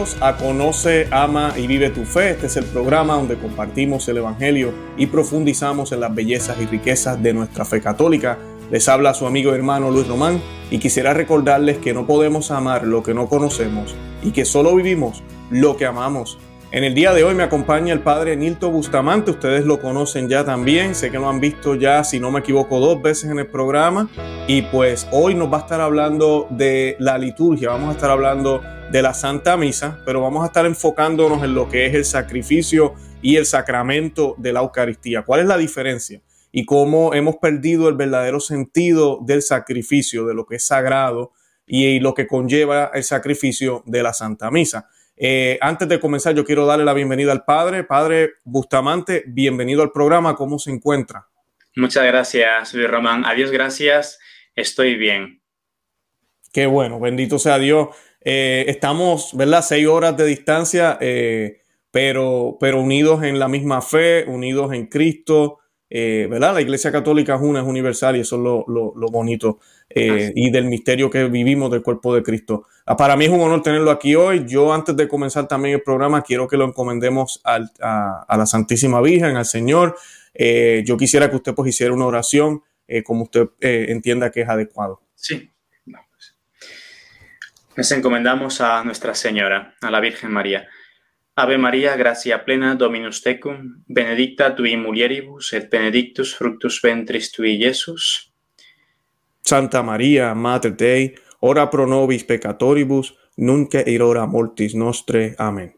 Bienvenidos 0.00 0.22
a 0.22 0.36
Conoce, 0.38 1.08
Ama 1.10 1.52
y 1.58 1.66
Vive 1.66 1.90
tu 1.90 2.06
Fe. 2.06 2.30
Este 2.30 2.46
es 2.46 2.56
el 2.56 2.64
programa 2.64 3.16
donde 3.16 3.36
compartimos 3.36 4.08
el 4.08 4.16
Evangelio 4.16 4.72
y 4.96 5.04
profundizamos 5.04 5.92
en 5.92 6.00
las 6.00 6.14
bellezas 6.14 6.58
y 6.58 6.64
riquezas 6.64 7.22
de 7.22 7.34
nuestra 7.34 7.66
fe 7.66 7.82
católica. 7.82 8.38
Les 8.70 8.88
habla 8.88 9.12
su 9.12 9.26
amigo 9.26 9.52
y 9.52 9.56
hermano 9.56 9.90
Luis 9.90 10.08
Román 10.08 10.40
y 10.70 10.78
quisiera 10.78 11.12
recordarles 11.12 11.76
que 11.76 11.92
no 11.92 12.06
podemos 12.06 12.50
amar 12.50 12.86
lo 12.86 13.02
que 13.02 13.12
no 13.12 13.28
conocemos 13.28 13.94
y 14.22 14.30
que 14.30 14.46
solo 14.46 14.74
vivimos 14.74 15.22
lo 15.50 15.76
que 15.76 15.84
amamos. 15.84 16.38
En 16.72 16.82
el 16.82 16.94
día 16.94 17.12
de 17.12 17.22
hoy 17.22 17.34
me 17.34 17.42
acompaña 17.42 17.92
el 17.92 18.00
padre 18.00 18.36
Nilto 18.36 18.70
Bustamante, 18.70 19.32
ustedes 19.32 19.66
lo 19.66 19.82
conocen 19.82 20.30
ya 20.30 20.46
también, 20.46 20.94
sé 20.94 21.10
que 21.10 21.18
lo 21.18 21.28
han 21.28 21.40
visto 21.40 21.74
ya, 21.74 22.04
si 22.04 22.20
no 22.20 22.30
me 22.30 22.40
equivoco, 22.40 22.80
dos 22.80 23.02
veces 23.02 23.30
en 23.30 23.38
el 23.38 23.48
programa 23.48 24.08
y 24.46 24.62
pues 24.62 25.06
hoy 25.12 25.34
nos 25.34 25.52
va 25.52 25.58
a 25.58 25.60
estar 25.60 25.82
hablando 25.82 26.46
de 26.48 26.96
la 27.00 27.18
liturgia, 27.18 27.68
vamos 27.68 27.90
a 27.90 27.92
estar 27.92 28.10
hablando 28.10 28.62
de 28.90 29.02
la 29.02 29.14
Santa 29.14 29.56
Misa, 29.56 30.00
pero 30.04 30.20
vamos 30.20 30.42
a 30.42 30.46
estar 30.46 30.66
enfocándonos 30.66 31.44
en 31.44 31.54
lo 31.54 31.68
que 31.68 31.86
es 31.86 31.94
el 31.94 32.04
sacrificio 32.04 32.94
y 33.22 33.36
el 33.36 33.46
sacramento 33.46 34.34
de 34.36 34.52
la 34.52 34.60
Eucaristía. 34.60 35.22
¿Cuál 35.22 35.40
es 35.40 35.46
la 35.46 35.56
diferencia? 35.56 36.20
Y 36.50 36.64
cómo 36.64 37.14
hemos 37.14 37.36
perdido 37.36 37.88
el 37.88 37.94
verdadero 37.94 38.40
sentido 38.40 39.20
del 39.22 39.42
sacrificio, 39.42 40.26
de 40.26 40.34
lo 40.34 40.44
que 40.44 40.56
es 40.56 40.66
sagrado 40.66 41.32
y 41.66 42.00
lo 42.00 42.14
que 42.14 42.26
conlleva 42.26 42.90
el 42.92 43.04
sacrificio 43.04 43.84
de 43.86 44.02
la 44.02 44.12
Santa 44.12 44.50
Misa. 44.50 44.88
Eh, 45.16 45.56
antes 45.60 45.88
de 45.88 46.00
comenzar, 46.00 46.34
yo 46.34 46.44
quiero 46.44 46.66
darle 46.66 46.84
la 46.84 46.94
bienvenida 46.94 47.30
al 47.30 47.44
padre. 47.44 47.84
Padre 47.84 48.32
Bustamante, 48.42 49.22
bienvenido 49.28 49.82
al 49.82 49.92
programa. 49.92 50.34
¿Cómo 50.34 50.58
se 50.58 50.72
encuentra? 50.72 51.28
Muchas 51.76 52.04
gracias, 52.04 52.74
Luis 52.74 52.90
Román. 52.90 53.24
Adiós, 53.24 53.52
gracias. 53.52 54.18
Estoy 54.56 54.96
bien. 54.96 55.40
Qué 56.52 56.66
bueno, 56.66 56.98
bendito 56.98 57.38
sea 57.38 57.58
Dios. 57.58 57.90
Eh, 58.22 58.64
estamos, 58.68 59.30
¿verdad? 59.34 59.62
Seis 59.62 59.86
horas 59.86 60.16
de 60.16 60.26
distancia, 60.26 60.98
eh, 61.00 61.60
pero, 61.90 62.56
pero 62.60 62.80
unidos 62.80 63.22
en 63.22 63.38
la 63.38 63.48
misma 63.48 63.82
fe, 63.82 64.24
unidos 64.26 64.72
en 64.72 64.86
Cristo. 64.86 65.58
¿Verdad? 65.92 66.54
La 66.54 66.60
Iglesia 66.60 66.92
Católica 66.92 67.34
es 67.34 67.40
una, 67.40 67.62
es 67.62 67.66
universal 67.66 68.14
y 68.14 68.20
eso 68.20 68.36
es 68.36 68.42
lo, 68.42 68.64
lo, 68.68 68.92
lo 68.94 69.08
bonito 69.08 69.58
eh, 69.92 70.32
y 70.36 70.50
del 70.52 70.66
misterio 70.66 71.10
que 71.10 71.24
vivimos 71.24 71.68
del 71.70 71.82
cuerpo 71.82 72.14
de 72.14 72.22
Cristo. 72.22 72.66
Ah, 72.86 72.96
para 72.96 73.16
mí 73.16 73.24
es 73.24 73.30
un 73.30 73.40
honor 73.40 73.60
tenerlo 73.60 73.90
aquí 73.90 74.14
hoy. 74.14 74.44
Yo 74.46 74.72
antes 74.72 74.96
de 74.96 75.08
comenzar 75.08 75.48
también 75.48 75.74
el 75.74 75.82
programa 75.82 76.22
quiero 76.22 76.46
que 76.46 76.56
lo 76.56 76.64
encomendemos 76.64 77.40
a, 77.44 77.58
la 77.58 78.46
Santísima 78.46 79.00
Virgen, 79.00 79.36
al 79.36 79.46
Señor. 79.46 79.96
Eh, 80.32 80.84
yo 80.86 80.96
quisiera 80.96 81.28
que 81.28 81.36
usted 81.36 81.54
pues 81.54 81.70
hiciera 81.70 81.92
una 81.92 82.06
oración 82.06 82.62
eh, 82.86 83.02
como 83.02 83.24
usted 83.24 83.48
entienda 83.60 84.30
que 84.30 84.42
es 84.42 84.48
adecuado. 84.48 85.02
Sí. 85.16 85.49
Nos 87.80 87.92
encomendamos 87.92 88.60
a 88.60 88.84
Nuestra 88.84 89.14
Señora, 89.14 89.74
a 89.80 89.90
la 89.90 90.00
Virgen 90.00 90.30
María. 90.30 90.68
Ave 91.34 91.56
María, 91.56 91.96
gracia 91.96 92.44
plena, 92.44 92.74
Dominus 92.74 93.22
tecum, 93.22 93.82
benedicta 93.86 94.54
tui 94.54 94.76
mulieribus, 94.76 95.54
et 95.54 95.70
benedictus 95.70 96.36
fructus 96.36 96.82
ventris 96.82 97.32
tui, 97.32 97.56
Jesús. 97.56 98.34
Santa 99.40 99.82
María, 99.82 100.34
Mater 100.34 100.76
Dei, 100.76 101.14
ora 101.40 101.70
pro 101.70 101.86
nobis 101.86 102.22
peccatoribus, 102.22 103.16
nunc 103.38 103.72
et 103.74 104.00
hora 104.02 104.26
mortis 104.26 104.74
nostre. 104.74 105.34
Amén. 105.38 105.74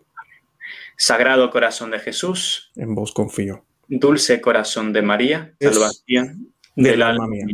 Sagrado 0.97 1.50
corazón 1.50 1.92
de 1.92 2.00
Jesús, 2.00 2.73
en 2.75 2.97
vos 2.97 3.12
confío. 3.12 3.64
Dulce 3.86 4.41
corazón 4.41 4.92
de 4.92 5.03
María, 5.03 5.55
salvación 5.61 6.53
del, 6.75 7.00
alma 7.00 7.28
mía. 7.28 7.47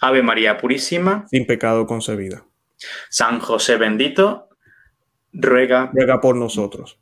Ave 0.00 0.22
María 0.22 0.56
Purísima, 0.56 1.26
sin 1.28 1.46
pecado 1.46 1.86
concebida. 1.86 2.47
San 3.08 3.40
José 3.40 3.76
bendito, 3.76 4.48
ruega, 5.32 5.90
ruega 5.92 6.20
por 6.20 6.36
nosotros. 6.36 6.98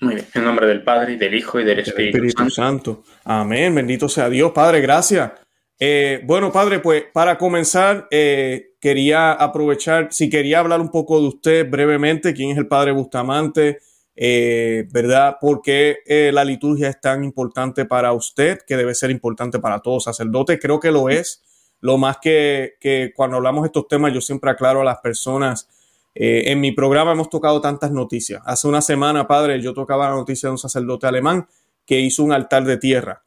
Muy 0.00 0.14
bien, 0.14 0.26
en 0.32 0.44
nombre 0.44 0.66
del 0.66 0.82
Padre, 0.82 1.14
y 1.14 1.16
del 1.16 1.34
Hijo, 1.34 1.58
y 1.58 1.64
del 1.64 1.80
Espíritu, 1.80 2.18
Espíritu 2.18 2.50
Santo. 2.50 3.02
Amén, 3.24 3.74
bendito 3.74 4.08
sea 4.08 4.28
Dios. 4.28 4.52
Padre, 4.52 4.80
gracias 4.80 5.32
eh, 5.80 6.22
bueno, 6.24 6.50
padre, 6.50 6.80
pues 6.80 7.04
para 7.12 7.38
comenzar, 7.38 8.08
eh, 8.10 8.74
quería 8.80 9.32
aprovechar, 9.32 10.08
si 10.10 10.28
quería 10.28 10.58
hablar 10.58 10.80
un 10.80 10.90
poco 10.90 11.20
de 11.20 11.28
usted 11.28 11.70
brevemente, 11.70 12.34
quién 12.34 12.50
es 12.50 12.58
el 12.58 12.66
padre 12.66 12.90
Bustamante, 12.90 13.78
eh, 14.16 14.88
¿verdad? 14.90 15.36
¿Por 15.40 15.62
qué 15.62 15.98
la 16.32 16.44
liturgia 16.44 16.88
es 16.88 17.00
tan 17.00 17.22
importante 17.22 17.84
para 17.84 18.12
usted, 18.12 18.58
que 18.66 18.76
debe 18.76 18.94
ser 18.94 19.12
importante 19.12 19.60
para 19.60 19.78
todos 19.78 20.04
sacerdotes? 20.04 20.58
Creo 20.60 20.80
que 20.80 20.90
lo 20.90 21.08
es. 21.08 21.44
Lo 21.80 21.98
más 21.98 22.18
que, 22.18 22.74
que 22.80 23.12
cuando 23.14 23.36
hablamos 23.36 23.62
de 23.62 23.66
estos 23.68 23.88
temas, 23.88 24.12
yo 24.12 24.20
siempre 24.20 24.50
aclaro 24.50 24.80
a 24.80 24.84
las 24.84 24.98
personas. 24.98 25.68
en 26.14 26.60
mi 26.60 26.72
programa 26.72 27.12
hemos 27.12 27.30
tocado 27.30 27.60
tantas 27.60 27.92
noticias. 27.92 28.42
Hace 28.44 28.66
una 28.66 28.80
semana, 28.80 29.26
padre, 29.26 29.60
yo 29.62 29.72
tocaba 29.72 30.10
la 30.10 30.16
noticia 30.16 30.48
de 30.48 30.52
un 30.52 30.58
sacerdote 30.58 31.06
alemán 31.06 31.46
que 31.86 32.00
hizo 32.00 32.24
un 32.24 32.32
altar 32.32 32.64
de 32.64 32.76
tierra 32.76 33.22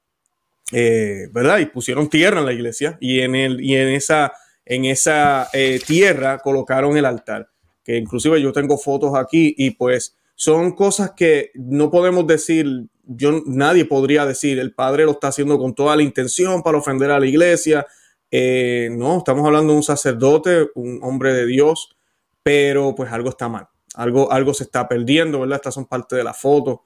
eh, 0.72 1.28
¿verdad? 1.31 1.59
Y 1.59 1.66
pusieron 1.66 2.09
tierra 2.09 2.39
en 2.39 2.45
la 2.45 2.53
iglesia 2.53 2.97
y 3.01 3.19
en, 3.19 3.35
el, 3.35 3.62
y 3.62 3.75
en 3.75 3.89
esa, 3.89 4.31
en 4.66 4.85
esa 4.85 5.50
eh, 5.53 5.81
tierra 5.85 6.39
colocaron 6.39 6.95
el 6.97 7.06
altar, 7.06 7.50
que 7.83 7.97
inclusive 7.97 8.41
yo 8.41 8.53
tengo 8.53 8.78
fotos 8.78 9.12
aquí 9.16 9.53
y 9.57 9.72
pues 9.72 10.16
son 10.35 10.72
cosas 10.72 11.12
que 11.12 11.51
no 11.56 11.91
podemos 11.91 12.25
decir, 12.25 12.88
yo 13.03 13.41
nadie 13.45 13.83
podría 13.83 14.25
decir, 14.25 14.59
el 14.59 14.73
padre 14.73 15.03
lo 15.03 15.12
está 15.12 15.28
haciendo 15.28 15.59
con 15.59 15.75
toda 15.75 15.95
la 15.95 16.03
intención 16.03 16.63
para 16.63 16.78
ofender 16.78 17.12
a 17.12 17.19
la 17.19 17.25
iglesia. 17.25 17.85
Eh, 18.31 18.90
no, 18.92 19.19
estamos 19.19 19.46
hablando 19.46 19.74
de 19.74 19.78
un 19.78 19.84
sacerdote, 19.84 20.69
un 20.75 21.00
hombre 21.03 21.34
de 21.34 21.46
Dios, 21.46 21.96
pero 22.42 22.96
pues 22.96 23.12
algo 23.12 23.30
está 23.30 23.50
mal, 23.50 23.68
algo, 23.96 24.31
algo 24.31 24.53
se 24.53 24.64
está 24.64 24.88
perdiendo, 24.88 25.42
¿verdad? 25.42 25.58
Estas 25.58 25.74
son 25.74 25.86
parte 25.86 26.16
de 26.16 26.24
la 26.24 26.34
foto 26.34 26.84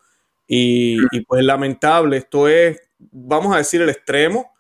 y, 0.48 0.98
y 1.16 1.22
pues 1.22 1.44
lamentable, 1.44 2.18
esto 2.18 2.48
es 2.48 2.82
vamos 3.12 3.54
a 3.54 3.58
decir, 3.58 3.82
el 3.82 3.90
extremo 3.90 4.54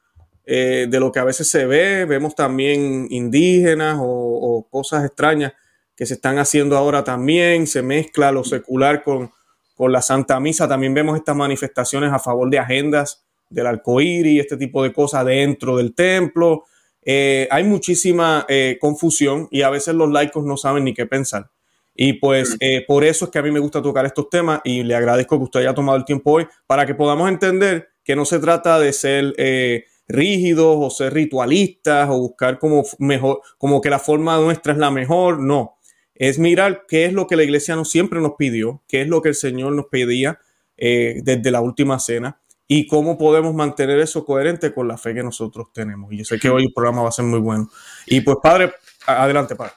eh, 0.45 0.87
de 0.89 0.99
lo 0.99 1.11
que 1.11 1.19
a 1.19 1.23
veces 1.23 1.49
se 1.49 1.65
ve. 1.65 2.05
Vemos 2.05 2.35
también 2.35 3.07
indígenas 3.09 3.97
o, 3.99 4.67
cosas 4.69 5.05
extrañas 5.05 5.53
que 5.95 6.05
se 6.05 6.15
están 6.15 6.37
haciendo 6.37 6.77
ahora 6.77 7.03
también. 7.03 7.67
Se 7.67 7.81
mezcla 7.81 8.31
lo 8.31 8.43
secular 8.43 9.03
con, 9.03 9.31
la 9.77 10.01
Santa 10.01 10.39
Misa. 10.39 10.67
También 10.67 10.93
vemos 10.93 11.17
estas 11.17 11.35
manifestaciones 11.35 12.11
a 12.11 12.19
favor 12.19 12.49
de 12.49 12.59
agendas 12.59 13.25
del 13.49 13.67
arcoíris 13.67 14.33
y 14.33 14.39
este 14.39 14.57
tipo 14.57 14.81
de 14.81 14.93
cosas 14.93 15.25
dentro 15.25 15.77
del 15.77 15.93
templo. 15.93 16.63
Eh, 17.05 17.47
hay 17.51 17.63
muchísima 17.63 18.45
eh, 18.49 18.77
confusión 18.81 19.47
y 19.51 19.61
a 19.61 19.69
veces 19.69 19.95
los 19.95 20.11
laicos 20.11 20.43
no 20.43 20.57
saben 20.57 20.83
ni 20.83 20.93
qué 20.93 21.05
pensar. 21.05 21.51
Y 21.97 22.13
pues 22.13 22.57
por 22.87 23.05
eso 23.05 23.23
es 23.23 23.31
que 23.31 23.39
a 23.39 23.41
mí 23.41 23.51
me 23.51 23.59
gusta 23.61 23.81
tocar 23.81 24.05
estos 24.05 24.29
temas 24.29 24.59
y 24.65 24.83
le 24.83 24.95
agradezco 24.95 25.37
que 25.37 25.45
usted 25.45 25.59
haya 25.61 25.73
tomado 25.73 25.97
el 25.97 26.03
tiempo 26.03 26.33
hoy 26.33 26.47
para 26.67 26.85
que 26.85 26.93
podamos 26.93 27.29
entender 27.29 27.87
que 28.05 28.15
no 28.15 28.23
se 28.23 28.39
trata 28.39 28.79
de 28.79 28.93
ser 28.93 29.33
eh, 29.37 29.85
rígidos 30.07 30.77
o 30.79 30.89
ser 30.91 31.13
ritualistas 31.13 32.07
o 32.09 32.19
buscar 32.19 32.59
como 32.59 32.83
mejor, 32.99 33.41
como 33.57 33.81
que 33.81 33.89
la 33.89 33.99
forma 33.99 34.37
nuestra 34.37 34.71
es 34.71 34.79
la 34.79 34.91
mejor, 34.91 35.39
no. 35.39 35.79
Es 36.13 36.39
mirar 36.39 36.85
qué 36.87 37.05
es 37.05 37.13
lo 37.13 37.27
que 37.27 37.35
la 37.35 37.43
iglesia 37.43 37.75
nos 37.75 37.89
siempre 37.89 38.21
nos 38.21 38.33
pidió, 38.37 38.83
qué 38.87 39.01
es 39.01 39.07
lo 39.09 39.21
que 39.21 39.29
el 39.29 39.35
Señor 39.35 39.73
nos 39.73 39.87
pedía 39.87 40.39
eh, 40.77 41.19
desde 41.23 41.51
la 41.51 41.61
última 41.61 41.99
cena 41.99 42.39
y 42.67 42.87
cómo 42.87 43.17
podemos 43.17 43.53
mantener 43.53 43.99
eso 43.99 44.25
coherente 44.25 44.73
con 44.73 44.87
la 44.87 44.97
fe 44.97 45.13
que 45.13 45.23
nosotros 45.23 45.67
tenemos. 45.73 46.11
Y 46.11 46.17
yo 46.17 46.25
sé 46.25 46.39
que 46.39 46.49
hoy 46.49 46.63
el 46.63 46.73
programa 46.73 47.03
va 47.03 47.09
a 47.09 47.11
ser 47.11 47.25
muy 47.25 47.39
bueno. 47.39 47.69
Y 48.07 48.21
pues, 48.21 48.37
padre, 48.41 48.73
adelante, 49.05 49.55
padre. 49.55 49.73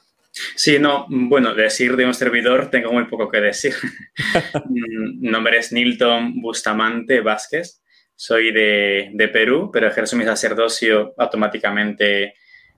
Sí, 0.55 0.79
no, 0.79 1.07
bueno, 1.09 1.55
decir 1.55 1.97
de 1.97 2.07
un 2.07 2.15
servidor 2.15 2.71
tengo 2.71 2.93
muy 2.93 3.05
poco 3.05 3.29
que 3.29 3.41
decir. 3.41 3.75
Mi 4.71 5.31
nombre 5.31 5.59
es 5.59 5.73
Nilton 5.73 6.41
Bustamante 6.41 7.21
Vázquez. 7.21 7.83
Soy 8.15 8.53
de, 8.53 9.31
Perú, 9.33 9.71
pero 9.73 9.87
ejerzo 9.87 10.17
mi 10.17 10.25
sacerdocio 10.25 11.15
automáticamente 11.19 12.35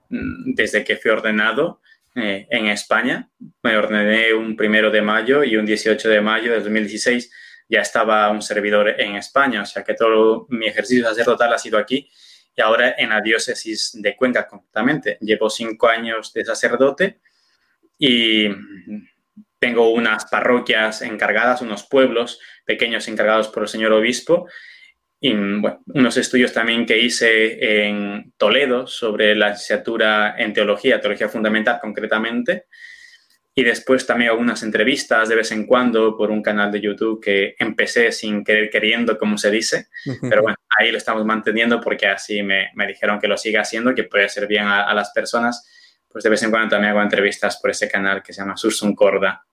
mm, 0.09 0.53
desde 0.53 0.83
que 0.83 0.97
fui 0.97 1.09
ordenado 1.09 1.81
eh, 2.15 2.45
en 2.49 2.67
España. 2.67 3.29
Me 3.63 3.75
ordené 3.75 4.33
un 4.33 4.55
primero 4.55 4.91
de 4.91 5.01
mayo 5.01 5.43
y 5.43 5.55
un 5.55 5.65
18 5.65 6.09
de 6.09 6.21
mayo 6.21 6.51
de 6.51 6.59
2016 6.59 7.31
ya 7.71 7.79
estaba 7.79 8.29
un 8.29 8.41
servidor 8.41 8.99
en 8.99 9.15
España, 9.15 9.61
o 9.61 9.65
sea 9.65 9.81
que 9.81 9.93
todo 9.93 10.45
mi 10.49 10.67
ejercicio 10.67 11.05
sacerdotal 11.05 11.53
ha 11.53 11.57
sido 11.57 11.77
aquí 11.77 12.11
y 12.53 12.61
ahora 12.61 12.95
en 12.97 13.09
la 13.09 13.21
diócesis 13.21 13.91
de 13.93 14.17
Cuenca 14.17 14.45
completamente. 14.45 15.17
Llevo 15.21 15.49
cinco 15.49 15.87
años 15.87 16.33
de 16.33 16.43
sacerdote 16.43 17.21
y 17.97 18.49
tengo 19.57 19.93
unas 19.93 20.25
parroquias 20.25 21.01
encargadas, 21.01 21.61
unos 21.61 21.83
pueblos 21.83 22.41
pequeños 22.65 23.07
encargados 23.07 23.47
por 23.47 23.63
el 23.63 23.69
señor 23.69 23.93
obispo 23.93 24.49
y 25.21 25.31
unos 25.31 26.17
estudios 26.17 26.51
también 26.51 26.85
que 26.85 26.99
hice 26.99 27.85
en 27.85 28.33
Toledo 28.35 28.85
sobre 28.85 29.33
la 29.33 29.51
licenciatura 29.51 30.35
en 30.37 30.51
teología, 30.51 30.99
teología 30.99 31.29
fundamental 31.29 31.79
concretamente, 31.79 32.65
y 33.53 33.63
después 33.63 34.05
también 34.05 34.31
algunas 34.31 34.63
entrevistas 34.63 35.27
de 35.27 35.35
vez 35.35 35.51
en 35.51 35.65
cuando 35.65 36.15
por 36.15 36.31
un 36.31 36.41
canal 36.41 36.71
de 36.71 36.79
YouTube 36.79 37.21
que 37.21 37.55
empecé 37.59 38.11
sin 38.11 38.43
querer 38.43 38.69
queriendo, 38.69 39.17
como 39.17 39.37
se 39.37 39.51
dice, 39.51 39.87
pero 40.21 40.41
bueno, 40.43 40.57
ahí 40.77 40.91
lo 40.91 40.97
estamos 40.97 41.25
manteniendo 41.25 41.81
porque 41.81 42.07
así 42.07 42.43
me, 42.43 42.69
me 42.75 42.87
dijeron 42.87 43.19
que 43.19 43.27
lo 43.27 43.37
siga 43.37 43.61
haciendo, 43.61 43.93
que 43.93 44.05
puede 44.05 44.29
ser 44.29 44.47
bien 44.47 44.65
a, 44.65 44.93
las 44.93 45.11
personas, 45.11 45.67
pues 46.07 46.23
de 46.23 46.29
vez 46.29 46.41
en 46.43 46.51
cuando 46.51 46.69
también 46.69 46.91
hago 46.91 47.01
entrevistas 47.01 47.59
por 47.61 47.71
ese 47.71 47.89
canal 47.89 48.23
que 48.23 48.31
se 48.31 48.41
llama 48.41 48.55
Sursum 48.55 48.95
Corda. 48.95 49.45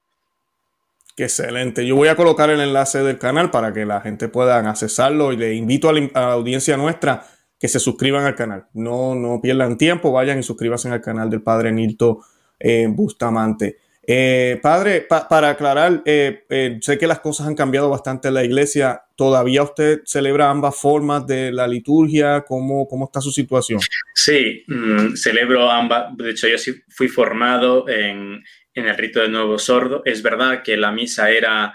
Excelente. 1.17 1.85
Yo 1.85 1.97
voy 1.97 2.07
a 2.07 2.15
colocar 2.15 2.49
el 2.51 2.61
enlace 2.61 3.03
del 3.03 3.19
canal 3.19 3.51
para 3.51 3.73
que 3.73 3.85
la 3.85 4.01
gente 4.01 4.29
pueda 4.29 4.59
accesarlo 4.59 5.33
y 5.33 5.37
le 5.37 5.55
invito 5.55 5.89
a 5.89 5.93
la, 5.93 6.33
audiencia 6.33 6.77
nuestra 6.77 7.27
que 7.59 7.67
se 7.67 7.81
suscriban 7.81 8.25
al 8.25 8.37
canal. 8.37 8.67
No, 8.75 9.17
no 9.17 9.41
pierdan 9.41 9.77
tiempo, 9.77 10.13
vayan 10.13 10.39
y 10.39 10.45
suscríbanse 10.45 10.89
al 10.91 11.01
canal 11.01 11.29
del 11.29 11.43
Padre 11.43 11.73
Nilto 11.73 12.21
eh, 12.61 12.87
Bustamante. 12.89 13.88
Eh, 14.11 14.59
padre, 14.63 15.03
para 15.03 15.51
aclarar, 15.51 16.01
eh, 16.07 16.47
eh, 16.49 16.79
sé 16.81 16.97
que 16.97 17.07
las 17.07 17.21
cosas 17.21 17.47
han 17.47 17.55
cambiado 17.55 17.91
bastante 17.91 18.29
en 18.29 18.35
la 18.35 18.43
iglesia. 18.43 19.03
¿Todavía 19.15 19.63
usted 19.63 20.01
celebra 20.07 20.49
ambas 20.49 20.81
formas 20.81 21.27
de 21.27 21.53
la 21.53 21.69
liturgia? 21.69 22.41
¿Cómo, 22.49 22.89
cómo 22.89 23.05
está 23.05 23.21
su 23.21 23.31
situación? 23.31 23.81
Sí, 24.15 24.65
mm, 24.67 25.15
celebro 25.15 25.71
ambas. 25.71 26.17
De 26.17 26.31
hecho, 26.31 26.49
yo 26.49 26.57
sí 26.57 26.73
fui 26.89 27.09
formado 27.09 27.87
en, 27.87 28.43
en, 28.73 28.87
el 28.87 28.97
rito 28.97 29.21
del 29.21 29.31
nuevo 29.31 29.59
sordo. 29.59 30.01
Es 30.07 30.23
verdad 30.23 30.63
que 30.63 30.79
la 30.79 30.91
misa 30.91 31.31
era, 31.31 31.75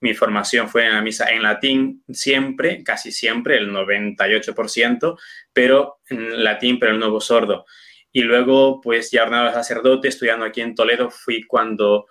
mi 0.00 0.14
formación 0.14 0.66
fue 0.66 0.86
en 0.86 0.94
la 0.94 1.02
misa 1.02 1.26
en 1.28 1.42
latín 1.42 2.02
siempre, 2.08 2.82
casi 2.82 3.12
siempre, 3.12 3.58
el 3.58 3.70
98%, 3.70 5.18
pero 5.52 5.98
en 6.08 6.42
latín, 6.42 6.78
pero 6.78 6.92
el 6.92 6.98
nuevo 6.98 7.20
sordo. 7.20 7.66
Y 8.12 8.22
luego, 8.22 8.80
pues 8.80 9.10
ya 9.10 9.22
ordenado 9.22 9.52
sacerdote, 9.52 10.08
estudiando 10.08 10.44
aquí 10.44 10.60
en 10.60 10.74
Toledo, 10.74 11.10
fui 11.10 11.42
cuando 11.44 12.06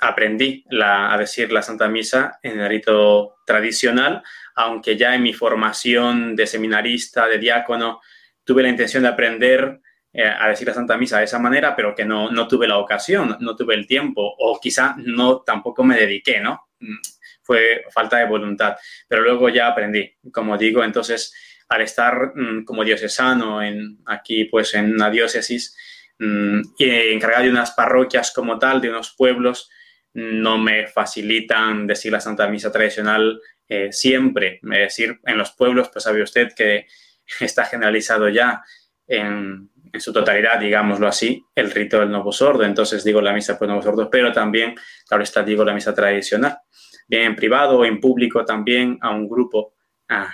aprendí 0.00 0.64
a 0.82 1.16
decir 1.18 1.52
la 1.52 1.62
Santa 1.62 1.88
Misa 1.88 2.38
en 2.42 2.58
el 2.60 2.68
rito 2.68 3.36
tradicional, 3.44 4.22
aunque 4.54 4.96
ya 4.96 5.14
en 5.14 5.22
mi 5.22 5.34
formación 5.34 6.34
de 6.34 6.46
seminarista, 6.46 7.26
de 7.26 7.38
diácono, 7.38 8.00
tuve 8.42 8.62
la 8.62 8.70
intención 8.70 9.02
de 9.02 9.10
aprender 9.10 9.80
eh, 10.12 10.24
a 10.24 10.48
decir 10.48 10.66
la 10.66 10.74
Santa 10.74 10.96
Misa 10.96 11.18
de 11.18 11.24
esa 11.24 11.38
manera, 11.38 11.76
pero 11.76 11.94
que 11.94 12.04
no, 12.04 12.30
no 12.30 12.48
tuve 12.48 12.66
la 12.66 12.78
ocasión, 12.78 13.36
no 13.40 13.54
tuve 13.54 13.74
el 13.74 13.86
tiempo 13.86 14.22
o 14.38 14.58
quizá 14.60 14.96
no 14.98 15.42
tampoco 15.42 15.84
me 15.84 15.96
dediqué, 15.96 16.40
¿no? 16.40 16.68
Mm, 16.80 16.96
fue 17.42 17.84
falta 17.90 18.18
de 18.18 18.26
voluntad, 18.26 18.76
pero 19.06 19.22
luego 19.22 19.48
ya 19.48 19.68
aprendí, 19.68 20.12
como 20.32 20.56
digo, 20.56 20.82
entonces 20.82 21.32
al 21.70 21.82
estar 21.82 22.32
mm, 22.34 22.64
como 22.64 22.84
diocesano 22.84 23.62
en, 23.62 24.00
aquí 24.04 24.44
pues 24.44 24.74
en 24.74 24.92
una 24.92 25.08
diócesis 25.08 25.76
mm, 26.18 26.60
y 26.76 26.90
encargado 27.12 27.44
de 27.44 27.50
unas 27.50 27.70
parroquias 27.70 28.32
como 28.32 28.58
tal, 28.58 28.80
de 28.80 28.90
unos 28.90 29.14
pueblos, 29.16 29.70
no 30.12 30.58
me 30.58 30.88
facilitan 30.88 31.86
decir 31.86 32.10
la 32.10 32.20
Santa 32.20 32.48
Misa 32.48 32.72
tradicional 32.72 33.40
eh, 33.68 33.92
siempre. 33.92 34.58
Es 34.62 34.78
decir, 34.78 35.20
en 35.24 35.38
los 35.38 35.52
pueblos, 35.52 35.88
pues 35.92 36.02
sabe 36.02 36.22
usted 36.22 36.48
que 36.56 36.86
está 37.40 37.64
generalizado 37.64 38.28
ya 38.28 38.62
en, 39.06 39.70
en, 39.92 40.00
su 40.00 40.12
totalidad, 40.12 40.58
digámoslo 40.58 41.06
así, 41.06 41.44
el 41.54 41.70
rito 41.70 42.00
del 42.00 42.10
nuevo 42.10 42.32
sordo. 42.32 42.64
Entonces 42.64 43.04
digo 43.04 43.20
la 43.20 43.32
misa 43.32 43.56
por 43.56 43.68
nuevo 43.68 43.82
sordo, 43.82 44.10
pero 44.10 44.32
también, 44.32 44.74
claro 45.06 45.22
está, 45.22 45.44
digo 45.44 45.64
la 45.64 45.72
misa 45.72 45.94
tradicional. 45.94 46.58
Bien 47.06 47.22
en 47.22 47.36
privado 47.36 47.78
o 47.78 47.84
en 47.84 48.00
público 48.00 48.44
también 48.44 48.98
a 49.00 49.10
un 49.10 49.28
grupo 49.28 49.74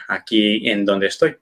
aquí 0.09 0.69
en 0.69 0.85
donde 0.85 1.07
estoy. 1.07 1.37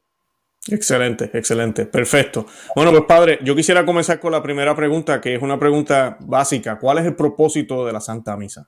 Excelente, 0.69 1.31
excelente, 1.35 1.85
perfecto. 1.87 2.47
Bueno, 2.75 2.91
pues 2.91 3.05
padre, 3.05 3.39
yo 3.43 3.55
quisiera 3.55 3.85
comenzar 3.85 4.19
con 4.19 4.33
la 4.33 4.43
primera 4.43 4.75
pregunta, 4.75 5.21
que 5.21 5.35
es 5.35 5.43
una 5.43 5.59
pregunta 5.59 6.17
básica. 6.21 6.79
¿Cuál 6.79 6.99
es 6.99 7.07
el 7.07 7.15
propósito 7.15 7.85
de 7.85 7.93
la 7.93 8.01
Santa 8.01 8.37
Misa? 8.37 8.67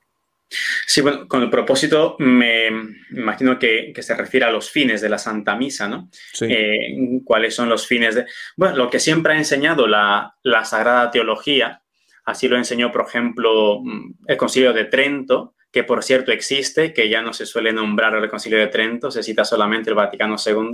Sí, 0.86 1.00
bueno, 1.00 1.26
con 1.26 1.42
el 1.42 1.50
propósito 1.50 2.14
me 2.20 2.68
imagino 3.10 3.58
que, 3.58 3.92
se 3.98 4.14
refiere 4.14 4.46
a 4.46 4.50
los 4.50 4.70
fines 4.70 5.00
de 5.00 5.08
la 5.08 5.18
Santa 5.18 5.56
Misa, 5.56 5.88
¿no? 5.88 6.08
Sí. 6.12 6.46
Eh, 6.48 7.20
¿Cuáles 7.24 7.54
son 7.54 7.68
los 7.68 7.86
fines 7.86 8.14
de...? 8.14 8.26
Bueno, 8.56 8.76
lo 8.76 8.90
que 8.90 9.00
siempre 9.00 9.32
ha 9.32 9.38
enseñado 9.38 9.88
la, 9.88 10.36
la 10.42 10.64
Sagrada 10.64 11.10
Teología, 11.10 11.82
así 12.24 12.46
lo 12.46 12.56
enseñó, 12.56 12.92
por 12.92 13.06
ejemplo, 13.08 13.82
el 14.26 14.36
Concilio 14.36 14.72
de 14.72 14.84
Trento, 14.84 15.55
que 15.76 15.84
por 15.84 16.02
cierto 16.02 16.32
existe, 16.32 16.94
que 16.94 17.10
ya 17.10 17.20
no 17.20 17.34
se 17.34 17.44
suele 17.44 17.70
nombrar 17.70 18.14
el 18.14 18.30
Concilio 18.30 18.58
de 18.58 18.68
Trento, 18.68 19.10
se 19.10 19.22
cita 19.22 19.44
solamente 19.44 19.90
el 19.90 19.94
Vaticano 19.94 20.36
II, 20.42 20.70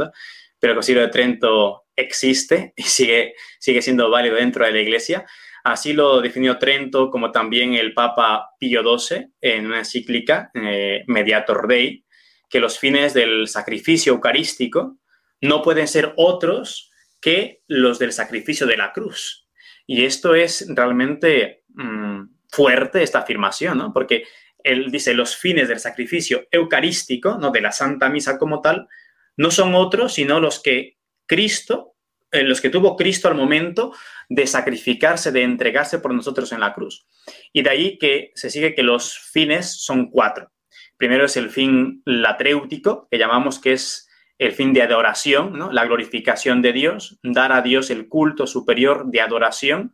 pero 0.60 0.75
el 0.75 0.76
Concilio 0.76 1.02
de 1.02 1.08
Trento 1.08 1.87
existe 1.96 2.72
y 2.76 2.84
sigue, 2.84 3.34
sigue 3.58 3.82
siendo 3.82 4.08
válido 4.10 4.37
dentro 4.37 4.64
de 4.64 4.70
la 4.70 4.78
Iglesia. 4.78 5.26
Así 5.64 5.93
lo 5.93 6.20
definió 6.20 6.56
Trento, 6.56 7.10
como 7.10 7.32
también 7.32 7.75
el 7.75 7.94
Papa 7.94 8.50
Pío 8.60 8.81
XII 8.96 9.26
en 9.40 9.66
una 9.66 9.78
encíclica, 9.81 10.52
eh, 10.54 11.02
Mediator 11.08 11.66
Dei, 11.66 12.05
que 12.48 12.60
los 12.60 12.78
fines 12.78 13.12
del 13.12 13.48
sacrificio 13.48 14.12
eucarístico 14.12 14.98
no 15.40 15.62
pueden 15.62 15.88
ser 15.88 16.12
otros 16.16 16.93
que 17.20 17.62
los 17.66 17.98
del 17.98 18.12
sacrificio 18.12 18.69
de 18.69 18.76
la 18.76 18.93
cruz. 18.93 19.48
Y 19.84 20.05
esto 20.05 20.37
es 20.37 20.64
realmente 20.69 21.64
mm, 21.70 22.22
fuerte, 22.48 23.02
esta 23.02 23.19
afirmación, 23.19 23.78
¿no? 23.78 23.93
Porque 23.93 24.26
él 24.64 24.91
dice, 24.91 25.14
los 25.14 25.37
fines 25.37 25.69
del 25.69 25.81
sacrificio 25.81 26.47
eucarístico, 26.50 27.38
no 27.38 27.50
de 27.50 27.61
la 27.61 27.73
Santa 27.73 28.09
Misa 28.09 28.38
como 28.38 28.61
tal, 28.61 28.88
no 29.37 29.50
son 29.50 29.75
otros 29.75 30.14
sino 30.14 30.41
los 30.41 30.61
que 30.61 30.99
Cristo, 31.26 31.94
eh, 32.31 32.43
los 32.43 32.61
que 32.61 32.70
tuvo 32.70 32.97
Cristo 32.97 33.29
al 33.29 33.35
momento 33.35 33.94
de 34.29 34.47
sacrificarse, 34.47 35.32
de 35.32 35.43
entregarse 35.43 35.99
por 35.99 36.14
nosotros 36.14 36.53
en 36.53 36.61
la 36.61 36.75
cruz. 36.75 37.06
Y 37.53 37.62
de 37.62 37.70
ahí 37.70 37.99
que 37.99 38.32
se 38.35 38.50
sigue 38.50 38.75
que 38.75 38.82
los 38.82 39.19
fines 39.19 39.82
son 39.82 40.11
cuatro. 40.11 40.50
Primero 40.97 41.25
es 41.25 41.37
el 41.37 41.50
fin 41.50 42.03
latréutico, 42.05 43.08
que 43.11 43.19
llamamos 43.19 43.58
que 43.58 43.73
es 43.73 44.08
el 44.38 44.53
fin 44.53 44.73
de 44.73 44.82
adoración, 44.82 45.58
¿no? 45.58 45.70
la 45.70 45.85
glorificación 45.85 46.62
de 46.62 46.73
Dios, 46.73 47.19
dar 47.23 47.53
a 47.53 47.62
Dios 47.62 47.91
el 47.91 48.08
culto 48.08 48.47
superior 48.47 49.06
de 49.06 49.20
adoración, 49.20 49.93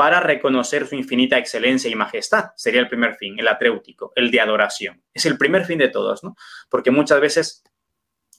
para 0.00 0.18
reconocer 0.18 0.86
su 0.86 0.94
infinita 0.94 1.36
excelencia 1.36 1.90
y 1.90 1.94
majestad. 1.94 2.52
Sería 2.56 2.80
el 2.80 2.88
primer 2.88 3.16
fin, 3.16 3.38
el 3.38 3.46
atréutico, 3.46 4.14
el 4.16 4.30
de 4.30 4.40
adoración. 4.40 5.02
Es 5.12 5.26
el 5.26 5.36
primer 5.36 5.66
fin 5.66 5.78
de 5.78 5.90
todos, 5.90 6.24
¿no? 6.24 6.36
Porque 6.70 6.90
muchas 6.90 7.20
veces 7.20 7.62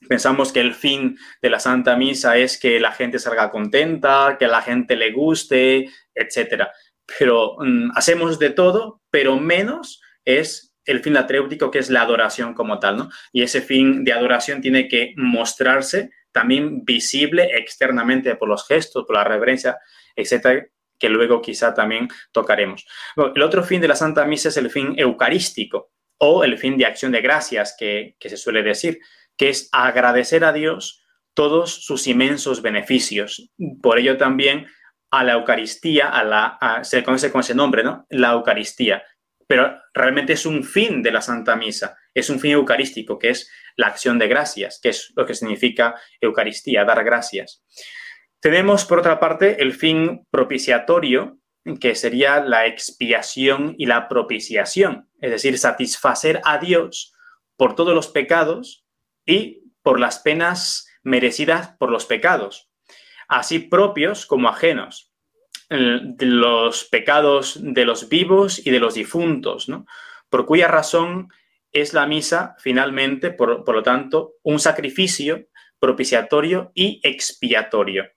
pensamos 0.10 0.52
que 0.52 0.60
el 0.60 0.74
fin 0.74 1.20
de 1.40 1.52
la 1.52 1.60
Santa 1.60 1.96
Misa 1.96 2.36
es 2.36 2.60
que 2.60 2.80
la 2.80 2.92
gente 2.94 3.20
salga 3.20 3.52
contenta, 3.52 4.38
que 4.40 4.46
a 4.46 4.48
la 4.48 4.64
gente 4.64 4.96
le 4.96 5.12
guste, 5.12 5.92
etc. 6.16 6.64
Pero 7.20 7.58
mm, 7.60 7.92
hacemos 7.94 8.40
de 8.40 8.50
todo, 8.50 9.04
pero 9.12 9.40
menos 9.40 10.02
es 10.26 10.74
el 10.86 11.02
fin 11.02 11.16
atréutico, 11.16 11.70
que 11.70 11.78
es 11.78 11.92
la 11.92 12.02
adoración 12.02 12.56
como 12.56 12.80
tal, 12.80 12.98
¿no? 12.98 13.10
Y 13.32 13.44
ese 13.44 13.62
fin 13.62 14.04
de 14.04 14.14
adoración 14.14 14.62
tiene 14.62 14.88
que 14.88 15.14
mostrarse 15.16 16.10
también 16.32 16.84
visible 16.86 17.56
externamente 17.56 18.36
por 18.36 18.50
los 18.50 18.66
gestos, 18.66 19.06
por 19.06 19.16
la 19.16 19.24
reverencia, 19.24 19.78
etcétera, 20.16 20.66
que 21.02 21.10
luego 21.10 21.42
quizá 21.42 21.74
también 21.74 22.08
tocaremos. 22.32 22.86
el 23.36 23.42
otro 23.42 23.64
fin 23.64 23.82
de 23.82 23.88
la 23.88 23.96
Santa 23.96 24.24
Misa 24.26 24.50
es 24.50 24.58
el 24.58 24.70
fin 24.70 24.94
eucarístico 24.98 25.92
o 26.20 26.44
el 26.44 26.60
fin 26.60 26.78
de 26.78 26.86
acción 26.86 27.12
de 27.12 27.22
gracias 27.22 27.76
que, 27.78 28.16
se 28.22 28.38
suele 28.38 28.62
decir, 28.62 29.00
que 29.36 29.50
es 29.50 29.68
agradecer 29.72 30.46
a 30.46 30.54
Dios 30.54 31.04
todos 31.34 31.84
sus 31.84 32.06
inmensos 32.06 32.62
beneficios. 32.62 33.50
Por 33.82 33.98
ello 33.98 34.18
también 34.18 34.68
a 35.10 35.24
la 35.24 35.34
Eucaristía, 35.34 36.10
a 36.10 36.24
la, 36.24 36.84
se 36.84 37.04
conoce 37.04 37.32
con 37.32 37.42
ese 37.42 37.56
nombre, 37.56 37.84
¿no? 37.84 38.06
La 38.10 38.34
Eucaristía. 38.34 39.04
Pero 39.48 39.76
realmente 39.96 40.34
es 40.34 40.46
un 40.46 40.64
fin 40.64 41.02
de 41.02 41.12
la 41.12 41.22
Santa 41.22 41.56
Misa, 41.56 41.98
es 42.14 42.30
un 42.30 42.40
fin 42.40 42.52
eucarístico, 42.52 43.18
que 43.18 43.30
es 43.30 43.50
la 43.76 43.88
acción 43.88 44.20
de 44.20 44.28
gracias, 44.28 44.80
que 44.82 44.90
es 44.90 45.12
lo 45.16 45.26
que 45.26 45.34
significa 45.34 45.96
Eucaristía, 46.22 46.86
dar 46.86 47.04
gracias. 47.04 47.64
Tenemos, 48.42 48.86
por 48.86 48.98
otra 48.98 49.20
parte, 49.20 49.62
el 49.62 49.72
fin 49.72 50.26
propiciatorio, 50.32 51.38
que 51.80 51.94
sería 51.94 52.40
la 52.40 52.66
expiación 52.66 53.76
y 53.78 53.86
la 53.86 54.08
propiciación, 54.08 55.08
es 55.22 55.30
decir, 55.30 55.60
satisfacer 55.60 56.42
a 56.44 56.58
Dios 56.58 57.14
por 57.56 57.76
todos 57.76 57.94
los 57.94 58.08
pecados 58.08 58.84
y 59.28 59.62
por 59.84 60.00
las 60.00 60.18
penas 60.18 60.88
merecidas 61.04 61.76
por 61.78 61.92
los 61.92 62.08
pecados, 62.08 62.72
así 63.28 63.60
propios 63.60 64.26
como 64.26 64.50
ajenos, 64.50 65.14
los 65.70 66.86
pecados 66.86 67.60
de 67.62 67.86
los 67.86 68.10
vivos 68.10 68.66
y 68.66 68.72
de 68.72 68.80
los 68.80 68.96
difuntos, 68.96 69.68
por 70.30 70.48
cuya 70.48 70.68
razón 70.68 71.30
es 71.72 71.94
la 71.94 72.08
misa 72.08 72.56
finalmente, 72.58 73.30
por 73.30 73.72
lo 73.72 73.84
tanto, 73.84 74.34
un 74.42 74.60
sacrificio 74.60 75.48
propiciatorio 75.80 76.72
y 76.74 77.00
expiatorio 77.04 78.10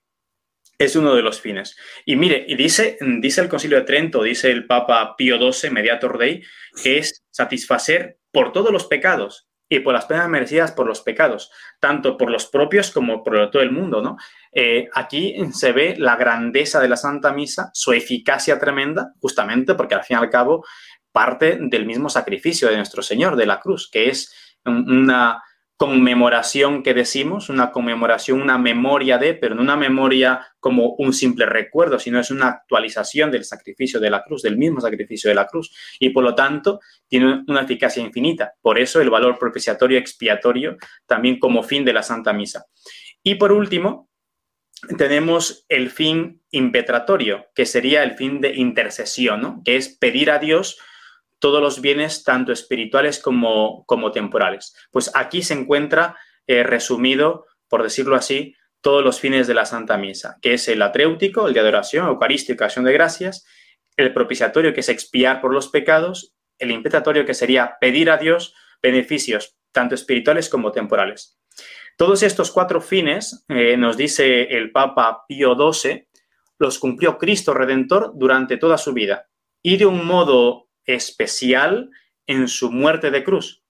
es 0.77 0.95
uno 0.95 1.15
de 1.15 1.21
los 1.21 1.39
fines. 1.41 1.75
Y 2.05 2.15
mire, 2.15 2.45
y 2.47 2.55
dice, 2.55 2.97
dice 3.19 3.41
el 3.41 3.49
Concilio 3.49 3.77
de 3.77 3.85
Trento, 3.85 4.23
dice 4.23 4.51
el 4.51 4.67
Papa 4.67 5.15
Pío 5.17 5.37
XII, 5.37 5.69
Mediator 5.69 6.17
Dei, 6.17 6.43
que 6.81 6.97
es 6.97 7.23
satisfacer 7.31 8.19
por 8.31 8.51
todos 8.51 8.71
los 8.71 8.85
pecados 8.85 9.47
y 9.67 9.79
por 9.79 9.93
las 9.93 10.05
penas 10.05 10.29
merecidas 10.29 10.71
por 10.71 10.85
los 10.85 11.01
pecados, 11.01 11.51
tanto 11.79 12.17
por 12.17 12.29
los 12.29 12.45
propios 12.45 12.91
como 12.91 13.23
por 13.23 13.49
todo 13.49 13.63
el 13.63 13.71
mundo, 13.71 14.01
¿no? 14.01 14.17
Eh, 14.51 14.89
aquí 14.93 15.35
se 15.53 15.71
ve 15.71 15.95
la 15.97 16.15
grandeza 16.15 16.79
de 16.79 16.87
la 16.87 16.97
Santa 16.97 17.33
Misa, 17.33 17.71
su 17.73 17.91
eficacia 17.93 18.59
tremenda, 18.59 19.13
justamente 19.19 19.73
porque 19.73 19.95
al 19.95 20.03
fin 20.03 20.17
y 20.17 20.19
al 20.19 20.29
cabo 20.29 20.65
parte 21.11 21.57
del 21.59 21.85
mismo 21.85 22.09
sacrificio 22.09 22.69
de 22.69 22.77
nuestro 22.77 23.01
Señor, 23.01 23.37
de 23.37 23.45
la 23.45 23.59
cruz, 23.59 23.89
que 23.89 24.09
es 24.09 24.33
una 24.65 25.41
conmemoración 25.77 26.83
que 26.83 26.93
decimos, 26.93 27.49
una 27.49 27.71
conmemoración, 27.71 28.41
una 28.41 28.57
memoria 28.57 29.17
de, 29.17 29.33
pero 29.33 29.55
no 29.55 29.61
una 29.61 29.75
memoria 29.75 30.47
como 30.59 30.95
un 30.97 31.13
simple 31.13 31.45
recuerdo, 31.45 31.99
sino 31.99 32.19
es 32.19 32.31
una 32.31 32.47
actualización 32.47 33.29
del 33.29 33.43
sacrificio 33.43 33.99
de 33.99 34.09
la 34.09 34.23
cruz, 34.23 34.41
del 34.41 34.57
mismo 34.57 34.79
sacrificio 34.79 35.29
de 35.29 35.35
la 35.35 35.47
cruz, 35.47 35.75
y 35.99 36.09
por 36.09 36.23
lo 36.23 36.33
tanto 36.33 36.79
tiene 37.07 37.43
una 37.47 37.61
eficacia 37.61 38.01
infinita. 38.01 38.53
Por 38.61 38.79
eso 38.79 39.01
el 39.01 39.09
valor 39.09 39.37
propiciatorio 39.37 39.97
expiatorio 39.97 40.77
también 41.05 41.39
como 41.39 41.61
fin 41.61 41.83
de 41.83 41.93
la 41.93 42.03
Santa 42.03 42.31
Misa. 42.31 42.65
Y 43.21 43.35
por 43.35 43.51
último, 43.51 44.09
tenemos 44.97 45.65
el 45.67 45.89
fin 45.89 46.41
impetratorio, 46.51 47.47
que 47.53 47.65
sería 47.65 48.03
el 48.03 48.13
fin 48.13 48.39
de 48.39 48.53
intercesión, 48.55 49.61
que 49.63 49.75
es 49.75 49.89
pedir 49.89 50.31
a 50.31 50.39
Dios 50.39 50.77
todos 51.39 51.61
los 51.61 51.81
bienes, 51.81 52.23
tanto 52.23 52.51
espirituales 52.51 53.19
como, 53.19 53.85
como 53.85 54.11
temporales. 54.11 54.75
Pues 54.91 55.11
aquí 55.13 55.41
se 55.41 55.53
encuentra 55.53 56.17
eh, 56.47 56.63
resumido, 56.63 57.45
por 57.67 57.83
decirlo 57.83 58.15
así, 58.15 58.55
todos 58.81 59.03
los 59.03 59.19
fines 59.19 59.47
de 59.47 59.55
la 59.55 59.65
Santa 59.65 59.97
Misa, 59.97 60.37
que 60.41 60.53
es 60.53 60.67
el 60.67 60.81
atréutico, 60.81 61.47
el 61.47 61.53
de 61.53 61.59
adoración, 61.59 62.07
eucarístico, 62.07 62.63
acción 62.63 62.85
de 62.85 62.93
gracias, 62.93 63.45
el 63.97 64.13
propiciatorio, 64.13 64.73
que 64.73 64.81
es 64.81 64.89
expiar 64.89 65.41
por 65.41 65.53
los 65.53 65.69
pecados, 65.69 66.35
el 66.59 66.71
impetratorio, 66.71 67.25
que 67.25 67.33
sería 67.33 67.77
pedir 67.81 68.09
a 68.09 68.17
Dios 68.17 68.53
beneficios, 68.81 69.57
tanto 69.71 69.95
espirituales 69.95 70.49
como 70.49 70.71
temporales. 70.71 71.39
Todos 71.97 72.23
estos 72.23 72.51
cuatro 72.51 72.81
fines, 72.81 73.45
eh, 73.47 73.77
nos 73.77 73.97
dice 73.97 74.43
el 74.55 74.71
Papa 74.71 75.23
Pío 75.27 75.55
XII, 75.55 76.07
los 76.59 76.77
cumplió 76.77 77.17
Cristo 77.17 77.53
Redentor 77.53 78.11
durante 78.15 78.57
toda 78.57 78.77
su 78.77 78.93
vida 78.93 79.27
y 79.61 79.77
de 79.77 79.85
un 79.85 80.05
modo 80.05 80.64
especial 80.85 81.89
en 82.27 82.47
su 82.47 82.71
muerte 82.71 83.11
de 83.11 83.23
cruz. 83.23 83.63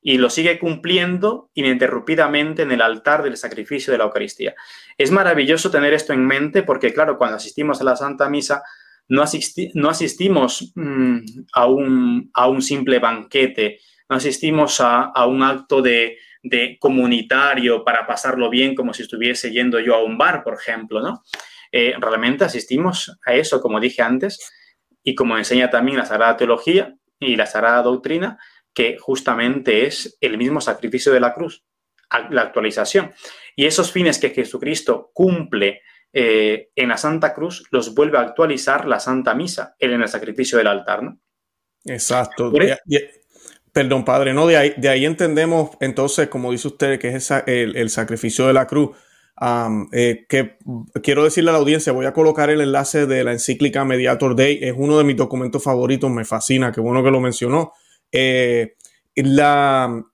Y 0.00 0.18
lo 0.18 0.30
sigue 0.30 0.58
cumpliendo 0.58 1.50
ininterrumpidamente 1.54 2.62
en 2.62 2.72
el 2.72 2.82
altar 2.82 3.22
del 3.22 3.36
sacrificio 3.36 3.92
de 3.92 3.98
la 3.98 4.04
Eucaristía. 4.04 4.54
Es 4.96 5.10
maravilloso 5.10 5.70
tener 5.70 5.92
esto 5.92 6.12
en 6.12 6.24
mente 6.26 6.62
porque, 6.62 6.92
claro, 6.92 7.18
cuando 7.18 7.36
asistimos 7.36 7.80
a 7.80 7.84
la 7.84 7.96
Santa 7.96 8.28
Misa, 8.28 8.62
no, 9.08 9.22
asistimos 9.22 10.72
mm, 10.74 11.18
a, 11.52 11.66
un, 11.66 12.30
a, 12.34 12.48
un, 12.48 12.62
simple 12.62 12.98
banquete, 12.98 13.80
no 14.08 14.16
asistimos 14.16 14.80
a, 14.80 15.04
a 15.04 15.26
un 15.26 15.42
acto 15.42 15.82
de, 15.82 16.18
de 16.42 16.78
comunitario 16.78 17.84
para 17.84 18.06
pasarlo 18.06 18.50
bien 18.50 18.74
como 18.74 18.94
si 18.94 19.02
estuviese 19.02 19.50
yendo 19.50 19.80
yo 19.80 19.94
a 19.94 20.04
un 20.04 20.18
bar, 20.18 20.42
por 20.42 20.54
ejemplo, 20.54 21.00
¿no? 21.00 21.22
Eh, 21.70 21.94
realmente 22.00 22.44
asistimos 22.44 23.18
a 23.24 23.34
eso, 23.34 23.60
como 23.60 23.80
dije 23.80 24.02
antes, 24.02 24.38
y 25.08 25.14
como 25.14 25.38
enseña 25.38 25.70
también 25.70 25.96
la 25.96 26.04
Sagrada 26.04 26.36
Teología 26.36 26.94
y 27.18 27.36
la 27.36 27.46
Sagrada 27.46 27.80
Doctrina, 27.80 28.38
que 28.74 28.98
justamente 28.98 29.86
es 29.86 30.18
el 30.20 30.36
mismo 30.36 30.60
sacrificio 30.60 31.14
de 31.14 31.20
la 31.20 31.32
cruz, 31.32 31.64
la 32.28 32.42
actualización. 32.42 33.12
Y 33.56 33.64
esos 33.64 33.90
fines 33.90 34.18
que 34.18 34.28
Jesucristo 34.28 35.10
cumple 35.14 35.80
eh, 36.12 36.68
en 36.76 36.90
la 36.90 36.98
Santa 36.98 37.32
Cruz 37.32 37.66
los 37.70 37.94
vuelve 37.94 38.18
a 38.18 38.20
actualizar 38.20 38.86
la 38.86 39.00
Santa 39.00 39.34
Misa, 39.34 39.76
él 39.78 39.94
en 39.94 40.02
el 40.02 40.08
sacrificio 40.08 40.58
del 40.58 40.66
altar, 40.66 41.02
¿no? 41.02 41.18
Exacto. 41.86 42.52
Perdón, 43.72 44.04
padre, 44.04 44.34
no, 44.34 44.46
de 44.46 44.58
ahí, 44.58 44.74
de 44.76 44.90
ahí 44.90 45.06
entendemos 45.06 45.70
entonces, 45.80 46.28
como 46.28 46.52
dice 46.52 46.68
usted, 46.68 46.98
que 46.98 47.16
es 47.16 47.30
el, 47.46 47.88
sacrificio 47.88 48.46
de 48.46 48.52
la 48.52 48.66
cruz. 48.66 48.90
Eh, 49.92 50.26
que 50.28 50.56
quiero 51.02 51.22
decirle 51.22 51.50
a 51.50 51.52
la 51.52 51.60
audiencia, 51.60 51.92
voy 51.92 52.06
a 52.06 52.12
colocar 52.12 52.50
el 52.50 52.60
enlace 52.60 53.06
de 53.06 53.22
la 53.22 53.32
encíclica 53.32 53.84
Mediator 53.84 54.34
Day, 54.34 54.58
es 54.62 54.74
uno 54.76 54.98
de 54.98 55.04
mis 55.04 55.16
documentos 55.16 55.62
favoritos, 55.62 56.10
me 56.10 56.24
fascina, 56.24 56.72
qué 56.72 56.80
bueno 56.80 57.04
que 57.04 57.10
lo 57.10 57.20
mencionó. 57.20 57.72
Eh, 58.10 58.74
la, 59.14 60.04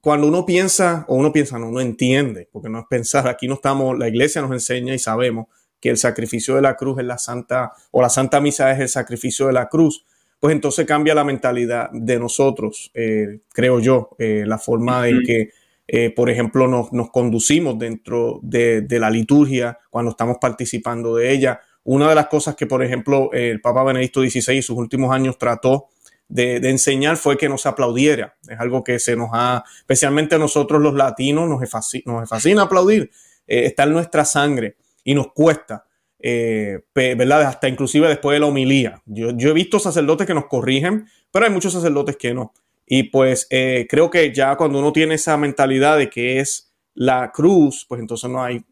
cuando 0.00 0.28
uno 0.28 0.46
piensa, 0.46 1.04
o 1.08 1.16
uno 1.16 1.30
piensa, 1.30 1.58
no, 1.58 1.68
uno 1.68 1.80
entiende, 1.80 2.48
porque 2.50 2.70
no 2.70 2.80
es 2.80 2.86
pensar, 2.88 3.28
aquí 3.28 3.48
no 3.48 3.54
estamos, 3.54 3.98
la 3.98 4.08
iglesia 4.08 4.40
nos 4.40 4.52
enseña 4.52 4.94
y 4.94 4.98
sabemos 4.98 5.46
que 5.78 5.90
el 5.90 5.98
sacrificio 5.98 6.56
de 6.56 6.62
la 6.62 6.76
cruz 6.76 6.98
es 7.00 7.04
la 7.04 7.18
santa, 7.18 7.72
o 7.90 8.00
la 8.00 8.08
santa 8.08 8.40
misa 8.40 8.72
es 8.72 8.80
el 8.80 8.88
sacrificio 8.88 9.46
de 9.46 9.52
la 9.52 9.68
cruz 9.68 10.04
pues 10.38 10.54
entonces 10.54 10.86
cambia 10.86 11.14
la 11.14 11.22
mentalidad 11.22 11.90
de 11.92 12.18
nosotros, 12.18 12.90
eh, 12.94 13.40
creo 13.52 13.78
yo, 13.78 14.16
la 14.18 14.56
forma 14.56 15.06
en 15.06 15.22
que, 15.22 15.50
eh, 15.92 16.10
por 16.14 16.30
ejemplo, 16.30 16.68
nos, 16.68 17.10
conducimos 17.10 17.76
dentro 17.76 18.38
de, 18.42 18.86
la 18.88 19.10
liturgia 19.10 19.76
cuando 19.90 20.12
estamos 20.12 20.36
participando 20.40 21.16
de 21.16 21.32
ella. 21.32 21.60
Una 21.82 22.08
de 22.08 22.14
las 22.14 22.28
cosas 22.28 22.54
que, 22.54 22.66
por 22.66 22.84
ejemplo, 22.84 23.32
el 23.32 23.60
Papa 23.60 23.82
Benedicto 23.82 24.20
XVI 24.20 24.54
en 24.54 24.62
sus 24.62 24.76
últimos 24.76 25.12
años 25.12 25.36
trató 25.36 25.88
de, 26.28 26.58
enseñar 26.58 27.16
fue 27.16 27.36
que 27.36 27.48
nos 27.48 27.66
aplaudiera. 27.66 28.36
Es 28.48 28.60
algo 28.60 28.84
que 28.84 29.00
se 29.00 29.16
nos 29.16 29.30
ha, 29.32 29.64
especialmente 29.78 30.36
a 30.36 30.38
nosotros 30.38 30.80
los 30.80 30.94
latinos, 30.94 31.48
nos 31.48 31.68
fascina, 31.68 32.04
nos 32.06 32.62
aplaudir. 32.62 33.10
está 33.48 33.82
en 33.82 33.92
nuestra 33.92 34.24
sangre 34.24 34.76
y 35.02 35.14
nos 35.14 35.32
cuesta. 35.32 35.86
Eh, 36.20 36.82
¿verdad? 36.94 37.42
Hasta 37.42 37.68
inclusive 37.68 38.06
después 38.06 38.36
de 38.36 38.40
la 38.40 38.46
homilía. 38.46 39.02
Yo, 39.06 39.30
he 39.30 39.52
visto 39.52 39.80
sacerdotes 39.80 40.24
que 40.24 40.34
nos 40.34 40.46
corrigen, 40.46 41.08
pero 41.32 41.46
hay 41.46 41.50
muchos 41.50 41.72
sacerdotes 41.72 42.16
que 42.16 42.32
no. 42.32 42.52
Y 42.92 43.04
pues 43.04 43.46
eh, 43.50 43.86
creo 43.88 44.10
que 44.10 44.34
ya 44.34 44.56
cuando 44.56 44.80
uno 44.80 44.92
tiene 44.92 45.14
esa 45.14 45.36
mentalidad 45.36 45.96
de 45.96 46.10
que 46.10 46.40
es 46.40 46.72
la 46.92 47.30
cruz, 47.30 47.86
pues 47.88 48.00
entonces 48.00 48.28
no 48.28 48.42
hay, 48.42 48.64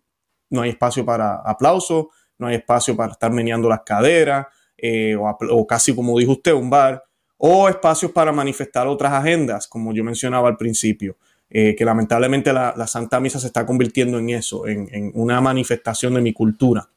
no 0.50 0.62
hay 0.62 0.70
espacio 0.70 1.04
para 1.04 1.36
aplauso, 1.36 2.10
no 2.36 2.48
hay 2.48 2.56
espacio 2.56 2.96
para 2.96 3.12
estar 3.12 3.30
meneando 3.30 3.68
las 3.68 3.82
caderas, 3.82 4.48
eh, 4.76 5.14
o, 5.16 5.64
casi 5.68 5.94
como 5.94 6.18
dijo 6.18 6.32
usted, 6.32 6.52
un 6.52 6.68
bar, 6.68 7.04
o 7.36 7.68
espacios 7.68 8.10
para 8.10 8.32
manifestar 8.32 8.88
otras 8.88 9.12
agendas, 9.12 9.68
como 9.68 9.94
yo 9.94 10.02
mencionaba 10.02 10.48
al 10.48 10.56
principio. 10.56 11.16
que 11.48 11.76
lamentablemente 11.84 12.52
la, 12.52 12.86
Santa 12.88 13.20
Misa 13.20 13.38
se 13.38 13.46
está 13.46 13.64
convirtiendo 13.64 14.18
en 14.18 14.30
eso, 14.30 14.66
en 14.66 15.12
una 15.14 15.40
manifestación 15.40 16.14
de 16.14 16.22
mi 16.22 16.32
cultura. 16.32 16.90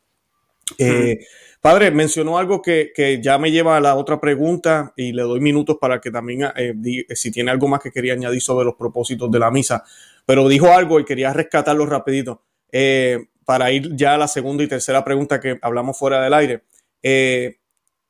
Eh, 0.77 1.25
padre, 1.61 1.91
mencionó 1.91 2.37
algo 2.37 2.61
que, 2.61 2.91
ya 3.21 3.37
me 3.37 3.51
lleva 3.51 3.77
a 3.77 3.79
la 3.79 3.95
otra 3.95 4.19
pregunta 4.19 4.93
y 4.97 5.13
le 5.13 5.21
doy 5.21 5.39
minutos 5.39 5.77
para 5.79 6.01
que 6.01 6.11
también, 6.11 6.49
eh, 6.55 6.73
si 7.15 7.31
tiene 7.31 7.51
algo 7.51 7.67
más 7.67 7.79
que 7.79 7.91
quería 7.91 8.13
añadir 8.13 8.41
sobre 8.41 8.65
los 8.65 8.75
propósitos 8.75 9.31
de 9.31 9.39
la 9.39 9.51
misa, 9.51 9.83
pero 10.25 10.49
dijo 10.49 10.67
algo 10.67 10.99
y 10.99 11.05
quería 11.05 11.31
rescatarlo 11.31 11.85
rapidito 11.85 12.43
eh, 12.71 13.27
para 13.45 13.71
ir 13.71 13.95
ya 13.95 14.15
a 14.15 14.17
la 14.17 14.27
segunda 14.27 14.63
y 14.63 14.67
tercera 14.67 15.03
pregunta 15.03 15.39
que 15.39 15.59
hablamos 15.61 15.97
fuera 15.97 16.21
del 16.21 16.33
aire. 16.33 16.63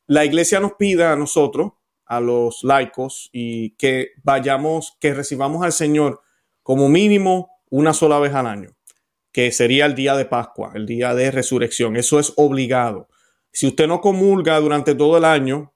la 0.08 0.26
iglesia 0.26 0.60
nos 0.60 0.74
pide 0.74 1.06
a 1.06 1.16
nosotros, 1.16 1.74
a 2.06 2.20
los 2.20 2.64
laicos, 2.64 3.30
y 3.32 3.72
que 3.72 4.12
vayamos, 4.24 4.98
que 5.00 5.14
recibamos 5.14 5.64
al 5.64 5.72
Señor 5.72 6.22
como 6.64 6.90
mínimo 6.90 7.62
una 7.70 7.94
sola 7.94 8.20
vez 8.20 8.34
al 8.34 8.48
año 8.48 8.72
que 9.32 9.52
sería 9.52 9.86
el 9.86 9.96
día 9.96 10.16
de 10.16 10.26
Pascua, 10.26 10.72
el 10.76 10.86
día 10.86 11.14
de 11.16 11.32
resurrección. 11.32 11.96
Eso 11.96 12.20
es 12.20 12.34
obligado. 12.36 13.08
Si 13.52 13.68
usted 13.68 13.88
no 13.88 14.02
comulga 14.02 14.60
durante 14.60 14.96
todo 14.96 15.18
el 15.18 15.26
año, 15.26 15.74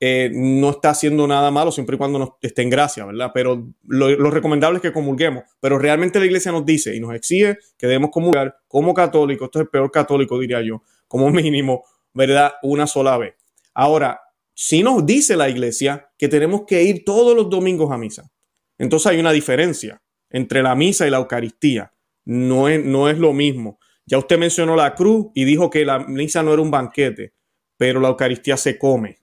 eh, 0.00 0.30
no 0.32 0.70
está 0.70 0.90
haciendo 0.90 1.26
nada 1.26 1.50
malo 1.50 1.72
siempre 1.72 1.96
y 1.96 1.98
cuando 1.98 2.20
nos 2.20 2.30
esté 2.40 2.62
en 2.62 2.70
gracia, 2.70 3.04
¿verdad? 3.04 3.32
Pero 3.34 3.66
lo, 3.82 4.30
recomendable 4.30 4.76
es 4.76 4.82
que 4.82 4.92
comulguemos. 4.92 5.42
Pero 5.60 5.78
realmente 5.78 6.20
la 6.20 6.26
iglesia 6.26 6.52
nos 6.52 6.64
dice 6.64 6.94
y 6.94 7.00
nos 7.00 7.14
exige 7.14 7.58
que 7.76 7.86
debemos 7.88 8.10
comulgar 8.10 8.58
como 8.68 8.94
católicos, 8.94 9.46
esto 9.46 9.58
es 9.58 9.64
el 9.64 9.70
peor 9.70 9.90
católico, 9.90 10.38
diría 10.38 10.62
yo, 10.62 10.82
como 11.08 11.28
mínimo, 11.30 11.84
¿verdad? 12.14 12.52
Una 12.62 12.86
sola 12.86 13.18
vez. 13.18 13.34
Ahora, 13.74 14.20
si 14.54 14.82
nos 14.82 15.04
dice 15.04 15.36
la 15.36 15.48
iglesia 15.48 16.10
que 16.16 16.28
tenemos 16.28 16.62
que 16.66 16.82
ir 16.82 17.04
todos 17.04 17.34
los 17.34 17.50
domingos 17.50 17.90
a 17.90 17.98
misa, 17.98 18.30
entonces 18.76 19.06
hay 19.08 19.18
una 19.18 19.32
diferencia 19.32 20.00
entre 20.30 20.62
la 20.62 20.74
misa 20.76 21.06
y 21.06 21.10
la 21.10 21.18
Eucaristía 21.18 21.92
no 22.24 22.68
es, 22.68 22.84
no 22.84 23.08
es 23.08 23.18
lo 23.18 23.32
mismo. 23.32 23.78
Ya 24.08 24.16
usted 24.16 24.38
mencionó 24.38 24.74
la 24.74 24.94
cruz 24.94 25.26
y 25.34 25.44
dijo 25.44 25.68
que 25.68 25.84
la 25.84 25.98
misa 25.98 26.42
no 26.42 26.54
era 26.54 26.62
un 26.62 26.70
banquete, 26.70 27.34
pero 27.76 28.00
la 28.00 28.08
Eucaristía 28.08 28.56
se 28.56 28.78
come. 28.78 29.18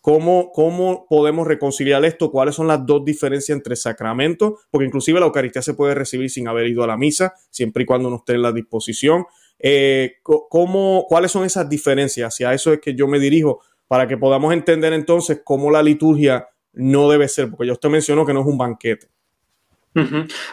¿Cómo, 0.00 0.52
¿Cómo 0.52 1.06
podemos 1.08 1.44
reconciliar 1.44 2.04
esto? 2.04 2.30
¿Cuáles 2.30 2.54
son 2.54 2.68
las 2.68 2.86
dos 2.86 3.04
diferencias 3.04 3.56
entre 3.56 3.74
sacramentos? 3.74 4.52
Porque 4.70 4.86
inclusive 4.86 5.18
la 5.18 5.26
Eucaristía 5.26 5.60
se 5.60 5.74
puede 5.74 5.96
recibir 5.96 6.30
sin 6.30 6.46
haber 6.46 6.68
ido 6.68 6.84
a 6.84 6.86
la 6.86 6.96
misa, 6.96 7.34
siempre 7.50 7.82
y 7.82 7.86
cuando 7.86 8.10
no 8.10 8.16
esté 8.16 8.34
en 8.34 8.42
la 8.42 8.52
disposición. 8.52 9.26
Eh, 9.58 10.18
¿cómo, 10.22 11.04
¿Cuáles 11.08 11.32
son 11.32 11.44
esas 11.44 11.68
diferencias? 11.68 12.32
Hacia 12.32 12.54
eso 12.54 12.72
es 12.72 12.80
que 12.80 12.94
yo 12.94 13.08
me 13.08 13.18
dirijo, 13.18 13.60
para 13.88 14.06
que 14.06 14.16
podamos 14.16 14.52
entender 14.52 14.92
entonces 14.92 15.40
cómo 15.42 15.68
la 15.68 15.82
liturgia 15.82 16.46
no 16.74 17.10
debe 17.10 17.26
ser, 17.26 17.50
porque 17.50 17.66
ya 17.66 17.72
usted 17.72 17.88
mencionó 17.88 18.24
que 18.24 18.32
no 18.32 18.42
es 18.42 18.46
un 18.46 18.56
banquete. 18.56 19.08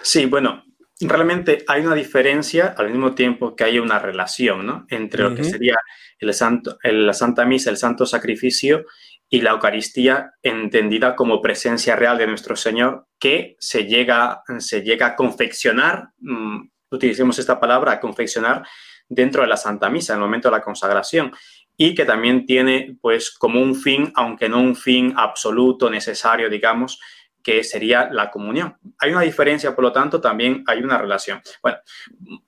Sí, 0.01 0.25
bueno, 0.25 0.63
realmente 1.01 1.63
hay 1.67 1.85
una 1.85 1.95
diferencia 1.95 2.73
al 2.77 2.89
mismo 2.89 3.15
tiempo 3.15 3.55
que 3.55 3.63
hay 3.65 3.79
una 3.79 3.99
relación 3.99 4.85
entre 4.89 5.23
lo 5.23 5.35
que 5.35 5.43
sería 5.43 5.75
el 6.19 6.33
santo, 6.33 6.77
la 6.83 7.13
Santa 7.13 7.45
Misa, 7.45 7.69
el 7.69 7.77
Santo 7.77 8.05
Sacrificio 8.05 8.85
y 9.29 9.41
la 9.41 9.51
Eucaristía 9.51 10.33
entendida 10.41 11.15
como 11.15 11.41
presencia 11.41 11.95
real 11.95 12.17
de 12.17 12.27
nuestro 12.27 12.55
Señor 12.55 13.07
que 13.19 13.55
se 13.59 13.85
llega, 13.85 14.43
se 14.59 14.81
llega 14.81 15.07
a 15.07 15.15
confeccionar, 15.15 16.09
mm, 16.19 16.69
utilicemos 16.91 17.39
esta 17.39 17.59
palabra, 17.59 17.93
a 17.93 17.99
confeccionar 17.99 18.65
dentro 19.09 19.41
de 19.41 19.47
la 19.47 19.57
Santa 19.57 19.89
Misa, 19.89 20.13
en 20.13 20.19
el 20.19 20.25
momento 20.25 20.49
de 20.49 20.57
la 20.57 20.63
consagración 20.63 21.33
y 21.77 21.93
que 21.93 22.05
también 22.05 22.45
tiene 22.45 22.97
pues 23.01 23.31
como 23.31 23.61
un 23.61 23.75
fin, 23.75 24.11
aunque 24.15 24.47
no 24.47 24.61
un 24.61 24.75
fin 24.75 25.13
absoluto, 25.17 25.89
necesario, 25.89 26.49
digamos, 26.49 26.99
que 27.45 27.63
sería 27.63 28.09
la 28.11 28.31
comunión. 28.31 28.75
Hay 28.97 29.11
una 29.11 29.21
diferencia, 29.21 29.75
por 29.75 29.83
lo 29.83 29.91
tanto, 29.91 30.19
también 30.19 30.63
hay 30.65 30.79
una 30.79 30.97
relación. 30.97 31.43
Bueno, 31.61 31.77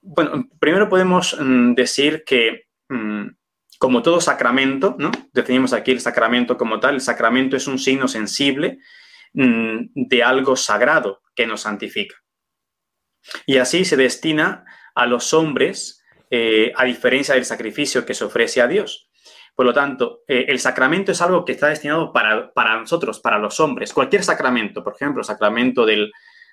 bueno 0.02 0.50
primero 0.60 0.90
podemos 0.90 1.38
mm, 1.40 1.76
decir 1.76 2.24
que, 2.26 2.66
mm, 2.90 3.28
como 3.78 4.02
todo 4.02 4.20
sacramento, 4.20 4.96
¿no? 4.98 5.12
Definimos 5.34 5.72
aquí 5.74 5.92
el 5.92 6.00
sacramento 6.00 6.58
como 6.58 6.80
tal, 6.80 6.96
el 6.96 7.02
sacramento 7.02 7.56
es 7.56 7.68
un 7.68 7.78
signo 7.78 8.08
sensible 8.08 8.80
mm, 9.34 9.90
de 9.94 10.24
algo 10.24 10.56
sagrado 10.56 11.22
que 11.36 11.46
nos 11.46 11.62
santifica. 11.62 12.16
Y 13.46 13.58
así 13.58 13.86
se 13.86 13.98
destina 13.98 14.66
a 14.96 15.06
los 15.06 15.32
hombres, 15.36 16.04
eh, 16.32 16.74
a 16.76 16.86
diferencia 16.86 17.36
del 17.36 17.46
sacrificio 17.46 18.04
que 18.04 18.16
se 18.16 18.26
ofrece 18.26 18.62
a 18.62 18.68
Dios. 18.68 19.07
Por 19.58 19.66
lo 19.66 19.74
tanto, 19.74 20.22
eh, 20.28 20.46
el 20.50 20.60
sacramento 20.60 21.12
es 21.12 21.20
algo 21.20 21.44
que 21.44 21.54
está 21.54 21.70
destinado 21.70 22.14
para, 22.14 22.80
nosotros, 22.80 23.20
para 23.20 23.40
los 23.40 23.60
hombres. 23.60 23.92
Cualquier 23.92 24.24
sacramento, 24.24 24.84
por 24.84 24.94
ejemplo, 24.94 25.24
sacramento 25.24 25.84
del, 25.84 26.12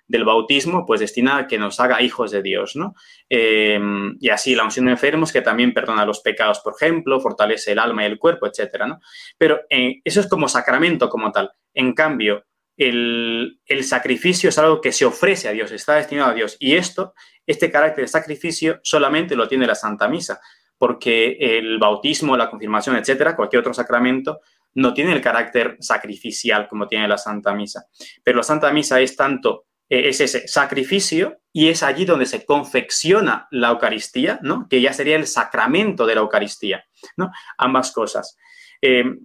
bautismo, 0.08 0.86
pues 0.86 1.00
destina 1.00 1.36
a 1.36 1.46
que 1.46 1.58
nos 1.58 1.78
haga 1.80 2.00
hijos 2.00 2.30
de 2.30 2.40
Dios, 2.40 2.76
¿no? 2.76 2.94
Em, 3.28 4.16
y 4.20 4.30
así 4.30 4.54
la 4.54 4.64
unción 4.64 4.86
de 4.86 4.92
enfermos, 4.92 5.32
que 5.32 5.42
también 5.42 5.74
perdona 5.74 6.06
los 6.06 6.20
pecados, 6.20 6.60
por 6.60 6.76
ejemplo, 6.80 7.20
fortalece 7.20 7.72
el 7.72 7.78
alma 7.78 8.04
y 8.04 8.06
el 8.06 8.18
cuerpo, 8.18 8.46
etcétera, 8.46 8.86
¿no? 8.86 9.00
Pero 9.36 9.60
eh, 9.68 10.00
eso 10.02 10.20
es 10.20 10.26
como 10.26 10.48
sacramento 10.48 11.10
como 11.10 11.30
tal. 11.30 11.52
En 11.74 11.92
cambio, 11.92 12.46
el, 12.78 13.60
el, 13.66 13.84
sacrificio 13.84 14.48
es 14.48 14.56
algo 14.56 14.80
que 14.80 14.92
se 14.92 15.04
ofrece 15.04 15.48
a 15.48 15.52
Dios, 15.52 15.70
está 15.72 15.96
destinado 15.96 16.30
a 16.30 16.34
Dios. 16.34 16.56
Y 16.58 16.74
esto, 16.74 17.12
este 17.46 17.70
carácter 17.70 18.04
de 18.04 18.08
sacrificio, 18.08 18.80
solamente 18.82 19.36
lo 19.36 19.46
tiene 19.46 19.66
la 19.66 19.74
Santa 19.74 20.08
Misa 20.08 20.40
porque 20.84 21.38
el 21.40 21.78
bautismo, 21.78 22.36
la 22.36 22.50
confirmación, 22.50 22.96
etcétera, 22.96 23.34
cualquier 23.34 23.60
otro 23.60 23.72
sacramento, 23.72 24.42
no 24.74 24.92
tiene 24.92 25.14
el 25.14 25.22
carácter 25.22 25.78
sacrificial 25.80 26.68
como 26.68 26.86
tiene 26.86 27.08
la 27.08 27.16
Santa 27.16 27.54
Misa. 27.54 27.86
Pero 28.22 28.36
la 28.36 28.42
Santa 28.42 28.70
Misa 28.70 29.00
es 29.00 29.16
tanto, 29.16 29.64
eh, 29.88 30.10
es 30.10 30.20
ese 30.20 30.46
sacrificio 30.46 31.38
y 31.54 31.68
es 31.68 31.82
allí 31.82 32.04
donde 32.04 32.26
se 32.26 32.44
confecciona 32.44 33.48
la 33.50 33.70
Eucaristía, 33.70 34.40
¿no? 34.42 34.66
Que 34.68 34.82
ya 34.82 34.92
sería 34.92 35.16
el 35.16 35.26
sacramento 35.26 36.04
de 36.04 36.16
la 36.16 36.20
Eucaristía, 36.20 36.84
¿no? 37.16 37.30
Ambas 37.56 37.90
cosas. 37.90 38.36
Em, 38.82 39.20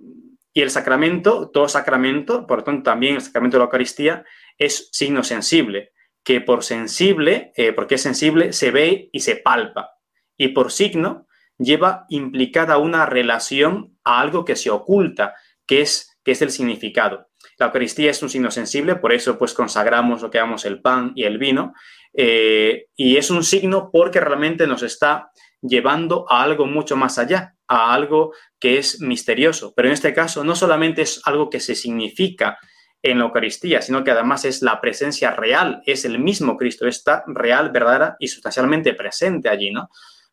y 0.54 0.62
el 0.62 0.72
sacramento, 0.72 1.50
todo 1.50 1.68
sacramento, 1.68 2.48
por 2.48 2.64
tanto 2.64 2.84
también 2.84 3.16
el 3.16 3.22
sacramento 3.22 3.58
de 3.58 3.60
la 3.60 3.66
Eucaristía, 3.66 4.24
es 4.58 4.88
signo 4.94 5.26
sensible, 5.26 5.92
que 6.24 6.40
por 6.40 6.64
sensible, 6.64 7.52
eh, 7.58 7.74
porque 7.74 7.96
es 7.96 8.02
sensible, 8.02 8.54
se 8.54 8.72
ve 8.72 9.10
y 9.12 9.20
se 9.20 9.36
palpa. 9.36 9.90
Y 10.38 10.48
por 10.54 10.72
signo, 10.72 11.26
lleva 11.60 12.06
implicada 12.10 12.78
una 12.78 13.06
relación 13.06 13.98
a 14.04 14.22
algo 14.22 14.46
que 14.46 14.56
se 14.56 14.72
oculta, 14.72 15.36
que 15.68 15.82
es, 15.82 16.18
que 16.24 16.32
es 16.32 16.42
el 16.42 16.50
significado. 16.50 17.28
La 17.58 17.68
Eucaristía 17.68 18.10
es 18.10 18.24
un 18.24 18.30
signo 18.30 18.50
sensible, 18.50 18.96
por 18.96 19.14
eso 19.14 19.38
pues 19.38 19.54
consagramos 19.54 20.22
lo 20.22 20.32
que 20.32 20.38
llamamos 20.38 20.66
el 20.66 20.82
pan 20.82 21.12
y 21.16 21.26
el 21.26 21.38
vino, 21.38 21.74
eh, 22.14 22.88
y 22.96 23.18
es 23.18 23.30
un 23.30 23.44
signo 23.44 23.90
porque 23.92 24.20
realmente 24.20 24.66
nos 24.66 24.82
está 24.82 25.30
llevando 25.62 26.26
a 26.30 26.42
algo 26.42 26.66
mucho 26.66 26.96
más 26.96 27.18
allá, 27.18 27.56
a 27.68 27.94
algo 27.94 28.34
que 28.60 28.78
es 28.78 29.02
misterioso. 29.02 29.74
Pero 29.76 29.90
en 29.90 29.94
este 29.94 30.14
caso 30.14 30.44
no 30.44 30.56
solamente 30.56 31.02
es 31.02 31.22
algo 31.26 31.50
que 31.50 31.60
se 31.60 31.76
significa 31.76 32.58
en 33.02 33.20
la 33.20 33.26
Eucaristía, 33.26 33.82
sino 33.82 34.04
que 34.04 34.12
además 34.12 34.46
es 34.46 34.62
la 34.62 34.82
presencia 34.82 35.32
real, 35.32 35.82
es 35.86 36.06
el 36.06 36.20
mismo 36.20 36.58
Cristo, 36.58 36.88
está 36.88 37.24
real, 37.28 37.72
verdadera 37.72 38.16
y 38.20 38.28
sustancialmente 38.28 38.94
presente 38.94 39.50
allí, 39.50 39.72
¿no? 39.72 39.90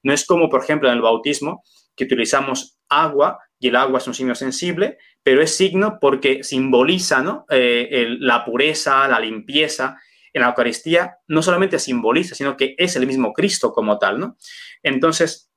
No 0.07 0.13
es 0.13 0.25
como, 0.25 0.49
por 0.49 0.63
ejemplo, 0.63 0.89
en 0.89 0.95
el 0.95 1.03
bautismo, 1.03 1.65
que 1.97 2.05
utilizamos 2.05 2.79
agua 2.89 3.41
y 3.59 3.67
el 3.67 3.75
agua 3.75 3.99
es 3.99 4.07
un 4.07 4.15
signo 4.15 4.37
sensible, 4.37 4.99
pero 5.25 5.43
es 5.43 5.57
signo 5.57 5.99
porque 6.01 6.45
simboliza 6.45 7.23
¿no? 7.23 7.45
Eh, 7.51 8.07
la 8.21 8.45
pureza, 8.45 9.09
la 9.09 9.19
limpieza. 9.19 10.01
En 10.33 10.43
la 10.43 10.49
Eucaristía 10.49 11.17
no 11.27 11.43
solamente 11.43 11.81
simboliza, 11.81 12.37
sino 12.37 12.57
que 12.57 12.77
es 12.79 12.95
el 12.95 13.05
mismo 13.05 13.33
Cristo 13.33 13.73
como 13.73 13.99
tal. 13.99 14.21
¿no? 14.21 14.37
Entonces, 14.81 15.51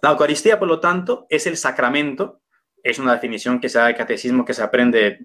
la 0.00 0.12
Eucaristía, 0.12 0.58
por 0.58 0.68
lo 0.68 0.80
tanto, 0.80 1.26
es 1.28 1.46
el 1.46 1.58
sacramento, 1.58 2.40
es 2.82 2.98
una 2.98 3.12
definición 3.12 3.60
que 3.60 3.68
se 3.68 3.76
da 3.76 3.88
del 3.88 3.96
catecismo 3.96 4.46
que 4.46 4.54
se 4.54 4.62
aprende, 4.62 5.18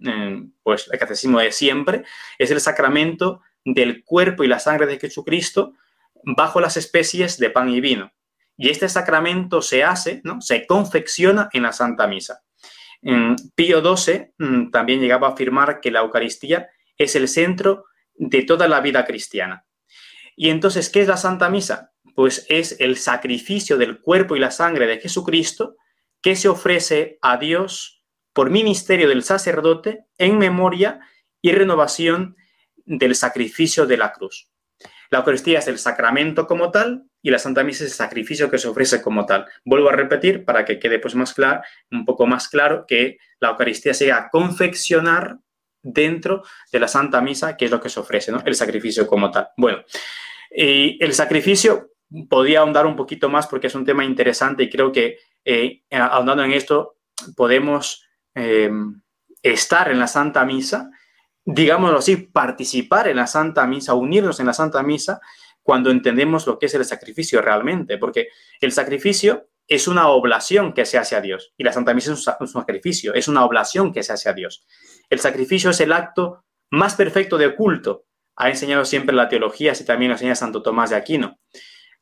pues 0.63 0.89
el 0.91 0.99
catecismo 0.99 1.39
de 1.39 1.53
siempre, 1.53 2.03
es 2.37 2.51
el 2.51 2.59
sacramento 2.59 3.39
del 3.63 4.03
cuerpo 4.03 4.43
y 4.43 4.47
la 4.47 4.59
sangre 4.59 4.85
de 4.85 4.99
Jesucristo 4.99 5.75
bajo 6.23 6.59
las 6.59 6.75
especies 6.75 7.37
de 7.37 7.51
pan 7.51 7.69
y 7.69 7.79
vino. 7.79 8.11
Y 8.61 8.69
este 8.69 8.89
sacramento 8.89 9.61
se 9.61 9.85
hace, 9.85 10.19
¿no? 10.25 10.41
se 10.41 10.67
confecciona 10.67 11.49
en 11.53 11.63
la 11.63 11.71
Santa 11.71 12.07
Misa. 12.07 12.41
Pío 13.55 13.95
XII 13.95 14.33
mm, 14.37 14.69
también 14.69 14.99
llegaba 14.99 15.29
a 15.29 15.31
afirmar 15.31 15.79
que 15.79 15.91
la 15.91 16.01
Eucaristía 16.01 16.67
es 16.97 17.15
el 17.15 17.29
centro 17.29 17.85
de 18.15 18.41
toda 18.43 18.67
la 18.67 18.81
vida 18.81 19.05
cristiana. 19.05 19.65
Y 20.35 20.49
entonces, 20.49 20.89
¿qué 20.89 21.01
es 21.01 21.07
la 21.07 21.15
Santa 21.15 21.49
Misa? 21.49 21.93
Pues 22.13 22.45
es 22.49 22.75
el 22.81 22.97
sacrificio 22.97 23.77
del 23.77 24.01
cuerpo 24.01 24.35
y 24.35 24.39
la 24.39 24.51
sangre 24.51 24.87
de 24.87 24.99
Jesucristo 24.99 25.77
que 26.21 26.35
se 26.35 26.49
ofrece 26.49 27.17
a 27.21 27.37
Dios 27.37 28.03
por 28.33 28.49
ministerio 28.49 29.07
del 29.07 29.23
sacerdote 29.23 30.05
en 30.17 30.37
memoria 30.37 30.99
y 31.41 31.53
renovación 31.53 32.35
del 32.75 33.15
sacrificio 33.15 33.85
de 33.85 33.95
la 33.95 34.11
cruz. 34.11 34.51
La 35.11 35.19
Eucaristía 35.19 35.59
es 35.59 35.67
el 35.69 35.79
sacramento 35.79 36.45
como 36.45 36.71
tal 36.71 37.08
y 37.21 37.31
la 37.31 37.39
Santa 37.39 37.63
Misa 37.63 37.83
es 37.83 37.91
el 37.91 37.95
sacrificio 37.95 38.49
que 38.49 38.57
se 38.57 38.67
ofrece 38.67 39.01
como 39.01 39.25
tal. 39.25 39.45
Vuelvo 39.65 39.89
a 39.89 39.93
repetir 39.93 40.45
para 40.45 40.65
que 40.65 40.79
quede 40.79 40.99
pues 40.99 41.15
más 41.15 41.33
claro, 41.33 41.61
un 41.91 42.05
poco 42.05 42.25
más 42.25 42.47
claro 42.47 42.85
que 42.87 43.17
la 43.39 43.49
Eucaristía 43.49 43.93
se 43.93 44.11
a 44.11 44.29
confeccionar 44.29 45.37
dentro 45.81 46.43
de 46.71 46.79
la 46.79 46.87
Santa 46.87 47.21
Misa, 47.21 47.57
que 47.57 47.65
es 47.65 47.71
lo 47.71 47.79
que 47.79 47.89
se 47.89 47.99
ofrece, 47.99 48.31
¿no? 48.31 48.41
El 48.45 48.55
sacrificio 48.55 49.07
como 49.07 49.31
tal. 49.31 49.49
Bueno, 49.57 49.79
y 50.51 51.03
el 51.03 51.13
sacrificio 51.13 51.91
podía 52.29 52.59
ahondar 52.59 52.85
un 52.85 52.95
poquito 52.95 53.29
más 53.29 53.47
porque 53.47 53.67
es 53.67 53.75
un 53.75 53.85
tema 53.85 54.03
interesante 54.03 54.63
y 54.63 54.69
creo 54.69 54.91
que 54.91 55.19
eh, 55.45 55.83
ahondando 55.91 56.43
en 56.43 56.53
esto 56.53 56.97
podemos 57.35 58.05
eh, 58.35 58.71
estar 59.41 59.91
en 59.91 59.99
la 59.99 60.07
Santa 60.07 60.43
Misa, 60.45 60.89
digámoslo 61.45 61.99
así, 61.99 62.17
participar 62.17 63.07
en 63.07 63.17
la 63.17 63.27
Santa 63.27 63.65
Misa, 63.67 63.93
unirnos 63.93 64.39
en 64.39 64.47
la 64.47 64.53
Santa 64.53 64.83
Misa 64.83 65.19
cuando 65.69 65.91
entendemos 65.91 66.47
lo 66.47 66.57
que 66.57 66.65
es 66.65 66.73
el 66.73 66.83
sacrificio 66.83 67.43
realmente, 67.43 67.99
porque 67.99 68.29
el 68.59 68.71
sacrificio 68.71 69.49
es 69.67 69.87
una 69.87 70.07
oblación 70.07 70.73
que 70.73 70.83
se 70.83 70.97
hace 70.97 71.15
a 71.15 71.21
Dios 71.21 71.53
y 71.57 71.63
la 71.63 71.71
Santa 71.71 71.93
Misa 71.93 72.11
es 72.11 72.27
un 72.27 72.47
sacrificio, 72.47 73.13
es 73.13 73.27
una 73.27 73.45
oblación 73.45 73.93
que 73.93 74.01
se 74.01 74.11
hace 74.11 74.29
a 74.29 74.33
Dios. 74.33 74.65
El 75.11 75.19
sacrificio 75.19 75.69
es 75.69 75.79
el 75.79 75.93
acto 75.93 76.43
más 76.71 76.95
perfecto 76.95 77.37
de 77.37 77.55
culto. 77.55 78.07
Ha 78.35 78.49
enseñado 78.49 78.83
siempre 78.83 79.15
la 79.15 79.29
teología, 79.29 79.73
así 79.73 79.85
también 79.85 80.09
lo 80.09 80.15
enseña 80.15 80.33
Santo 80.33 80.63
Tomás 80.63 80.89
de 80.89 80.95
Aquino. 80.95 81.37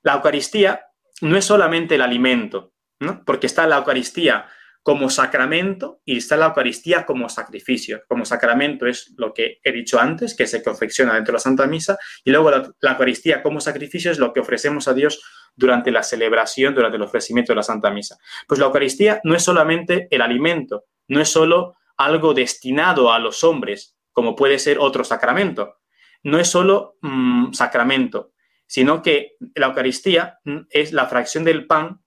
La 0.01 0.13
Eucaristía 0.13 0.85
no 1.19 1.35
es 1.35 1.43
solamente 1.43 1.95
el 1.95 2.03
alimento, 2.03 2.71
¿no? 3.01 3.21
porque 3.25 3.47
está 3.47 3.67
la 3.67 3.79
Eucaristía 3.79 4.45
como 4.87 5.09
sacramento 5.09 5.99
y 6.05 6.15
está 6.15 6.37
la 6.37 6.45
Eucaristía 6.45 7.05
como 7.05 7.27
sacrificio. 7.27 8.03
Como 8.07 8.23
sacramento 8.23 8.85
es 8.85 9.13
lo 9.17 9.33
que 9.33 9.59
he 9.61 9.73
dicho 9.73 9.99
antes, 9.99 10.33
que 10.33 10.47
se 10.47 10.63
confecciona 10.63 11.15
dentro 11.15 11.33
de 11.33 11.35
la 11.35 11.41
Santa 11.41 11.67
Misa, 11.67 11.97
y 12.23 12.31
luego 12.31 12.51
la, 12.51 12.91
Eucaristía 12.91 13.43
como 13.43 13.59
sacrificio 13.59 14.11
es 14.11 14.17
lo 14.17 14.31
que 14.31 14.39
ofrecemos 14.39 14.87
a 14.87 14.93
Dios 14.93 15.21
durante 15.57 15.91
la 15.91 16.03
celebración, 16.03 16.73
durante 16.73 16.95
el 16.95 17.03
ofrecimiento 17.03 17.51
de 17.51 17.57
la 17.57 17.63
Santa 17.63 17.91
Misa. 17.91 18.17
Pues 18.47 18.61
la 18.61 18.67
Eucaristía 18.67 19.19
no 19.25 19.35
es 19.35 19.43
solamente 19.43 20.07
el 20.09 20.21
alimento, 20.21 20.85
no 21.09 21.19
es 21.19 21.27
solo 21.27 21.75
algo 21.97 22.33
destinado 22.33 23.11
a 23.11 23.19
los 23.19 23.43
hombres, 23.43 23.97
como 24.13 24.37
puede 24.37 24.57
ser 24.57 24.79
otro 24.79 25.03
sacramento. 25.03 25.79
No 26.23 26.39
es 26.39 26.47
solo 26.47 26.95
mm, 27.01 27.51
sacramento, 27.51 28.31
sino 28.67 29.01
que 29.01 29.33
la 29.53 29.67
Eucaristía 29.67 30.39
mm, 30.45 30.59
es 30.69 30.93
la 30.93 31.07
fracción 31.07 31.43
del 31.43 31.67
pan, 31.67 31.99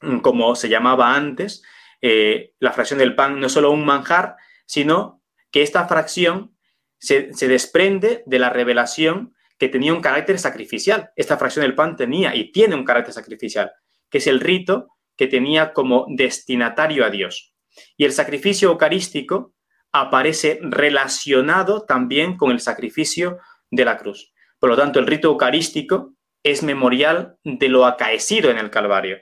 mm, 0.00 0.20
como 0.20 0.56
se 0.56 0.70
llamaba 0.70 1.14
antes, 1.14 1.62
eh, 2.00 2.54
la 2.58 2.72
fracción 2.72 2.98
del 2.98 3.14
pan 3.14 3.40
no 3.40 3.46
es 3.46 3.52
solo 3.52 3.70
un 3.70 3.84
manjar, 3.84 4.36
sino 4.66 5.22
que 5.50 5.62
esta 5.62 5.86
fracción 5.86 6.56
se, 6.98 7.30
desprende 7.48 8.22
de 8.26 8.38
la 8.38 8.50
revelación 8.50 9.34
que 9.58 9.68
tenía 9.68 9.92
un 9.92 10.00
carácter 10.00 10.38
sacrificial. 10.38 11.10
Esta 11.16 11.36
fracción 11.36 11.62
del 11.62 11.74
pan 11.74 11.96
tenía 11.96 12.34
y 12.34 12.52
tiene 12.52 12.74
un 12.74 12.84
carácter 12.84 13.14
sacrificial, 13.14 13.72
que 14.10 14.18
es 14.18 14.26
el 14.26 14.40
rito 14.40 14.88
que 15.16 15.26
tenía 15.26 15.72
como 15.72 16.06
destinatario 16.08 17.04
a 17.04 17.10
Dios. 17.10 17.54
Y 17.96 18.04
el 18.04 18.12
sacrificio 18.12 18.70
eucarístico 18.70 19.54
aparece 19.92 20.58
relacionado 20.62 21.84
también 21.84 22.36
con 22.36 22.50
el 22.50 22.60
sacrificio 22.60 23.38
de 23.70 23.84
la 23.84 23.96
cruz. 23.96 24.32
Por 24.58 24.70
lo 24.70 24.76
tanto, 24.76 24.98
el 24.98 25.06
rito 25.06 25.28
eucarístico 25.28 26.14
es 26.42 26.62
memorial 26.62 27.36
de 27.42 27.68
lo 27.68 27.84
acaecido 27.84 28.50
en 28.50 28.58
el 28.58 28.70
Calvario. 28.70 29.18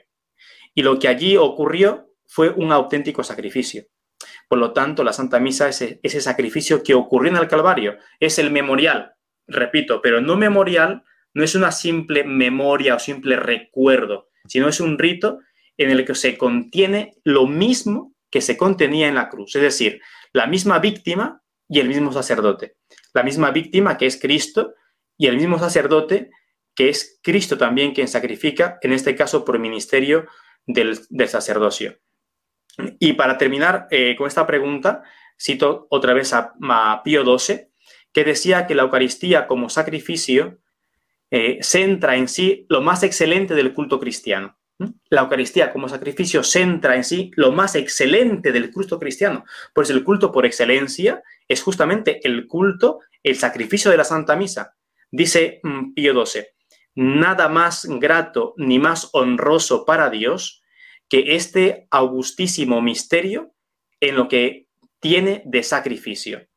Y 0.73 0.83
lo 0.83 0.99
que 0.99 1.07
allí 1.07 1.37
ocurrió 1.37 2.06
fue 2.27 2.49
un 2.49 2.71
auténtico 2.71 3.23
sacrificio. 3.23 3.85
Por 4.47 4.59
lo 4.59 4.73
tanto, 4.73 5.03
la 5.03 5.13
Santa 5.13 5.39
Misa 5.39 5.69
es 5.69 5.81
ese 5.81 6.21
sacrificio 6.21 6.83
que 6.83 6.93
ocurrió 6.93 7.31
en 7.31 7.37
el 7.37 7.47
Calvario, 7.47 7.97
es 8.19 8.39
el 8.39 8.51
memorial, 8.51 9.13
repito, 9.47 10.01
pero 10.01 10.21
no 10.21 10.37
memorial 10.37 11.03
no 11.33 11.43
es 11.43 11.55
una 11.55 11.71
simple 11.71 12.23
memoria 12.23 12.95
o 12.95 12.99
simple 12.99 13.35
recuerdo, 13.35 14.29
sino 14.47 14.67
es 14.67 14.79
un 14.79 14.97
rito 14.97 15.39
en 15.77 15.91
el 15.91 16.05
que 16.05 16.15
se 16.15 16.37
contiene 16.37 17.13
lo 17.23 17.45
mismo 17.45 18.15
que 18.31 18.41
se 18.41 18.57
contenía 18.57 19.07
en 19.07 19.15
la 19.15 19.29
cruz, 19.29 19.55
es 19.55 19.61
decir, 19.61 20.01
la 20.33 20.47
misma 20.47 20.79
víctima 20.79 21.41
y 21.69 21.79
el 21.79 21.87
mismo 21.87 22.11
sacerdote. 22.11 22.75
la 23.13 23.23
misma 23.23 23.51
víctima 23.51 23.97
que 23.97 24.05
es 24.05 24.19
Cristo 24.19 24.73
y 25.17 25.27
el 25.27 25.37
mismo 25.37 25.57
sacerdote 25.59 26.29
que 26.75 26.89
es 26.89 27.19
Cristo 27.23 27.57
también 27.57 27.93
quien 27.93 28.07
sacrifica, 28.07 28.77
en 28.81 28.93
este 28.93 29.15
caso 29.15 29.43
por 29.43 29.57
ministerio 29.57 30.27
del, 30.67 30.95
sacerdocio. 31.27 31.97
Y 32.99 33.13
para 33.13 33.37
terminar 33.37 33.87
eh, 33.91 34.15
con 34.15 34.27
esta 34.27 34.45
pregunta, 34.45 35.03
cito 35.39 35.87
otra 35.89 36.13
vez 36.13 36.33
a, 36.33 36.53
Pío 37.03 37.37
XII, 37.37 37.69
que 38.11 38.23
decía 38.23 38.67
que 38.67 38.75
la 38.75 38.83
Eucaristía 38.83 39.47
como 39.47 39.69
sacrificio 39.69 40.59
eh, 41.31 41.59
centra 41.61 42.15
en 42.15 42.27
sí 42.27 42.65
lo 42.69 42.81
más 42.81 43.03
excelente 43.03 43.53
del 43.55 43.73
culto 43.73 43.99
cristiano. 43.99 44.57
La 45.09 45.21
Eucaristía 45.21 45.73
como 45.73 45.89
sacrificio 45.89 46.43
centra 46.43 46.95
en 46.95 47.03
sí 47.03 47.31
lo 47.35 47.51
más 47.51 47.73
excelente 47.75 48.51
del 48.51 48.71
culto 48.71 48.99
cristiano, 48.99 49.43
pues 49.73 49.89
el 49.89 50.03
culto 50.03 50.31
por 50.31 50.45
excelencia 50.45 51.23
es 51.47 51.63
justamente 51.63 52.19
el 52.27 52.45
culto, 52.45 52.99
el 53.23 53.35
sacrificio 53.35 53.89
de 53.89 53.97
la 53.97 54.03
Santa 54.03 54.35
Misa. 54.35 54.75
Dice 55.09 55.61
mm, 55.63 55.93
Pío 55.93 56.25
XII, 56.25 56.43
nada 56.93 57.49
más 57.49 57.87
grato 57.89 58.53
ni 58.57 58.77
más 58.77 59.09
honroso 59.13 59.83
para 59.83 60.11
Dios 60.11 60.61
que 61.09 61.35
este 61.35 61.87
augustísimo 61.91 62.81
misterio 62.81 63.53
en 63.99 64.15
lo 64.15 64.27
que 64.27 64.67
tiene 64.99 65.43
de 65.45 65.63
sacrificio. 65.63 66.47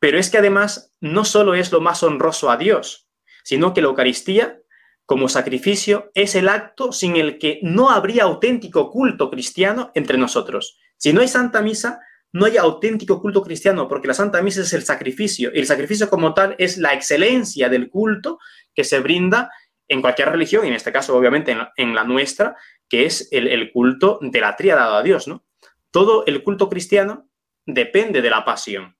Pero 0.00 0.18
es 0.18 0.30
que 0.30 0.38
además 0.38 0.92
no 1.00 1.24
solo 1.24 1.54
es 1.54 1.70
lo 1.72 1.80
más 1.80 2.02
honroso 2.02 2.50
a 2.50 2.56
Dios, 2.56 3.08
sino 3.44 3.72
que 3.72 3.80
la 3.80 3.88
Eucaristía 3.88 4.58
como 5.06 5.28
sacrificio 5.28 6.10
es 6.14 6.34
el 6.34 6.48
acto 6.48 6.92
sin 6.92 7.16
el 7.16 7.38
que 7.38 7.60
no 7.62 7.90
habría 7.90 8.24
auténtico 8.24 8.90
culto 8.90 9.30
cristiano 9.30 9.90
entre 9.94 10.18
nosotros. 10.18 10.78
Si 10.96 11.12
no 11.12 11.20
hay 11.20 11.28
Santa 11.28 11.60
Misa, 11.60 12.00
no 12.32 12.46
hay 12.46 12.56
auténtico 12.56 13.20
culto 13.20 13.42
cristiano, 13.42 13.88
porque 13.88 14.08
la 14.08 14.14
Santa 14.14 14.40
Misa 14.40 14.62
es 14.62 14.72
el 14.72 14.84
sacrificio. 14.84 15.50
Y 15.52 15.58
el 15.58 15.66
sacrificio 15.66 16.08
como 16.08 16.32
tal 16.32 16.54
es 16.58 16.78
la 16.78 16.94
excelencia 16.94 17.68
del 17.68 17.90
culto 17.90 18.38
que 18.74 18.84
se 18.84 19.00
brinda 19.00 19.50
en 19.92 20.00
cualquier 20.00 20.30
religión, 20.30 20.64
y 20.64 20.68
en 20.68 20.74
este 20.74 20.90
caso 20.90 21.14
obviamente 21.16 21.54
en 21.76 21.94
la, 21.94 22.04
nuestra, 22.04 22.56
que 22.88 23.04
es 23.04 23.28
el, 23.30 23.70
culto 23.72 24.18
de 24.22 24.40
la 24.40 24.56
tríada 24.56 24.96
a 24.96 25.02
Dios. 25.02 25.28
¿no? 25.28 25.44
Todo 25.90 26.24
el 26.26 26.42
culto 26.42 26.68
cristiano 26.68 27.28
depende 27.66 28.22
de 28.22 28.30
la 28.30 28.44
pasión. 28.44 28.96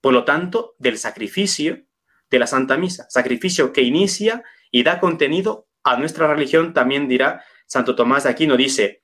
Por 0.00 0.12
lo 0.12 0.24
tanto, 0.24 0.74
del 0.78 0.98
sacrificio 0.98 1.84
de 2.28 2.38
la 2.38 2.46
Santa 2.46 2.76
Misa, 2.76 3.06
sacrificio 3.08 3.72
que 3.72 3.82
inicia 3.82 4.42
y 4.70 4.82
da 4.82 4.98
contenido 4.98 5.68
a 5.84 5.96
nuestra 5.96 6.26
religión, 6.26 6.74
también 6.74 7.06
dirá 7.06 7.44
Santo 7.66 7.94
Tomás 7.94 8.24
de 8.24 8.30
Aquino, 8.30 8.56
dice, 8.56 9.02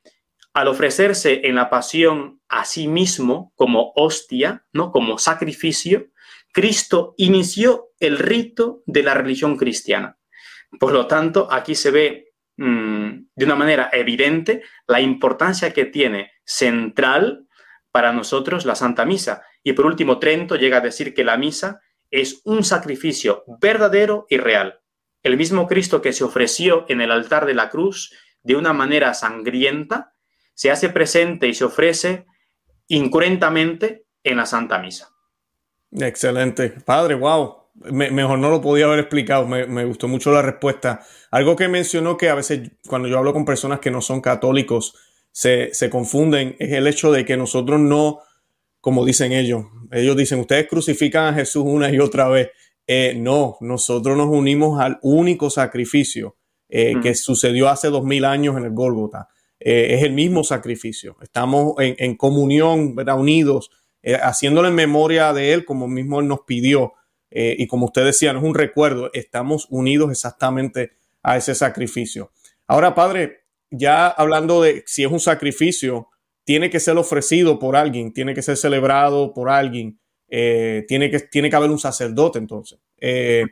al 0.55 0.69
ofrecerse 0.69 1.43
en 1.45 1.55
la 1.55 1.71
pasión 1.71 2.41
a 2.49 2.65
sí 2.65 2.89
mismo 2.89 3.53
como 3.55 3.93
hostia, 3.95 4.65
¿no? 4.73 4.91
como 4.91 5.19
sacrificio, 5.19 6.09
Cristo 6.53 7.15
inició 7.19 7.91
el 8.01 8.19
rito 8.19 8.83
de 8.87 9.03
la 9.03 9.15
religión 9.15 9.57
cristiana. 9.57 10.16
Por 10.79 10.93
lo 10.93 11.07
tanto, 11.07 11.49
aquí 11.51 11.75
se 11.75 11.91
ve 11.91 12.35
mm, 12.57 13.11
de 13.35 13.45
una 13.45 13.55
manera 13.55 13.91
evidente 13.93 14.63
la 14.87 15.01
importancia 15.01 15.73
que 15.73 15.85
tiene 15.87 16.33
central 16.45 17.47
para 17.91 18.13
nosotros 18.13 18.67
la 18.67 18.75
Santa 18.75 19.05
Misa. 19.05 19.43
Y 19.63 19.73
por 19.73 19.87
último, 19.87 20.19
Trento 20.19 20.57
llega 20.57 20.79
a 20.79 20.83
decir 20.83 21.15
que 21.15 21.25
la 21.25 21.37
misa 21.37 21.81
es 22.11 22.41
un 22.45 22.63
sacrificio 22.63 23.45
verdadero 23.61 24.27
y 24.29 24.37
real. 24.37 24.81
El 25.23 25.37
mismo 25.37 25.67
Cristo 25.67 26.03
que 26.03 26.13
se 26.13 26.25
ofreció 26.25 26.85
en 26.89 27.01
el 27.01 27.11
altar 27.11 27.47
de 27.47 27.55
la 27.55 27.69
cruz 27.69 28.15
de 28.43 28.55
una 28.55 28.73
manera 28.73 29.13
sangrienta, 29.13 30.15
se 30.55 30.71
hace 30.71 30.89
presente 30.89 31.49
y 31.49 31.55
se 31.55 31.65
ofrece 31.65 32.27
incurrentamente 32.87 34.07
en 34.23 34.37
la 34.37 34.47
Santa 34.47 34.79
Misa. 34.79 35.11
Excelente. 35.91 36.71
Padre, 36.85 37.15
wow 37.15 37.66
mejor 37.91 38.39
no 38.39 38.51
lo 38.51 38.61
podía 38.61 38.87
haber 38.87 39.01
explicado, 39.01 39.47
me, 39.47 39.85
gustó 39.85 40.09
mucho 40.09 40.33
la 40.33 40.43
respuesta. 40.43 41.01
Algo 41.31 41.57
que 41.57 41.69
mencionó 41.69 42.17
que 42.17 42.29
a 42.29 42.35
veces 42.35 42.71
cuando 42.87 43.09
yo 43.09 43.19
hablo 43.19 43.33
con 43.33 43.45
personas 43.45 43.81
que 43.81 43.91
no 43.91 44.01
son 44.01 44.21
católicos 44.21 44.95
se, 45.31 45.71
confunden 45.91 46.57
es 46.59 46.73
el 46.73 46.87
hecho 46.87 47.13
de 47.13 47.25
que 47.25 47.37
nosotros 47.37 47.81
no, 47.81 48.21
como 48.81 49.05
dicen 49.05 49.33
ellos, 49.33 49.65
ellos 49.93 50.17
dicen, 50.17 50.41
ustedes 50.41 50.67
crucifican 50.69 51.27
a 51.27 51.35
Jesús 51.35 51.65
una 51.67 51.91
y 51.91 51.99
otra 51.99 52.29
vez. 52.29 52.51
Eh, 52.87 53.15
no, 53.17 53.57
nosotros 53.61 54.17
nos 54.17 54.29
unimos 54.29 54.81
al 54.81 54.99
único 55.03 55.51
sacrificio 55.51 56.37
eh, 56.69 56.95
que 57.03 57.15
sucedió 57.15 57.69
hace 57.69 57.89
dos 57.89 58.05
mil 58.05 58.25
años 58.25 58.57
en 58.57 58.65
el 58.65 58.73
Gólgota. 58.73 59.29
Eh, 59.61 59.95
es 59.95 60.03
el 60.03 60.13
mismo 60.13 60.45
sacrificio. 60.45 61.17
Estamos 61.21 61.75
en, 61.79 62.17
comunión, 62.17 62.95
unidos, 63.17 63.71
haciéndole 64.23 64.71
memoria 64.71 65.33
de 65.33 65.53
Él 65.53 65.65
como 65.65 65.89
mismo 65.89 66.21
Él 66.21 66.29
nos 66.29 66.41
pidió. 66.47 66.95
Eh, 67.31 67.57
y 67.59 67.67
como 67.67 67.87
usted 67.87 68.05
decía, 68.05 68.33
no 68.33 68.41
es 68.41 68.45
un 68.45 68.55
recuerdo, 68.55 69.11
estamos 69.13 69.67
unidos 69.71 70.11
exactamente 70.11 70.93
a 71.23 71.37
ese 71.37 71.55
sacrificio. 71.55 72.31
Ahora, 72.67 72.95
padre, 72.95 73.45
ya 73.71 74.07
hablando 74.07 74.63
de 74.63 74.85
si 74.87 75.05
es 75.05 75.11
un 75.11 75.21
sacrificio, 75.21 76.09
tiene 76.45 76.71
que 76.71 76.81
ser 76.81 76.97
ofrecido 76.97 77.59
por 77.59 77.77
alguien, 77.77 78.13
tiene 78.13 78.35
que 78.35 78.43
ser 78.43 78.57
celebrado 78.57 79.35
por 79.35 79.51
alguien, 79.51 79.99
eh, 80.29 80.85
tiene, 80.89 81.11
que, 81.11 81.21
tiene 81.21 81.51
que 81.51 81.57
haber 81.57 81.71
un 81.71 81.79
sacerdote 81.79 82.39
entonces. 82.39 82.79
Eh, 83.01 83.47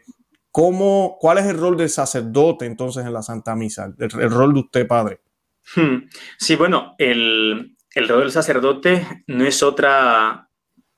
¿cómo, 0.51 1.17
¿Cuál 1.21 1.39
es 1.39 1.47
el 1.47 1.59
rol 1.59 1.77
del 1.77 1.91
sacerdote 1.91 2.67
entonces 2.67 3.05
en 3.05 3.13
la 3.13 3.23
Santa 3.23 3.57
Misa? 3.57 3.93
El, 3.99 4.31
rol 4.31 4.55
de 4.55 4.61
usted, 4.61 4.87
padre. 4.87 5.21
Hmm. 5.75 6.09
Sí, 6.39 6.55
bueno, 6.55 6.95
el, 6.99 7.77
el 7.95 8.09
rol 8.09 8.21
del 8.21 8.31
sacerdote 8.31 9.25
no 9.27 9.45
es 9.45 9.63
otra 9.65 10.49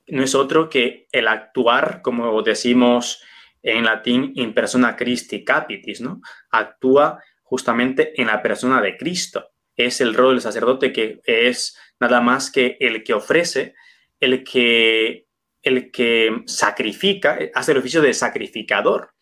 no 0.09 0.23
es 0.23 0.35
otro 0.35 0.69
que 0.69 1.07
el 1.13 1.29
actuar, 1.29 2.01
como 2.03 2.43
decimos 2.43 3.23
en 3.63 3.85
latín, 3.85 4.33
in 4.35 4.55
persona 4.55 4.97
Christi 4.97 5.45
capitis, 5.45 6.01
¿no? 6.01 6.21
Actúa 6.51 7.21
justamente 7.43 8.21
en 8.21 8.29
la 8.29 8.43
persona 8.43 8.81
de 8.81 8.97
Cristo. 8.97 9.51
Es 9.75 10.01
el 10.01 10.15
rol 10.15 10.35
del 10.35 10.43
sacerdote 10.43 10.93
que 10.93 11.21
es 11.25 11.77
nada 11.99 12.21
más 12.21 12.51
que 12.51 12.77
el 12.81 13.03
que 13.03 13.15
ofrece, 13.15 13.75
el 14.21 14.45
que, 14.45 15.27
el 15.63 15.91
que 15.91 16.43
sacrifica, 16.47 17.39
hace 17.55 17.73
el 17.73 17.79
oficio 17.79 18.01
de 18.01 18.15
sacrificador. 18.15 19.15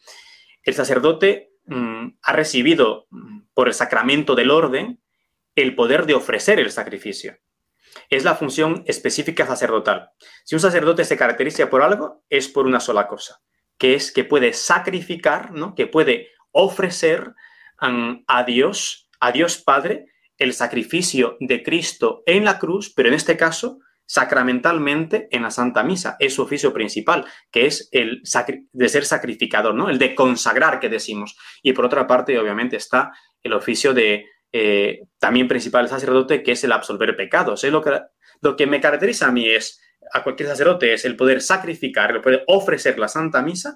El 0.63 0.75
sacerdote 0.75 1.53
mm, 1.67 2.09
ha 2.23 2.33
recibido 2.33 3.07
mm, 3.11 3.47
por 3.55 3.69
el 3.69 3.75
sacramento 3.75 4.35
del 4.35 4.51
orden 4.51 5.01
el 5.55 5.75
poder 5.75 6.05
de 6.07 6.15
ofrecer 6.15 6.59
el 6.61 6.71
sacrificio 6.71 7.39
es 8.11 8.25
la 8.25 8.35
función 8.35 8.83
específica 8.87 9.47
sacerdotal. 9.47 10.11
Si 10.45 10.55
un 10.55 10.61
sacerdote 10.61 11.05
se 11.05 11.17
caracteriza 11.17 11.71
por 11.71 11.83
algo, 11.83 12.25
es 12.29 12.49
por 12.49 12.67
una 12.67 12.81
sola 12.81 13.07
cosa, 13.07 13.41
que 13.79 13.95
es 13.95 14.13
que 14.13 14.25
puede 14.25 14.53
sacrificar, 14.53 15.53
¿no? 15.53 15.75
que 15.75 15.87
puede 15.87 16.29
ofrecer 16.53 17.33
a 17.79 18.45
Dios, 18.45 19.11
a 19.21 19.33
Dios 19.33 19.59
Padre, 19.59 20.07
el 20.39 20.53
sacrificio 20.55 21.37
de 21.41 21.63
Cristo 21.63 22.23
en 22.27 22.45
la 22.45 22.59
cruz, 22.59 22.93
pero 22.95 23.09
en 23.09 23.15
este 23.15 23.37
caso 23.37 23.79
sacramentalmente 24.07 25.29
en 25.31 25.43
la 25.43 25.51
Santa 25.51 25.83
Misa. 25.83 26.17
Es 26.19 26.35
su 26.35 26.43
oficio 26.43 26.73
principal, 26.73 27.25
que 27.51 27.67
es 27.67 27.89
el 27.93 28.23
de 28.73 28.89
ser 28.89 29.05
sacrificador, 29.07 29.75
¿no? 29.75 29.89
El 29.89 29.99
de 29.99 30.15
consagrar, 30.15 30.81
que 30.81 30.89
decimos. 30.89 31.37
Y 31.63 31.73
por 31.73 31.87
otra 31.87 32.07
parte, 32.07 32.39
obviamente, 32.39 32.77
está 32.77 33.13
el 33.43 33.53
oficio 33.53 33.95
de 33.95 34.27
eh, 34.57 35.09
también 35.19 35.49
principal 35.49 35.89
sacerdote, 35.89 36.45
que 36.45 36.53
es 36.53 36.63
el 36.63 36.71
absolver 36.71 37.17
pecados. 37.17 37.65
Lo, 37.65 37.83
que, 37.83 38.01
lo 38.41 38.55
que 38.55 38.69
me 38.69 38.81
caracteriza 38.81 39.27
a 39.27 39.33
mí 39.33 39.49
es, 39.49 39.83
a 40.13 40.23
cualquier 40.23 40.49
sacerdote, 40.49 40.95
es 40.95 41.05
el 41.05 41.17
poder 41.17 41.41
sacrificar, 41.41 42.13
el 42.13 42.21
poder 42.21 42.45
ofrecer 42.47 42.97
la 42.97 43.09
Santa 43.09 43.43
Misa 43.43 43.75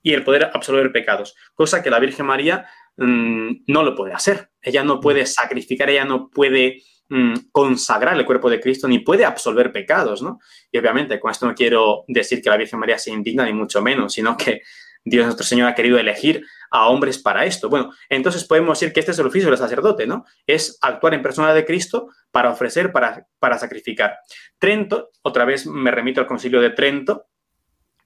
y 0.00 0.12
el 0.14 0.22
poder 0.22 0.52
absolver 0.54 0.92
pecados, 0.92 1.34
cosa 1.52 1.82
que 1.82 1.90
la 1.90 1.98
Virgen 1.98 2.26
María 2.26 2.64
mm, 2.96 3.64
no 3.66 3.82
lo 3.82 3.96
puede 3.96 4.12
hacer. 4.12 4.50
Ella 4.62 4.84
no 4.84 5.00
puede 5.00 5.26
sacrificar, 5.26 5.90
ella 5.90 6.04
no 6.04 6.30
puede 6.30 6.80
mm, 7.08 7.34
consagrar 7.50 8.16
el 8.16 8.24
cuerpo 8.24 8.48
de 8.48 8.60
Cristo 8.60 8.86
ni 8.86 9.00
puede 9.00 9.24
absolver 9.24 9.72
pecados, 9.72 10.22
¿no? 10.22 10.38
Y 10.70 10.78
obviamente 10.78 11.18
con 11.18 11.32
esto 11.32 11.48
no 11.48 11.56
quiero 11.56 12.04
decir 12.06 12.40
que 12.40 12.50
la 12.50 12.56
Virgen 12.56 12.78
María 12.78 12.98
se 12.98 13.10
indigna 13.10 13.44
ni 13.44 13.52
mucho 13.52 13.82
menos, 13.82 14.12
sino 14.12 14.36
que 14.36 14.62
Dios 15.04 15.24
nuestro 15.24 15.46
Señor 15.46 15.68
ha 15.68 15.74
querido 15.74 15.98
elegir 15.98 16.44
a 16.70 16.88
hombres 16.88 17.18
para 17.18 17.44
esto. 17.44 17.68
Bueno, 17.68 17.92
entonces 18.08 18.44
podemos 18.44 18.78
decir 18.78 18.92
que 18.92 19.00
este 19.00 19.12
es 19.12 19.18
el 19.18 19.26
oficio 19.26 19.48
del 19.48 19.58
sacerdote, 19.58 20.06
¿no? 20.06 20.24
Es 20.46 20.78
actuar 20.80 21.14
en 21.14 21.22
persona 21.22 21.52
de 21.52 21.64
Cristo 21.64 22.08
para 22.30 22.50
ofrecer, 22.50 22.92
para, 22.92 23.26
para 23.38 23.58
sacrificar. 23.58 24.18
Trento, 24.58 25.10
otra 25.22 25.44
vez 25.44 25.66
me 25.66 25.90
remito 25.90 26.20
al 26.20 26.26
concilio 26.26 26.60
de 26.60 26.70
Trento, 26.70 27.26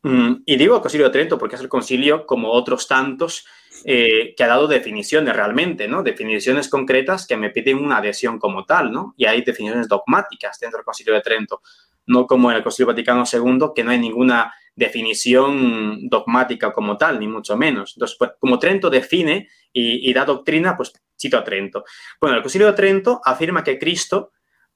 mm, 0.03 0.35
y 0.47 0.57
digo 0.57 0.77
el 0.77 0.83
concilio 0.83 1.07
de 1.07 1.13
Trento 1.13 1.39
porque 1.39 1.57
es 1.57 1.63
el 1.63 1.69
concilio, 1.69 2.27
como 2.27 2.53
otros 2.53 2.87
tantos, 2.87 3.45
eh, 3.85 4.35
que 4.37 4.45
ha 4.45 4.47
dado 4.47 4.69
definiciones 4.69 5.35
realmente, 5.35 5.89
¿no? 5.89 6.03
Definiciones 6.03 6.69
concretas 6.69 7.27
que 7.27 7.37
me 7.37 7.51
piden 7.51 7.79
una 7.79 7.99
adhesión 7.99 8.39
como 8.39 8.65
tal, 8.65 8.93
¿no? 8.93 9.15
Y 9.17 9.27
hay 9.27 9.43
definiciones 9.43 9.89
dogmáticas 9.89 10.59
dentro 10.61 10.79
del 10.79 10.85
concilio 10.85 11.13
de 11.13 11.21
Trento, 11.21 11.61
no 12.07 12.27
como 12.27 12.51
en 12.51 12.59
el 12.59 12.63
concilio 12.63 12.87
Vaticano 12.87 13.25
II, 13.31 13.73
que 13.75 13.83
no 13.85 13.91
hay 13.91 13.99
ninguna 13.99 14.55
definición 14.77 16.09
dogmática 16.09 16.73
como 16.73 16.97
tal, 16.97 17.21
ni 17.21 17.29
mucho 17.29 17.57
menos. 17.57 17.95
Entonces, 17.97 18.17
pues, 18.19 18.33
como 18.39 18.59
Trento 18.59 18.91
define 18.91 19.49
y, 19.73 20.13
da 20.13 20.25
doctrina, 20.25 20.77
pues 20.77 20.93
cito 21.21 21.39
a 21.39 21.45
Trento. 21.45 21.85
Bueno, 22.21 22.37
el 22.37 22.43
Concilio 22.43 22.69
de 22.69 22.75
Trento 22.75 23.21
afirma 23.25 23.65
que 23.65 23.79
Cristo 23.79 24.33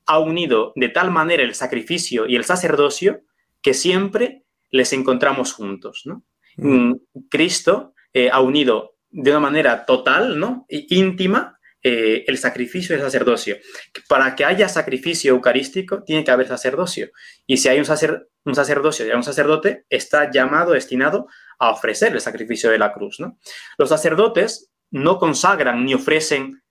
ha 0.07 0.19
unido 0.19 0.73
de 0.77 0.89
tal 0.89 1.11
manera 1.11 1.43
el 1.43 1.55
sacrificio 1.55 2.27
y 2.27 2.37
el 2.37 2.45
sacerdocio 2.45 3.23
que 3.63 3.75
siempre 3.75 4.45
les 4.71 4.93
encontramos 4.93 5.53
juntos, 5.53 6.03
¿no? 6.05 6.25
mm, 6.57 6.95
Cristo 7.29 7.95
eh, 8.13 8.31
ha 8.31 8.41
unido 8.41 8.97
de 9.11 9.31
una 9.31 9.41
manera 9.41 9.85
total, 9.87 10.39
¿no? 10.39 10.67
íntima, 10.69 11.59
eh, 11.81 12.25
el 12.27 12.39
sacrificio 12.39 12.95
y 12.95 12.99
el 12.99 13.05
sacerdocio. 13.05 13.57
Para 14.09 14.35
que 14.35 14.45
haya 14.45 14.69
sacrificio 14.69 15.33
eucarístico, 15.33 16.03
tiene 16.03 16.25
que 16.25 16.31
haber 16.31 16.49
sacerdocio. 16.49 17.11
Y 17.47 17.59
si 17.59 17.69
hay 17.69 17.79
un, 17.79 17.87
un 18.49 18.55
sacerdocio 18.55 19.07
y 19.07 19.11
un 19.11 19.23
sacerdote, 19.23 19.85
está 19.89 20.31
llamado, 20.31 20.73
destinado 20.73 21.29
a 21.59 21.71
ofrecer 21.71 22.13
el 22.13 22.21
sacrificio 22.21 22.71
de 22.71 22.79
la 22.79 22.93
cruz, 22.93 23.21
¿no? 23.21 23.39
Los 23.77 23.91
sacerdotes 23.91 24.71
no 24.91 25.19
consagran 25.19 25.85
ni 25.85 25.95
ofrecen 25.95 26.63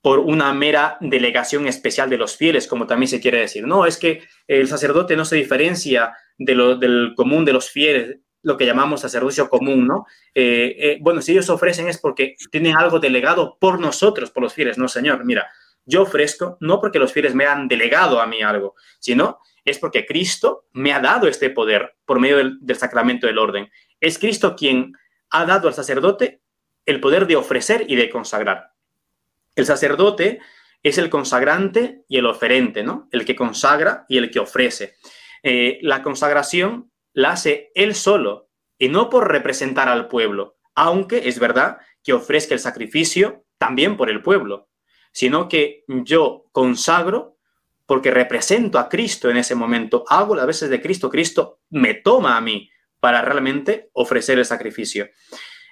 por 0.00 0.18
una 0.18 0.52
mera 0.52 0.98
delegación 1.00 1.66
especial 1.66 2.10
de 2.10 2.18
los 2.18 2.36
fieles, 2.36 2.66
como 2.66 2.86
también 2.86 3.08
se 3.08 3.20
quiere 3.20 3.40
decir. 3.40 3.66
No, 3.66 3.86
es 3.86 3.96
que 3.96 4.22
el 4.46 4.68
sacerdote 4.68 5.16
no 5.16 5.24
se 5.24 5.36
diferencia 5.36 6.14
de 6.36 6.54
lo, 6.54 6.76
del 6.76 7.14
común 7.16 7.44
de 7.44 7.54
los 7.54 7.70
fieles, 7.70 8.18
lo 8.42 8.58
que 8.58 8.66
llamamos 8.66 9.00
sacerdocio 9.00 9.48
común, 9.48 9.86
¿no? 9.86 10.04
Eh, 10.34 10.76
eh, 10.78 10.98
bueno, 11.00 11.22
si 11.22 11.32
ellos 11.32 11.48
ofrecen 11.48 11.88
es 11.88 11.98
porque 11.98 12.36
tienen 12.50 12.76
algo 12.76 13.00
delegado 13.00 13.56
por 13.58 13.80
nosotros, 13.80 14.30
por 14.30 14.42
los 14.42 14.52
fieles. 14.52 14.76
No, 14.76 14.88
Señor, 14.88 15.24
mira, 15.24 15.50
yo 15.86 16.02
ofrezco 16.02 16.58
no 16.60 16.80
porque 16.80 16.98
los 16.98 17.12
fieles 17.12 17.34
me 17.34 17.46
han 17.46 17.66
delegado 17.66 18.20
a 18.20 18.26
mí 18.26 18.42
algo, 18.42 18.74
sino 18.98 19.38
es 19.64 19.78
porque 19.78 20.06
Cristo 20.06 20.66
me 20.72 20.92
ha 20.92 21.00
dado 21.00 21.26
este 21.26 21.50
poder 21.50 21.96
por 22.04 22.20
medio 22.20 22.36
del, 22.36 22.76
sacramento 22.76 23.26
del 23.26 23.38
orden. 23.38 23.70
Es 24.00 24.18
Cristo 24.18 24.54
quien 24.56 24.92
ha 25.30 25.46
dado 25.46 25.68
al 25.68 25.74
sacerdote 25.74 26.42
el 26.86 27.00
poder 27.00 27.26
de 27.26 27.36
ofrecer 27.36 27.84
y 27.88 27.96
de 27.96 28.10
consagrar. 28.10 28.72
El 29.54 29.66
sacerdote 29.66 30.40
es 30.82 30.98
el 30.98 31.08
consagrante 31.08 32.04
y 32.08 32.18
el 32.18 32.26
oferente, 32.26 32.82
¿no? 32.82 33.08
El 33.10 33.24
que 33.24 33.34
consagra 33.36 34.04
y 34.08 34.18
el 34.18 34.30
que 34.30 34.40
ofrece. 34.40 34.96
Eh, 35.42 35.78
la 35.82 36.02
consagración 36.02 36.90
la 37.14 37.32
hace 37.32 37.70
él 37.74 37.94
solo 37.94 38.50
y 38.78 38.88
no 38.88 39.08
por 39.08 39.30
representar 39.30 39.88
al 39.88 40.08
pueblo, 40.08 40.58
aunque 40.74 41.28
es 41.28 41.38
verdad 41.38 41.78
que 42.02 42.12
ofrezca 42.12 42.54
el 42.54 42.60
sacrificio 42.60 43.44
también 43.56 43.96
por 43.96 44.10
el 44.10 44.20
pueblo, 44.20 44.68
sino 45.12 45.48
que 45.48 45.84
yo 45.86 46.44
consagro 46.52 47.33
porque 47.86 48.10
represento 48.10 48.78
a 48.78 48.88
Cristo 48.88 49.30
en 49.30 49.36
ese 49.36 49.54
momento, 49.54 50.04
hago 50.08 50.34
las 50.34 50.46
veces 50.46 50.70
de 50.70 50.80
Cristo, 50.80 51.10
Cristo 51.10 51.60
me 51.70 51.94
toma 51.94 52.36
a 52.36 52.40
mí 52.40 52.70
para 53.00 53.20
realmente 53.20 53.90
ofrecer 53.92 54.38
el 54.38 54.46
sacrificio. 54.46 55.08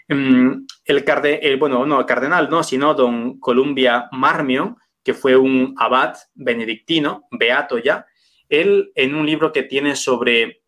Mm, 0.09 0.67
el, 0.85 1.57
bueno, 1.59 1.87
no, 1.87 2.01
el 2.01 2.07
cardenal, 2.07 2.51
no, 2.51 2.63
sino 2.63 2.95
don 2.95 3.39
Columbia 3.39 4.09
Marmion, 4.13 4.77
que 5.03 5.15
fue 5.15 5.37
un 5.37 5.75
abad 5.79 6.15
benedictino, 6.35 7.27
beato 7.31 7.79
ya, 7.79 8.07
él 8.49 8.93
en 8.95 9.15
un 9.15 9.25
libro 9.25 9.53
que 9.53 9.63
tiene 9.63 9.97
sobre 9.97 10.63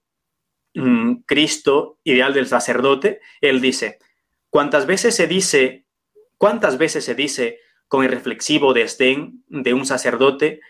mm, 0.74 1.16
Cristo, 1.26 1.98
ideal 2.04 2.32
del 2.32 2.46
sacerdote, 2.46 3.20
él 3.40 3.60
dice, 3.60 3.98
¿cuántas 4.48 4.86
veces 4.86 5.14
se 5.14 5.26
dice, 5.26 5.84
cuántas 6.38 6.78
veces 6.78 7.04
se 7.04 7.14
dice 7.14 7.58
con 7.88 8.04
el 8.04 8.10
reflexivo 8.10 8.72
desdén 8.72 9.44
de 9.48 9.74
un 9.74 9.84
sacerdote 9.84 10.60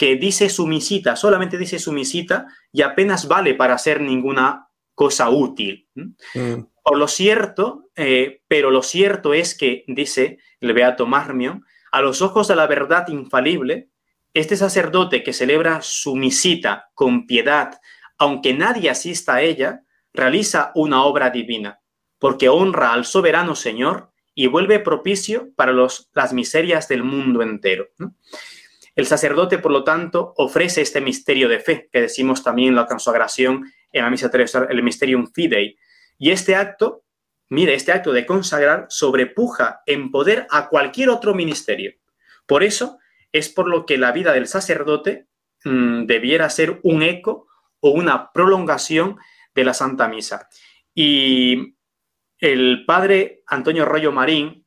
que 0.00 0.16
dice 0.16 0.48
su 0.48 0.66
misita, 0.66 1.14
solamente 1.14 1.58
dice 1.58 1.78
su 1.78 1.92
misita 1.92 2.46
y 2.72 2.80
apenas 2.80 3.28
vale 3.28 3.52
para 3.52 3.74
hacer 3.74 4.00
ninguna 4.00 4.68
cosa 4.94 5.28
útil? 5.28 5.90
Mm. 5.94 6.62
Por 6.82 6.96
lo 6.96 7.06
cierto, 7.06 7.90
eh, 7.94 8.40
pero 8.48 8.70
lo 8.70 8.82
cierto 8.82 9.34
es 9.34 9.54
que, 9.54 9.84
dice 9.88 10.38
el 10.58 10.72
Beato 10.72 11.06
Marmion, 11.06 11.66
a 11.92 12.00
los 12.00 12.22
ojos 12.22 12.48
de 12.48 12.56
la 12.56 12.66
verdad 12.66 13.08
infalible, 13.08 13.90
este 14.32 14.56
sacerdote 14.56 15.22
que 15.22 15.34
celebra 15.34 15.82
su 15.82 16.16
misita 16.16 16.88
con 16.94 17.26
piedad, 17.26 17.78
aunque 18.16 18.54
nadie 18.54 18.88
asista 18.88 19.34
a 19.34 19.42
ella, 19.42 19.82
realiza 20.14 20.72
una 20.76 21.04
obra 21.04 21.28
divina, 21.28 21.82
porque 22.18 22.48
honra 22.48 22.94
al 22.94 23.04
soberano 23.04 23.54
Señor 23.54 24.12
y 24.34 24.46
vuelve 24.46 24.78
propicio 24.78 25.50
para 25.56 25.72
los, 25.72 26.08
las 26.14 26.32
miserias 26.32 26.88
del 26.88 27.04
mundo 27.04 27.42
entero. 27.42 27.88
El 29.00 29.06
sacerdote, 29.06 29.56
por 29.56 29.72
lo 29.72 29.82
tanto, 29.82 30.34
ofrece 30.36 30.82
este 30.82 31.00
misterio 31.00 31.48
de 31.48 31.58
fe, 31.58 31.88
que 31.90 32.02
decimos 32.02 32.42
también 32.42 32.68
en 32.68 32.74
la 32.74 32.84
consagración 32.84 33.64
en 33.92 34.02
la 34.02 34.10
misa 34.10 34.30
terrestre, 34.30 34.66
el 34.68 34.82
Mysterium 34.82 35.26
Fidei, 35.32 35.78
y 36.18 36.32
este 36.32 36.54
acto, 36.54 37.04
mire, 37.48 37.72
este 37.72 37.92
acto 37.92 38.12
de 38.12 38.26
consagrar 38.26 38.84
sobrepuja 38.90 39.80
en 39.86 40.10
poder 40.10 40.46
a 40.50 40.68
cualquier 40.68 41.08
otro 41.08 41.34
ministerio. 41.34 41.94
Por 42.44 42.62
eso 42.62 42.98
es 43.32 43.48
por 43.48 43.68
lo 43.68 43.86
que 43.86 43.96
la 43.96 44.12
vida 44.12 44.34
del 44.34 44.46
sacerdote 44.46 45.28
mm, 45.64 46.04
debiera 46.04 46.50
ser 46.50 46.78
un 46.82 47.02
eco 47.02 47.48
o 47.80 47.92
una 47.92 48.32
prolongación 48.32 49.16
de 49.54 49.64
la 49.64 49.72
Santa 49.72 50.08
Misa. 50.08 50.46
Y 50.94 51.74
el 52.36 52.84
padre 52.84 53.44
Antonio 53.46 53.86
Rollo 53.86 54.12
Marín 54.12 54.66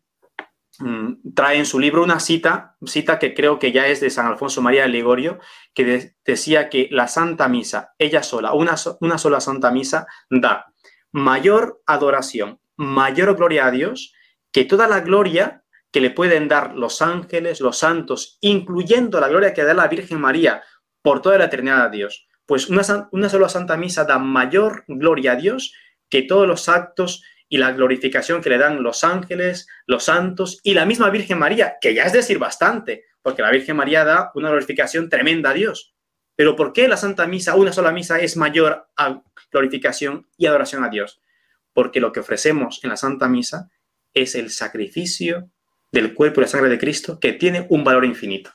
trae 1.35 1.57
en 1.57 1.65
su 1.65 1.79
libro 1.79 2.03
una 2.03 2.19
cita, 2.19 2.75
cita 2.85 3.19
que 3.19 3.33
creo 3.33 3.59
que 3.59 3.71
ya 3.71 3.87
es 3.87 4.01
de 4.01 4.09
San 4.09 4.27
Alfonso 4.27 4.61
María 4.61 4.83
de 4.83 4.89
Ligorio, 4.89 5.39
que 5.73 6.13
decía 6.25 6.69
que 6.69 6.87
la 6.91 7.07
Santa 7.07 7.47
Misa, 7.47 7.93
ella 7.97 8.23
sola, 8.23 8.53
una, 8.53 8.77
sola 8.77 9.39
Santa 9.39 9.71
Misa, 9.71 10.07
da 10.29 10.73
mayor 11.11 11.81
adoración, 11.85 12.59
mayor 12.75 13.35
gloria 13.35 13.67
a 13.67 13.71
Dios 13.71 14.13
que 14.51 14.65
toda 14.65 14.87
la 14.87 15.01
gloria 15.01 15.63
que 15.91 16.01
le 16.01 16.09
pueden 16.09 16.47
dar 16.47 16.75
los 16.75 17.01
ángeles, 17.01 17.61
los 17.61 17.77
santos, 17.77 18.37
incluyendo 18.41 19.19
la 19.19 19.29
gloria 19.29 19.53
que 19.53 19.63
da 19.63 19.73
la 19.73 19.87
Virgen 19.87 20.19
María 20.19 20.63
por 21.01 21.21
toda 21.21 21.37
la 21.37 21.45
eternidad 21.45 21.85
a 21.85 21.89
Dios. 21.89 22.27
Pues 22.45 22.67
una 22.69 22.83
sola 23.29 23.49
Santa 23.49 23.77
Misa 23.77 24.03
da 24.03 24.19
mayor 24.19 24.83
gloria 24.87 25.33
a 25.33 25.35
Dios 25.35 25.73
que 26.09 26.23
todos 26.23 26.47
los 26.47 26.67
actos 26.67 27.23
y 27.53 27.57
la 27.57 27.71
glorificación 27.71 28.41
que 28.41 28.49
le 28.49 28.57
dan 28.57 28.81
los 28.81 29.03
ángeles, 29.03 29.67
los 29.85 30.05
santos 30.05 30.59
y 30.63 30.73
la 30.73 30.87
misma 30.87 31.11
Virgen 31.11 31.37
María, 31.37 31.75
que 31.79 31.93
ya 31.93 32.01
es 32.01 32.11
decir 32.11 32.39
bastante, 32.39 33.03
porque 33.21 33.43
la 33.43 33.51
Virgen 33.51 33.75
María 33.75 34.03
da 34.03 34.31
una 34.33 34.49
glorificación 34.49 35.07
tremenda 35.07 35.51
a 35.51 35.53
Dios. 35.53 35.93
Pero 36.35 36.55
¿por 36.55 36.73
qué 36.73 36.87
la 36.87 36.97
Santa 36.97 37.27
Misa, 37.27 37.53
una 37.53 37.71
sola 37.71 37.91
misa, 37.91 38.19
es 38.19 38.37
mayor 38.37 38.87
a 38.97 39.21
glorificación 39.51 40.27
y 40.35 40.47
adoración 40.47 40.83
a 40.83 40.89
Dios? 40.89 41.21
Porque 41.73 41.99
lo 41.99 42.11
que 42.11 42.21
ofrecemos 42.21 42.83
en 42.83 42.89
la 42.89 42.97
Santa 42.97 43.27
Misa 43.27 43.69
es 44.15 44.33
el 44.33 44.49
sacrificio 44.49 45.51
del 45.91 46.15
cuerpo 46.15 46.41
y 46.41 46.45
la 46.45 46.47
sangre 46.47 46.71
de 46.71 46.79
Cristo 46.79 47.19
que 47.19 47.33
tiene 47.33 47.67
un 47.69 47.83
valor 47.83 48.03
infinito. 48.03 48.49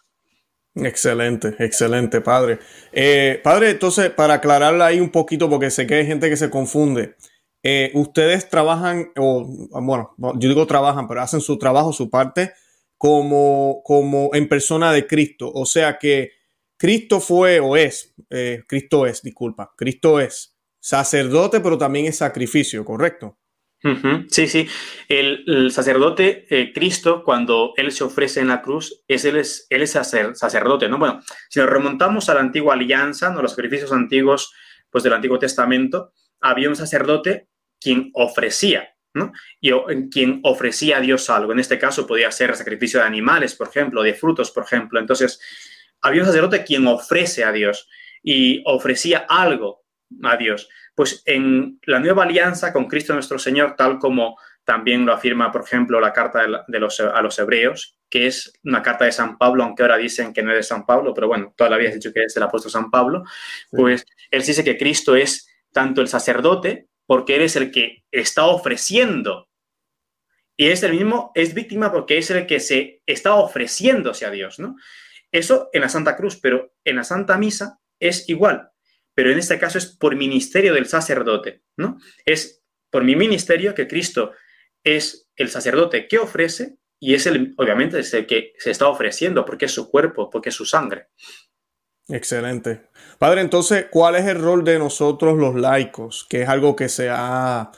Excelente, 0.74 1.54
excelente, 1.60 2.20
padre. 2.20 2.58
Eh, 2.90 3.40
padre, 3.44 3.70
entonces, 3.70 4.10
para 4.10 4.34
aclararla 4.34 4.86
ahí 4.86 4.98
un 4.98 5.10
poquito, 5.10 5.48
porque 5.48 5.70
sé 5.70 5.86
que 5.86 5.94
hay 5.94 6.06
gente 6.06 6.28
que 6.28 6.36
se 6.36 6.50
confunde. 6.50 7.14
Eh, 7.62 7.90
ustedes 7.94 8.48
trabajan, 8.48 9.10
o 9.16 9.44
bueno, 9.82 10.14
yo 10.18 10.48
digo 10.48 10.66
trabajan, 10.66 11.08
pero 11.08 11.22
hacen 11.22 11.40
su 11.40 11.58
trabajo, 11.58 11.92
su 11.92 12.08
parte, 12.08 12.52
como, 12.96 13.82
como 13.84 14.30
en 14.34 14.48
persona 14.48 14.92
de 14.92 15.06
Cristo. 15.06 15.50
O 15.52 15.66
sea 15.66 15.98
que 15.98 16.32
Cristo 16.76 17.20
fue 17.20 17.60
o 17.60 17.76
es, 17.76 18.14
eh, 18.30 18.62
Cristo 18.66 19.06
es, 19.06 19.22
disculpa, 19.22 19.72
Cristo 19.76 20.20
es 20.20 20.56
sacerdote, 20.78 21.60
pero 21.60 21.76
también 21.76 22.06
es 22.06 22.18
sacrificio, 22.18 22.84
¿correcto? 22.84 23.38
Sí, 24.28 24.48
sí. 24.48 24.66
El, 25.08 25.70
sacerdote, 25.70 26.46
eh, 26.50 26.72
Cristo, 26.72 27.22
cuando 27.22 27.74
Él 27.76 27.92
se 27.92 28.02
ofrece 28.02 28.40
en 28.40 28.48
la 28.48 28.60
cruz, 28.60 29.04
es 29.06 29.24
Él 29.24 29.36
es, 29.36 29.68
sacerdote, 30.34 30.88
¿no? 30.88 30.98
Bueno, 30.98 31.20
si 31.48 31.60
nos 31.60 31.70
remontamos 31.70 32.28
a 32.28 32.34
la 32.34 32.40
antigua 32.40 32.74
alianza, 32.74 33.30
¿no? 33.30 33.40
los 33.40 33.52
sacrificios 33.52 33.92
antiguos 33.92 34.52
pues, 34.90 35.04
del 35.04 35.12
Antiguo 35.12 35.38
Testamento, 35.38 36.12
había 36.40 36.68
un 36.68 36.76
sacerdote 36.76 37.48
quien 37.80 38.10
ofrecía, 38.14 38.94
¿no? 39.14 39.32
Y 39.60 39.70
quien 40.10 40.40
ofrecía 40.44 40.98
a 40.98 41.00
Dios 41.00 41.30
algo. 41.30 41.52
En 41.52 41.60
este 41.60 41.78
caso 41.78 42.06
podía 42.06 42.30
ser 42.30 42.54
sacrificio 42.56 43.00
de 43.00 43.06
animales, 43.06 43.54
por 43.54 43.68
ejemplo, 43.68 44.02
de 44.02 44.14
frutos, 44.14 44.50
por 44.50 44.64
ejemplo. 44.64 44.98
Entonces, 45.00 45.40
había 46.00 46.22
un 46.22 46.26
sacerdote 46.26 46.64
quien 46.64 46.86
ofrece 46.86 47.44
a 47.44 47.52
Dios 47.52 47.88
y 48.22 48.62
ofrecía 48.66 49.26
algo 49.28 49.84
a 50.22 50.36
Dios. 50.36 50.68
Pues 50.94 51.22
en 51.26 51.78
la 51.84 52.00
nueva 52.00 52.24
alianza 52.24 52.72
con 52.72 52.86
Cristo 52.86 53.14
nuestro 53.14 53.38
Señor, 53.38 53.76
tal 53.76 53.98
como 53.98 54.36
también 54.64 55.06
lo 55.06 55.12
afirma, 55.12 55.50
por 55.50 55.62
ejemplo, 55.62 56.00
la 56.00 56.12
carta 56.12 56.44
de 56.66 56.78
los, 56.78 57.00
a 57.00 57.22
los 57.22 57.38
hebreos, 57.38 57.98
que 58.10 58.26
es 58.26 58.52
una 58.64 58.82
carta 58.82 59.04
de 59.04 59.12
San 59.12 59.38
Pablo, 59.38 59.64
aunque 59.64 59.82
ahora 59.82 59.96
dicen 59.96 60.32
que 60.32 60.42
no 60.42 60.50
es 60.50 60.58
de 60.58 60.62
San 60.62 60.84
Pablo, 60.84 61.14
pero 61.14 61.28
bueno, 61.28 61.54
toda 61.56 61.70
la 61.70 61.76
vida 61.76 61.88
has 61.88 61.94
dicho 61.94 62.12
que 62.12 62.24
es 62.24 62.34
del 62.34 62.42
apóstol 62.42 62.70
San 62.70 62.90
Pablo, 62.90 63.24
pues 63.70 64.04
él 64.30 64.42
dice 64.42 64.64
que 64.64 64.76
Cristo 64.76 65.16
es 65.16 65.47
tanto 65.78 66.00
el 66.00 66.08
sacerdote, 66.08 66.88
porque 67.06 67.36
él 67.36 67.42
es 67.42 67.54
el 67.54 67.70
que 67.70 68.02
está 68.10 68.46
ofreciendo, 68.46 69.48
y 70.56 70.66
es 70.66 70.82
el 70.82 70.94
mismo, 70.94 71.30
es 71.36 71.54
víctima 71.54 71.92
porque 71.92 72.18
es 72.18 72.32
el 72.32 72.48
que 72.48 72.58
se 72.58 73.00
está 73.06 73.36
ofreciéndose 73.36 74.26
a 74.26 74.32
Dios, 74.32 74.58
¿no? 74.58 74.74
Eso 75.30 75.70
en 75.72 75.82
la 75.82 75.88
Santa 75.88 76.16
Cruz, 76.16 76.36
pero 76.42 76.74
en 76.82 76.96
la 76.96 77.04
Santa 77.04 77.38
Misa 77.38 77.78
es 78.00 78.28
igual, 78.28 78.70
pero 79.14 79.30
en 79.30 79.38
este 79.38 79.56
caso 79.60 79.78
es 79.78 79.86
por 79.86 80.16
ministerio 80.16 80.74
del 80.74 80.86
sacerdote, 80.86 81.62
¿no? 81.76 82.00
Es 82.24 82.60
por 82.90 83.04
mi 83.04 83.14
ministerio 83.14 83.72
que 83.72 83.86
Cristo 83.86 84.32
es 84.82 85.30
el 85.36 85.48
sacerdote 85.48 86.08
que 86.08 86.18
ofrece 86.18 86.78
y 86.98 87.14
es 87.14 87.26
el, 87.26 87.54
obviamente, 87.56 88.00
el 88.00 88.26
que 88.26 88.54
se 88.58 88.72
está 88.72 88.88
ofreciendo 88.88 89.44
porque 89.44 89.66
es 89.66 89.72
su 89.72 89.88
cuerpo, 89.88 90.28
porque 90.28 90.48
es 90.48 90.56
su 90.56 90.64
sangre. 90.64 91.10
Excelente. 92.08 92.82
Padre, 93.18 93.42
entonces, 93.42 93.86
¿cuál 93.90 94.16
es 94.16 94.26
el 94.26 94.40
rol 94.40 94.64
de 94.64 94.78
nosotros 94.78 95.36
los 95.36 95.54
laicos? 95.54 96.26
Que 96.28 96.42
es 96.42 96.48
algo 96.48 96.74
que 96.74 96.88
se 96.88 97.10
ha 97.10 97.70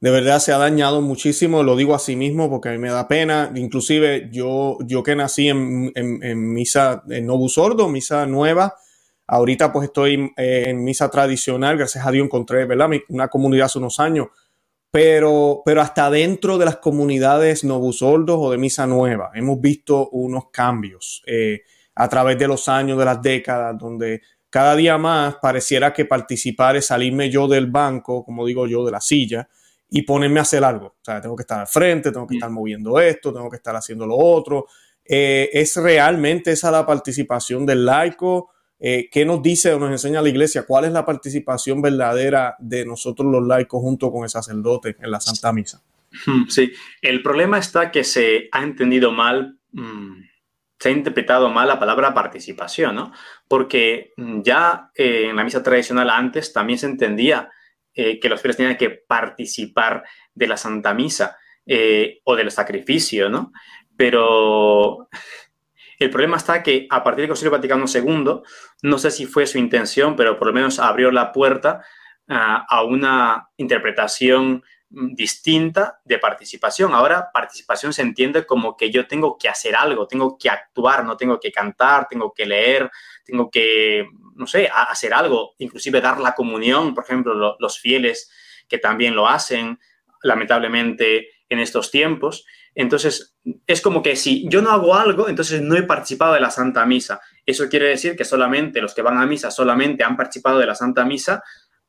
de 0.00 0.10
verdad 0.10 0.40
se 0.40 0.52
ha 0.52 0.58
dañado 0.58 1.00
muchísimo, 1.00 1.62
lo 1.62 1.74
digo 1.74 1.94
a 1.94 1.98
sí 1.98 2.16
mismo 2.16 2.50
porque 2.50 2.76
me 2.78 2.90
da 2.90 3.08
pena, 3.08 3.50
inclusive 3.54 4.28
yo, 4.30 4.76
yo 4.86 5.02
que 5.02 5.16
nací 5.16 5.48
en, 5.48 5.90
en, 5.94 6.52
misa, 6.52 7.02
en 7.08 7.26
Novus 7.26 7.54
Sordo, 7.54 7.88
misa 7.88 8.26
nueva, 8.26 8.74
ahorita 9.26 9.72
pues 9.72 9.86
estoy 9.86 10.32
eh, 10.36 10.64
en 10.66 10.84
misa 10.84 11.10
tradicional, 11.10 11.78
gracias 11.78 12.06
a 12.06 12.10
Dios 12.10 12.26
encontré, 12.26 12.66
¿verdad? 12.66 12.90
Una 13.08 13.28
comunidad 13.28 13.66
hace 13.66 13.78
unos 13.78 13.98
años, 13.98 14.28
pero, 14.90 15.62
pero 15.64 15.80
hasta 15.80 16.10
dentro 16.10 16.58
de 16.58 16.66
las 16.66 16.76
comunidades 16.76 17.64
Novus 17.64 17.98
Sordos 17.98 18.36
o 18.38 18.50
de 18.50 18.58
misa 18.58 18.86
nueva 18.86 19.30
hemos 19.34 19.60
visto 19.60 20.10
unos 20.10 20.50
cambios 20.50 21.22
eh, 21.26 21.62
a 21.96 22.08
través 22.08 22.38
de 22.38 22.46
los 22.46 22.68
años, 22.68 22.98
de 22.98 23.04
las 23.04 23.20
décadas, 23.20 23.76
donde 23.78 24.20
cada 24.50 24.76
día 24.76 24.96
más 24.98 25.36
pareciera 25.36 25.92
que 25.92 26.04
participar 26.04 26.76
es 26.76 26.86
salirme 26.86 27.30
yo 27.30 27.48
del 27.48 27.66
banco, 27.66 28.24
como 28.24 28.46
digo 28.46 28.66
yo, 28.66 28.84
de 28.84 28.92
la 28.92 29.00
silla, 29.00 29.48
y 29.90 30.02
ponerme 30.02 30.38
a 30.38 30.42
hacer 30.42 30.62
algo. 30.62 30.86
O 30.86 31.04
sea, 31.04 31.20
tengo 31.20 31.34
que 31.34 31.42
estar 31.42 31.60
al 31.60 31.66
frente, 31.66 32.12
tengo 32.12 32.26
que 32.26 32.34
mm. 32.34 32.38
estar 32.38 32.50
moviendo 32.50 33.00
esto, 33.00 33.32
tengo 33.32 33.50
que 33.50 33.56
estar 33.56 33.74
haciendo 33.74 34.06
lo 34.06 34.16
otro. 34.16 34.66
Eh, 35.04 35.50
¿Es 35.52 35.76
realmente 35.76 36.52
esa 36.52 36.70
la 36.70 36.84
participación 36.84 37.64
del 37.64 37.84
laico? 37.84 38.50
Eh, 38.78 39.08
¿Qué 39.10 39.24
nos 39.24 39.42
dice 39.42 39.72
o 39.72 39.78
nos 39.78 39.90
enseña 39.90 40.20
la 40.20 40.28
iglesia? 40.28 40.64
¿Cuál 40.66 40.86
es 40.86 40.92
la 40.92 41.04
participación 41.04 41.80
verdadera 41.80 42.56
de 42.58 42.84
nosotros 42.84 43.30
los 43.30 43.46
laicos 43.46 43.80
junto 43.80 44.12
con 44.12 44.24
el 44.24 44.30
sacerdote 44.30 44.96
en 45.00 45.10
la 45.10 45.20
Santa 45.20 45.52
Misa? 45.52 45.82
Hmm, 46.26 46.48
sí, 46.48 46.72
el 47.02 47.22
problema 47.22 47.58
está 47.58 47.90
que 47.90 48.04
se 48.04 48.48
ha 48.52 48.62
entendido 48.62 49.12
mal, 49.12 49.58
mm, 49.72 50.22
se 50.78 50.88
ha 50.88 50.92
interpretado 50.92 51.48
mal 51.48 51.68
la 51.68 51.78
palabra 51.78 52.14
participación, 52.14 52.94
¿no? 52.94 53.12
Porque 53.48 54.12
mm, 54.16 54.42
ya 54.42 54.90
eh, 54.94 55.28
en 55.30 55.36
la 55.36 55.44
misa 55.44 55.62
tradicional 55.62 56.10
antes 56.10 56.52
también 56.52 56.78
se 56.78 56.86
entendía 56.86 57.50
eh, 57.94 58.20
que 58.20 58.28
los 58.28 58.40
fieles 58.40 58.58
tenían 58.58 58.76
que 58.76 58.90
participar 58.90 60.04
de 60.34 60.46
la 60.46 60.56
Santa 60.56 60.92
Misa 60.92 61.38
eh, 61.64 62.20
o 62.24 62.36
del 62.36 62.50
sacrificio, 62.50 63.30
¿no? 63.30 63.52
Pero 63.96 65.08
el 65.98 66.10
problema 66.10 66.36
está 66.36 66.62
que 66.62 66.86
a 66.90 67.02
partir 67.02 67.22
del 67.22 67.30
Concilio 67.30 67.52
Vaticano 67.52 67.86
II, 67.92 68.42
no 68.82 68.98
sé 68.98 69.10
si 69.10 69.26
fue 69.26 69.46
su 69.46 69.58
intención, 69.58 70.14
pero 70.14 70.38
por 70.38 70.48
lo 70.48 70.54
menos 70.54 70.78
abrió 70.78 71.10
la 71.10 71.32
puerta 71.32 71.82
ah, 72.28 72.66
a 72.68 72.82
una 72.82 73.48
interpretación 73.56 74.62
distinta 74.96 76.00
de 76.04 76.18
participación. 76.18 76.94
Ahora 76.94 77.30
participación 77.32 77.92
se 77.92 78.02
entiende 78.02 78.46
como 78.46 78.76
que 78.76 78.90
yo 78.90 79.06
tengo 79.06 79.36
que 79.36 79.48
hacer 79.48 79.76
algo, 79.76 80.06
tengo 80.06 80.38
que 80.38 80.48
actuar, 80.48 81.04
no 81.04 81.16
tengo 81.16 81.38
que 81.38 81.52
cantar, 81.52 82.08
tengo 82.08 82.32
que 82.32 82.46
leer, 82.46 82.90
tengo 83.24 83.50
que, 83.50 84.06
no 84.34 84.46
sé, 84.46 84.70
hacer 84.72 85.12
algo, 85.12 85.54
inclusive 85.58 86.00
dar 86.00 86.18
la 86.18 86.34
comunión, 86.34 86.94
por 86.94 87.04
ejemplo, 87.04 87.56
los 87.58 87.78
fieles 87.78 88.30
que 88.68 88.78
también 88.78 89.14
lo 89.14 89.28
hacen, 89.28 89.78
lamentablemente, 90.22 91.28
en 91.48 91.58
estos 91.58 91.90
tiempos. 91.90 92.46
Entonces, 92.74 93.36
es 93.66 93.80
como 93.80 94.02
que 94.02 94.16
si 94.16 94.48
yo 94.48 94.62
no 94.62 94.70
hago 94.70 94.94
algo, 94.94 95.28
entonces 95.28 95.60
no 95.60 95.76
he 95.76 95.82
participado 95.82 96.34
de 96.34 96.40
la 96.40 96.50
Santa 96.50 96.84
Misa. 96.86 97.20
Eso 97.44 97.68
quiere 97.68 97.88
decir 97.88 98.16
que 98.16 98.24
solamente 98.24 98.80
los 98.80 98.94
que 98.94 99.02
van 99.02 99.18
a 99.18 99.26
misa 99.26 99.50
solamente 99.50 100.04
han 100.04 100.16
participado 100.16 100.58
de 100.58 100.66
la 100.66 100.74
Santa 100.74 101.04
Misa, 101.04 101.42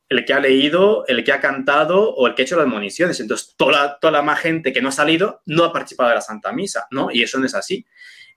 el 0.08 0.24
que 0.24 0.32
ha 0.32 0.40
leído, 0.40 1.06
el 1.06 1.22
que 1.22 1.32
ha 1.32 1.40
cantado 1.40 2.14
o 2.14 2.26
el 2.26 2.34
que 2.34 2.42
ha 2.42 2.44
hecho 2.44 2.56
las 2.56 2.66
municiones. 2.66 3.20
Entonces, 3.20 3.54
toda 3.56 3.72
la, 3.72 3.98
toda 3.98 4.12
la 4.12 4.22
más 4.22 4.40
gente 4.40 4.72
que 4.72 4.80
no 4.80 4.88
ha 4.88 4.92
salido 4.92 5.42
no 5.46 5.64
ha 5.64 5.72
participado 5.72 6.08
de 6.08 6.16
la 6.16 6.20
Santa 6.20 6.52
Misa, 6.52 6.86
¿no? 6.90 7.10
Y 7.12 7.22
eso 7.22 7.38
no 7.38 7.46
es 7.46 7.54
así. 7.54 7.86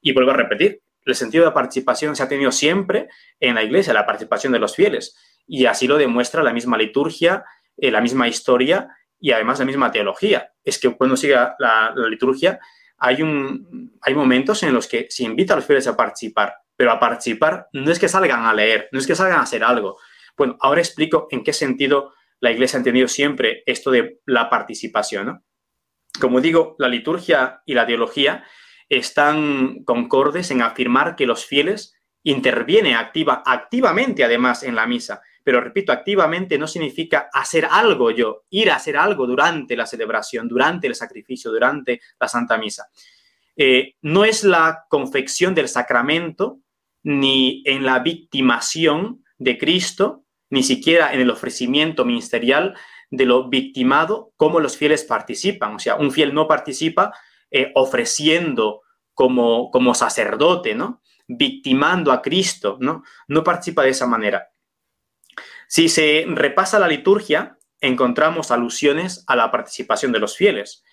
Y 0.02 0.12
vuelvo 0.12 0.32
a 0.32 0.36
repetir, 0.36 0.82
el 1.06 1.16
sentido 1.16 1.46
de 1.46 1.52
participación 1.52 2.16
se 2.16 2.24
ha 2.24 2.28
tenido 2.28 2.52
siempre 2.52 3.10
en 3.40 3.56
la 3.56 3.64
iglesia, 3.64 3.94
la 3.94 4.06
participación 4.06 4.54
de 4.54 4.60
los 4.60 4.76
fieles. 4.76 5.18
Y 5.48 5.66
así 5.66 5.88
lo 5.88 5.98
demuestra 5.98 6.44
la 6.44 6.54
misma 6.54 6.78
liturgia, 6.78 7.44
eh, 7.78 7.92
la 7.92 8.02
misma 8.02 8.28
historia 8.28 8.90
y 9.20 9.32
además 9.32 9.60
la 9.60 9.66
misma 9.66 9.92
teología. 9.92 10.52
Es 10.64 10.80
que 10.80 10.90
cuando 10.96 11.18
sigue 11.18 11.36
la, 11.60 11.94
liturgia 12.10 12.60
hay, 12.98 13.22
un, 13.22 13.98
hay 14.02 14.14
momentos 14.14 14.62
en 14.64 14.74
los 14.74 14.88
que 14.88 15.08
se 15.10 15.24
invita 15.24 15.54
a 15.54 15.58
los 15.58 15.66
fieles 15.66 15.88
a 15.88 15.98
participar, 15.98 16.54
pero 16.76 16.92
a 16.92 17.00
participar 17.00 17.68
no 17.74 17.92
es 17.92 18.00
que 18.00 18.08
salgan 18.08 18.46
a 18.46 18.54
leer, 18.54 18.90
no 18.92 19.00
es 19.00 19.08
que 19.08 19.16
salgan 19.16 19.40
a 19.40 19.44
hacer 19.44 19.64
algo. 19.64 19.98
Bueno, 20.42 20.58
ahora 20.60 20.82
explico 20.82 21.28
en 21.30 21.44
qué 21.44 21.54
sentido 21.54 22.16
la 22.40 22.50
iglesia 22.50 22.78
ha 22.78 22.80
entendido 22.80 23.08
siempre 23.08 23.62
esto 23.68 23.92
de 23.92 24.22
la 24.26 24.50
participación. 24.50 25.44
Como 26.20 26.42
digo, 26.42 26.76
la 26.80 26.88
liturgia 26.88 27.62
y 27.64 27.76
la 27.76 27.86
teología 27.86 28.44
están 28.90 29.84
concordes 29.84 30.50
en 30.50 30.64
afirmar 30.64 31.16
que 31.16 31.28
los 31.28 31.46
fieles 31.46 31.94
intervienen 32.24 32.96
activa, 32.96 33.44
activamente 33.46 34.24
además 34.24 34.64
en 34.64 34.74
la 34.74 34.88
misa. 34.88 35.22
Pero 35.44 35.62
repito, 35.62 35.92
activamente 35.92 36.58
no 36.58 36.66
significa 36.66 37.30
hacer 37.32 37.68
algo 37.70 38.10
yo, 38.10 38.46
ir 38.50 38.72
a 38.72 38.78
hacer 38.78 38.98
algo 38.98 39.28
durante 39.28 39.78
la 39.78 39.86
celebración, 39.86 40.48
durante 40.48 40.88
el 40.88 40.96
sacrificio, 40.96 41.52
durante 41.52 42.02
la 42.20 42.28
Santa 42.28 42.58
Misa. 42.58 42.88
Eh, 43.56 43.94
no 44.02 44.26
es 44.26 44.44
la 44.44 44.86
confección 44.90 45.54
del 45.54 45.68
sacramento 45.68 46.62
ni 47.04 47.62
en 47.68 47.86
la 47.86 48.00
victimación 48.00 49.24
de 49.38 49.58
Cristo, 49.58 50.21
ni 50.52 50.64
siquiera 50.64 51.14
en 51.14 51.22
el 51.22 51.32
ofrecimiento 51.32 52.06
ministerial 52.06 52.76
de 53.10 53.26
lo 53.26 53.50
victimado, 53.50 54.34
como 54.38 54.60
los 54.60 54.78
fieles 54.78 55.04
participan. 55.04 55.76
O 55.76 55.80
sea, 55.80 55.96
un 55.96 56.12
fiel 56.12 56.34
no 56.34 56.48
participa 56.48 57.14
eh, 57.50 57.72
ofreciendo 57.74 58.82
como, 59.14 59.72
como 59.72 59.96
sacerdote, 59.96 60.76
¿no? 60.76 61.02
Victimando 61.28 62.12
a 62.12 62.22
Cristo, 62.22 62.78
¿no? 62.80 63.04
No 63.28 63.44
participa 63.44 63.84
de 63.84 63.90
esa 63.90 64.06
manera. 64.06 64.52
Si 65.68 65.90
se 65.90 66.26
repasa 66.28 66.80
la 66.80 66.88
liturgia, 66.88 67.58
encontramos 67.80 68.52
alusiones 68.52 69.24
a 69.28 69.36
la 69.36 69.52
participación 69.52 70.12
de 70.12 70.20
los 70.20 70.36
fieles. 70.36 70.84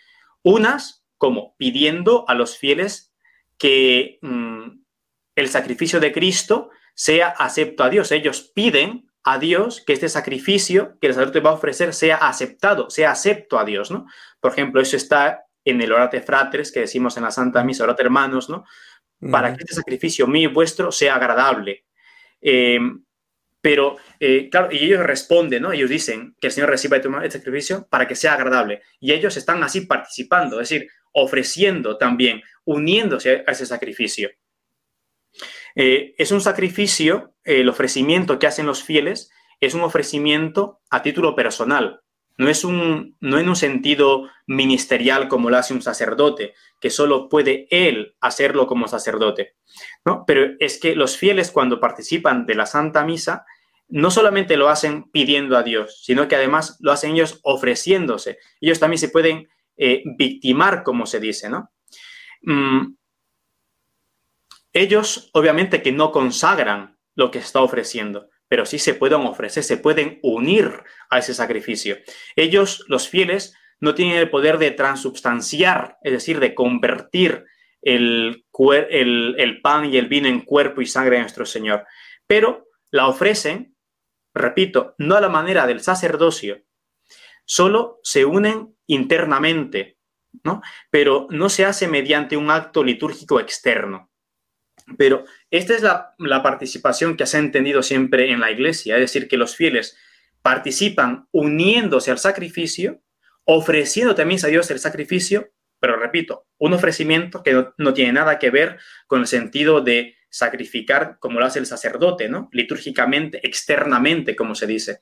Unas 0.43 1.05
como 1.17 1.57
pidiendo 1.57 2.25
a 2.29 2.35
los 2.35 2.57
fieles 2.57 3.13
que 3.59 4.19
mm, 4.23 4.83
el 5.35 5.49
sacrificio 5.49 5.99
de 5.99 6.13
Cristo 6.13 6.71
sea 6.95 7.29
acepto 7.29 7.83
a 7.83 7.91
Dios. 7.91 8.13
Ellos 8.13 8.53
piden 8.55 9.08
a 9.33 9.39
Dios 9.39 9.83
que 9.87 9.93
este 9.93 10.09
sacrificio 10.09 10.97
que 11.01 11.09
el 11.09 11.15
sacerdote 11.15 11.41
va 11.41 11.51
a 11.51 11.55
ofrecer 11.55 11.93
sea 11.93 12.17
aceptado, 12.17 12.89
sea 12.89 13.11
acepto 13.11 13.59
a 13.59 13.65
Dios, 13.65 13.91
¿no? 13.91 14.07
Por 14.41 14.53
ejemplo, 14.53 14.81
eso 14.81 14.97
está 14.97 15.45
en 15.65 15.83
el 15.83 15.93
orate 15.93 16.23
fratres 16.23 16.73
que 16.73 16.81
decimos 16.81 17.17
en 17.19 17.25
la 17.25 17.31
Santa 17.31 17.63
Misa, 17.63 17.85
orate 17.85 18.03
hermanos, 18.03 18.49
¿no? 18.49 18.65
Para 19.31 19.53
que 19.53 19.65
este 19.65 19.75
sacrificio 19.75 20.27
mío 20.27 20.49
y 20.49 20.53
vuestro 20.53 20.91
sea 20.93 21.17
agradable. 21.17 21.85
Em, 22.41 23.05
pero, 23.61 23.97
eh, 24.19 24.49
claro, 24.51 24.69
y 24.71 24.79
ellos 24.79 25.05
responden, 25.05 25.63
¿no? 25.63 25.73
Ellos 25.73 25.91
dicen 25.91 26.35
que 26.41 26.47
el 26.47 26.53
Señor 26.53 26.71
reciba 26.71 26.97
este 26.97 27.39
sacrificio 27.39 27.87
para 27.91 28.07
que 28.07 28.15
sea 28.15 28.35
agradable. 28.35 28.81
Y 28.99 29.13
ellos 29.13 29.37
están 29.37 29.63
así 29.63 29.83
participando, 29.83 30.61
es 30.61 30.71
decir, 30.71 30.89
ofreciendo 31.13 31.99
también, 31.99 32.41
uniéndose 32.65 33.45
a 33.47 33.51
ese 33.51 33.67
sacrificio. 33.67 34.31
Eh, 35.81 36.17
es 36.19 36.33
un 36.33 36.41
sacrificio, 36.41 37.37
el 37.45 37.69
ofrecimiento 37.69 38.41
que 38.41 38.49
hacen 38.49 38.67
los 38.67 38.83
fieles 38.83 39.31
es 39.61 39.75
un 39.75 39.83
ofrecimiento 39.83 40.81
a 40.91 41.03
título 41.03 41.37
personal, 41.37 42.01
no 42.37 42.49
es 42.49 42.65
un, 42.65 43.17
no 43.21 43.39
en 43.39 43.49
un 43.49 43.55
sentido 43.55 44.29
ministerial 44.49 45.29
como 45.29 45.51
lo 45.51 45.57
hace 45.57 45.75
un 45.75 45.81
sacerdote, 45.81 46.55
que 46.81 46.91
solo 46.91 47.29
puede 47.29 47.69
él 47.71 48.17
hacerlo 48.21 48.67
como 48.67 48.89
sacerdote, 48.89 49.55
¿no? 50.05 50.25
Pero 50.27 50.57
es 50.59 50.81
que 50.81 50.97
los 50.97 51.17
fieles 51.17 51.53
cuando 51.53 51.79
participan 51.79 52.45
de 52.45 52.57
la 52.57 52.67
Santa 52.67 53.05
Misa, 53.05 53.47
no 53.87 54.11
solamente 54.11 54.57
lo 54.57 54.71
hacen 54.71 55.09
pidiendo 55.13 55.57
a 55.57 55.63
Dios, 55.63 56.03
sino 56.05 56.27
que 56.27 56.35
además 56.35 56.77
lo 56.81 56.91
hacen 56.91 57.13
ellos 57.13 57.39
ofreciéndose. 57.45 58.39
Ellos 58.61 58.81
también 58.81 58.99
se 58.99 59.11
pueden 59.11 59.49
eh, 59.77 60.03
victimar, 60.19 60.83
como 60.83 61.07
se 61.07 61.21
dice, 61.21 61.49
¿no? 61.49 61.71
Mm, 62.43 62.98
ellos, 64.81 65.31
obviamente, 65.33 65.83
que 65.83 65.93
no 65.93 66.13
consagran 66.13 66.99
lo 67.15 67.31
que 67.31 67.39
está 67.39 67.61
ofreciendo, 67.61 68.31
pero 68.49 68.65
sí 68.65 68.79
se 68.79 68.95
pueden 68.95 69.21
ofrecer, 69.23 69.63
se 69.63 69.77
pueden 69.77 70.19
unir 70.23 70.83
a 71.11 71.19
ese 71.19 71.35
sacrificio. 71.35 71.99
Ellos, 72.37 72.85
los 72.89 73.09
fieles, 73.09 73.55
no 73.81 73.95
tienen 73.95 74.17
el 74.17 74.31
poder 74.31 74.59
de 74.59 74.71
transubstanciar, 74.71 75.99
es 76.03 76.13
decir, 76.13 76.41
de 76.41 76.55
convertir 76.55 77.45
el, 77.83 78.45
el, 78.91 79.61
pan 79.63 79.85
y 79.87 79.97
el 79.97 80.09
vino 80.09 80.29
en 80.29 80.41
cuerpo 80.41 80.81
y 80.81 80.87
sangre 80.87 81.17
de 81.17 81.23
nuestro 81.23 81.47
Señor, 81.47 81.87
pero 82.27 82.67
la 82.91 83.07
ofrecen, 83.07 83.77
repito, 84.35 84.95
no 84.99 85.15
a 85.15 85.21
la 85.21 85.29
manera 85.29 85.67
del 85.67 85.81
sacerdocio, 85.81 86.63
solo 87.45 88.01
se 88.03 88.25
unen 88.25 88.77
internamente, 88.87 89.99
¿no? 90.43 90.61
Pero 90.91 91.27
no 91.31 91.49
se 91.49 91.65
hace 91.65 91.89
mediante 91.89 92.37
un 92.37 92.51
acto 92.51 92.83
litúrgico 92.83 93.41
externo. 93.41 94.11
Pero 94.97 95.25
esta 95.51 95.75
es 95.75 95.83
la, 95.83 96.43
participación 96.43 97.17
que 97.17 97.27
se 97.27 97.37
ha 97.37 97.41
entendido 97.41 97.83
siempre 97.83 98.31
en 98.31 98.41
la 98.41 98.51
iglesia, 98.51 98.95
es 98.97 99.01
decir, 99.01 99.29
que 99.29 99.37
los 99.37 99.57
fieles 99.57 99.97
participan 100.43 101.29
uniéndose 101.33 102.11
al 102.11 102.19
sacrificio, 102.19 103.03
ofreciendo 103.45 104.15
también 104.15 104.41
a 104.45 104.49
Dios 104.49 104.71
el 104.71 104.79
sacrificio, 104.79 105.53
pero 105.81 105.97
repito, 105.97 106.47
un 106.59 106.73
ofrecimiento 106.73 107.43
que 107.43 107.67
no, 107.77 107.95
tiene 107.95 108.13
nada 108.13 108.39
que 108.39 108.51
ver 108.51 108.79
con 109.07 109.21
el 109.21 109.27
sentido 109.27 109.81
de 109.81 110.17
sacrificar 110.31 111.19
como 111.21 111.41
lo 111.41 111.47
hace 111.47 111.59
el 111.59 111.67
sacerdote, 111.67 112.29
¿no? 112.29 112.49
Litúrgicamente, 112.53 113.41
externamente, 113.47 114.37
como 114.37 114.55
se 114.55 114.67
dice. 114.67 115.01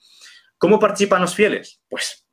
¿Cómo 0.59 0.79
participan 0.79 1.23
los 1.23 1.35
fieles? 1.35 1.81
Pues 1.89 2.27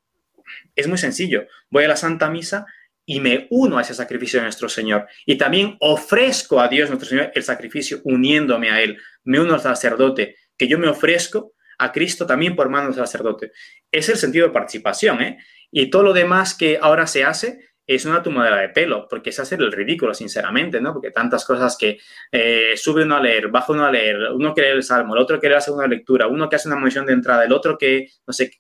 es 0.76 0.88
muy 0.88 0.97
sencillo. 0.97 1.47
Voy 1.70 1.86
a 1.86 1.88
la 1.88 1.95
Santa 1.95 2.30
Misa 2.30 2.66
y 3.06 3.20
me 3.20 3.47
uno 3.49 3.78
a 3.78 3.82
ese 3.82 3.93
sacrificio 3.93 4.39
de 4.39 4.43
nuestro 4.43 4.70
Señor. 4.70 5.08
Y 5.26 5.38
también 5.38 5.76
ofrezco 5.80 6.60
a 6.60 6.68
Dios 6.68 6.89
nuestro 6.89 7.10
Señor 7.10 7.32
el 7.34 7.43
sacrificio 7.43 7.99
uniéndome 8.04 8.70
a 8.72 8.82
Él. 8.82 8.97
Me 9.24 9.39
uno 9.39 9.56
al 9.56 9.62
sacerdote, 9.62 10.36
que 10.58 10.68
yo 10.68 10.80
me 10.80 10.88
ofrezco 10.88 11.54
a 11.80 11.91
Cristo 11.91 12.26
también 12.26 12.56
por 12.56 12.70
mano 12.70 12.88
del 12.88 12.95
sacerdote. 12.95 13.51
Es 13.91 14.10
el 14.10 14.18
sentido 14.18 14.47
de 14.47 14.54
participación, 14.54 15.22
¿eh? 15.22 15.38
Y 15.72 15.89
todo 15.89 16.04
lo 16.04 16.14
demás 16.14 16.56
que 16.56 16.78
ahora 16.82 17.08
se 17.08 17.24
hace 17.24 17.60
es 17.86 18.06
una 18.06 18.24
tumadera 18.24 18.58
de 18.58 18.70
pelo, 18.70 19.08
porque 19.10 19.32
es 19.32 19.39
hacer 19.39 19.60
el 19.60 19.72
ridículo, 19.72 20.14
sinceramente, 20.14 20.80
¿no? 20.80 20.93
Porque 20.93 21.12
tantas 21.12 21.43
cosas 21.43 21.76
que 21.78 21.97
eh, 22.32 22.74
sube 22.78 23.04
uno 23.04 23.18
a 23.18 23.20
leer, 23.20 23.49
baja 23.49 23.74
uno 23.74 23.86
a 23.86 23.91
leer, 23.91 24.18
uno 24.34 24.54
quiere 24.54 24.72
el 24.72 24.84
salmo, 24.84 25.16
el 25.16 25.22
otro 25.22 25.39
quiere 25.39 25.56
hacer 25.56 25.74
una 25.74 25.88
lectura, 25.88 26.28
uno 26.28 26.47
que 26.47 26.56
hace 26.56 26.70
una 26.70 26.78
mención 26.78 27.06
de 27.06 27.14
entrada, 27.14 27.43
el 27.43 27.51
otro 27.51 27.78
que, 27.78 28.08
no 28.26 28.34
sé, 28.34 28.51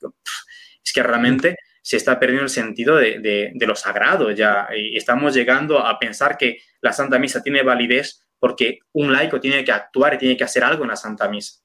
es 0.83 0.93
que 0.93 1.03
realmente 1.03 1.55
se 1.83 1.97
está 1.97 2.17
perdiendo 2.17 2.45
el 2.45 2.49
sentido 2.49 2.95
de, 2.95 3.51
lo 3.55 3.75
sagrado 3.75 4.31
ya. 4.31 4.67
Estamos 4.71 5.35
llegando 5.35 5.85
a 5.85 5.99
pensar 5.99 6.37
que 6.37 6.59
la 6.81 6.93
Santa 6.93 7.19
Misa 7.19 7.43
tiene 7.43 7.61
validez 7.61 8.25
porque 8.39 8.79
un 8.93 9.11
laico 9.11 9.39
tiene 9.39 9.63
que 9.63 9.71
actuar 9.71 10.13
y 10.13 10.17
tiene 10.17 10.37
que 10.37 10.45
hacer 10.45 10.63
algo 10.63 10.83
en 10.83 10.89
la 10.89 10.95
Santa 10.95 11.27
Misa. 11.27 11.59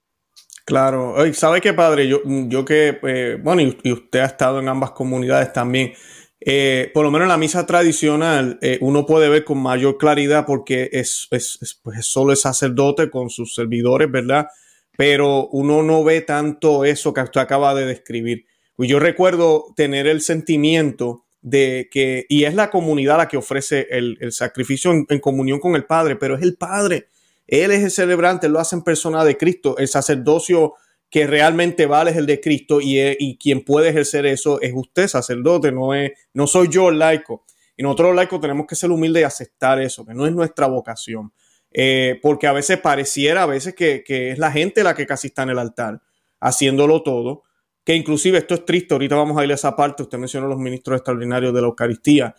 Claro, 0.65 1.15
¿sabe 1.33 1.61
qué, 1.61 1.73
padre? 1.73 2.09
Yo, 2.09 2.21
yo 2.25 2.65
que, 2.65 2.99
eh, 3.03 3.39
bueno, 3.41 3.63
y, 3.63 3.93
usted 3.93 4.19
ha 4.19 4.27
estado 4.27 4.59
en 4.59 4.69
ambas 4.69 4.91
comunidades 4.91 5.53
también. 5.53 5.95
Eh, 6.41 6.91
por 6.93 7.05
lo 7.05 7.11
menos 7.11 7.25
en 7.25 7.31
la 7.31 7.39
misa 7.39 7.65
tradicional, 7.65 8.59
eh, 8.61 8.79
uno 8.81 9.07
puede 9.07 9.29
ver 9.29 9.45
con 9.45 9.59
mayor 9.59 9.99
claridad 9.99 10.45
porque 10.47 10.91
es, 10.93 11.29
es, 11.31 11.81
pues 11.83 11.99
es 11.99 12.07
solo 12.07 12.33
el 12.33 12.37
sacerdote 12.37 13.09
con 13.09 13.31
sus 13.31 13.55
servidores, 13.55 14.11
¿verdad? 14.11 14.49
Pero 14.97 15.49
uno 15.49 15.83
no 15.83 16.05
ve 16.05 16.21
tanto 16.23 16.85
eso 16.85 17.15
que 17.15 17.23
usted 17.23 17.41
acaba 17.41 17.75
de 17.75 17.87
describir. 17.87 18.45
Yo 18.87 19.01
recuerdo 19.01 19.73
tener 19.75 20.07
el 20.07 20.21
sentimiento 20.21 21.25
de 21.41 21.89
que, 21.91 22.27
y 22.29 22.45
es 22.45 22.55
la 22.55 22.71
comunidad 22.71 23.19
la 23.19 23.29
que 23.29 23.37
ofrece 23.37 23.89
el, 23.91 24.17
sacrificio 24.33 24.93
en, 24.93 25.21
comunión 25.21 25.59
con 25.59 25.75
el 25.75 25.85
Padre, 25.85 26.17
pero 26.17 26.37
es 26.37 26.43
el 26.43 26.57
Padre. 26.57 27.09
Él 27.47 27.71
es 27.71 27.83
el 27.83 27.91
celebrante, 27.91 28.49
lo 28.49 28.61
hace 28.61 28.77
en 28.77 28.83
persona 28.83 29.25
de 29.25 29.37
Cristo. 29.37 29.77
El 29.79 29.89
sacerdocio 29.89 30.75
que 31.11 31.27
realmente 31.27 31.87
vale 31.87 32.11
es 32.11 32.17
el 32.17 32.27
de 32.27 32.41
Cristo 32.41 32.81
y, 32.81 32.99
y 33.19 33.39
quien 33.39 33.65
puede 33.65 33.89
ejercer 33.89 34.27
eso 34.27 34.61
es 34.61 34.73
usted, 34.75 35.09
sacerdote, 35.09 35.73
no, 35.73 35.95
es, 35.95 36.13
no 36.35 36.47
soy 36.47 36.69
yo 36.69 36.91
el 36.91 36.99
laico. 36.99 37.45
Y 37.77 37.83
nosotros 37.83 38.09
los 38.09 38.17
laicos 38.17 38.41
tenemos 38.41 38.67
que 38.67 38.75
ser 38.75 38.91
humildes 38.91 39.23
y 39.23 39.25
aceptar 39.25 39.81
eso, 39.81 40.05
que 40.05 40.13
no 40.13 40.27
es 40.27 40.33
nuestra 40.33 40.67
vocación. 40.67 41.33
Eh, 41.71 42.19
porque 42.23 42.47
a 42.47 42.53
veces 42.53 42.79
pareciera, 42.79 43.45
a 43.45 43.47
veces 43.47 43.75
que, 43.75 44.03
que, 44.05 44.33
es 44.33 44.39
la 44.39 44.51
gente 44.51 44.83
la 44.83 44.95
que 44.95 45.07
casi 45.07 45.29
está 45.29 45.45
en 45.45 45.51
el 45.51 45.59
altar, 45.59 46.03
haciéndolo 46.41 47.03
todo, 47.03 47.45
que 47.89 47.95
inclusive 47.95 48.37
esto 48.37 48.55
es 48.55 48.67
triste, 48.67 48.93
ahorita 48.93 49.15
vamos 49.15 49.39
a 49.39 49.45
ir 49.47 49.51
a 49.51 49.55
esa 49.55 49.75
parte, 49.75 50.03
usted 50.03 50.19
mencionó 50.19 50.47
los 50.47 50.59
ministros 50.59 50.99
extraordinarios 50.99 51.55
de 51.55 51.63
la 51.63 51.69
Eucaristía, 51.69 52.35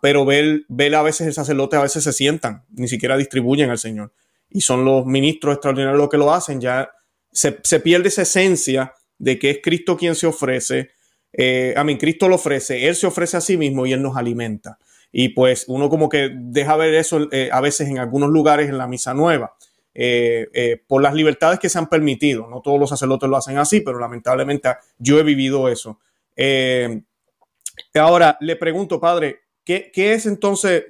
pero 0.00 0.24
ver, 0.24 0.94
a 0.94 1.02
veces 1.02 1.26
el 1.26 1.32
sacerdote, 1.34 1.74
a 1.74 1.82
veces 1.82 2.04
se 2.04 2.12
sientan, 2.12 2.62
ni 2.70 2.86
siquiera 2.86 3.16
distribuyen 3.16 3.70
al 3.70 3.78
Señor. 3.78 4.12
Y 4.48 4.60
son 4.60 4.84
los 4.84 5.06
ministros 5.06 5.54
extraordinarios 5.54 5.98
los 5.98 6.08
que 6.08 6.18
lo 6.18 6.32
hacen, 6.32 6.60
ya 6.60 6.88
se, 7.32 7.50
pierde 7.80 8.10
esa 8.10 8.22
esencia 8.22 8.94
de 9.18 9.40
que 9.40 9.50
es 9.50 9.58
Cristo 9.60 9.96
quien 9.96 10.14
se 10.14 10.28
ofrece, 10.28 10.90
eh, 11.32 11.74
a 11.76 11.82
mí 11.82 11.98
Cristo 11.98 12.28
lo 12.28 12.36
ofrece, 12.36 12.86
Él 12.86 12.94
se 12.94 13.08
ofrece 13.08 13.38
a 13.38 13.40
sí 13.40 13.56
mismo 13.56 13.86
y 13.86 13.92
Él 13.92 14.00
nos 14.00 14.16
alimenta. 14.16 14.78
Y 15.10 15.30
pues 15.30 15.64
uno 15.66 15.90
como 15.90 16.08
que 16.08 16.30
deja 16.32 16.76
ver 16.76 16.94
eso 16.94 17.26
eh, 17.32 17.48
a 17.50 17.60
veces 17.60 17.88
en 17.88 17.98
algunos 17.98 18.30
lugares 18.30 18.68
en 18.68 18.78
la 18.78 18.86
misa 18.86 19.14
nueva. 19.14 19.56
Eh, 19.92 20.48
eh, 20.54 20.80
por 20.86 21.02
las 21.02 21.14
libertades 21.14 21.58
que 21.58 21.68
se 21.68 21.78
han 21.78 21.88
permitido. 21.88 22.46
No 22.48 22.60
todos 22.60 22.78
los 22.78 22.90
sacerdotes 22.90 23.28
lo 23.28 23.36
hacen 23.36 23.58
así, 23.58 23.80
pero 23.80 23.98
lamentablemente 23.98 24.70
yo 24.98 25.18
he 25.18 25.22
vivido 25.22 25.68
eso. 25.68 25.98
Eh, 26.36 27.02
ahora, 27.94 28.36
le 28.40 28.56
pregunto, 28.56 29.00
padre, 29.00 29.40
¿qué, 29.64 29.90
es 29.94 30.26
entonces? 30.26 30.84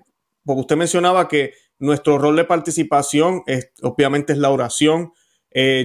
Porque 0.45 0.61
usted 0.61 0.77
mencionaba 0.77 1.29
que 1.29 1.55
nuestro 1.79 2.19
rol 2.19 2.37
de 2.37 2.45
participación 2.45 3.43
es, 3.47 3.71
obviamente 3.83 4.35
es 4.35 4.39
la 4.39 4.51
oración. 4.51 5.13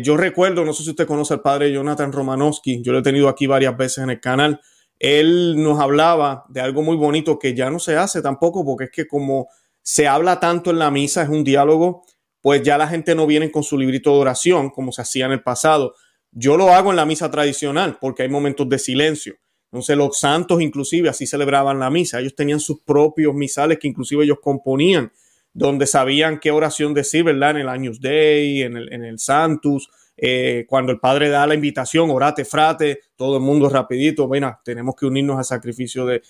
yo 0.03 0.17
recuerdo, 0.17 0.65
no 0.65 0.73
sé 0.73 0.83
si 0.83 0.89
usted 0.89 1.07
conoce 1.07 1.33
al 1.33 1.41
padre 1.41 1.71
Jonathan 1.71 2.11
Romanowski, 2.11 2.81
yo 2.83 2.91
lo 2.91 2.99
he 2.99 3.03
tenido 3.03 3.29
aquí 3.29 3.47
varias 3.47 3.77
veces 3.77 3.99
en 3.99 4.09
el 4.09 4.19
canal. 4.19 4.59
Él 4.99 5.55
nos 5.57 5.79
hablaba 5.79 6.45
de 6.49 6.61
algo 6.61 6.81
muy 6.81 6.97
bonito 6.97 7.39
que 7.39 7.53
ya 7.53 7.69
no 7.69 7.79
se 7.79 7.95
hace 7.95 8.21
tampoco, 8.21 8.65
porque 8.65 8.85
es 8.85 8.91
que 8.91 9.07
como 9.07 9.47
se 9.81 10.07
habla 10.07 10.39
tanto 10.39 10.71
en 10.71 10.79
la 10.79 10.91
misa, 10.91 11.23
es 11.23 11.29
un 11.29 11.43
diálogo 11.43 12.03
pues 12.45 12.61
ya 12.61 12.77
la 12.77 12.87
gente 12.87 13.15
no 13.15 13.25
viene 13.25 13.49
con 13.49 13.63
su 13.63 13.75
librito 13.75 14.13
de 14.13 14.19
oración 14.19 14.69
como 14.69 14.91
se 14.91 15.01
hacía 15.01 15.25
en 15.25 15.31
el 15.31 15.41
pasado. 15.41 15.95
Yo 16.29 16.57
lo 16.57 16.69
hago 16.69 16.91
en 16.91 16.95
la 16.95 17.07
misa 17.07 17.31
tradicional 17.31 17.97
porque 17.99 18.21
hay 18.21 18.29
momentos 18.29 18.69
de 18.69 18.77
silencio. 18.77 19.37
Entonces 19.71 19.97
los 19.97 20.19
santos 20.19 20.61
inclusive 20.61 21.09
así 21.09 21.25
celebraban 21.25 21.79
la 21.79 21.89
misa. 21.89 22.19
Ellos 22.19 22.35
tenían 22.35 22.59
sus 22.59 22.81
propios 22.81 23.33
misales 23.33 23.79
que 23.79 23.87
inclusive 23.87 24.25
ellos 24.25 24.37
componían, 24.43 25.11
donde 25.53 25.87
sabían 25.87 26.39
qué 26.39 26.51
oración 26.51 26.93
decir, 26.93 27.23
¿verdad? 27.23 27.49
En 27.49 27.57
el 27.57 27.67
Agnus 27.67 27.99
Dei, 27.99 28.61
en 28.61 28.77
el, 28.77 28.93
en 28.93 29.03
el 29.05 29.17
Santus, 29.17 29.89
eh, 30.15 30.67
cuando 30.69 30.91
el 30.91 30.99
Padre 30.99 31.29
da 31.29 31.47
la 31.47 31.55
invitación, 31.55 32.11
orate, 32.11 32.45
frate, 32.45 32.99
todo 33.15 33.37
el 33.37 33.41
mundo 33.41 33.69
rapidito, 33.69 34.27
bueno, 34.27 34.59
tenemos 34.63 34.93
que 34.95 35.07
unirnos 35.07 35.39
al 35.39 35.45
sacrificio 35.45 36.05
de, 36.05 36.21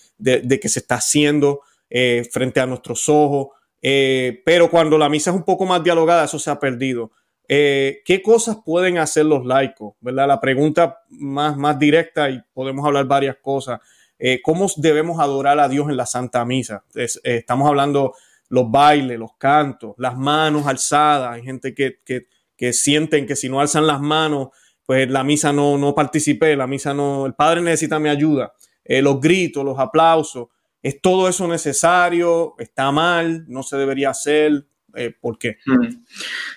que 0.61 0.69
se 0.69 0.79
está 0.79 0.95
haciendo 0.95 1.59
eh, 1.89 2.25
frente 2.31 2.61
a 2.61 2.65
nuestros 2.67 3.09
ojos. 3.09 3.49
Eh, 3.87 4.41
pero 4.43 4.71
cuando 4.71 4.97
la 4.97 5.09
misa 5.09 5.29
es 5.29 5.35
un 5.35 5.43
poco 5.43 5.63
más 5.63 5.83
dialogada, 5.83 6.23
eso 6.23 6.39
se 6.39 6.49
ha 6.49 6.59
perdido. 6.59 7.11
Eh, 7.47 8.01
¿Qué 8.03 8.23
cosas 8.23 8.57
pueden 8.65 8.97
hacer 8.97 9.27
los 9.27 9.45
laicos? 9.45 9.93
¿Verdad? 9.99 10.27
La 10.27 10.41
pregunta 10.41 11.01
más, 11.09 11.55
más 11.55 11.77
directa 11.77 12.31
y 12.31 12.41
podemos 12.51 12.83
hablar 12.83 13.05
varias 13.05 13.35
cosas. 13.43 13.79
Eh, 14.17 14.41
¿Cómo 14.41 14.65
debemos 14.77 15.19
adorar 15.19 15.59
a 15.59 15.69
Dios 15.69 15.87
en 15.87 15.97
la 15.97 16.07
Santa 16.07 16.43
Misa? 16.45 16.83
estamos 16.95 17.69
hablando 17.69 18.15
los 18.49 18.71
bailes, 18.71 19.19
los 19.19 19.35
cantos, 19.37 19.93
las 19.99 20.17
manos 20.17 20.65
alzadas. 20.65 21.35
Hay 21.35 21.43
gente 21.43 21.75
que, 21.75 21.99
que, 22.03 22.25
que, 22.57 22.73
sienten 22.73 23.27
que 23.27 23.35
si 23.35 23.49
no 23.49 23.59
alzan 23.59 23.85
las 23.85 24.01
manos, 24.01 24.47
pues 24.83 25.07
la 25.11 25.23
misa 25.23 25.53
no, 25.53 25.77
no 25.77 25.93
participé, 25.93 26.55
la 26.55 26.65
misa 26.65 26.91
no, 26.95 27.27
el 27.27 27.35
Padre 27.35 27.61
necesita 27.61 27.99
mi 27.99 28.09
ayuda. 28.09 28.51
los 28.83 29.21
gritos, 29.21 29.63
los 29.63 29.77
aplausos. 29.77 30.47
¿Es 30.85 31.01
todo 31.01 31.27
eso 31.27 31.47
necesario? 31.47 32.53
¿Está 32.59 32.91
mal? 32.91 33.45
¿No 33.47 33.63
se 33.63 33.75
debería 33.75 34.11
hacer? 34.11 34.67
Eh, 34.93 35.11
¿Por 35.19 35.39
qué? 35.39 35.57
Mm. 35.65 36.05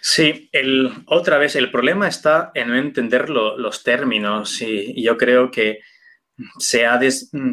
Sí, 0.03 0.51
el, 0.53 0.93
otra 1.07 1.39
vez, 1.39 1.57
el 1.57 1.71
problema 1.71 2.07
está 2.07 2.51
en 2.53 2.69
no 2.69 2.77
entender 2.77 3.31
los 3.31 3.83
términos 3.83 4.61
y, 4.61 5.03
yo 5.03 5.17
creo 5.17 5.51
que 5.51 5.79
se 6.59 6.85
ha, 6.85 7.01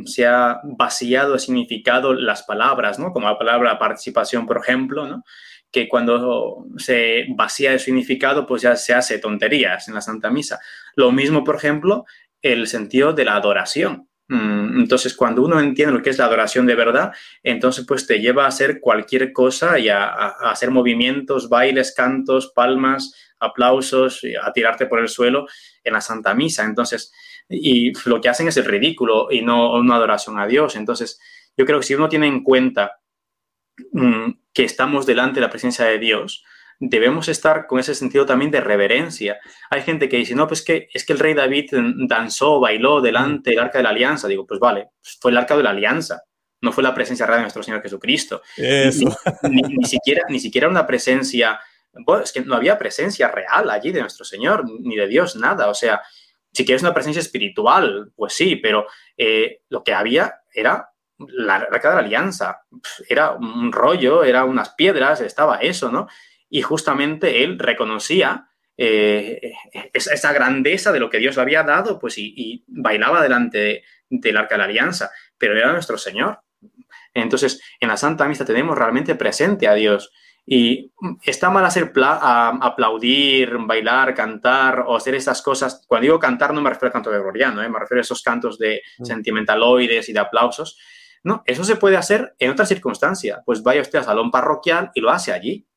se 0.03 0.27
ha 0.27 0.59
vaciado 0.65 1.31
de 1.31 1.39
significado 1.39 2.13
las 2.13 2.43
palabras, 2.43 2.99
¿no? 2.99 3.13
Como 3.13 3.29
la 3.29 3.37
palabra 3.37 3.79
participación, 3.79 4.45
por 4.45 4.57
ejemplo, 4.57 5.07
¿no? 5.07 5.23
que 5.71 5.87
cuando 5.87 6.65
se 6.75 7.25
vacía 7.37 7.71
de 7.71 7.79
significado, 7.79 8.45
pues 8.45 8.63
ya 8.63 8.75
se 8.75 8.93
hace 8.93 9.19
tonterías 9.19 9.87
en 9.87 9.93
la 9.93 10.01
Santa 10.01 10.29
Misa. 10.29 10.59
Lo 10.95 11.13
mismo, 11.13 11.45
por 11.45 11.55
ejemplo, 11.55 12.03
el 12.41 12.67
sentido 12.67 13.13
de 13.13 13.23
la 13.23 13.37
adoración. 13.37 14.09
Mm, 14.27 14.79
entonces, 14.79 15.15
cuando 15.15 15.43
uno 15.43 15.59
entiende 15.59 15.93
lo 15.93 16.01
que 16.01 16.09
es 16.09 16.17
la 16.17 16.25
adoración 16.25 16.65
de 16.65 16.75
verdad, 16.75 17.13
entonces 17.43 17.85
pues 17.87 18.07
te 18.07 18.19
lleva 18.19 18.45
a 18.45 18.47
hacer 18.47 18.79
cualquier 18.79 19.31
cosa 19.31 19.77
y 19.77 19.89
a, 19.89 20.07
hacer 20.07 20.71
movimientos, 20.71 21.47
bailes, 21.47 21.93
cantos, 21.95 22.51
palmas, 22.55 23.13
aplausos, 23.39 24.21
a 24.41 24.51
tirarte 24.51 24.87
por 24.87 24.99
el 24.99 25.09
suelo 25.09 25.47
en 25.83 25.93
la 25.93 26.01
Santa 26.01 26.33
Misa. 26.33 26.63
Entonces, 26.65 27.13
y 27.49 27.93
lo 28.09 28.19
que 28.19 28.29
hacen 28.29 28.47
es 28.47 28.57
el 28.57 28.65
ridículo 28.65 29.27
y 29.31 29.41
no 29.41 29.73
una 29.75 29.95
adoración 29.95 30.39
a 30.39 30.47
Dios. 30.47 30.75
Entonces, 30.75 31.19
yo 31.55 31.65
creo 31.65 31.79
que 31.79 31.85
si 31.85 31.95
uno 31.95 32.09
tiene 32.09 32.27
en 32.27 32.43
cuenta 32.43 32.99
mm, 33.91 34.31
que 34.53 34.63
estamos 34.63 35.05
delante 35.05 35.35
de 35.35 35.41
la 35.41 35.49
presencia 35.51 35.85
de 35.85 35.99
Dios, 35.99 36.43
debemos 36.79 37.27
estar 37.27 37.67
con 37.67 37.79
ese 37.79 37.95
sentido 37.95 38.25
también 38.25 38.51
de 38.51 38.61
reverencia. 38.61 39.39
Hay 39.69 39.81
gente 39.81 40.09
que 40.09 40.17
dice, 40.17 40.35
no, 40.35 40.47
pues 40.47 40.61
que 40.61 40.89
es 40.93 41.05
que 41.05 41.13
el 41.13 41.19
rey 41.19 41.33
David 41.33 41.71
danzó, 42.07 42.59
bailó 42.59 43.01
delante 43.01 43.51
del 43.51 43.59
arca 43.59 43.79
de 43.79 43.83
la 43.83 43.89
alianza. 43.89 44.27
Digo, 44.27 44.45
pues 44.45 44.59
vale, 44.59 44.89
fue 45.19 45.31
el 45.31 45.37
arca 45.37 45.55
de 45.55 45.63
la 45.63 45.71
alianza, 45.71 46.23
no 46.61 46.71
fue 46.71 46.83
la 46.83 46.93
presencia 46.93 47.25
real 47.25 47.39
de 47.39 47.43
nuestro 47.43 47.63
Señor 47.63 47.81
Jesucristo. 47.81 48.41
Ni, 48.57 49.85
siquiera, 49.85 50.23
ni 50.29 50.39
siquiera 50.39 50.67
una 50.67 50.85
presencia, 50.85 51.59
bueno, 51.93 52.23
es 52.23 52.31
que 52.31 52.41
no 52.41 52.55
había 52.55 52.77
presencia 52.77 53.29
real 53.29 53.69
allí 53.69 53.91
de 53.91 54.01
nuestro 54.01 54.25
Señor, 54.25 54.65
ni 54.81 54.95
de 54.95 55.07
Dios, 55.07 55.35
nada. 55.35 55.69
O 55.69 55.73
sea, 55.73 56.01
si 56.51 56.65
quieres 56.65 56.81
una 56.81 56.93
presencia 56.93 57.19
espiritual, 57.19 58.11
pues 58.15 58.33
sí, 58.33 58.55
pero 58.55 58.87
eh, 59.17 59.61
lo 59.69 59.83
que 59.83 59.93
había 59.93 60.41
era 60.53 60.89
la 61.17 61.55
arca 61.55 61.89
de 61.89 61.95
la 61.95 62.01
alianza. 62.01 62.61
Era 63.07 63.31
un 63.31 63.71
rollo, 63.71 64.23
era 64.23 64.45
unas 64.45 64.69
piedras, 64.69 65.21
estaba 65.21 65.57
eso, 65.57 65.91
¿no? 65.91 66.07
Y 66.55 66.61
justamente 66.61 67.43
él 67.43 67.59
reconocía 67.59 68.47
eh, 68.77 69.51
esa, 69.91 70.31
grandeza 70.31 70.93
de 70.93 71.01
lo 71.01 71.09
que 71.09 71.17
Dios 71.17 71.35
le 71.35 71.41
había 71.41 71.63
dado, 71.63 71.99
pues 71.99 72.17
y, 72.17 72.63
bailaba 72.65 73.21
delante 73.21 73.83
del 74.09 74.37
arca 74.37 74.55
de 74.55 74.59
la 74.59 74.63
alianza, 74.63 75.11
pero 75.37 75.57
era 75.57 75.73
nuestro 75.73 75.97
Señor. 75.97 76.39
Entonces, 77.13 77.61
en 77.81 77.89
la 77.89 77.97
Santa 77.97 78.25
Misa 78.29 78.45
tenemos 78.45 78.77
realmente 78.77 79.15
presente 79.15 79.67
a 79.67 79.73
Dios 79.73 80.13
Y 80.45 80.93
está 81.23 81.49
mal 81.49 81.65
hacer 81.65 81.91
aplaudir, 81.93 83.57
bailar, 83.59 84.13
cantar 84.13 84.85
o 84.87 84.95
hacer 84.95 85.15
esas 85.15 85.41
cosas. 85.41 85.83
Cuando 85.85 86.03
digo 86.03 86.19
cantar 86.19 86.53
no 86.53 86.61
me 86.61 86.69
refiero 86.69 86.87
al 86.87 86.93
canto 86.93 87.11
gregoriano, 87.11 87.61
¿eh? 87.63 87.67
me 87.67 87.79
refiero 87.79 87.99
a 87.99 88.07
esos 88.07 88.23
cantos 88.23 88.57
de 88.57 88.81
mm. 88.99 89.03
sentimentaloides 89.03 90.07
y 90.07 90.13
de 90.13 90.19
aplausos. 90.19 90.79
No, 91.21 91.43
eso 91.45 91.65
se 91.65 91.75
puede 91.75 91.97
hacer 91.97 92.33
en 92.39 92.51
otra 92.51 92.65
circunstancia. 92.65 93.41
Pues 93.45 93.61
vaya 93.61 93.81
usted 93.81 93.99
al 93.99 94.05
salón 94.05 94.31
parroquial 94.31 94.91
y 94.93 95.01
lo 95.01 95.09
hace 95.09 95.33
allí, 95.33 95.67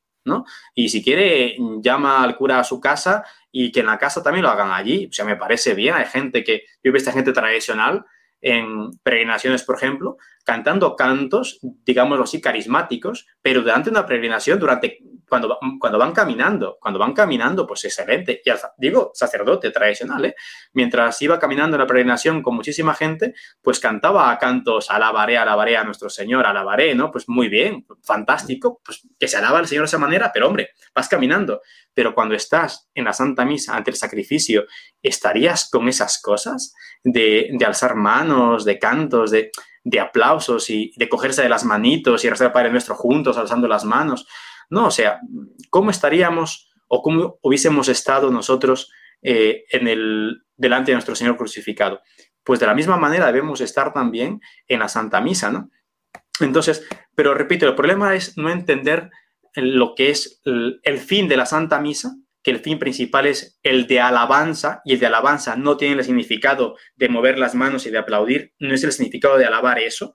Y 0.74 0.89
si 0.89 1.03
quiere, 1.03 1.57
llama 1.81 2.22
al 2.22 2.37
cura 2.37 2.61
a 2.61 2.64
su 2.64 2.81
casa 2.81 3.24
y 3.51 3.72
que 3.72 3.81
en 3.81 3.87
la 3.87 3.99
casa 3.99 4.22
también 4.22 4.45
lo 4.45 4.51
hagan 4.51 4.72
allí. 4.72 5.07
O 5.07 5.12
sea, 5.12 5.24
me 5.24 5.37
parece 5.37 5.74
bien. 5.74 5.95
Hay 5.95 6.07
gente 6.07 6.45
que, 6.45 6.62
yo 6.83 6.93
veo 6.93 6.97
esta 6.97 7.12
gente 7.12 7.33
tradicional 7.33 8.05
en 8.41 8.91
peregrinaciones, 9.03 9.64
por 9.64 9.76
ejemplo, 9.76 10.16
cantando 10.45 10.95
cantos, 10.97 11.59
digámoslo 11.62 12.24
así, 12.24 12.41
carismáticos, 12.41 13.26
pero 13.43 13.62
durante 13.62 13.91
una 13.91 14.07
peregrinación, 14.07 14.59
durante 14.59 14.99
cuando, 15.29 15.59
cuando 15.79 15.99
van 15.99 16.12
caminando, 16.12 16.79
cuando 16.81 16.99
van 16.99 17.12
caminando, 17.12 17.66
pues 17.66 17.85
excelente. 17.85 18.43
Y 18.45 18.51
digo, 18.79 19.11
sacerdote 19.14 19.70
tradicional, 19.70 20.24
¿eh? 20.24 20.35
mientras 20.72 21.20
iba 21.22 21.39
caminando 21.39 21.76
en 21.76 21.83
la 21.83 21.87
peregrinación 21.87 22.43
con 22.43 22.55
muchísima 22.55 22.95
gente, 22.95 23.35
pues 23.62 23.81
cantaba 23.81 24.31
a 24.31 24.39
cantos, 24.39 24.91
alabaré, 24.91 25.39
alabaré 25.39 25.76
a 25.76 25.85
nuestro 25.85 26.09
Señor, 26.09 26.47
alabaré, 26.47 26.95
¿no? 26.95 27.11
Pues 27.11 27.29
muy 27.29 27.49
bien, 27.49 27.87
fantástico, 28.03 28.81
pues 28.85 29.07
que 29.18 29.29
se 29.29 29.37
alaba 29.37 29.59
al 29.59 29.66
Señor 29.66 29.83
de 29.83 29.89
esa 29.89 29.99
manera, 29.99 30.31
pero 30.33 30.49
hombre, 30.49 30.70
vas 30.95 31.09
caminando. 31.09 31.62
Pero 31.95 32.14
cuando 32.14 32.35
estás 32.35 32.89
en 32.95 33.05
la 33.05 33.12
Santa 33.12 33.45
Misa 33.45 33.76
ante 33.76 33.91
el 33.91 33.97
sacrificio, 33.97 34.66
¿estarías 35.03 35.68
con 35.70 35.89
esas 35.89 36.20
cosas 36.22 36.74
de, 37.03 37.57
alzar 37.66 37.97
manos, 37.97 38.64
de 38.64 38.79
cantos, 38.79 39.31
de 39.31 39.51
de 39.85 40.01
aplausos 40.01 40.68
y 40.68 40.93
de 40.97 41.09
cogerse 41.09 41.43
de 41.43 41.49
las 41.49 41.64
manitos 41.64 42.22
y 42.22 42.29
rezar 42.29 42.49
al 42.49 42.53
Padre 42.53 42.70
Nuestro 42.70 42.95
juntos, 42.95 43.39
alzando 43.39 43.66
las 43.66 43.85
manos. 43.85 44.26
No, 44.71 44.87
o 44.87 44.91
sea, 44.91 45.21
¿cómo 45.71 45.91
estaríamos 45.91 46.71
o 46.89 47.03
cómo 47.03 47.39
hubiésemos 47.43 47.89
estado 47.89 48.31
nosotros 48.31 48.91
eh, 49.23 49.64
en 49.71 49.89
el, 49.89 50.43
delante 50.57 50.91
de 50.91 50.97
nuestro 50.97 51.14
Señor 51.14 51.37
crucificado? 51.37 52.01
Pues 52.45 52.61
de 52.61 52.66
la 52.66 52.75
misma 52.75 52.97
manera 52.97 53.27
debemos 53.27 53.61
estar 53.61 53.93
también 53.93 54.41
en 54.66 54.81
la 54.81 54.89
Santa 54.89 55.21
Misa, 55.21 55.51
¿no? 55.51 55.71
Entonces, 56.41 56.87
pero 57.14 57.35
repito, 57.35 57.66
el 57.66 57.75
problema 57.75 58.14
es 58.14 58.37
no 58.37 58.51
entender 58.51 59.11
lo 59.55 59.95
que 59.95 60.11
es 60.11 60.41
el 60.45 60.99
fin 60.99 61.29
de 61.29 61.37
la 61.37 61.47
Santa 61.47 61.81
Misa 61.81 62.12
que 62.43 62.51
el 62.51 62.61
fin 62.61 62.79
principal 62.79 63.27
es 63.27 63.59
el 63.62 63.87
de 63.87 64.01
alabanza, 64.01 64.81
y 64.85 64.95
el 64.95 65.01
de 65.01 65.07
alabanza 65.07 65.57
no 65.57 65.77
tiene 65.77 65.97
el 65.97 66.05
significado 66.05 66.77
de 66.97 67.09
mover 67.09 67.39
las 67.39 67.55
manos 67.55 67.87
y 67.87 67.91
de 67.91 67.99
aplaudir, 67.99 68.55
no 68.59 68.75
es 68.75 68.85
el 68.85 68.93
significado 68.93 69.37
de 69.39 69.47
alabar 69.47 69.79
eso, 69.79 70.14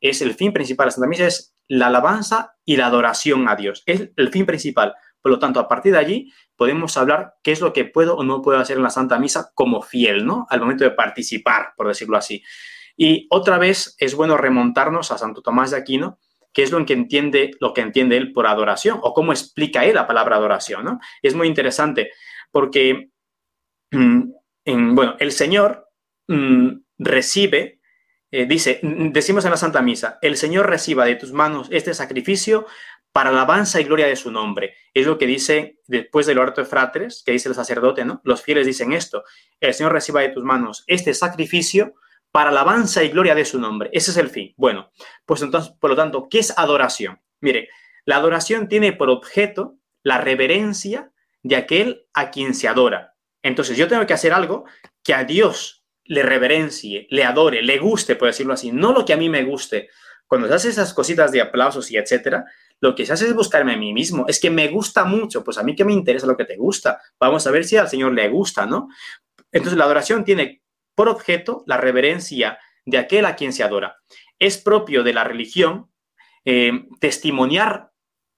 es 0.00 0.22
el 0.22 0.34
fin 0.34 0.52
principal 0.52 0.84
de 0.84 0.88
la 0.88 0.92
Santa 0.92 1.08
Misa, 1.08 1.26
es 1.26 1.54
la 1.68 1.86
alabanza 1.86 2.54
y 2.64 2.76
la 2.76 2.86
adoración 2.86 3.48
a 3.48 3.56
Dios, 3.56 3.82
es 3.86 4.10
el 4.16 4.30
fin 4.30 4.46
principal. 4.46 4.94
Por 5.22 5.32
lo 5.32 5.38
tanto, 5.38 5.60
a 5.60 5.68
partir 5.68 5.92
de 5.92 5.98
allí 5.98 6.32
podemos 6.56 6.96
hablar 6.96 7.34
qué 7.42 7.52
es 7.52 7.60
lo 7.60 7.72
que 7.72 7.84
puedo 7.84 8.16
o 8.16 8.24
no 8.24 8.42
puedo 8.42 8.58
hacer 8.58 8.78
en 8.78 8.82
la 8.82 8.90
Santa 8.90 9.18
Misa 9.18 9.52
como 9.54 9.82
fiel, 9.82 10.24
¿no? 10.24 10.46
Al 10.48 10.60
momento 10.60 10.84
de 10.84 10.92
participar, 10.92 11.74
por 11.76 11.88
decirlo 11.88 12.16
así. 12.16 12.42
Y 12.96 13.26
otra 13.30 13.58
vez 13.58 13.94
es 13.98 14.14
bueno 14.14 14.36
remontarnos 14.36 15.10
a 15.10 15.18
Santo 15.18 15.42
Tomás 15.42 15.70
de 15.70 15.76
Aquino, 15.76 16.18
qué 16.52 16.62
es 16.62 16.72
lo 16.72 16.84
que 16.84 16.92
entiende, 16.92 17.52
lo 17.60 17.72
que 17.72 17.80
entiende 17.80 18.16
él 18.16 18.32
por 18.32 18.46
adoración 18.46 18.98
o 19.02 19.14
cómo 19.14 19.32
explica 19.32 19.84
él 19.84 19.94
la 19.94 20.06
palabra 20.06 20.36
adoración. 20.36 20.84
¿no? 20.84 20.98
Es 21.22 21.34
muy 21.34 21.46
interesante 21.46 22.10
porque, 22.50 23.10
mm, 23.92 24.94
bueno, 24.94 25.16
el 25.18 25.32
Señor 25.32 25.88
mm, 26.28 26.68
recibe, 26.98 27.79
eh, 28.30 28.46
dice, 28.46 28.80
mm, 28.82 29.10
decimos 29.10 29.44
en 29.44 29.50
la 29.50 29.56
Santa 29.56 29.82
Misa, 29.82 30.18
el 30.22 30.36
Señor 30.36 30.68
reciba 30.68 31.04
de 31.04 31.16
tus 31.16 31.32
manos 31.32 31.68
este 31.70 31.94
sacrificio 31.94 32.66
para 33.12 33.30
alabanza 33.30 33.80
y 33.80 33.84
gloria 33.84 34.06
de 34.06 34.16
su 34.16 34.30
nombre. 34.30 34.74
Es 34.94 35.06
lo 35.06 35.18
que 35.18 35.26
dice 35.26 35.78
después 35.86 36.26
del 36.26 36.38
orto 36.38 36.60
de 36.60 36.66
fratres, 36.66 37.22
que 37.24 37.32
dice 37.32 37.48
el 37.48 37.54
sacerdote, 37.54 38.04
¿no? 38.04 38.20
Los 38.24 38.42
fieles 38.42 38.66
dicen 38.66 38.92
esto, 38.92 39.24
el 39.58 39.74
Señor 39.74 39.92
reciba 39.92 40.20
de 40.20 40.28
tus 40.28 40.44
manos 40.44 40.84
este 40.86 41.12
sacrificio 41.14 41.94
para 42.30 42.50
alabanza 42.50 43.02
y 43.02 43.08
gloria 43.08 43.34
de 43.34 43.44
su 43.44 43.58
nombre. 43.58 43.90
Ese 43.92 44.12
es 44.12 44.16
el 44.16 44.30
fin. 44.30 44.54
Bueno, 44.56 44.92
pues 45.26 45.42
entonces, 45.42 45.72
por 45.80 45.90
lo 45.90 45.96
tanto, 45.96 46.28
¿qué 46.30 46.38
es 46.38 46.56
adoración? 46.56 47.20
Mire, 47.40 47.68
la 48.04 48.16
adoración 48.16 48.68
tiene 48.68 48.92
por 48.92 49.10
objeto 49.10 49.76
la 50.02 50.18
reverencia 50.18 51.10
de 51.42 51.56
aquel 51.56 52.06
a 52.14 52.30
quien 52.30 52.54
se 52.54 52.68
adora. 52.68 53.14
Entonces, 53.42 53.76
yo 53.76 53.88
tengo 53.88 54.06
que 54.06 54.14
hacer 54.14 54.32
algo 54.32 54.64
que 55.02 55.14
a 55.14 55.24
Dios 55.24 55.79
le 56.10 56.24
reverencie, 56.24 57.06
le 57.08 57.22
adore, 57.22 57.62
le 57.62 57.78
guste, 57.78 58.16
por 58.16 58.26
decirlo 58.26 58.52
así, 58.52 58.72
no 58.72 58.92
lo 58.92 59.04
que 59.04 59.12
a 59.12 59.16
mí 59.16 59.28
me 59.28 59.44
guste. 59.44 59.90
Cuando 60.26 60.48
se 60.48 60.54
hace 60.54 60.68
esas 60.70 60.92
cositas 60.92 61.30
de 61.30 61.40
aplausos 61.40 61.88
y 61.92 61.98
etcétera, 61.98 62.46
lo 62.80 62.96
que 62.96 63.06
se 63.06 63.12
hace 63.12 63.26
es 63.26 63.34
buscarme 63.34 63.74
a 63.74 63.76
mí 63.76 63.92
mismo. 63.92 64.24
Es 64.26 64.40
que 64.40 64.50
me 64.50 64.66
gusta 64.66 65.04
mucho, 65.04 65.44
pues 65.44 65.56
a 65.56 65.62
mí 65.62 65.76
que 65.76 65.84
me 65.84 65.92
interesa 65.92 66.26
lo 66.26 66.36
que 66.36 66.46
te 66.46 66.56
gusta. 66.56 67.00
Vamos 67.20 67.46
a 67.46 67.52
ver 67.52 67.64
si 67.64 67.76
al 67.76 67.88
Señor 67.88 68.12
le 68.12 68.28
gusta, 68.28 68.66
¿no? 68.66 68.88
Entonces, 69.52 69.78
la 69.78 69.84
adoración 69.84 70.24
tiene 70.24 70.62
por 70.96 71.08
objeto 71.08 71.62
la 71.68 71.76
reverencia 71.76 72.58
de 72.84 72.98
aquel 72.98 73.24
a 73.24 73.36
quien 73.36 73.52
se 73.52 73.62
adora. 73.62 73.98
Es 74.40 74.58
propio 74.58 75.04
de 75.04 75.12
la 75.12 75.22
religión 75.22 75.92
eh, 76.44 76.88
testimoniar 76.98 77.92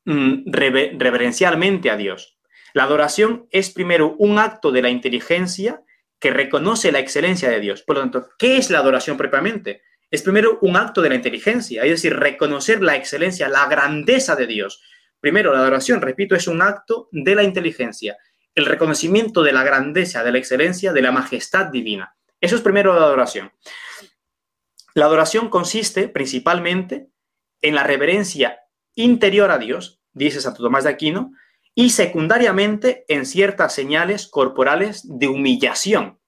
mm, 0.05 0.43
reverencialmente 0.45 1.89
a 1.89 1.97
Dios. 1.97 2.37
La 2.75 2.85
adoración 2.85 3.47
es 3.51 3.70
primero 3.70 4.14
un 4.18 4.39
acto 4.39 4.73
de 4.73 4.83
la 4.83 4.91
inteligencia 4.91 5.83
que 6.23 6.31
reconoce 6.31 6.93
la 6.93 7.01
excelencia 7.01 7.51
de 7.51 7.59
Dios. 7.59 7.83
Por 7.83 7.97
lo 7.97 8.03
tanto, 8.03 8.29
¿qué 8.39 8.57
es 8.57 8.70
la 8.70 8.79
adoración 8.79 9.16
propiamente? 9.16 9.83
Es 10.09 10.23
primero 10.23 10.61
un 10.62 10.77
acto 10.77 11.03
de 11.03 11.09
la 11.09 11.16
inteligencia, 11.16 11.83
es 11.83 11.91
decir, 11.91 12.16
reconocer 12.16 12.81
la 12.81 12.95
excelencia, 12.95 13.49
la 13.49 13.66
grandeza 13.66 14.37
de 14.37 14.47
Dios. 14.47 14.81
Primero, 15.18 15.53
la 15.53 15.59
adoración, 15.59 16.01
repito, 16.01 16.37
es 16.37 16.47
un 16.47 16.62
acto 16.62 17.09
de 17.11 17.35
la 17.35 17.43
inteligencia, 17.43 18.18
el 18.55 18.66
reconocimiento 18.66 19.43
de 19.43 19.53
la 19.53 19.64
grandeza, 19.64 20.23
de 20.23 20.31
la 20.31 20.39
excelencia, 20.39 20.93
de 20.93 21.03
la 21.03 21.11
majestad 21.11 21.66
divina. 21.66 22.14
Eso 22.41 22.55
es 22.55 22.62
primero 22.62 22.95
la 22.95 23.05
adoración. 23.05 23.51
La 24.95 25.07
adoración 25.07 25.49
consiste 25.49 26.07
principalmente 26.07 27.09
en 27.62 27.75
la 27.75 27.83
reverencia 27.83 28.61
interior 28.95 29.51
a 29.51 29.59
Dios, 29.59 30.01
dice 30.12 30.41
Santo 30.41 30.62
Tomás 30.62 30.85
de 30.85 30.91
Aquino, 30.91 31.33
y 31.75 31.91
secundariamente 31.91 33.05
en 33.09 33.27
ciertas 33.27 33.75
señales 33.75 34.27
corporales 34.27 35.03
de 35.05 35.29
humillación, 35.29 36.20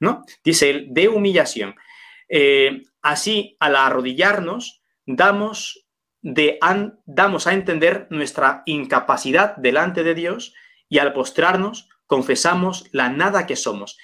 ¿no? 0.00 0.24
Dice 0.44 0.70
él, 0.70 0.86
de 0.90 1.08
humillación. 1.08 1.74
Eh, 2.28 2.82
así, 3.02 3.56
al 3.60 3.76
arrodillarnos, 3.76 4.82
damos, 5.06 5.86
de, 6.22 6.58
damos 7.04 7.46
a 7.46 7.54
entender 7.54 8.06
nuestra 8.10 8.62
incapacidad 8.66 9.56
delante 9.56 10.04
de 10.04 10.14
Dios 10.14 10.54
y 10.88 10.98
al 10.98 11.12
postrarnos 11.12 11.88
confesamos 12.06 12.86
la 12.92 13.08
nada 13.08 13.46
que 13.46 13.56
somos 13.56 13.98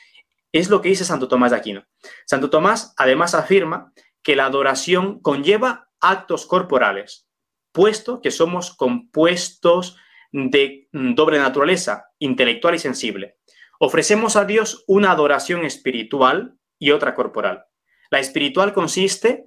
es 0.53 0.68
lo 0.68 0.83
que 0.83 0.91
dice 0.91 1.05
Santo 1.05 1.28
Tomás 1.28 1.51
de 1.51 1.57
Aquino. 1.57 1.87
Santo 2.26 2.51
Tomás 2.51 2.95
además 2.97 3.35
afirma 3.35 3.93
que 4.22 4.37
la 4.37 4.45
adoración 4.45 5.20
conlleva 5.20 5.91
actos 6.01 6.47
corporales, 6.47 7.26
puesto 7.72 8.20
que 8.20 8.30
somos 8.30 8.76
compuestos 8.76 9.97
de 10.33 10.89
doble 10.93 11.39
naturaleza, 11.39 12.07
intelectual 12.18 12.74
y 12.74 12.78
sensible. 12.78 13.37
Ofrecemos 13.78 14.37
a 14.37 14.45
Dios 14.45 14.85
una 14.87 15.12
adoración 15.12 15.64
espiritual 15.64 16.55
y 16.78 16.91
otra 16.91 17.14
corporal. 17.14 17.66
La 18.11 18.18
espiritual 18.18 18.72
consiste 18.72 19.47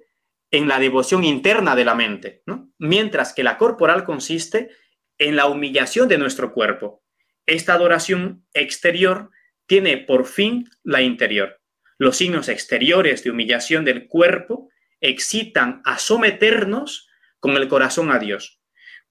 en 0.51 0.67
la 0.67 0.79
devoción 0.79 1.23
interna 1.23 1.75
de 1.75 1.85
la 1.85 1.95
mente, 1.95 2.43
mientras 2.77 3.33
que 3.33 3.43
la 3.43 3.57
corporal 3.57 4.03
consiste 4.03 4.69
en 5.17 5.35
la 5.35 5.47
humillación 5.47 6.07
de 6.07 6.17
nuestro 6.17 6.53
cuerpo. 6.53 7.03
Esta 7.45 7.73
adoración 7.73 8.45
exterior 8.53 9.31
tiene 9.65 9.97
por 9.97 10.25
fin 10.25 10.69
la 10.83 11.01
interior. 11.01 11.61
Los 11.97 12.17
signos 12.17 12.49
exteriores 12.49 13.23
de 13.23 13.31
humillación 13.31 13.85
del 13.85 14.07
cuerpo 14.07 14.69
excitan 14.99 15.81
a 15.85 15.97
someternos 15.97 17.07
con 17.39 17.55
el 17.55 17.67
corazón 17.67 18.11
a 18.11 18.19
Dios, 18.19 18.54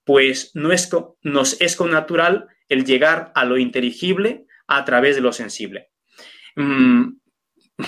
pues 0.04 0.50
no 0.54 0.72
es, 0.72 0.90
nos 1.22 1.60
es 1.60 1.76
con 1.76 1.90
natural 1.90 2.48
el 2.68 2.84
llegar 2.84 3.32
a 3.34 3.44
lo 3.44 3.56
inteligible 3.58 4.46
a 4.66 4.84
través 4.84 5.16
de 5.16 5.22
lo 5.22 5.32
sensible. 5.32 5.90
Mm, 6.56 7.16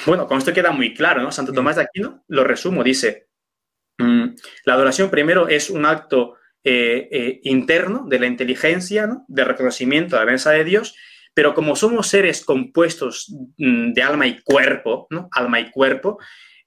bueno, 0.06 0.26
con 0.26 0.38
esto 0.38 0.52
queda 0.52 0.72
muy 0.72 0.94
claro, 0.94 1.22
¿no? 1.22 1.30
Santo 1.30 1.52
Tomás 1.52 1.76
de 1.76 1.82
Aquino 1.82 2.24
lo 2.28 2.44
resumo, 2.44 2.82
dice, 2.82 3.28
mm, 3.98 4.26
la 4.64 4.74
adoración 4.74 5.10
primero 5.10 5.48
es 5.48 5.70
un 5.70 5.86
acto 5.86 6.34
eh, 6.64 7.08
eh, 7.12 7.40
interno 7.44 8.06
de 8.08 8.18
la 8.18 8.26
inteligencia, 8.26 9.06
¿no? 9.06 9.24
de 9.28 9.44
reconocimiento 9.44 10.16
de 10.16 10.20
la 10.20 10.26
venza 10.26 10.50
de 10.50 10.64
Dios, 10.64 10.96
pero 11.32 11.54
como 11.54 11.76
somos 11.76 12.08
seres 12.08 12.44
compuestos 12.44 13.32
mm, 13.56 13.92
de 13.92 14.02
alma 14.02 14.26
y 14.26 14.40
cuerpo, 14.42 15.06
¿no? 15.10 15.28
Alma 15.30 15.60
y 15.60 15.70
cuerpo, 15.70 16.18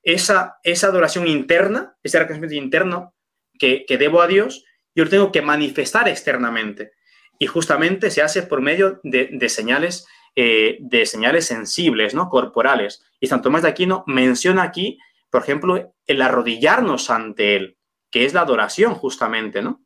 esa, 0.03 0.57
esa 0.63 0.87
adoración 0.87 1.27
interna, 1.27 1.95
ese 2.03 2.19
reconocimiento 2.19 2.55
interno 2.55 3.13
que, 3.59 3.85
debo 3.99 4.21
a 4.21 4.27
Dios, 4.27 4.63
yo 4.99 5.05
lo 5.05 5.09
tengo 5.09 5.31
que 5.31 5.41
manifestar 5.41 6.09
externamente. 6.09 6.91
Y 7.39 7.47
justamente 7.47 8.11
se 8.11 8.21
hace 8.21 8.43
por 8.43 8.59
medio 8.59 8.99
de, 9.03 9.47
señales, 9.47 10.05
eh, 10.35 10.75
de 10.81 11.05
señales 11.05 11.45
sensibles, 11.45 12.13
¿no? 12.13 12.27
Corporales. 12.27 13.01
Y 13.21 13.27
San 13.27 13.41
Tomás 13.41 13.61
de 13.61 13.69
Aquino 13.69 14.03
menciona 14.07 14.63
aquí, 14.63 14.99
por 15.29 15.41
ejemplo, 15.41 15.93
el 16.05 16.21
arrodillarnos 16.21 17.09
ante 17.09 17.55
Él, 17.55 17.77
que 18.11 18.25
es 18.25 18.33
la 18.33 18.41
adoración 18.41 18.93
justamente, 18.93 19.61
¿no? 19.61 19.81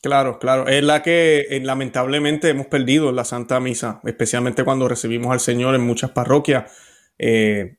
Claro, 0.00 0.38
claro. 0.38 0.68
Es 0.68 0.84
la 0.84 1.02
que 1.02 1.46
eh, 1.50 1.60
lamentablemente 1.60 2.50
hemos 2.50 2.68
perdido 2.68 3.08
en 3.08 3.16
la 3.16 3.24
Santa 3.24 3.58
Misa, 3.58 4.00
especialmente 4.04 4.62
cuando 4.62 4.86
recibimos 4.86 5.32
al 5.32 5.40
Señor 5.40 5.74
en 5.74 5.80
muchas 5.80 6.12
parroquias. 6.12 6.72
Eh, 7.18 7.78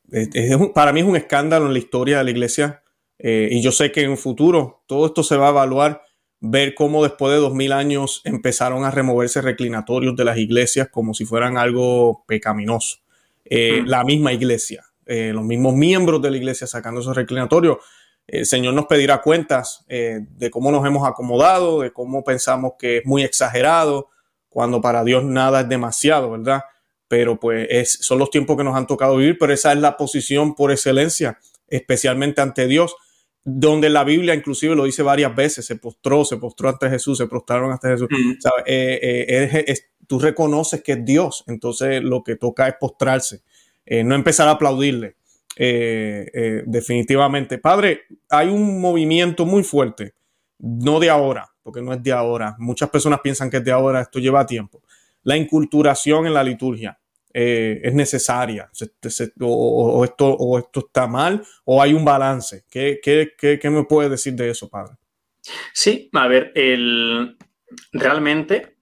para 0.75 0.91
mí 0.91 0.99
es 0.99 1.05
un 1.05 1.15
escándalo 1.15 1.67
en 1.67 1.71
la 1.73 1.79
historia 1.79 2.17
de 2.17 2.25
la 2.25 2.31
iglesia 2.31 2.83
eh, 3.19 3.49
y 3.51 3.61
yo 3.61 3.71
sé 3.71 3.91
que 3.91 4.01
en 4.01 4.11
un 4.11 4.17
futuro 4.17 4.83
todo 4.87 5.05
esto 5.05 5.23
se 5.23 5.37
va 5.37 5.47
a 5.47 5.51
evaluar, 5.51 6.01
ver 6.39 6.73
cómo 6.73 7.03
después 7.03 7.33
de 7.33 7.39
dos 7.39 7.53
mil 7.53 7.71
años 7.71 8.21
empezaron 8.23 8.85
a 8.85 8.91
removerse 8.91 9.41
reclinatorios 9.41 10.15
de 10.15 10.25
las 10.25 10.37
iglesias 10.37 10.87
como 10.89 11.13
si 11.13 11.25
fueran 11.25 11.57
algo 11.57 12.23
pecaminoso. 12.27 12.97
Hmm. 13.49 13.85
La 13.85 14.03
misma 14.03 14.31
iglesia, 14.31 14.85
los 15.05 15.43
mismos 15.43 15.73
miembros 15.73 16.21
de 16.21 16.29
la 16.31 16.37
iglesia 16.37 16.67
sacando 16.67 17.01
esos 17.01 17.15
reclinatorios 17.15 17.77
el 18.31 18.45
Señor 18.45 18.73
nos 18.73 18.85
pedirá 18.85 19.21
cuentas 19.21 19.83
eh, 19.87 20.19
de 20.37 20.51
cómo 20.51 20.71
nos 20.71 20.85
hemos 20.85 21.07
acomodado, 21.07 21.81
de 21.81 21.91
cómo 21.91 22.23
pensamos 22.23 22.73
que 22.77 22.97
es 22.97 23.05
muy 23.05 23.23
exagerado, 23.23 24.09
cuando 24.49 24.81
para 24.81 25.03
Dios 25.03 25.23
nada 25.23 25.61
es 25.61 25.69
demasiado, 25.69 26.31
¿verdad? 26.31 26.61
Pero 27.07 27.39
pues 27.39 27.67
es, 27.71 27.97
son 28.01 28.19
los 28.19 28.29
tiempos 28.29 28.55
que 28.55 28.63
nos 28.63 28.75
han 28.75 28.85
tocado 28.85 29.17
vivir, 29.17 29.37
pero 29.39 29.53
esa 29.53 29.71
es 29.73 29.79
la 29.79 29.97
posición 29.97 30.53
por 30.53 30.71
excelencia, 30.71 31.39
especialmente 31.67 32.41
ante 32.41 32.67
Dios, 32.67 32.95
donde 33.57 33.89
la 33.89 34.03
Biblia 34.03 34.33
inclusive 34.33 34.75
lo 34.75 34.85
dice 34.85 35.03
varias 35.03 35.35
veces, 35.35 35.65
se 35.65 35.75
postró, 35.75 36.25
se 36.25 36.37
postró 36.37 36.69
ante 36.69 36.89
Jesús, 36.89 37.17
se 37.17 37.27
postraron 37.27 37.71
ante 37.71 37.89
Jesús. 37.89 38.07
Eh, 38.65 39.25
eh, 39.27 39.75
tú 40.07 40.19
reconoces 40.19 40.83
que 40.83 40.93
es 40.93 41.05
Dios, 41.05 41.43
entonces 41.47 42.03
lo 42.03 42.23
que 42.23 42.35
toca 42.35 42.67
es 42.67 42.75
postrarse, 42.79 43.41
no 43.85 44.15
empezar 44.15 44.47
a 44.47 44.51
aplaudirle. 44.51 45.15
Eh, 45.61 46.31
eh, 46.33 46.63
definitivamente. 46.65 47.57
Padre, 47.57 48.03
hay 48.29 48.47
un 48.47 48.79
movimiento 48.79 49.45
muy 49.45 49.63
fuerte, 49.63 50.13
no 50.57 51.01
de 51.01 51.09
ahora, 51.09 51.51
porque 51.61 51.81
no 51.81 51.91
es 51.91 52.01
de 52.01 52.13
ahora. 52.13 52.55
Muchas 52.59 52.89
personas 52.89 53.19
piensan 53.21 53.49
que 53.49 53.57
es 53.57 53.63
de 53.65 53.71
ahora, 53.73 54.01
esto 54.01 54.19
lleva 54.19 54.45
tiempo. 54.45 54.81
La 55.23 55.35
inculturación 55.35 56.25
en 56.27 56.33
la 56.33 56.43
liturgia 56.43 56.98
eh, 57.33 57.81
es 57.83 57.93
necesaria, 57.93 58.69
o, 59.41 60.03
esto, 60.03 60.27
o 60.27 60.59
esto 60.59 60.79
está 60.79 61.07
mal, 61.07 61.43
o 61.65 61.81
hay 61.81 61.93
un 61.93 62.05
balance. 62.05 62.65
¿Qué, 62.69 62.99
qué, 63.03 63.69
me 63.69 63.83
puede 63.83 64.09
decir 64.09 64.33
de 64.33 64.49
eso, 64.49 64.69
Padre? 64.69 64.95
Sí, 65.73 66.09
a 66.13 66.27
ver, 66.27 66.51
el, 66.55 67.37
realmente 67.91 68.77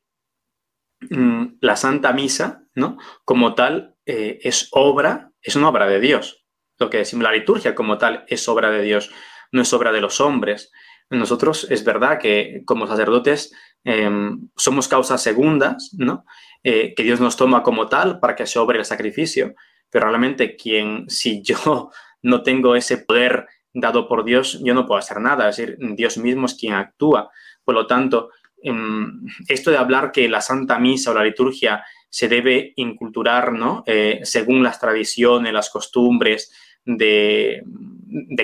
mm, 1.09 1.45
la 1.61 1.75
Santa 1.75 2.13
Misa, 2.13 2.63
¿no? 2.75 2.97
Como 3.23 3.55
tal, 3.55 3.95
es 4.05 4.69
obra, 4.71 5.31
es 5.41 5.57
una 5.57 5.69
obra 5.69 5.87
de 5.87 5.99
Dios 5.99 6.47
lo 6.79 6.89
que 6.89 6.97
decimos, 6.97 7.23
la 7.23 7.31
liturgia 7.31 7.75
como 7.75 7.97
tal 7.97 8.25
es 8.27 8.47
obra 8.47 8.69
de 8.69 8.81
Dios, 8.83 9.11
no 9.51 9.61
es 9.61 9.73
obra 9.73 9.91
de 9.91 10.01
los 10.01 10.21
hombres. 10.21 10.71
Nosotros 11.09 11.67
es 11.69 11.83
verdad 11.83 12.19
que 12.19 12.63
como 12.65 12.87
sacerdotes 12.87 13.53
em, 13.83 14.49
somos 14.55 14.87
causas 14.87 15.21
segundas, 15.21 15.91
¿no? 15.97 16.25
Eh, 16.69 16.93
que 16.93 17.03
Dios 17.03 17.21
nos 17.21 17.37
toma 17.37 17.63
como 17.63 17.87
tal 17.87 18.19
para 18.19 18.35
que 18.35 18.45
se 18.45 18.59
obre 18.59 18.77
el 18.77 18.83
sacrificio, 18.83 19.55
pero 19.89 20.09
realmente 20.09 20.57
quien, 20.57 21.09
si 21.09 21.41
yo 21.41 21.91
no 22.21 22.43
tengo 22.43 22.75
ese 22.75 22.97
poder 22.97 23.47
dado 23.73 24.05
por 24.09 24.25
Dios, 24.25 24.59
yo 24.61 24.73
no 24.73 24.85
puedo 24.85 24.99
hacer 24.99 25.21
nada, 25.21 25.47
es 25.47 25.55
decir, 25.55 25.77
Dios 25.79 26.17
mismo 26.17 26.45
es 26.45 26.55
quien 26.55 26.73
actúa. 26.73 27.29
Por 27.63 27.73
lo 27.73 27.87
tanto, 27.87 28.31
em, 28.61 29.21
esto 29.47 29.71
de 29.71 29.77
hablar 29.77 30.11
que 30.11 30.27
la 30.27 30.41
Santa 30.41 30.77
Misa 30.77 31.11
o 31.11 31.13
la 31.13 31.23
liturgia 31.23 31.85
se 32.09 32.27
debe 32.27 32.73
inculturar, 32.75 33.53
¿no? 33.53 33.85
Eh, 33.85 34.19
según 34.23 34.61
las 34.61 34.77
tradiciones, 34.77 35.53
las 35.53 35.69
costumbres, 35.69 36.51
de, 36.83 37.63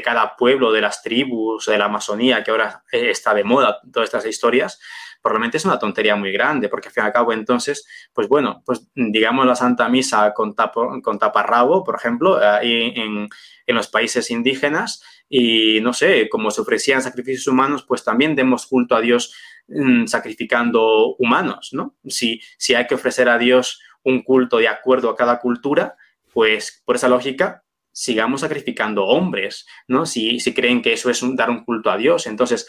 cada 0.01 0.37
pueblo, 0.37 0.71
de 0.71 0.79
las 0.79 1.01
tribus, 1.01 1.65
de 1.65 1.77
la 1.77 1.85
Amazonía, 1.85 2.41
que 2.41 2.51
ahora 2.51 2.83
está 2.89 3.33
de 3.33 3.43
moda, 3.43 3.79
todas 3.91 4.07
estas 4.07 4.25
historias, 4.25 4.79
probablemente 5.23 5.57
es 5.57 5.65
una 5.65 5.79
tontería 5.79 6.15
muy 6.17 6.31
grande, 6.33 6.67
porque 6.67 6.89
al 6.89 6.93
fin 6.93 7.03
y 7.03 7.07
al 7.07 7.13
cabo 7.13 7.31
entonces, 7.31 7.87
pues 8.13 8.27
bueno, 8.27 8.61
pues 8.65 8.89
digamos 8.93 9.45
la 9.45 9.55
Santa 9.55 9.87
Misa 9.87 10.33
con, 10.33 10.53
con 10.53 11.17
taparrabo, 11.17 11.83
por 11.83 11.95
ejemplo, 11.95 12.37
ahí 12.37 12.93
en, 12.95 13.29
en, 13.65 13.75
los 13.75 13.87
países 13.87 14.29
indígenas, 14.29 15.01
y 15.29 15.79
no 15.81 15.93
sé, 15.93 16.27
como 16.29 16.51
se 16.51 16.61
ofrecían 16.61 17.01
sacrificios 17.01 17.47
humanos, 17.47 17.85
pues 17.87 18.03
también 18.03 18.35
demos 18.35 18.67
culto 18.67 18.95
a 18.95 19.01
Dios 19.01 19.33
mm, 19.69 20.07
sacrificando 20.07 21.15
humanos, 21.15 21.69
¿no? 21.71 21.95
Si, 22.05 22.41
si 22.57 22.75
hay 22.75 22.85
que 22.85 22.95
ofrecer 22.95 23.29
a 23.29 23.37
Dios 23.37 23.81
un 24.03 24.23
culto 24.23 24.57
de 24.57 24.67
acuerdo 24.67 25.09
a 25.09 25.15
cada 25.15 25.39
cultura, 25.39 25.95
pues 26.33 26.83
por 26.85 26.97
esa 26.97 27.07
lógica, 27.07 27.63
sigamos 27.93 28.41
sacrificando 28.41 29.05
hombres, 29.05 29.65
¿no? 29.87 30.05
Si, 30.05 30.41
si 30.41 30.53
creen 30.53 30.81
que 30.81 30.91
eso 30.91 31.09
es 31.09 31.23
dar 31.35 31.49
un 31.49 31.63
culto 31.63 31.89
a 31.89 31.97
Dios. 31.97 32.27
Entonces, 32.27 32.67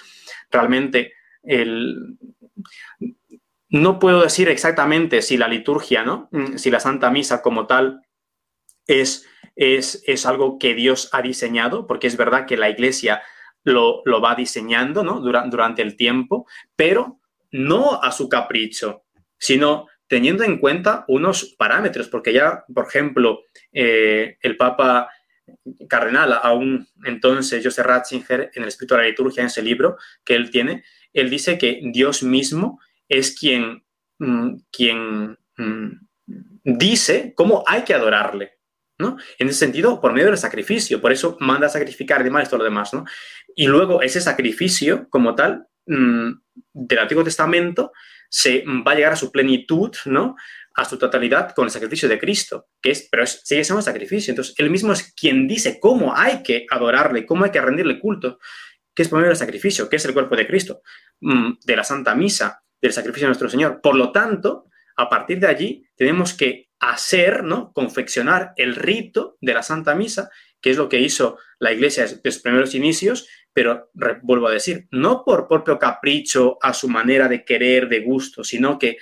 realmente, 0.51 1.15
el, 1.45 2.19
no 3.75 3.99
puedo 3.99 4.23
decir 4.23 4.49
exactamente 4.49 5.21
si 5.21 5.37
la 5.37 5.49
liturgia, 5.49 6.05
¿no? 6.05 6.29
Mm, 6.31 6.57
si 6.59 6.71
la 6.71 6.79
Santa 6.79 7.11
Misa 7.11 7.43
como 7.43 7.67
tal 7.67 8.03
es, 8.87 9.27
es, 9.57 10.03
es 10.07 10.27
algo 10.27 10.59
que 10.59 10.75
Dios 10.75 11.09
ha 11.13 11.23
diseñado, 11.23 11.87
porque 11.87 12.07
es 12.07 12.17
verdad 12.17 12.47
que 12.47 12.57
la 12.57 12.71
Iglesia 12.71 13.23
lo, 13.65 14.03
lo 14.05 14.21
va 14.21 14.37
diseñando, 14.37 15.03
¿no? 15.03 15.21
Durante, 15.21 15.83
el 15.83 15.97
tiempo, 15.97 16.47
pero 16.77 17.19
no 17.51 18.01
a 18.01 18.13
su 18.13 18.29
capricho, 18.29 19.05
sino 19.39 19.89
teniendo 20.07 20.45
en 20.45 20.59
cuenta 20.59 21.05
unos 21.09 21.57
parámetros, 21.59 22.09
porque 22.09 22.33
ya, 22.33 22.65
por 22.73 22.87
ejemplo, 22.87 23.41
eh, 23.73 24.37
el 24.41 24.57
Papa 24.57 25.09
Cardenal, 25.89 26.39
aún 26.43 26.87
entonces 27.05 27.65
Joseph 27.65 27.87
Ratzinger, 27.87 28.51
en 28.55 28.63
el 28.63 28.69
Espíritu 28.69 28.95
de 28.95 29.01
la 29.01 29.09
Liturgia, 29.09 29.41
en 29.41 29.49
ese 29.49 29.63
libro 29.63 29.97
que 30.25 30.35
él 30.35 30.51
tiene, 30.51 30.85
él 31.15 31.31
dice 31.31 31.57
que 31.57 31.81
Dios 31.83 32.23
mismo 32.23 32.81
es 33.09 33.39
quien, 33.39 33.85
mm, 34.19 34.57
quien 34.71 35.39
mm, 35.57 35.91
dice 36.65 37.33
cómo 37.35 37.65
hay 37.67 37.83
que 37.83 37.95
adorarle. 37.95 38.53
¿no? 38.99 39.17
En 39.39 39.49
ese 39.49 39.59
sentido, 39.59 40.01
por 40.01 40.13
medio 40.13 40.29
del 40.29 40.39
sacrificio, 40.39 41.01
por 41.01 41.13
eso 41.13 41.37
manda 41.41 41.67
a 41.67 41.71
sacrificar 41.71 42.21
y 42.21 42.25
demás 42.25 42.49
todo 42.49 42.59
lo 42.59 42.65
demás, 42.65 42.95
¿no? 42.95 43.05
Y 43.57 43.67
luego 43.67 44.03
ese 44.03 44.21
sacrificio 44.21 45.09
como 45.11 45.35
tal 45.35 45.67
mm, 45.87 46.31
del 46.73 46.99
Antiguo 46.99 47.25
Testamento 47.25 47.93
se 48.29 48.65
va 48.67 48.93
a 48.93 48.95
llegar 48.95 49.13
a 49.13 49.17
su 49.17 49.31
plenitud, 49.33 49.93
¿no? 50.07 50.37
A 50.77 50.85
su 50.85 50.97
totalidad 50.97 51.55
con 51.55 51.67
el 51.67 51.71
sacrificio 51.71 52.09
de 52.09 52.19
Cristo, 52.19 52.69
que 52.81 52.91
es, 52.91 53.09
pero 53.11 53.27
sigue 53.27 53.65
siendo 53.65 53.83
sacrificio. 53.83 54.33
Entonces, 54.33 54.55
él 54.59 54.71
mismo 54.71 54.93
es 54.93 55.13
quien 55.13 55.47
dice 55.47 55.79
cómo 55.81 56.17
hay 56.17 56.43
que 56.43 56.67
adorarle, 56.71 57.27
cómo 57.27 57.45
hay 57.45 57.51
que 57.51 57.61
rendirle 57.61 58.01
culto, 58.01 58.39
que 58.95 59.03
es 59.03 59.09
por 59.09 59.19
medio 59.19 59.31
del 59.31 59.37
sacrificio, 59.37 59.89
que 59.89 59.97
es 59.97 60.05
el 60.05 60.13
cuerpo 60.13 60.37
de 60.37 60.47
Cristo, 60.47 60.83
mm, 61.21 61.53
de 61.65 61.77
la 61.77 61.85
Santa 61.85 62.15
Misa, 62.15 62.63
del 62.81 62.93
sacrificio 62.93 63.27
de 63.27 63.31
nuestro 63.31 63.49
Señor. 63.49 63.81
Por 63.83 63.97
lo 63.97 64.13
tanto, 64.13 64.67
a 64.97 65.09
partir 65.09 65.41
de 65.41 65.49
allí 65.49 65.87
tenemos 65.97 66.35
que 66.35 66.69
hacer, 66.79 67.43
¿no? 67.43 67.73
Confeccionar 67.73 68.53
el 68.57 68.77
rito 68.77 69.37
de 69.41 69.55
la 69.55 69.63
Santa 69.63 69.95
Misa, 69.95 70.31
que 70.61 70.71
es 70.71 70.77
lo 70.77 70.89
que 70.89 71.01
hizo 71.01 71.39
la 71.59 71.73
Iglesia 71.73 72.05
desde 72.05 72.21
los 72.23 72.39
primeros 72.39 72.75
inicios, 72.75 73.29
pero 73.53 73.91
vuelvo 74.23 74.49
a 74.49 74.53
decir, 74.53 74.89
no 74.91 75.25
por 75.25 75.47
propio 75.49 75.79
capricho 75.79 76.59
a 76.61 76.75
su 76.75 76.89
manera 76.89 77.29
de 77.29 77.45
querer, 77.45 77.89
de 77.89 78.01
gusto, 78.01 78.43
sino 78.43 78.79
que 78.79 78.99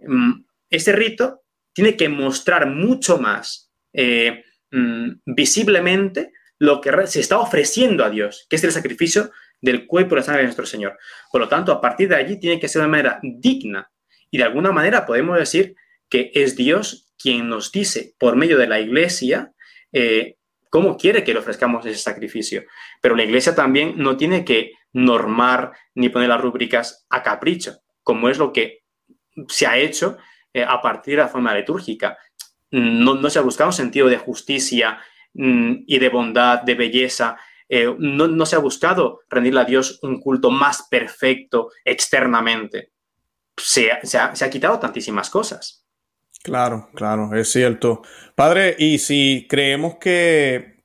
mm, 0.00 0.44
este 0.70 0.92
rito 0.92 1.42
tiene 1.72 1.96
que 1.96 2.08
mostrar 2.08 2.66
mucho 2.66 3.18
más 3.18 3.72
eh, 3.92 4.44
mm, 4.70 5.20
visiblemente 5.26 6.32
lo 6.58 6.80
que 6.80 7.06
se 7.06 7.20
está 7.20 7.38
ofreciendo 7.38 8.04
a 8.04 8.10
Dios, 8.10 8.46
que 8.48 8.56
es 8.56 8.64
el 8.64 8.72
sacrificio 8.72 9.30
del 9.60 9.86
cuerpo 9.86 10.14
y 10.14 10.18
la 10.18 10.22
sangre 10.22 10.42
de 10.42 10.46
nuestro 10.46 10.66
Señor. 10.66 10.98
Por 11.30 11.40
lo 11.40 11.48
tanto, 11.48 11.72
a 11.72 11.80
partir 11.80 12.08
de 12.08 12.16
allí 12.16 12.38
tiene 12.38 12.60
que 12.60 12.68
ser 12.68 12.82
de 12.82 12.88
manera 12.88 13.20
digna 13.22 13.90
y 14.30 14.38
de 14.38 14.44
alguna 14.44 14.72
manera 14.72 15.06
podemos 15.06 15.38
decir 15.38 15.74
que 16.08 16.30
es 16.34 16.56
Dios 16.56 17.12
quien 17.18 17.48
nos 17.48 17.72
dice 17.72 18.14
por 18.18 18.36
medio 18.36 18.58
de 18.58 18.68
la 18.68 18.80
iglesia 18.80 19.52
eh, 19.92 20.36
cómo 20.70 20.96
quiere 20.96 21.24
que 21.24 21.32
le 21.32 21.40
ofrezcamos 21.40 21.84
ese 21.86 21.98
sacrificio. 21.98 22.64
Pero 23.00 23.16
la 23.16 23.24
iglesia 23.24 23.54
también 23.54 23.94
no 23.96 24.16
tiene 24.16 24.44
que 24.44 24.72
normar 24.92 25.72
ni 25.94 26.08
poner 26.08 26.28
las 26.28 26.40
rúbricas 26.40 27.06
a 27.10 27.22
capricho, 27.22 27.78
como 28.02 28.28
es 28.28 28.38
lo 28.38 28.52
que 28.52 28.84
se 29.48 29.66
ha 29.66 29.78
hecho 29.78 30.18
eh, 30.52 30.64
a 30.66 30.80
partir 30.80 31.16
de 31.16 31.22
la 31.22 31.28
forma 31.28 31.54
litúrgica. 31.54 32.18
No, 32.70 33.30
se 33.30 33.38
ha 33.38 33.42
buscado 33.42 33.70
un 33.70 33.74
sentido 33.74 34.08
de 34.08 34.18
justicia 34.18 35.00
y 35.34 35.98
de 35.98 36.08
bondad, 36.08 36.62
de 36.62 36.74
belleza. 36.74 37.36
Eh, 37.68 37.94
no, 37.98 38.46
se 38.46 38.56
ha 38.56 38.60
buscado 38.60 39.20
rendirle 39.28 39.60
a 39.60 39.64
Dios 39.64 39.98
un 40.02 40.20
culto 40.20 40.50
más 40.50 40.86
perfecto 40.90 41.70
externamente. 41.84 42.92
se 43.56 43.90
ha 43.90 44.50
quitado 44.50 44.78
tantísimas 44.78 45.30
cosas. 45.30 45.88
Claro, 46.42 46.88
claro, 46.94 47.34
es 47.34 47.50
cierto. 47.50 48.02
Padre, 48.34 48.76
y 48.78 48.98
si 48.98 49.46
creemos 49.48 49.96
que, 49.96 50.76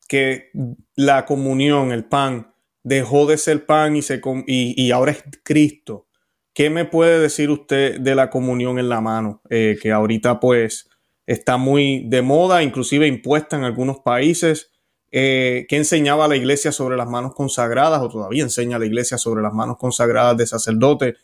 la 0.95 1.25
comunión, 1.25 1.91
el 1.91 2.05
pan, 2.05 2.53
dejó 2.83 3.25
de 3.25 3.37
ser 3.37 3.65
pan 3.65 3.95
y, 3.95 4.01
se, 4.01 4.21
y, 4.45 4.91
ahora 4.91 5.11
es 5.11 5.23
Cristo, 5.43 6.07
¿qué 6.53 6.69
me 6.69 6.85
puede 6.85 7.19
decir 7.19 7.49
usted 7.49 7.99
de 7.99 8.13
la 8.13 8.29
comunión 8.29 8.77
en 8.77 8.89
la 8.89 9.01
mano? 9.01 9.41
Eh, 9.49 9.77
que 9.81 9.91
ahorita 9.91 10.39
pues 10.39 10.89
está 11.25 11.57
muy 11.57 12.05
de 12.07 12.21
moda, 12.21 12.63
inclusive 12.63 13.07
impuesta 13.07 13.55
en 13.55 13.63
algunos 13.63 13.99
países. 13.99 14.71
Eh, 15.11 15.65
¿Qué 15.69 15.77
enseñaba 15.77 16.27
la 16.27 16.35
iglesia 16.35 16.71
sobre 16.71 16.97
las 16.97 17.07
manos 17.07 17.33
consagradas 17.35 18.01
o 18.01 18.09
todavía 18.09 18.43
enseña 18.43 18.79
la 18.79 18.85
iglesia 18.85 19.17
sobre 19.17 19.41
las 19.41 19.53
manos 19.53 19.77
consagradas 19.77 20.37
de 20.37 20.47
sacerdotes? 20.47 21.15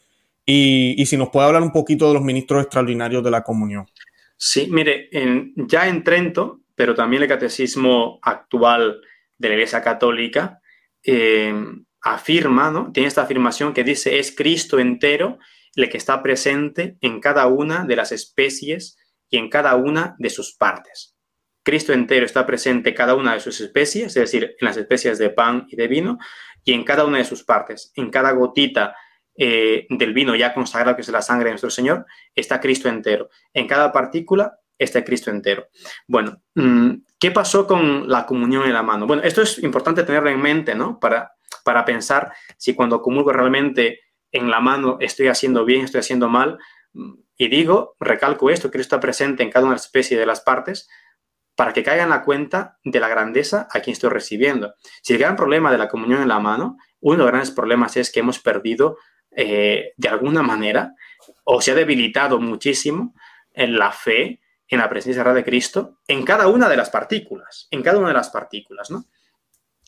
y, 0.52 1.06
si 1.06 1.16
nos 1.16 1.30
puede 1.30 1.47
hablar 1.47 1.62
un 1.62 1.72
poquito 1.72 2.08
de 2.08 2.16
los 2.16 2.24
ministros 2.24 2.64
extraordinarios 2.64 3.24
de 3.24 3.30
la 3.30 3.43
comunión. 3.43 3.86
Sí, 4.36 4.68
mire, 4.72 5.10
ya 5.56 5.88
en 5.88 6.04
Trento, 6.04 6.62
pero 6.74 6.95
también 6.95 7.22
el 7.22 7.30
catecismo 7.30 8.20
actual 8.24 9.02
de 9.38 9.47
la 9.47 9.54
Iglesia 9.54 9.82
Católica, 9.84 10.60
eh, 11.04 11.54
afirma, 12.02 12.72
¿no? 12.72 12.91
Tiene 12.91 13.08
esta 13.08 13.24
afirmación 13.24 13.74
que 13.74 13.84
dice, 13.84 14.18
es 14.18 14.34
Cristo 14.36 14.80
entero 14.80 15.38
el 15.76 15.89
que 15.89 15.97
está 15.97 16.24
presente 16.24 16.97
en 17.02 17.20
cada 17.20 17.45
una 17.47 17.86
de 17.86 17.95
las 17.95 18.12
especies 18.12 18.97
y 19.30 19.38
en 19.38 19.50
cada 19.50 19.76
una 19.76 20.16
de 20.18 20.30
sus 20.30 20.56
partes. 20.56 21.16
Cristo 21.64 21.94
entero 21.94 22.26
está 22.26 22.46
presente 22.46 22.90
en 22.90 22.96
cada 22.96 23.16
una 23.16 23.34
de 23.34 23.40
sus 23.40 23.60
especies, 23.62 24.08
es 24.08 24.14
decir, 24.16 24.56
en 24.60 24.66
las 24.66 24.78
especies 24.78 25.18
de 25.18 25.30
pan 25.30 25.66
y 25.70 25.76
de 25.76 25.88
vino, 25.88 26.18
y 26.64 26.74
en 26.74 26.84
cada 26.84 27.06
una 27.06 27.20
de 27.20 27.26
sus 27.26 27.44
partes, 27.44 27.92
en 27.96 28.10
cada 28.10 28.32
gotita 28.32 28.96
eh, 29.36 29.88
del 29.90 30.14
vino 30.14 30.36
ya 30.36 30.54
consagrado, 30.54 30.96
que 30.96 31.02
es 31.02 31.10
la 31.10 31.22
sangre 31.22 31.46
de 31.46 31.52
nuestro 31.52 31.70
Señor, 31.70 32.06
está 32.36 32.60
Cristo 32.60 32.90
entero. 32.90 33.30
En 33.54 33.68
cada 33.68 33.92
partícula 33.92 34.60
está 34.78 35.04
Cristo 35.04 35.30
entero. 35.30 35.68
Bueno, 36.08 36.42
mm, 36.56 36.92
¿qué 37.20 37.32
pasó 37.32 37.68
con 37.68 38.10
la 38.10 38.26
comunión 38.26 38.66
en 38.66 38.74
la 38.74 38.84
mano? 38.84 39.06
Bueno, 39.06 39.24
esto 39.24 39.42
es 39.42 39.60
importante 39.60 40.04
tenerlo 40.04 40.30
en 40.30 40.42
mente, 40.42 40.76
¿no? 40.76 41.00
Para, 41.00 41.34
para 41.64 41.86
pensar 41.86 42.34
si 42.58 42.74
cuando 42.74 43.02
comulgo 43.02 43.32
realmente 43.32 44.02
en 44.32 44.50
la 44.50 44.60
mano 44.60 44.98
estoy 45.00 45.28
haciendo 45.28 45.66
bien, 45.66 45.86
estoy 45.86 46.00
haciendo 46.00 46.30
mal. 46.30 46.58
Y 47.42 47.48
digo, 47.48 47.96
recalco 48.02 48.50
esto, 48.50 48.70
Cristo 48.70 48.96
está 48.96 49.00
presente 49.00 49.44
en 49.44 49.50
cada 49.50 49.66
una 49.66 49.78
especie 49.78 50.20
de 50.20 50.26
las 50.26 50.42
partes 50.42 50.90
para 51.56 51.72
que 51.72 51.84
caiga 51.84 52.04
en 52.04 52.10
la 52.10 52.22
cuenta 52.22 52.78
de 52.84 53.00
la 53.00 53.08
grandeza 53.08 53.70
a 53.72 53.80
quien 53.80 53.94
estoy 53.94 54.10
recibiendo. 54.10 54.76
Si 55.02 55.14
el 55.14 55.20
gran 55.20 55.38
problema 55.38 55.72
de 55.72 55.78
la 55.78 55.88
comunión 55.88 56.22
en 56.22 56.28
la 56.28 56.40
mano, 56.40 56.78
uno 57.00 57.16
de 57.16 57.20
los 57.20 57.28
grandes 57.28 57.52
problemas 57.52 57.96
es 57.96 58.12
que 58.12 58.20
hemos 58.20 58.40
perdido 58.40 58.98
eh, 59.32 59.94
de 59.96 60.10
alguna 60.10 60.44
manera 60.44 60.96
o 61.46 61.62
se 61.62 61.72
ha 61.72 61.76
debilitado 61.76 62.42
muchísimo 62.42 63.16
en 63.54 63.80
la 63.80 63.94
fe 63.94 64.42
en 64.68 64.80
la 64.80 64.90
presencia 64.90 65.24
real 65.24 65.36
de 65.36 65.46
Cristo 65.46 66.00
en 66.08 66.24
cada 66.24 66.48
una 66.48 66.68
de 66.68 66.76
las 66.76 66.90
partículas, 66.90 67.70
en 67.72 67.82
cada 67.82 68.00
una 68.00 68.10
de 68.10 68.16
las 68.16 68.30
partículas, 68.30 68.92
¿no? 68.92 69.06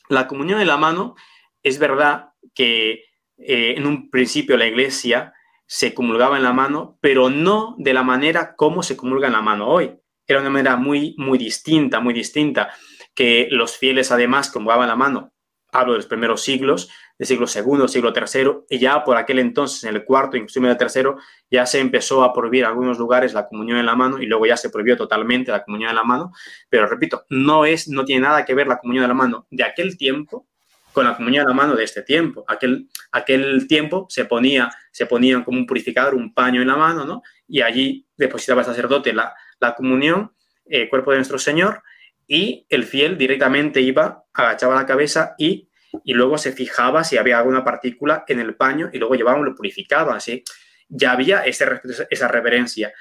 La 0.07 0.25
comunión 0.25 0.61
en 0.61 0.67
la 0.67 0.77
mano 0.77 1.15
es 1.61 1.79
verdad 1.79 2.29
que 2.55 3.03
eh, 3.37 3.75
en 3.75 3.85
un 3.85 4.09
principio 4.09 4.55
la 4.57 4.65
iglesia 4.65 5.33
se 5.71 5.93
comulgaba 5.93 6.35
en 6.35 6.43
la 6.43 6.51
mano, 6.51 6.97
pero 6.99 7.29
no 7.29 7.75
de 7.77 7.93
la 7.93 8.03
manera 8.03 8.57
como 8.57 8.83
se 8.83 8.97
comulga 8.97 9.27
en 9.27 9.33
la 9.33 9.41
mano 9.41 9.69
hoy. 9.69 9.97
Era 10.27 10.41
una 10.41 10.49
manera 10.49 10.75
muy, 10.75 11.15
muy 11.17 11.37
distinta, 11.37 12.01
muy 12.01 12.13
distinta, 12.13 12.73
que 13.15 13.47
los 13.51 13.77
fieles 13.77 14.11
además 14.11 14.51
comulgaban 14.51 14.89
la 14.89 14.97
mano. 14.97 15.31
Hablo 15.71 15.93
de 15.93 15.99
los 15.99 16.07
primeros 16.07 16.41
siglos, 16.41 16.89
del 17.17 17.25
siglo 17.25 17.45
II, 17.47 17.87
siglo 17.87 18.11
III, 18.13 18.65
y 18.69 18.79
ya 18.79 19.05
por 19.05 19.15
aquel 19.15 19.39
entonces, 19.39 19.85
en 19.85 19.95
el 19.95 20.03
cuarto, 20.03 20.35
inclusive 20.35 20.65
en 20.65 20.71
el 20.71 20.77
tercero, 20.77 21.19
ya 21.49 21.65
se 21.65 21.79
empezó 21.79 22.25
a 22.25 22.33
prohibir 22.33 22.63
en 22.63 22.71
algunos 22.71 22.99
lugares 22.99 23.33
la 23.33 23.47
comunión 23.47 23.77
en 23.77 23.85
la 23.85 23.95
mano 23.95 24.19
y 24.19 24.25
luego 24.25 24.45
ya 24.45 24.57
se 24.57 24.69
prohibió 24.69 24.97
totalmente 24.97 25.53
la 25.53 25.63
comunión 25.63 25.91
en 25.91 25.95
la 25.95 26.03
mano. 26.03 26.33
Pero 26.67 26.85
repito, 26.85 27.23
no 27.29 27.63
es, 27.63 27.87
no 27.87 28.03
tiene 28.03 28.23
nada 28.23 28.43
que 28.43 28.53
ver 28.55 28.67
la 28.67 28.77
comunión 28.77 29.05
en 29.05 29.09
la 29.09 29.15
mano 29.15 29.47
de 29.49 29.63
aquel 29.63 29.97
tiempo 29.97 30.49
con 30.93 31.05
la 31.05 31.15
comunión 31.15 31.45
a 31.45 31.49
la 31.49 31.53
mano 31.53 31.75
de 31.75 31.83
este 31.83 32.03
tiempo. 32.03 32.43
Aquel, 32.47 32.87
aquel 33.11 33.67
tiempo 33.67 34.05
se 34.09 34.25
ponía, 34.25 34.69
se 34.91 35.05
ponía 35.05 35.43
como 35.43 35.57
un 35.57 35.65
purificador, 35.65 36.15
un 36.15 36.33
paño 36.33 36.61
en 36.61 36.67
la 36.67 36.75
mano, 36.75 37.05
¿no? 37.05 37.21
Y 37.47 37.61
allí 37.61 38.07
depositaba 38.17 38.61
el 38.61 38.67
sacerdote 38.67 39.13
la, 39.13 39.33
la 39.59 39.75
comunión, 39.75 40.33
el 40.65 40.89
cuerpo 40.89 41.11
de 41.11 41.17
nuestro 41.17 41.39
Señor, 41.39 41.83
y 42.27 42.65
el 42.69 42.83
fiel 42.85 43.17
directamente 43.17 43.81
iba, 43.81 44.23
agachaba 44.33 44.75
la 44.75 44.85
cabeza 44.85 45.35
y, 45.37 45.69
y 46.03 46.13
luego 46.13 46.37
se 46.37 46.53
fijaba 46.53 47.03
si 47.03 47.17
había 47.17 47.37
alguna 47.39 47.63
partícula 47.63 48.23
en 48.27 48.39
el 48.39 48.55
paño 48.55 48.89
y 48.93 48.99
luego 48.99 49.15
llevaban, 49.15 49.43
lo 49.43 49.55
purificaban, 49.55 50.15
así. 50.17 50.43
Ya 50.87 51.11
había 51.11 51.41
ese, 51.41 51.65
esa 52.09 52.27
reverencia. 52.27 52.93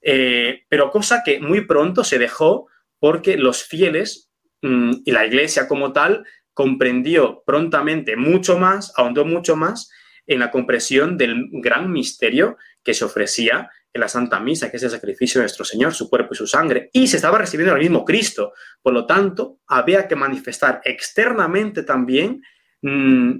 Eh, 0.00 0.64
pero 0.68 0.90
cosa 0.90 1.22
que 1.24 1.40
muy 1.40 1.62
pronto 1.62 2.04
se 2.04 2.18
dejó 2.18 2.68
porque 2.98 3.36
los 3.36 3.64
fieles 3.64 4.30
mm, 4.62 4.92
y 5.04 5.10
la 5.12 5.26
iglesia 5.26 5.66
como 5.68 5.92
tal 5.92 6.24
comprendió 6.58 7.44
prontamente 7.46 8.16
mucho 8.16 8.58
más, 8.58 8.92
ahondó 8.96 9.24
mucho 9.24 9.54
más 9.54 9.92
en 10.26 10.40
la 10.40 10.50
comprensión 10.50 11.16
del 11.16 11.46
gran 11.52 11.92
misterio 11.92 12.56
que 12.82 12.94
se 12.94 13.04
ofrecía 13.04 13.70
en 13.92 14.00
la 14.00 14.08
Santa 14.08 14.40
Misa, 14.40 14.68
que 14.68 14.78
es 14.78 14.82
el 14.82 14.90
sacrificio 14.90 15.38
de 15.38 15.44
nuestro 15.44 15.64
Señor, 15.64 15.94
su 15.94 16.10
cuerpo 16.10 16.30
y 16.32 16.36
su 16.36 16.48
sangre, 16.48 16.90
y 16.92 17.06
se 17.06 17.14
estaba 17.14 17.38
recibiendo 17.38 17.76
el 17.76 17.80
mismo 17.80 18.04
Cristo. 18.04 18.54
Por 18.82 18.92
lo 18.92 19.06
tanto, 19.06 19.60
había 19.68 20.08
que 20.08 20.16
manifestar 20.16 20.80
externamente 20.82 21.84
también 21.84 22.42
mm, 22.82 23.34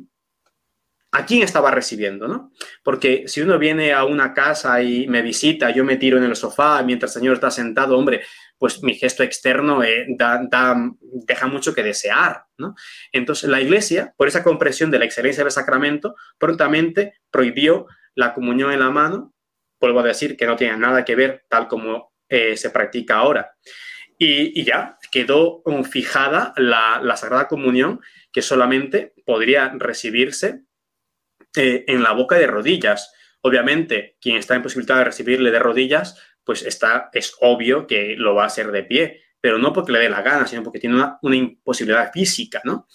a 1.10 1.24
quién 1.24 1.42
estaba 1.42 1.70
recibiendo, 1.70 2.28
¿no? 2.28 2.52
Porque 2.82 3.24
si 3.26 3.40
uno 3.40 3.58
viene 3.58 3.92
a 3.92 4.04
una 4.04 4.34
casa 4.34 4.82
y 4.82 5.06
me 5.06 5.22
visita, 5.22 5.70
yo 5.70 5.84
me 5.84 5.96
tiro 5.96 6.18
en 6.18 6.24
el 6.24 6.36
sofá 6.36 6.82
mientras 6.82 7.16
el 7.16 7.20
Señor 7.20 7.34
está 7.34 7.50
sentado, 7.50 7.96
hombre, 7.96 8.22
pues 8.58 8.82
mi 8.82 8.94
gesto 8.94 9.22
externo 9.22 9.82
eh, 9.82 10.06
deja 11.26 11.46
mucho 11.46 11.74
que 11.74 11.82
desear, 11.82 12.44
¿no? 12.58 12.74
Entonces 13.12 13.48
la 13.48 13.60
Iglesia, 13.60 14.12
por 14.16 14.28
esa 14.28 14.42
comprensión 14.42 14.90
de 14.90 14.98
la 14.98 15.06
excelencia 15.06 15.44
del 15.44 15.52
sacramento, 15.52 16.14
prontamente 16.38 17.14
prohibió 17.30 17.86
la 18.14 18.34
comunión 18.34 18.72
en 18.72 18.80
la 18.80 18.90
mano, 18.90 19.32
vuelvo 19.80 20.00
a 20.00 20.04
decir 20.04 20.36
que 20.36 20.46
no 20.46 20.56
tiene 20.56 20.76
nada 20.76 21.04
que 21.04 21.14
ver 21.14 21.44
tal 21.48 21.68
como 21.68 22.12
eh, 22.28 22.56
se 22.56 22.70
practica 22.70 23.16
ahora. 23.16 23.52
Y, 24.20 24.64
ya 24.64 24.98
quedó 25.12 25.62
fijada 25.88 26.52
la, 26.56 27.00
la, 27.00 27.16
Sagrada 27.16 27.46
Comunión 27.46 28.00
que 28.32 28.42
solamente 28.42 29.14
podría 29.24 29.72
recibirse 29.76 30.64
eh, 31.56 31.84
en 31.88 32.02
la 32.02 32.12
boca 32.12 32.36
de 32.36 32.46
rodillas. 32.46 33.12
Obviamente, 33.40 34.16
quien 34.20 34.36
está 34.36 34.54
en 34.54 34.62
posibilidad 34.62 34.98
de 34.98 35.04
recibirle 35.04 35.50
de 35.50 35.58
rodillas 35.58 36.16
pues 36.48 36.62
está, 36.62 37.10
es 37.12 37.34
obvio 37.42 37.86
que 37.86 38.14
lo 38.16 38.34
va 38.34 38.44
a 38.44 38.46
hacer 38.46 38.72
de 38.72 38.82
pie, 38.82 39.20
pero 39.38 39.58
no 39.58 39.74
porque 39.74 39.92
le 39.92 39.98
dé 39.98 40.08
la 40.08 40.22
gana, 40.22 40.46
sino 40.46 40.62
porque 40.62 40.78
tiene 40.78 40.96
una, 40.96 41.36
imposibilidad 41.36 42.10
física, 42.10 42.62
¿no? 42.64 42.88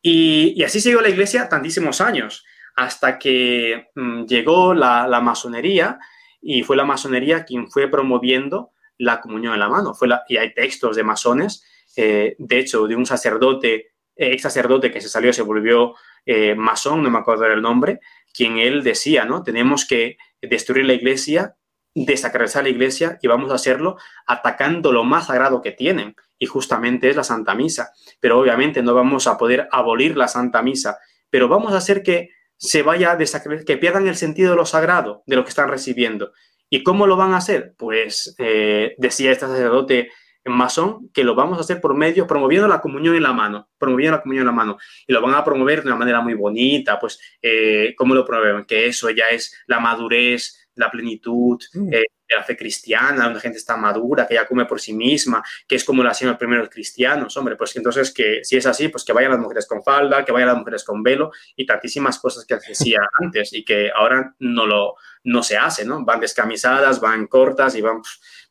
Y, 0.00 0.62
así 0.62 0.80
siguió 0.80 1.02
la 1.02 1.10
iglesia 1.10 1.50
tantísimos 1.50 2.00
años, 2.00 2.46
hasta 2.76 3.18
que 3.18 3.88
mm, 3.94 4.24
llegó 4.24 4.72
la, 4.72 5.20
masonería 5.20 5.98
y 6.40 6.62
fue 6.62 6.78
la 6.78 6.86
masonería 6.86 7.44
quien 7.44 7.70
fue 7.70 7.88
promoviendo 7.88 8.72
la 8.96 9.20
comunión 9.20 9.52
en 9.52 9.60
la 9.60 9.68
mano. 9.68 9.92
Fue 9.92 10.08
y 10.26 10.38
hay 10.38 10.54
textos 10.54 10.96
de 10.96 11.04
masones, 11.04 11.62
eh, 11.94 12.36
de 12.38 12.58
hecho, 12.58 12.86
de 12.86 12.96
un 12.96 13.04
sacerdote, 13.04 13.92
ex 14.16 14.40
sacerdote 14.40 14.90
que 14.90 15.02
se 15.02 15.10
salió, 15.10 15.30
se 15.34 15.42
volvió 15.42 15.94
eh, 16.28 16.54
masón, 16.54 17.02
no 17.02 17.10
me 17.10 17.18
acuerdo 17.18 17.46
el 17.46 17.62
nombre, 17.62 18.00
quien 18.32 18.58
él 18.58 18.84
decía, 18.84 19.24
¿no? 19.24 19.42
Tenemos 19.42 19.86
que 19.86 20.18
destruir 20.40 20.84
la 20.84 20.92
iglesia 20.92 21.56
desacralizar 21.94 22.62
la 22.64 22.68
iglesia 22.68 23.18
y 23.22 23.28
vamos 23.28 23.50
a 23.50 23.54
hacerlo 23.54 23.96
atacando 24.26 24.92
lo 24.92 25.04
más 25.04 25.26
sagrado 25.26 25.62
que 25.62 25.72
tienen 25.72 26.14
y 26.38 26.46
justamente 26.46 27.08
es 27.08 27.16
la 27.16 27.24
Santa 27.24 27.54
Misa. 27.54 27.92
Pero 28.20 28.38
obviamente 28.38 28.82
no 28.82 28.94
vamos 28.94 29.26
a 29.26 29.36
poder 29.36 29.68
abolir 29.72 30.16
la 30.16 30.28
Santa 30.28 30.62
Misa, 30.62 30.98
pero 31.30 31.48
vamos 31.48 31.72
a 31.72 31.78
hacer 31.78 32.02
que 32.02 32.30
se 32.56 32.82
vaya 32.82 33.12
a 33.12 33.18
que 33.64 33.76
pierdan 33.76 34.08
el 34.08 34.16
sentido 34.16 34.50
de 34.50 34.56
lo 34.56 34.66
sagrado, 34.66 35.22
de 35.26 35.36
lo 35.36 35.44
que 35.44 35.50
están 35.50 35.68
recibiendo. 35.68 36.32
¿Y 36.70 36.82
cómo 36.82 37.06
lo 37.06 37.16
van 37.16 37.32
a 37.32 37.38
hacer? 37.38 37.74
Pues 37.78 38.34
eh, 38.38 38.94
decía 38.98 39.32
este 39.32 39.46
sacerdote 39.46 40.10
masón 40.48 41.10
que 41.12 41.24
lo 41.24 41.34
vamos 41.34 41.58
a 41.58 41.60
hacer 41.60 41.80
por 41.80 41.94
medio, 41.94 42.26
promoviendo 42.26 42.68
la 42.68 42.80
comunión 42.80 43.14
en 43.14 43.22
la 43.22 43.32
mano, 43.32 43.68
promoviendo 43.78 44.16
la 44.16 44.22
comunión 44.22 44.42
en 44.42 44.46
la 44.46 44.52
mano. 44.52 44.78
Y 45.06 45.12
lo 45.12 45.20
van 45.20 45.34
a 45.34 45.44
promover 45.44 45.82
de 45.82 45.88
una 45.88 45.96
manera 45.96 46.20
muy 46.20 46.34
bonita, 46.34 46.98
pues, 46.98 47.18
eh, 47.42 47.94
¿cómo 47.96 48.14
lo 48.14 48.24
promueven? 48.24 48.64
Que 48.64 48.86
eso 48.86 49.10
ya 49.10 49.26
es 49.30 49.54
la 49.66 49.80
madurez 49.80 50.67
la 50.78 50.90
plenitud 50.90 51.60
mm. 51.74 51.92
eh, 51.92 52.04
de 52.28 52.36
la 52.36 52.44
fe 52.44 52.56
cristiana, 52.56 53.24
donde 53.24 53.34
la 53.34 53.40
gente 53.40 53.58
está 53.58 53.76
madura, 53.76 54.26
que 54.26 54.34
ya 54.34 54.46
come 54.46 54.64
por 54.66 54.80
sí 54.80 54.92
misma, 54.92 55.42
que 55.66 55.76
es 55.76 55.84
como 55.84 56.02
lo 56.02 56.10
hacían 56.10 56.30
los 56.30 56.38
primeros 56.38 56.68
cristianos, 56.68 57.36
hombre, 57.36 57.56
pues 57.56 57.74
entonces 57.76 58.12
que 58.12 58.40
si 58.42 58.56
es 58.56 58.66
así, 58.66 58.88
pues 58.88 59.04
que 59.04 59.12
vayan 59.12 59.32
las 59.32 59.40
mujeres 59.40 59.66
con 59.66 59.82
falda, 59.82 60.24
que 60.24 60.32
vayan 60.32 60.48
las 60.48 60.58
mujeres 60.58 60.84
con 60.84 61.02
velo 61.02 61.32
y 61.56 61.66
tantísimas 61.66 62.18
cosas 62.18 62.44
que 62.44 62.54
hacía 62.54 63.00
antes 63.20 63.52
y 63.52 63.64
que 63.64 63.90
ahora 63.94 64.34
no 64.38 64.66
lo 64.66 64.94
no 65.24 65.42
se 65.42 65.56
hace, 65.58 65.84
¿no? 65.84 66.04
Van 66.04 66.20
descamisadas, 66.20 67.00
van 67.00 67.26
cortas 67.26 67.74
y 67.74 67.82
van, 67.82 68.00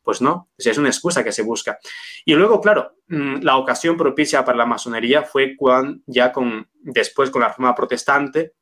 pues 0.02 0.20
no, 0.20 0.50
es 0.56 0.78
una 0.78 0.88
excusa 0.88 1.24
que 1.24 1.32
se 1.32 1.42
busca. 1.42 1.78
Y 2.24 2.34
luego, 2.34 2.60
claro, 2.60 2.98
mm, 3.08 3.42
la 3.42 3.56
ocasión 3.56 3.96
propicia 3.96 4.44
para 4.44 4.58
la 4.58 4.66
masonería 4.66 5.22
fue 5.22 5.56
cuando 5.56 6.00
ya 6.06 6.30
con, 6.30 6.68
después 6.74 7.30
con 7.30 7.40
la 7.42 7.48
reforma 7.48 7.74
protestante, 7.74 8.54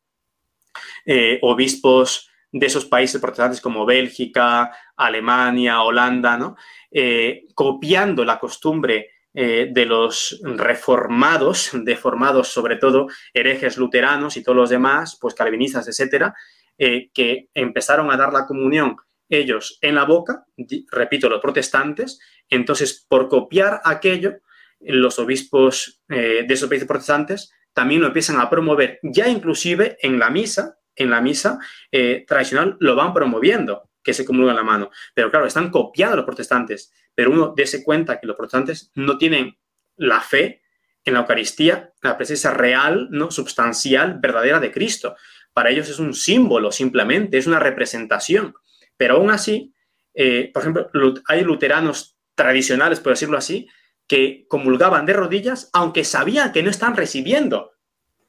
eh, 1.04 1.38
obispos 1.42 2.30
de 2.58 2.66
esos 2.66 2.86
países 2.86 3.20
protestantes 3.20 3.60
como 3.60 3.84
Bélgica, 3.84 4.72
Alemania, 4.96 5.82
Holanda, 5.82 6.38
¿no? 6.38 6.56
Eh, 6.90 7.44
copiando 7.54 8.24
la 8.24 8.38
costumbre 8.38 9.10
eh, 9.34 9.68
de 9.70 9.84
los 9.84 10.40
reformados, 10.42 11.70
deformados 11.84 12.48
sobre 12.48 12.76
todo 12.76 13.08
herejes 13.34 13.76
luteranos 13.76 14.36
y 14.36 14.42
todos 14.42 14.56
los 14.56 14.70
demás, 14.70 15.18
pues 15.20 15.34
calvinistas, 15.34 15.86
etcétera, 15.86 16.34
eh, 16.78 17.10
que 17.12 17.48
empezaron 17.52 18.10
a 18.10 18.16
dar 18.16 18.32
la 18.32 18.46
comunión 18.46 18.96
ellos 19.28 19.78
en 19.82 19.96
la 19.96 20.04
boca, 20.04 20.46
repito, 20.92 21.28
los 21.28 21.42
protestantes, 21.42 22.20
entonces 22.48 23.04
por 23.08 23.28
copiar 23.28 23.80
aquello, 23.84 24.36
los 24.78 25.18
obispos 25.18 26.00
de 26.06 26.46
esos 26.48 26.68
países 26.68 26.86
protestantes 26.86 27.50
también 27.72 28.02
lo 28.02 28.06
empiezan 28.06 28.38
a 28.38 28.48
promover 28.48 29.00
ya 29.02 29.26
inclusive 29.26 29.98
en 30.00 30.20
la 30.20 30.30
misa, 30.30 30.78
en 30.96 31.10
la 31.10 31.20
misa 31.20 31.58
eh, 31.92 32.24
tradicional 32.26 32.76
lo 32.80 32.96
van 32.96 33.12
promoviendo, 33.12 33.90
que 34.02 34.14
se 34.14 34.24
comulga 34.24 34.50
en 34.50 34.56
la 34.56 34.62
mano. 34.62 34.90
Pero 35.14 35.30
claro, 35.30 35.46
están 35.46 35.70
copiando 35.70 36.16
los 36.16 36.24
protestantes. 36.24 36.92
Pero 37.14 37.30
uno 37.30 37.52
dése 37.56 37.84
cuenta 37.84 38.18
que 38.18 38.26
los 38.26 38.36
protestantes 38.36 38.90
no 38.94 39.18
tienen 39.18 39.56
la 39.96 40.20
fe 40.20 40.62
en 41.04 41.14
la 41.14 41.20
Eucaristía, 41.20 41.92
la 42.02 42.16
presencia 42.16 42.50
real, 42.50 43.08
¿no? 43.10 43.30
substancial, 43.30 44.18
verdadera 44.20 44.58
de 44.58 44.72
Cristo. 44.72 45.16
Para 45.52 45.70
ellos 45.70 45.88
es 45.88 45.98
un 45.98 46.14
símbolo 46.14 46.72
simplemente, 46.72 47.38
es 47.38 47.46
una 47.46 47.60
representación. 47.60 48.54
Pero 48.96 49.16
aún 49.16 49.30
así, 49.30 49.72
eh, 50.14 50.50
por 50.52 50.62
ejemplo, 50.62 50.90
hay 51.28 51.42
luteranos 51.42 52.18
tradicionales, 52.34 53.00
por 53.00 53.12
decirlo 53.12 53.38
así, 53.38 53.68
que 54.06 54.46
comulgaban 54.48 55.06
de 55.06 55.12
rodillas, 55.12 55.70
aunque 55.72 56.04
sabían 56.04 56.52
que 56.52 56.62
no 56.62 56.70
están 56.70 56.96
recibiendo 56.96 57.72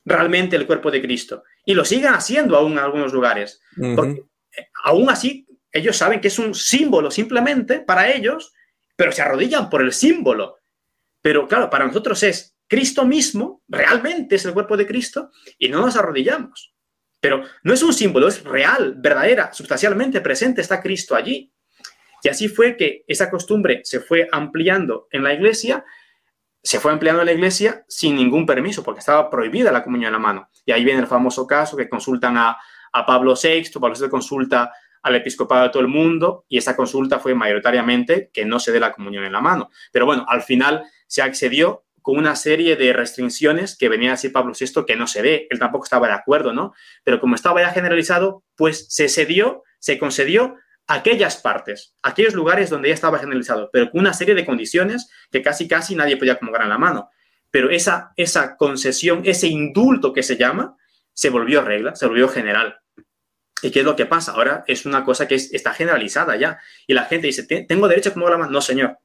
realmente 0.08 0.55
el 0.55 0.66
cuerpo 0.66 0.89
de 0.89 1.01
Cristo. 1.01 1.43
Y 1.66 1.74
lo 1.74 1.84
siguen 1.84 2.14
haciendo 2.14 2.55
aún 2.55 2.74
en 2.74 2.80
algunos 2.80 3.12
lugares. 3.14 3.62
Porque 3.95 4.24
eh, 4.58 4.70
aún 4.84 5.10
así, 5.10 5.45
ellos 5.72 5.97
saben 5.97 6.22
que 6.22 6.30
es 6.30 6.39
un 6.39 6.55
símbolo 6.55 7.12
simplemente 7.12 7.82
para 7.82 8.10
ellos, 8.10 8.53
pero 8.95 9.12
se 9.12 9.22
arrodillan 9.22 9.70
por 9.70 9.82
el 9.82 9.91
símbolo. 9.91 10.58
Pero 11.22 11.47
claro, 11.47 11.70
para 11.70 11.86
nosotros 11.86 12.24
es 12.24 12.55
Cristo 12.68 13.05
mismo, 13.05 13.64
realmente 13.68 14.36
es 14.36 14.45
el 14.45 14.53
cuerpo 14.53 14.78
de 14.78 14.88
Cristo, 14.88 15.30
y 15.58 15.68
no 15.68 15.82
nos 15.82 15.97
arrodillamos. 15.97 16.74
Pero 17.20 17.43
no 17.64 17.74
es 17.74 17.84
un 17.84 17.93
símbolo, 17.93 18.30
es 18.30 18.43
real, 18.43 18.95
verdadera, 18.97 19.51
sustancialmente 19.51 20.22
presente 20.22 20.62
está 20.62 20.82
Cristo 20.82 21.16
allí. 21.16 21.51
Y 22.24 22.30
así 22.30 22.47
fue 22.47 22.78
que 22.78 23.03
esa 23.08 23.30
costumbre 23.30 23.82
se 23.84 23.99
fue 23.99 24.28
ampliando 24.32 25.08
en 25.12 25.24
la 25.24 25.34
iglesia, 25.34 25.84
se 26.68 26.82
fue 26.82 26.91
ampliando 26.91 27.22
en 27.22 27.28
la 27.28 27.32
iglesia 27.32 27.86
sin 27.88 28.18
ningún 28.18 28.45
permiso, 28.45 28.84
porque 28.84 28.99
estaba 28.99 29.30
prohibida 29.30 29.72
la 29.72 29.86
comunión 29.86 30.07
en 30.07 30.13
la 30.13 30.20
mano. 30.20 30.49
Y 30.65 30.74
ahí 30.74 30.84
viene 30.84 30.99
el 30.99 31.07
famoso 31.07 31.47
caso 31.47 31.78
que 31.78 31.88
consultan 31.88 32.38
a, 32.38 32.57
Pablo 33.05 33.36
VI, 33.41 33.70
Pablo 33.80 33.95
VI 33.97 34.09
consulta 34.09 34.74
al 35.03 35.15
episcopado 35.15 35.63
de 35.63 35.70
todo 35.70 35.82
el 35.82 35.88
mundo 35.88 36.45
y 36.49 36.57
esa 36.57 36.76
consulta 36.76 37.20
fue 37.20 37.36
mayoritariamente 37.36 38.32
que 38.34 38.43
no 38.43 38.59
se 38.59 38.72
dé 38.74 38.82
la 38.82 38.91
comunión 38.91 39.24
en 39.24 39.32
la 39.32 39.39
mano. 39.39 39.70
Pero 39.93 40.07
bueno, 40.07 40.26
al 40.28 40.41
final 40.41 40.84
se 41.05 41.22
accedió 41.22 41.86
con 42.01 42.18
una 42.18 42.36
serie 42.36 42.76
de 42.76 42.91
restricciones 42.91 43.78
que 43.78 43.88
venía 43.88 44.09
a 44.09 44.13
decir 44.13 44.34
Pablo 44.34 44.53
VI 44.59 44.84
que 44.86 44.95
no 44.97 45.07
se 45.07 45.22
dé. 45.22 45.47
Él 45.51 45.59
tampoco 45.59 45.86
estaba 45.86 46.07
de 46.07 46.13
acuerdo, 46.15 46.51
¿no? 46.51 46.74
Pero 47.03 47.22
como 47.22 47.36
estaba 47.36 47.61
ya 47.61 47.70
generalizado, 47.70 48.43
pues 48.55 48.88
se 48.89 49.07
cedió, 49.07 49.63
se 49.80 49.99
concedió 49.99 50.55
aquellas 50.88 51.38
partes, 51.38 51.95
aquellos 52.01 52.33
lugares 52.33 52.69
donde 52.69 52.89
ya 52.89 52.93
estaba 52.93 53.19
generalizado, 53.19 53.69
pero 53.71 53.91
con 53.91 54.01
una 54.01 54.13
serie 54.13 54.35
de 54.35 54.45
condiciones 54.45 55.09
que 55.31 55.41
casi 55.41 55.67
casi 55.67 55.95
nadie 55.95 56.17
podía 56.17 56.33
acomodar 56.33 56.63
en 56.63 56.69
la 56.69 56.77
mano. 56.77 57.09
Pero 57.51 57.69
esa, 57.69 58.11
esa 58.15 58.55
concesión, 58.57 59.21
ese 59.25 59.47
indulto 59.47 60.13
que 60.13 60.23
se 60.23 60.38
llama, 60.38 60.77
se 61.13 61.29
volvió 61.29 61.61
regla, 61.61 61.95
se 61.95 62.07
volvió 62.07 62.29
general. 62.29 62.79
¿Y 63.61 63.71
qué 63.71 63.79
es 63.79 63.85
lo 63.85 63.95
que 63.95 64.05
pasa? 64.05 64.33
Ahora 64.33 64.63
es 64.67 64.85
una 64.85 65.03
cosa 65.03 65.27
que 65.27 65.35
está 65.35 65.73
generalizada 65.73 66.35
ya. 66.35 66.59
Y 66.85 66.93
la 66.93 67.05
gente 67.05 67.27
dice, 67.27 67.43
¿tengo 67.43 67.88
derecho 67.88 68.09
a 68.09 68.11
acomodar 68.11 68.33
la 68.33 68.38
mano? 68.39 68.51
No, 68.51 68.61
señor. 68.61 68.99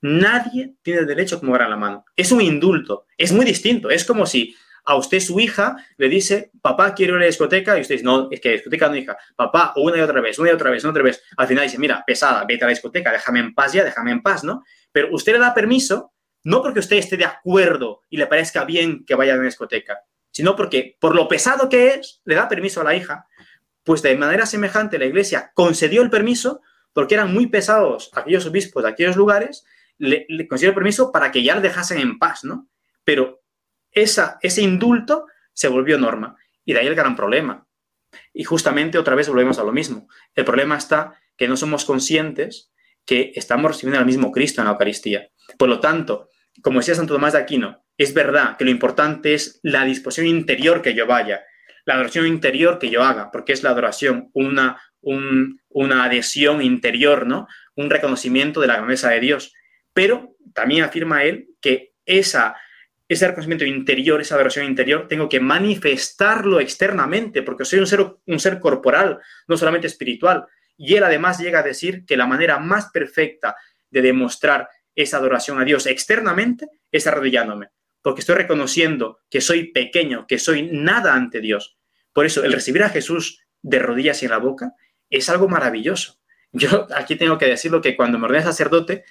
Nadie 0.00 0.76
tiene 0.82 1.02
derecho 1.04 1.34
a 1.34 1.38
acomodar 1.38 1.68
la 1.68 1.76
mano. 1.76 2.04
Es 2.16 2.32
un 2.32 2.40
indulto. 2.40 3.06
Es 3.16 3.32
muy 3.32 3.44
distinto. 3.44 3.90
Es 3.90 4.04
como 4.04 4.26
si 4.26 4.56
a 4.88 4.96
usted 4.96 5.20
su 5.20 5.38
hija 5.38 5.76
le 5.98 6.08
dice, 6.08 6.50
papá, 6.62 6.94
quiero 6.94 7.12
ir 7.12 7.16
a 7.18 7.20
la 7.20 7.26
discoteca, 7.26 7.76
y 7.76 7.82
usted 7.82 7.96
dice, 7.96 8.04
no, 8.06 8.28
es 8.30 8.40
que 8.40 8.52
discoteca 8.52 8.88
no, 8.88 8.96
hija, 8.96 9.18
papá, 9.36 9.74
una 9.76 9.98
y 9.98 10.00
otra 10.00 10.22
vez, 10.22 10.38
una 10.38 10.48
y 10.48 10.54
otra 10.54 10.70
vez, 10.70 10.82
una 10.82 10.88
y 10.88 10.92
otra 10.92 11.02
vez. 11.02 11.22
Al 11.36 11.46
final 11.46 11.64
dice, 11.64 11.78
mira, 11.78 12.02
pesada, 12.06 12.46
vete 12.48 12.64
a 12.64 12.68
la 12.68 12.70
discoteca, 12.70 13.12
déjame 13.12 13.40
en 13.40 13.54
paz 13.54 13.74
ya, 13.74 13.84
déjame 13.84 14.12
en 14.12 14.22
paz, 14.22 14.44
¿no? 14.44 14.64
Pero 14.90 15.08
usted 15.12 15.34
le 15.34 15.40
da 15.40 15.52
permiso, 15.52 16.14
no 16.42 16.62
porque 16.62 16.78
usted 16.80 16.96
esté 16.96 17.18
de 17.18 17.26
acuerdo 17.26 18.00
y 18.08 18.16
le 18.16 18.26
parezca 18.26 18.64
bien 18.64 19.04
que 19.04 19.14
vaya 19.14 19.34
a 19.34 19.36
la 19.36 19.42
discoteca, 19.42 19.98
sino 20.30 20.56
porque 20.56 20.96
por 20.98 21.14
lo 21.14 21.28
pesado 21.28 21.68
que 21.68 21.88
es, 21.88 22.22
le 22.24 22.34
da 22.34 22.48
permiso 22.48 22.80
a 22.80 22.84
la 22.84 22.94
hija. 22.94 23.26
Pues 23.84 24.00
de 24.00 24.16
manera 24.16 24.46
semejante 24.46 24.98
la 24.98 25.04
iglesia 25.04 25.52
concedió 25.52 26.00
el 26.00 26.08
permiso 26.08 26.62
porque 26.94 27.14
eran 27.14 27.34
muy 27.34 27.48
pesados 27.48 28.10
aquellos 28.14 28.46
obispos 28.46 28.82
de 28.82 28.88
aquellos 28.88 29.16
lugares, 29.16 29.66
le, 29.98 30.24
le 30.30 30.48
concedió 30.48 30.70
el 30.70 30.74
permiso 30.74 31.12
para 31.12 31.30
que 31.30 31.42
ya 31.42 31.56
le 31.56 31.60
dejasen 31.60 31.98
en 31.98 32.18
paz, 32.18 32.42
¿no? 32.42 32.70
Pero 33.04 33.42
ese 34.02 34.62
indulto 34.62 35.26
se 35.52 35.68
volvió 35.68 35.98
norma. 35.98 36.36
Y 36.64 36.72
de 36.72 36.80
ahí 36.80 36.86
el 36.86 36.94
gran 36.94 37.16
problema. 37.16 37.66
Y 38.32 38.44
justamente 38.44 38.98
otra 38.98 39.14
vez 39.14 39.28
volvemos 39.28 39.58
a 39.58 39.64
lo 39.64 39.72
mismo. 39.72 40.08
El 40.34 40.44
problema 40.44 40.76
está 40.76 41.18
que 41.36 41.48
no 41.48 41.56
somos 41.56 41.84
conscientes 41.84 42.72
que 43.04 43.32
estamos 43.36 43.70
recibiendo 43.70 43.98
al 43.98 44.06
mismo 44.06 44.32
Cristo 44.32 44.60
en 44.60 44.66
la 44.66 44.72
Eucaristía. 44.72 45.30
Por 45.56 45.68
lo 45.68 45.80
tanto, 45.80 46.28
como 46.62 46.80
decía 46.80 46.94
Santo 46.94 47.14
Tomás 47.14 47.32
de 47.32 47.38
Aquino, 47.38 47.84
es 47.96 48.12
verdad 48.12 48.56
que 48.56 48.64
lo 48.64 48.70
importante 48.70 49.34
es 49.34 49.60
la 49.62 49.84
disposición 49.84 50.26
interior 50.26 50.82
que 50.82 50.94
yo 50.94 51.06
vaya, 51.06 51.42
la 51.84 51.94
adoración 51.94 52.26
interior 52.26 52.78
que 52.78 52.90
yo 52.90 53.02
haga, 53.02 53.30
porque 53.30 53.52
es 53.52 53.62
la 53.62 53.70
adoración 53.70 54.30
una, 54.34 54.80
una 55.00 56.04
adhesión 56.04 56.60
interior, 56.60 57.26
¿no? 57.26 57.48
Un 57.74 57.88
reconocimiento 57.88 58.60
de 58.60 58.66
la 58.66 58.76
grandeza 58.76 59.08
de 59.10 59.20
Dios. 59.20 59.54
Pero 59.94 60.36
también 60.52 60.84
afirma 60.84 61.24
él 61.24 61.48
que 61.60 61.94
esa 62.04 62.56
ese 63.08 63.26
reconocimiento 63.26 63.64
interior, 63.64 64.20
esa 64.20 64.34
adoración 64.34 64.66
interior, 64.66 65.08
tengo 65.08 65.28
que 65.28 65.40
manifestarlo 65.40 66.60
externamente, 66.60 67.42
porque 67.42 67.64
soy 67.64 67.78
un 67.78 68.38
ser, 68.40 68.60
corporal, 68.60 69.18
no 69.46 69.56
solamente 69.56 69.86
espiritual. 69.86 70.44
Y 70.76 70.94
él 70.94 71.04
además 71.04 71.38
llega 71.38 71.60
a 71.60 71.62
decir 71.62 72.04
que 72.04 72.18
la 72.18 72.26
manera 72.26 72.58
más 72.58 72.90
perfecta 72.90 73.56
de 73.90 74.02
demostrar 74.02 74.68
esa 74.94 75.16
adoración 75.16 75.58
a 75.58 75.64
Dios 75.64 75.86
externamente 75.86 76.68
es 76.92 77.06
arrodillándome, 77.06 77.70
porque 78.02 78.20
estoy 78.20 78.36
reconociendo 78.36 79.20
que 79.30 79.40
soy 79.40 79.72
pequeño, 79.72 80.26
que 80.26 80.38
soy 80.38 80.68
nada 80.70 81.14
ante 81.14 81.40
Dios. 81.40 81.78
Por 82.12 82.26
eso, 82.26 82.44
el 82.44 82.52
recibir 82.52 82.82
a 82.82 82.90
Jesús 82.90 83.40
de 83.62 83.78
rodillas 83.78 84.22
y 84.22 84.26
en 84.26 84.32
la 84.32 84.38
boca 84.38 84.74
es 85.08 85.28
algo 85.30 85.48
maravilloso. 85.48 86.18
Yo 86.52 86.86
aquí 86.94 87.16
tengo 87.16 87.38
que 87.38 87.46
decirlo 87.46 87.80
que 87.80 87.96
cuando 87.96 88.18
me 88.18 88.26
ordené 88.26 88.44
sacerdote, 88.44 89.04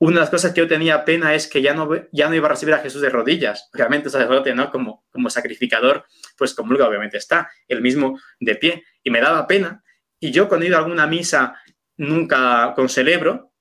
una 0.00 0.14
de 0.14 0.20
las 0.20 0.30
cosas 0.30 0.52
que 0.52 0.60
yo 0.62 0.66
tenía 0.66 1.04
pena 1.04 1.34
es 1.34 1.46
que 1.46 1.60
ya 1.60 1.74
no, 1.74 1.88
ya 2.10 2.28
no 2.30 2.34
iba 2.34 2.46
a 2.46 2.50
recibir 2.50 2.74
a 2.74 2.78
Jesús 2.78 3.02
de 3.02 3.10
rodillas. 3.10 3.68
El 3.74 4.10
sacerdote, 4.10 4.54
¿no? 4.54 4.70
Como, 4.70 5.04
como 5.10 5.28
sacrificador, 5.28 6.06
pues 6.38 6.54
comulga, 6.54 6.88
obviamente 6.88 7.18
está, 7.18 7.50
el 7.68 7.82
mismo 7.82 8.18
de 8.40 8.54
pie. 8.54 8.84
Y 9.02 9.10
me 9.10 9.20
daba 9.20 9.46
pena. 9.46 9.84
Y 10.18 10.30
yo 10.30 10.48
cuando 10.48 10.64
he 10.64 10.68
ido 10.68 10.78
a 10.78 10.80
alguna 10.80 11.06
misa, 11.06 11.54
nunca 11.98 12.72
con 12.74 12.88
celebro, 12.88 13.52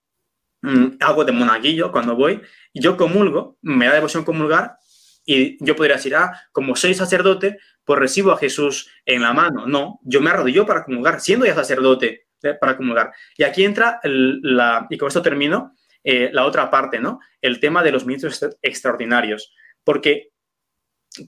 mm, 0.61 0.91
hago 1.01 1.25
de 1.25 1.33
monaguillo 1.33 1.91
cuando 1.91 2.15
voy, 2.15 2.41
y 2.71 2.81
yo 2.81 2.95
comulgo, 2.95 3.57
me 3.61 3.87
da 3.87 3.95
devoción 3.95 4.23
comulgar, 4.23 4.77
y 5.25 5.63
yo 5.63 5.75
podría 5.75 5.97
decir, 5.97 6.15
ah, 6.15 6.31
como 6.53 6.77
soy 6.77 6.93
sacerdote, 6.93 7.59
pues 7.83 7.99
recibo 7.99 8.31
a 8.31 8.37
Jesús 8.37 8.89
en 9.05 9.23
la 9.23 9.33
mano. 9.33 9.67
No, 9.67 9.99
yo 10.03 10.21
me 10.21 10.29
arrodillo 10.29 10.65
para 10.65 10.85
comulgar, 10.85 11.19
siendo 11.19 11.45
ya 11.45 11.53
sacerdote 11.53 12.27
eh, 12.43 12.53
para 12.53 12.77
comulgar. 12.77 13.11
Y 13.37 13.43
aquí 13.43 13.65
entra, 13.65 13.99
la, 14.03 14.87
y 14.89 14.97
con 14.97 15.09
esto 15.09 15.21
termino, 15.21 15.75
eh, 16.03 16.29
la 16.31 16.45
otra 16.45 16.69
parte, 16.69 16.99
¿no? 16.99 17.19
El 17.41 17.59
tema 17.59 17.83
de 17.83 17.91
los 17.91 18.05
ministros 18.05 18.45
extraordinarios. 18.61 19.53
Porque 19.83 20.31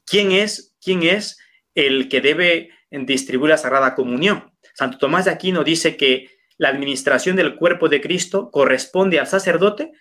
¿quién 0.05 0.31
es, 0.31 0.75
quién 0.81 1.03
es 1.03 1.37
el 1.75 2.09
que 2.09 2.21
debe 2.21 2.69
distribuir 2.89 3.51
la 3.51 3.57
Sagrada 3.57 3.95
Comunión? 3.95 4.53
Santo 4.73 4.97
Tomás 4.97 5.25
de 5.25 5.31
Aquino 5.31 5.63
dice 5.63 5.97
que 5.97 6.29
la 6.57 6.69
administración 6.69 7.35
del 7.35 7.55
cuerpo 7.55 7.89
de 7.89 8.01
Cristo 8.01 8.51
corresponde 8.51 9.19
al 9.19 9.27
sacerdote 9.27 9.91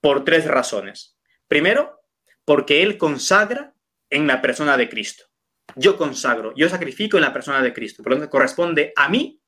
por 0.00 0.24
tres 0.24 0.46
razones. 0.46 1.18
Primero, 1.48 2.00
porque 2.44 2.82
él 2.82 2.98
consagra 2.98 3.74
en 4.10 4.26
la 4.26 4.42
persona 4.42 4.76
de 4.76 4.88
Cristo. 4.88 5.24
Yo 5.76 5.96
consagro, 5.96 6.52
yo 6.56 6.68
sacrifico 6.68 7.16
en 7.16 7.22
la 7.22 7.32
persona 7.32 7.62
de 7.62 7.72
Cristo. 7.72 8.02
Por 8.02 8.12
lo 8.12 8.18
tanto, 8.18 8.30
corresponde 8.30 8.92
a 8.96 9.08
mí, 9.08 9.40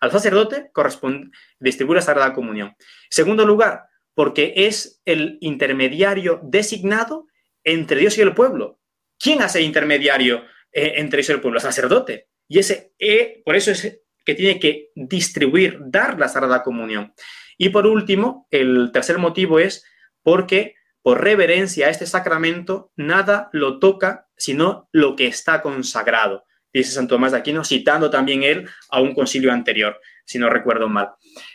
al 0.00 0.10
sacerdote, 0.10 0.70
corresponde 0.72 1.30
distribuir 1.58 1.96
la 1.96 2.02
Sagrada 2.02 2.34
Comunión. 2.34 2.74
Segundo 3.08 3.46
lugar, 3.46 3.84
porque 4.14 4.52
es 4.56 5.00
el 5.04 5.38
intermediario 5.40 6.40
designado 6.42 7.26
entre 7.64 7.98
Dios 7.98 8.18
y 8.18 8.22
el 8.22 8.34
pueblo. 8.34 8.80
¿Quién 9.18 9.42
hace 9.42 9.62
intermediario 9.62 10.44
eh, 10.72 10.94
entre 10.96 11.18
Dios 11.18 11.30
y 11.30 11.32
el 11.32 11.40
pueblo? 11.40 11.58
El 11.58 11.62
sacerdote. 11.62 12.28
Y 12.48 12.58
ese 12.58 12.92
e, 12.98 13.42
por 13.44 13.56
eso 13.56 13.70
es 13.70 14.00
que 14.24 14.34
tiene 14.34 14.58
que 14.58 14.90
distribuir, 14.94 15.78
dar 15.80 16.18
la 16.18 16.28
Sagrada 16.28 16.62
Comunión. 16.62 17.12
Y 17.58 17.68
por 17.68 17.86
último, 17.86 18.46
el 18.50 18.90
tercer 18.92 19.18
motivo 19.18 19.58
es 19.58 19.84
porque 20.22 20.74
por 21.02 21.22
reverencia 21.22 21.86
a 21.86 21.90
este 21.90 22.06
sacramento 22.06 22.90
nada 22.96 23.50
lo 23.52 23.78
toca 23.78 24.28
sino 24.36 24.88
lo 24.92 25.16
que 25.16 25.26
está 25.26 25.62
consagrado, 25.62 26.44
dice 26.72 26.92
Santo 26.92 27.14
Tomás 27.14 27.32
de 27.32 27.38
Aquino, 27.38 27.64
citando 27.64 28.10
también 28.10 28.42
él 28.42 28.68
a 28.90 29.00
un 29.00 29.14
concilio 29.14 29.52
anterior, 29.52 30.00
si 30.24 30.38
no 30.38 30.50
recuerdo 30.50 30.88
mal. 30.88 31.10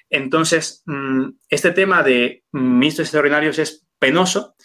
Entonces, 0.09 0.83
mm, 0.85 1.29
este 1.49 1.71
tema 1.71 2.03
de 2.03 2.43
ministros 2.51 3.07
extraordinarios 3.07 3.59
es 3.59 3.87
penoso, 3.99 4.55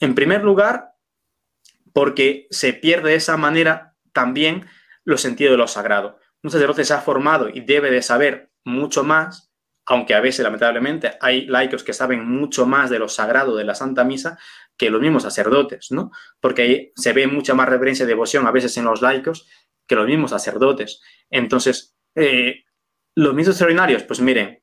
en 0.00 0.14
primer 0.14 0.44
lugar, 0.44 0.92
porque 1.92 2.46
se 2.50 2.72
pierde 2.72 3.10
de 3.10 3.16
esa 3.16 3.36
manera 3.36 3.94
también 4.12 4.66
los 5.04 5.20
sentidos 5.20 5.52
de 5.52 5.58
lo 5.58 5.68
sagrado. 5.68 6.18
Un 6.42 6.50
sacerdote 6.50 6.84
se 6.84 6.94
ha 6.94 7.00
formado 7.00 7.48
y 7.48 7.60
debe 7.60 7.90
de 7.90 8.02
saber 8.02 8.50
mucho 8.64 9.02
más, 9.04 9.52
aunque 9.86 10.14
a 10.14 10.20
veces, 10.20 10.44
lamentablemente, 10.44 11.12
hay 11.20 11.46
laicos 11.46 11.82
que 11.82 11.92
saben 11.92 12.28
mucho 12.28 12.66
más 12.66 12.90
de 12.90 12.98
lo 12.98 13.08
sagrado 13.08 13.56
de 13.56 13.64
la 13.64 13.74
Santa 13.74 14.04
Misa 14.04 14.38
que 14.76 14.90
los 14.90 15.00
mismos 15.00 15.24
sacerdotes, 15.24 15.90
¿no? 15.90 16.12
Porque 16.40 16.62
ahí 16.62 16.92
se 16.94 17.12
ve 17.12 17.26
mucha 17.26 17.54
más 17.54 17.68
reverencia 17.68 18.04
y 18.04 18.06
devoción 18.06 18.46
a 18.46 18.52
veces 18.52 18.76
en 18.76 18.84
los 18.84 19.02
laicos 19.02 19.48
que 19.86 19.96
los 19.96 20.06
mismos 20.06 20.30
sacerdotes. 20.30 21.00
Entonces, 21.30 21.96
eh, 22.14 22.64
los 23.18 23.34
mismos 23.34 23.54
extraordinarios, 23.54 24.04
pues 24.04 24.20
miren, 24.20 24.62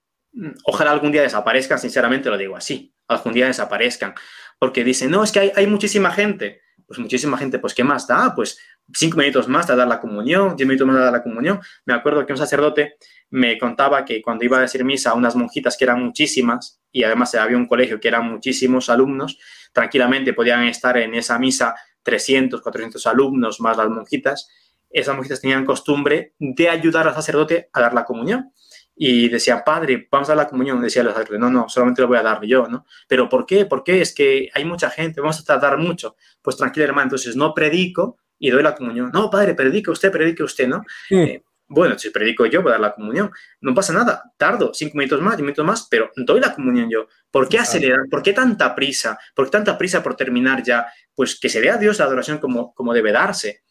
ojalá 0.64 0.91
algún 0.91 1.12
día 1.12 1.22
desaparezcan, 1.22 1.78
sinceramente 1.78 2.30
lo 2.30 2.38
digo 2.38 2.56
así, 2.56 2.95
algún 3.06 3.34
día 3.34 3.47
desaparezcan, 3.47 4.16
porque 4.58 4.86
dicen, 4.86 5.12
no, 5.12 5.26
es 5.26 5.34
que 5.34 5.39
hay, 5.39 5.51
hay 5.58 5.68
muchísima 5.68 6.10
gente, 6.10 6.62
pues 6.88 6.97
muchísima 6.97 7.38
gente, 7.38 7.60
pues 7.60 7.74
¿qué 7.74 7.84
más 7.84 8.08
da? 8.08 8.34
Pues 8.34 8.58
cinco 8.93 9.18
minutos 9.18 9.49
más 9.49 9.68
de 9.68 9.76
dar 9.76 9.89
la 9.89 9.99
comunión, 9.99 10.56
diez 10.56 10.66
minutos 10.66 10.88
más 10.88 10.95
de 10.95 11.01
dar 11.01 11.12
la 11.12 11.22
comunión. 11.22 11.60
Me 11.86 11.93
acuerdo 11.93 12.26
que 12.26 12.32
un 12.32 12.38
sacerdote 12.38 12.95
me 13.30 13.58
contaba 13.58 14.06
que 14.06 14.22
cuando 14.22 14.45
iba 14.45 14.58
a 14.58 14.62
decir 14.62 14.86
misa 14.86 15.10
a 15.10 15.16
unas 15.16 15.36
monjitas 15.36 15.76
que 15.76 15.84
eran 15.84 16.01
muchísimas, 16.01 16.82
y 16.93 17.03
además 17.03 17.36
había 17.36 17.58
un 17.58 17.68
colegio 17.68 17.99
que 17.99 18.08
eran 18.08 18.24
muchísimos 18.32 18.89
alumnos, 18.89 19.38
tranquilamente 19.74 20.32
podían 20.32 20.64
estar 20.64 20.97
en 20.97 21.14
esa 21.16 21.38
misa 21.39 21.76
300, 22.03 22.62
400 22.62 23.06
alumnos 23.06 23.60
más 23.60 23.76
las 23.76 23.89
monjitas, 23.89 24.47
esas 24.95 25.13
monjitas 25.13 25.41
tenían 25.41 25.65
costumbre 25.65 26.33
de 26.39 26.69
ayudar 26.69 27.07
al 27.07 27.13
sacerdote 27.13 27.69
a 27.73 27.81
dar 27.81 27.93
la 27.93 28.05
comunión. 28.05 28.51
Y 28.95 29.27
decían, 29.27 29.61
padre, 29.65 30.07
vamos 30.09 30.29
a 30.29 30.31
dar 30.35 30.45
la 30.45 30.49
comunión. 30.49 30.81
Decía 30.81 31.01
el 31.01 31.09
sacerdote, 31.09 31.37
no, 31.37 31.49
no, 31.49 31.67
solamente 31.67 32.01
lo 32.01 32.07
voy 32.07 32.17
a 32.17 32.23
dar 32.23 32.41
yo, 32.45 32.67
¿no? 32.67 32.85
Pero 33.07 33.27
¿por 33.27 33.45
qué? 33.45 33.65
¿Por 33.65 33.83
qué? 33.83 33.99
Es 33.99 34.15
que 34.15 34.49
hay 34.53 34.63
mucha 34.63 34.89
gente, 34.89 35.19
vamos 35.19 35.37
a 35.41 35.43
tardar 35.43 35.77
mucho. 35.77 36.15
Pues 36.41 36.55
tranquilo, 36.55 36.85
hermano, 36.85 37.07
entonces 37.07 37.35
no 37.35 37.53
predico 37.53 38.17
y 38.39 38.51
doy 38.51 38.63
la 38.63 38.73
comunión. 38.73 39.11
No, 39.13 39.29
padre, 39.29 39.53
predique 39.53 39.91
usted, 39.91 40.11
predique 40.13 40.43
usted, 40.43 40.69
¿no? 40.69 40.85
Eh, 41.09 41.43
bueno, 41.67 41.99
si 41.99 42.09
predico 42.11 42.45
yo, 42.45 42.61
voy 42.61 42.69
a 42.69 42.73
dar 42.73 42.81
la 42.81 42.93
comunión. 42.93 43.31
No 43.59 43.73
pasa 43.73 43.91
nada, 43.91 44.31
tardo 44.37 44.73
cinco 44.73 44.97
minutos 44.97 45.19
más, 45.21 45.35
diez 45.35 45.43
minutos 45.43 45.65
más, 45.65 45.87
pero 45.89 46.09
doy 46.15 46.39
la 46.39 46.53
comunión 46.53 46.89
yo. 46.89 47.07
¿Por 47.29 47.49
qué 47.49 47.59
acelerar? 47.59 48.05
¿Por 48.09 48.23
qué 48.23 48.31
tanta 48.31 48.73
prisa? 48.73 49.19
¿Por 49.35 49.45
qué 49.45 49.51
tanta 49.51 49.77
prisa 49.77 50.01
por 50.01 50.15
terminar 50.15 50.63
ya? 50.63 50.87
Pues 51.13 51.37
que 51.37 51.49
se 51.49 51.59
vea 51.59 51.73
a 51.73 51.77
Dios 51.77 51.99
la 51.99 52.05
adoración 52.05 52.37
como, 52.37 52.73
como 52.73 52.93
debe 52.93 53.11
darse. 53.11 53.63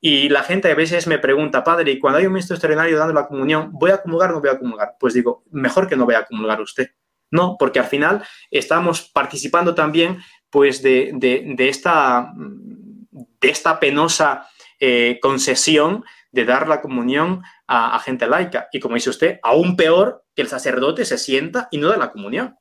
Y 0.00 0.28
la 0.28 0.42
gente 0.42 0.70
a 0.70 0.74
veces 0.74 1.06
me 1.06 1.18
pregunta, 1.18 1.64
padre, 1.64 1.92
y 1.92 1.98
cuando 1.98 2.18
hay 2.18 2.26
un 2.26 2.32
ministro 2.32 2.54
extraordinario 2.54 2.98
dando 2.98 3.14
la 3.14 3.26
comunión, 3.26 3.70
¿voy 3.72 3.90
a 3.90 4.00
comulgar 4.00 4.30
o 4.30 4.34
no 4.34 4.40
voy 4.40 4.50
a 4.50 4.58
comulgar? 4.58 4.96
Pues 4.98 5.14
digo, 5.14 5.42
mejor 5.50 5.88
que 5.88 5.96
no 5.96 6.06
vaya 6.06 6.20
a 6.20 6.26
comulgar 6.26 6.60
usted. 6.60 6.90
No, 7.30 7.56
porque 7.58 7.80
al 7.80 7.86
final 7.86 8.24
estamos 8.50 9.10
participando 9.10 9.74
también 9.74 10.18
pues 10.50 10.82
de, 10.82 11.10
de, 11.14 11.68
esta, 11.68 12.32
de 12.34 13.48
esta 13.48 13.80
penosa 13.80 14.48
eh, 14.80 15.18
concesión 15.20 16.04
de 16.30 16.44
dar 16.44 16.68
la 16.68 16.80
comunión 16.80 17.42
a, 17.66 17.96
a, 17.96 17.98
gente 17.98 18.26
laica. 18.26 18.68
Y 18.72 18.80
como 18.80 18.94
dice 18.94 19.10
usted, 19.10 19.40
aún 19.42 19.76
peor 19.76 20.24
que 20.34 20.42
el 20.42 20.48
sacerdote 20.48 21.04
se 21.04 21.18
sienta 21.18 21.68
y 21.70 21.78
no 21.78 21.88
da 21.88 21.96
la 21.96 22.12
comunión. 22.12 22.56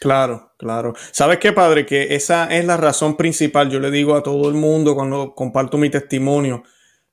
Claro, 0.00 0.54
claro. 0.56 0.94
¿Sabes 1.12 1.38
qué, 1.38 1.52
padre? 1.52 1.84
Que 1.84 2.14
esa 2.14 2.46
es 2.46 2.64
la 2.64 2.78
razón 2.78 3.18
principal. 3.18 3.68
Yo 3.70 3.80
le 3.80 3.90
digo 3.90 4.14
a 4.16 4.22
todo 4.22 4.48
el 4.48 4.54
mundo 4.54 4.94
cuando 4.94 5.34
comparto 5.34 5.76
mi 5.76 5.90
testimonio. 5.90 6.62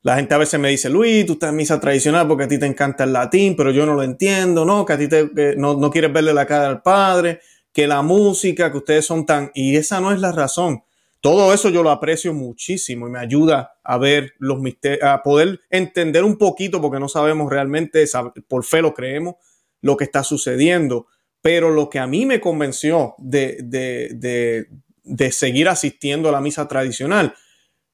La 0.04 0.16
gente 0.16 0.34
a 0.34 0.38
veces 0.38 0.58
me 0.58 0.70
dice, 0.70 0.90
Luis, 0.90 1.26
tú 1.26 1.34
estás 1.34 1.50
en 1.50 1.58
misa 1.58 1.82
tradicional 1.82 2.26
porque 2.30 2.46
a 2.46 2.48
ti 2.48 2.58
te 2.58 2.66
encanta 2.66 3.04
el 3.04 3.12
latín, 3.12 3.58
pero 3.58 3.72
yo 3.72 3.86
no 3.86 3.94
lo 3.94 4.04
entiendo, 4.04 4.64
¿no? 4.64 4.86
Que 4.86 4.94
a 4.94 4.98
ti 4.98 5.10
te, 5.10 5.30
no, 5.58 5.76
no 5.76 5.92
quieres 5.92 6.14
verle 6.14 6.34
la 6.34 6.46
cara 6.46 6.70
al 6.70 6.82
padre, 6.82 7.42
que 7.74 7.88
la 7.88 8.02
música, 8.02 8.72
que 8.72 8.78
ustedes 8.78 9.06
son 9.06 9.26
tan... 9.26 9.52
Y 9.54 9.76
esa 9.76 10.00
no 10.00 10.14
es 10.14 10.22
la 10.22 10.32
razón. 10.32 10.84
Todo 11.20 11.54
eso 11.54 11.68
yo 11.68 11.84
lo 11.84 11.92
aprecio 11.92 12.34
muchísimo 12.34 13.06
y 13.10 13.12
me 13.12 13.20
ayuda 13.20 13.80
a 13.84 13.98
ver 13.98 14.32
los 14.40 14.62
misterios, 14.62 15.04
a 15.04 15.24
poder 15.24 15.60
entender 15.70 16.24
un 16.24 16.38
poquito, 16.38 16.80
porque 16.80 17.02
no 17.02 17.10
sabemos 17.10 17.52
realmente, 17.52 18.06
por 18.48 18.64
fe 18.64 18.82
lo 18.82 18.94
creemos, 18.94 19.36
lo 19.82 19.98
que 19.98 20.06
está 20.06 20.24
sucediendo 20.24 21.08
pero 21.42 21.70
lo 21.70 21.90
que 21.90 22.00
a 22.00 22.08
mí 22.08 22.26
me 22.26 22.42
convenció 22.42 23.16
de, 23.18 23.58
de, 23.62 25.32
seguir 25.32 25.70
asistiendo 25.70 26.30
a 26.30 26.32
la 26.32 26.42
misa 26.42 26.68
tradicional 26.68 27.36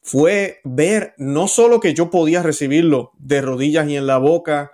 fue 0.02 0.60
ver 0.64 1.14
no 1.18 1.48
solo 1.48 1.80
que 1.80 1.94
yo 1.94 2.10
podía 2.10 2.44
recibirlo 2.44 3.12
de 3.18 3.41
rodillas 3.41 3.88
y 3.88 3.96
en 3.96 4.08
la 4.08 4.18
boca, 4.18 4.72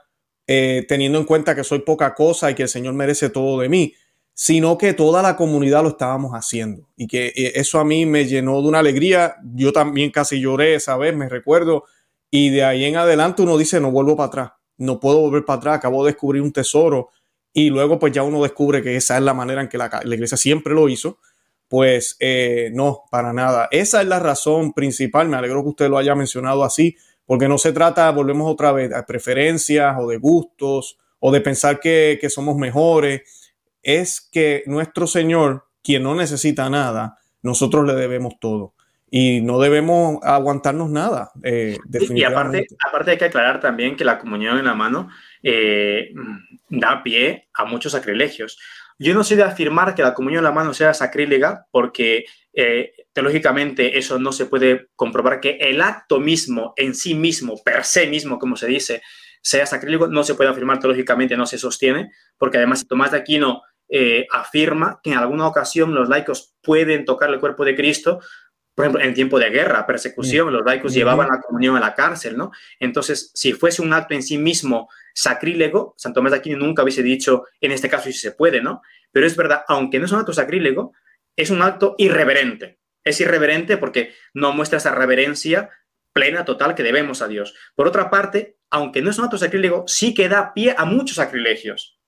eh, 0.48 0.86
teniendo 0.88 1.20
en 1.20 1.26
cuenta 1.26 1.56
que 1.56 1.64
soy 1.64 1.80
poca 1.80 2.16
cosa 2.16 2.50
y 2.50 2.56
que 2.56 2.64
el 2.64 2.70
Señor 2.70 2.94
merece 2.94 3.30
todo 3.30 3.60
de 3.60 3.70
mí, 3.70 3.94
sino 4.34 4.78
que 4.78 4.94
toda 4.94 5.22
la 5.22 5.36
comunidad 5.36 5.84
lo 5.84 5.90
estábamos 5.90 6.32
haciendo. 6.32 6.88
Y 6.96 7.08
que 7.08 7.28
eh, 7.36 7.52
eso 7.56 7.80
a 7.80 7.86
mí 7.86 8.06
me 8.06 8.26
llenó 8.26 8.62
de 8.62 8.70
una 8.70 8.80
alegría. 8.80 9.36
Yo 9.54 9.74
también 9.74 10.12
casi 10.12 10.40
lloré 10.40 10.76
esa 10.76 10.96
vez, 10.98 11.16
me 11.16 11.28
recuerdo, 11.28 11.84
y 12.32 12.50
de 12.50 12.64
ahí 12.64 12.86
en 12.86 12.96
adelante 12.96 13.42
uno 13.42 13.58
dice, 13.58 13.80
no 13.80 13.92
vuelvo 13.92 14.16
para 14.16 14.28
atrás, 14.28 14.52
no 14.78 15.00
puedo 15.00 15.20
volver 15.20 15.46
para 15.46 15.58
atrás, 15.58 15.76
acabo 15.78 16.06
de 16.06 16.14
descubrir 16.14 16.42
un 16.42 16.54
tesoro 16.54 17.10
y 17.54 17.70
luego 17.70 18.00
pues 18.00 18.14
ya 18.14 18.24
uno 18.24 18.42
descubre 18.42 18.82
que 18.82 18.96
esa 18.96 19.18
es 19.18 19.24
la 19.24 19.34
manera 19.34 19.62
en 19.62 19.70
que 19.70 19.78
la, 19.78 19.90
iglesia 20.04 20.38
siempre 20.38 20.74
lo 20.74 20.90
hizo, 20.90 21.20
pues 21.68 22.18
eh, 22.20 22.72
no, 22.74 23.04
para 23.12 23.34
nada. 23.34 23.68
Esa 23.72 24.02
es 24.02 24.08
la 24.08 24.20
razón 24.20 24.74
principal, 24.74 25.28
me 25.28 25.38
alegro 25.38 25.64
que 25.64 25.70
usted 25.70 25.90
lo 25.90 25.98
haya 25.98 26.16
mencionado 26.16 26.64
así, 26.64 26.96
porque 27.26 27.48
no 27.48 27.58
se 27.58 27.74
trata, 27.74 28.10
volvemos 28.12 28.52
otra 28.52 28.72
vez, 28.72 28.90
de 28.90 29.04
preferencias 29.04 29.96
o 30.00 30.08
de 30.08 30.18
gustos 30.18 30.98
o 31.20 31.32
de 31.32 31.42
pensar 31.42 31.80
que, 31.80 32.18
que 32.20 32.30
somos 32.30 32.56
mejores, 32.56 33.52
es 33.84 34.22
que 34.22 34.64
nuestro 34.66 35.08
Señor, 35.08 35.66
quien 35.84 36.04
no 36.04 36.16
necesita 36.16 36.70
nada, 36.70 37.20
nosotros 37.42 37.86
le 37.86 37.94
debemos 37.94 38.40
todo 38.40 38.74
y 39.12 39.42
no 39.42 39.60
debemos 39.60 40.20
aguantarnos 40.24 40.90
nada. 40.90 41.32
Eh, 41.44 41.78
y 42.10 42.24
aparte, 42.24 42.68
aparte 42.88 43.12
hay 43.12 43.18
que 43.18 43.26
aclarar 43.26 43.60
también 43.60 43.96
que 43.96 44.06
la 44.06 44.20
comunión 44.20 44.58
en 44.58 44.66
la 44.66 44.76
mano 44.76 45.10
eh, 45.44 46.12
da 46.70 47.02
pie 47.04 47.48
a 47.54 47.66
muchos 47.66 47.92
sacrilegios. 47.92 48.60
Yo 48.98 49.14
no 49.14 49.24
soy 49.24 49.38
de 49.38 49.44
afirmar 49.44 49.96
que 49.96 50.02
la 50.02 50.14
comunión 50.14 50.40
en 50.40 50.46
la 50.46 50.52
mano 50.52 50.74
sea 50.74 50.94
sacrílega 50.94 51.66
porque 51.72 52.26
eh, 52.54 52.94
teológicamente 53.14 53.98
eso 53.98 54.20
no 54.20 54.32
se 54.32 54.46
puede 54.46 54.90
comprobar 54.96 55.40
que 55.40 55.58
el 55.62 55.82
acto 55.82 56.20
mismo, 56.20 56.74
en 56.76 56.94
sí 56.94 57.16
mismo, 57.16 57.62
per 57.64 57.86
se 57.86 58.08
mismo, 58.08 58.38
como 58.38 58.58
se 58.58 58.68
dice, 58.68 59.02
sea 59.42 59.66
sacrílego, 59.66 60.08
no 60.08 60.24
se 60.24 60.36
puede 60.36 60.50
afirmar 60.50 60.80
teológicamente, 60.80 61.38
no 61.38 61.46
se 61.46 61.58
sostiene, 61.58 62.12
porque 62.38 62.58
además 62.58 62.88
Tomás 62.88 63.12
de 63.12 63.18
Aquino 63.18 63.62
afirma 64.32 65.00
que 65.02 65.12
en 65.12 65.18
alguna 65.18 65.48
ocasión 65.48 65.96
los 65.96 66.10
laicos 66.10 66.54
pueden 66.62 67.06
tocar 67.06 67.30
el 67.32 67.40
cuerpo 67.40 67.66
de 67.66 67.76
Cristo 67.76 68.20
por 68.80 68.86
ejemplo, 68.86 69.04
en 69.04 69.14
tiempo 69.14 69.38
de 69.38 69.50
guerra, 69.50 69.86
persecución, 69.86 70.54
los 70.54 70.64
laicos 70.64 70.94
llevaban 70.94 71.28
la 71.28 71.42
comunión 71.42 71.76
a 71.76 71.82
la 71.82 71.94
cárcel, 71.94 72.38
¿no? 72.38 72.54
Entonces, 72.80 73.30
si 73.34 73.52
fuese 73.52 73.82
un 73.82 73.92
acto 73.92 74.14
en 74.14 74.24
sí 74.24 74.38
mismo 74.38 74.88
sacrílego, 75.14 75.96
Santo 75.98 76.20
Tomás 76.20 76.32
de 76.32 76.38
Aquino 76.38 76.58
nunca 76.58 76.84
hubiese 76.84 77.04
dicho, 77.04 77.44
en 77.60 77.74
este 77.74 77.90
caso, 77.90 78.06
si 78.06 78.14
se 78.14 78.32
puede, 78.32 78.62
¿no? 78.62 78.82
Pero 79.12 79.28
es 79.28 79.36
verdad, 79.36 79.66
aunque 79.68 80.00
no 80.00 80.06
es 80.06 80.14
un 80.14 80.20
acto 80.20 80.32
sacrílego, 80.32 80.94
es 81.36 81.50
un 81.50 81.62
acto 81.62 81.96
irreverente. 81.98 82.80
Es 83.04 83.20
irreverente 83.20 83.76
porque 83.76 84.14
no 84.34 84.54
muestra 84.54 84.78
esa 84.78 84.96
reverencia 84.96 85.72
plena, 86.14 86.46
total, 86.46 86.74
que 86.74 86.84
debemos 86.84 87.22
a 87.22 87.28
Dios. 87.28 87.56
Por 87.76 87.86
otra 87.86 88.10
parte, 88.10 88.60
aunque 88.70 89.02
no 89.02 89.10
es 89.10 89.20
un 89.20 89.26
acto 89.26 89.38
sacrílego, 89.38 89.84
sí 89.88 90.14
que 90.14 90.30
da 90.30 90.54
pie 90.54 90.74
a 90.78 90.86
muchos 90.86 91.18
sacrilegios. 91.18 92.00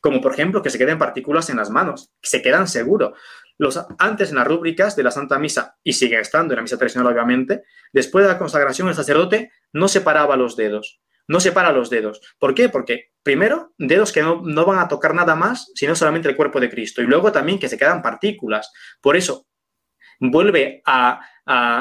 Como 0.00 0.20
por 0.20 0.32
ejemplo 0.32 0.60
que 0.60 0.70
se 0.70 0.78
queden 0.78 0.98
partículas 0.98 1.50
en 1.50 1.58
las 1.58 1.70
manos, 1.70 2.10
que 2.20 2.28
se 2.28 2.42
quedan 2.42 2.66
seguro. 2.66 3.14
Los, 3.58 3.80
antes 3.98 4.30
en 4.30 4.36
las 4.36 4.46
rúbricas 4.46 4.96
de 4.96 5.02
la 5.02 5.10
Santa 5.10 5.38
Misa, 5.38 5.76
y 5.82 5.94
sigue 5.94 6.20
estando 6.20 6.52
en 6.52 6.56
la 6.56 6.62
misa 6.62 6.76
tradicional 6.76 7.12
obviamente, 7.12 7.62
después 7.92 8.24
de 8.24 8.32
la 8.32 8.38
consagración 8.38 8.88
el 8.88 8.94
sacerdote 8.94 9.50
no 9.72 9.88
separaba 9.88 10.36
los 10.36 10.56
dedos, 10.56 11.00
no 11.26 11.40
separa 11.40 11.72
los 11.72 11.90
dedos. 11.90 12.20
¿Por 12.38 12.54
qué? 12.54 12.68
Porque 12.68 13.12
primero, 13.22 13.72
dedos 13.78 14.12
que 14.12 14.22
no, 14.22 14.42
van 14.66 14.78
a 14.78 14.88
tocar 14.88 15.14
nada 15.14 15.34
más, 15.34 15.70
sino 15.74 15.96
solamente 15.96 16.28
el 16.28 16.36
cuerpo 16.36 16.60
de 16.60 16.70
Cristo, 16.70 17.02
y 17.02 17.06
luego 17.06 17.32
también 17.32 17.58
que 17.58 17.68
se 17.68 17.78
quedan 17.78 18.02
partículas. 18.02 18.72
Por 19.00 19.16
eso, 19.16 19.46
vuelve 20.20 20.82
a, 20.86 21.20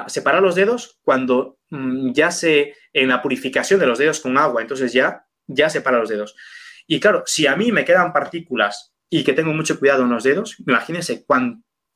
separar 0.07 0.41
los 0.41 0.55
dedos 0.55 0.99
cuando 1.01 1.57
mm, 1.71 2.11
ya 2.13 2.31
se, 2.31 2.75
en 2.93 3.09
la 3.09 3.21
purificación 3.21 3.79
de 3.79 3.87
los 3.87 3.97
dedos 3.97 4.19
con 4.19 4.37
agua, 4.37 4.61
entonces 4.61 4.93
ya, 4.93 5.25
ya 5.47 5.69
separa 5.69 5.99
los 5.99 6.09
dedos. 6.09 6.35
Y 6.87 6.99
claro, 6.99 7.23
si 7.25 7.47
a 7.47 7.55
mí 7.55 7.71
me 7.71 7.83
quedan 7.83 8.13
partículas 8.13 8.94
y 9.09 9.23
que 9.23 9.33
tengo 9.33 9.53
mucho 9.53 9.79
cuidado 9.79 10.03
en 10.03 10.09
los 10.09 10.23
dedos, 10.23 10.57
imagínense 10.65 11.25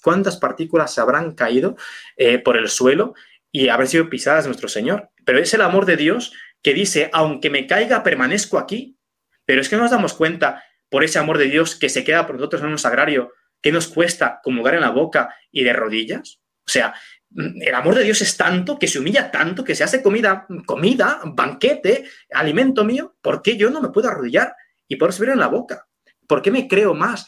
cuántas 0.01 0.37
partículas 0.37 0.97
habrán 0.97 1.33
caído 1.33 1.75
eh, 2.17 2.39
por 2.39 2.57
el 2.57 2.69
suelo 2.69 3.13
y 3.51 3.69
habrán 3.69 3.87
sido 3.87 4.09
pisadas 4.09 4.43
de 4.43 4.49
nuestro 4.49 4.69
Señor. 4.69 5.09
Pero 5.25 5.39
es 5.39 5.53
el 5.53 5.61
amor 5.61 5.85
de 5.85 5.97
Dios 5.97 6.33
que 6.61 6.73
dice, 6.73 7.09
aunque 7.13 7.49
me 7.49 7.67
caiga, 7.67 8.03
permanezco 8.03 8.57
aquí. 8.57 8.97
Pero 9.45 9.61
es 9.61 9.69
que 9.69 9.75
no 9.75 9.83
nos 9.83 9.91
damos 9.91 10.13
cuenta, 10.13 10.63
por 10.89 11.03
ese 11.03 11.19
amor 11.19 11.37
de 11.37 11.45
Dios 11.45 11.75
que 11.75 11.89
se 11.89 12.03
queda 12.03 12.25
por 12.25 12.35
nosotros 12.35 12.61
en 12.61 12.69
un 12.69 12.77
sagrario, 12.77 13.33
que 13.61 13.71
nos 13.71 13.87
cuesta 13.87 14.39
comulgar 14.43 14.75
en 14.75 14.81
la 14.81 14.89
boca 14.89 15.35
y 15.51 15.63
de 15.63 15.73
rodillas. 15.73 16.39
O 16.65 16.71
sea, 16.71 16.93
el 17.35 17.75
amor 17.75 17.95
de 17.95 18.03
Dios 18.03 18.21
es 18.21 18.37
tanto, 18.37 18.79
que 18.79 18.87
se 18.87 18.99
humilla 18.99 19.31
tanto, 19.31 19.63
que 19.63 19.75
se 19.75 19.83
hace 19.83 20.01
comida, 20.01 20.47
comida, 20.65 21.21
banquete, 21.23 22.05
alimento 22.31 22.83
mío, 22.83 23.17
¿por 23.21 23.41
qué 23.41 23.55
yo 23.55 23.69
no 23.69 23.81
me 23.81 23.89
puedo 23.89 24.09
arrodillar 24.09 24.55
y 24.87 24.95
por 24.95 25.13
subir 25.13 25.29
en 25.29 25.39
la 25.39 25.47
boca? 25.47 25.87
¿Por 26.29 26.43
qué 26.43 26.51
me 26.51 26.67
creo 26.67 26.93
más? 26.93 27.25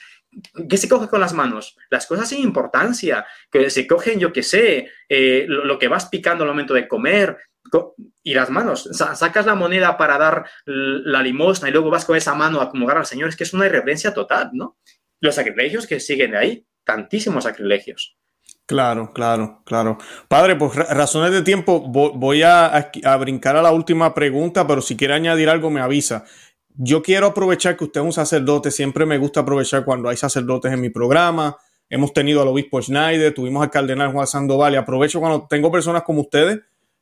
¿Qué 0.70 0.78
se 0.78 0.88
coge 0.88 1.10
con 1.10 1.20
las 1.20 1.34
manos? 1.34 1.76
Las 1.90 2.06
cosas 2.06 2.30
sin 2.30 2.44
importancia, 2.44 3.26
que 3.52 3.72
se 3.72 3.88
cogen, 3.88 4.20
yo 4.20 4.32
qué 4.32 4.44
sé, 4.44 4.92
eh, 5.10 5.46
lo, 5.48 5.80
que 5.80 5.88
vas 5.88 6.06
picando 6.06 6.44
al 6.44 6.52
momento 6.52 6.76
de 6.76 6.88
comer, 6.88 7.36
y 8.24 8.34
las 8.34 8.50
manos, 8.50 8.90
sacas 8.94 9.46
la 9.46 9.56
moneda 9.56 9.98
para 9.98 10.18
dar 10.18 10.46
la 10.66 11.24
limosna 11.24 11.70
y 11.70 11.72
luego 11.72 11.90
vas 11.90 12.06
con 12.06 12.16
esa 12.16 12.36
mano 12.36 12.60
a 12.60 12.66
acomodar 12.66 12.98
al 12.98 13.06
Señor, 13.06 13.30
es 13.30 13.36
que 13.36 13.44
es 13.44 13.54
una 13.54 13.66
irreverencia 13.66 14.14
total, 14.14 14.52
¿no? 14.54 14.78
Los 15.20 15.36
sacrilegios 15.36 15.88
que 15.88 16.00
siguen 16.00 16.32
de 16.32 16.38
ahí, 16.38 16.66
tantísimos 16.84 17.44
sacrilegios. 17.44 18.18
Claro, 18.66 19.12
claro, 19.14 19.62
claro. 19.66 19.98
Padre, 20.28 20.56
por 20.56 20.74
razones 20.76 21.32
de 21.32 21.42
tiempo, 21.42 21.82
voy 21.82 22.42
a, 22.44 22.92
brincar 23.20 23.58
a 23.58 23.62
la 23.62 23.72
última 23.72 24.14
pregunta, 24.14 24.66
pero 24.66 24.82
si 24.82 24.96
quiere 24.96 25.14
añadir 25.14 25.50
algo, 25.50 25.70
me 25.70 25.82
avisa. 25.82 26.24
Yo 26.76 27.02
quiero 27.02 27.28
aprovechar 27.28 27.78
que 27.78 27.84
usted 27.84 28.02
es 28.02 28.06
un 28.06 28.14
sacerdote, 28.14 28.72
siempre 28.72 29.06
me 29.06 29.18
gusta 29.18 29.42
aprovechar 29.42 29.86
cuando 29.86 30.10
hay 30.10 30.18
sacerdotes 30.18 30.72
en 30.72 30.82
mi 30.82 30.90
programa. 30.90 31.58
Hemos 31.90 32.14
tenido 32.14 32.42
al 32.42 32.48
obispo 32.48 32.82
Schneider, 32.82 33.34
tuvimos 33.34 33.64
al 33.64 33.70
cardenal 33.70 34.12
Juan 34.12 34.28
Sandoval 34.28 34.74
y 34.74 34.78
aprovecho 34.78 35.20
cuando 35.20 35.48
tengo 35.48 35.72
personas 35.72 36.04
como 36.04 36.22
ustedes 36.22 36.60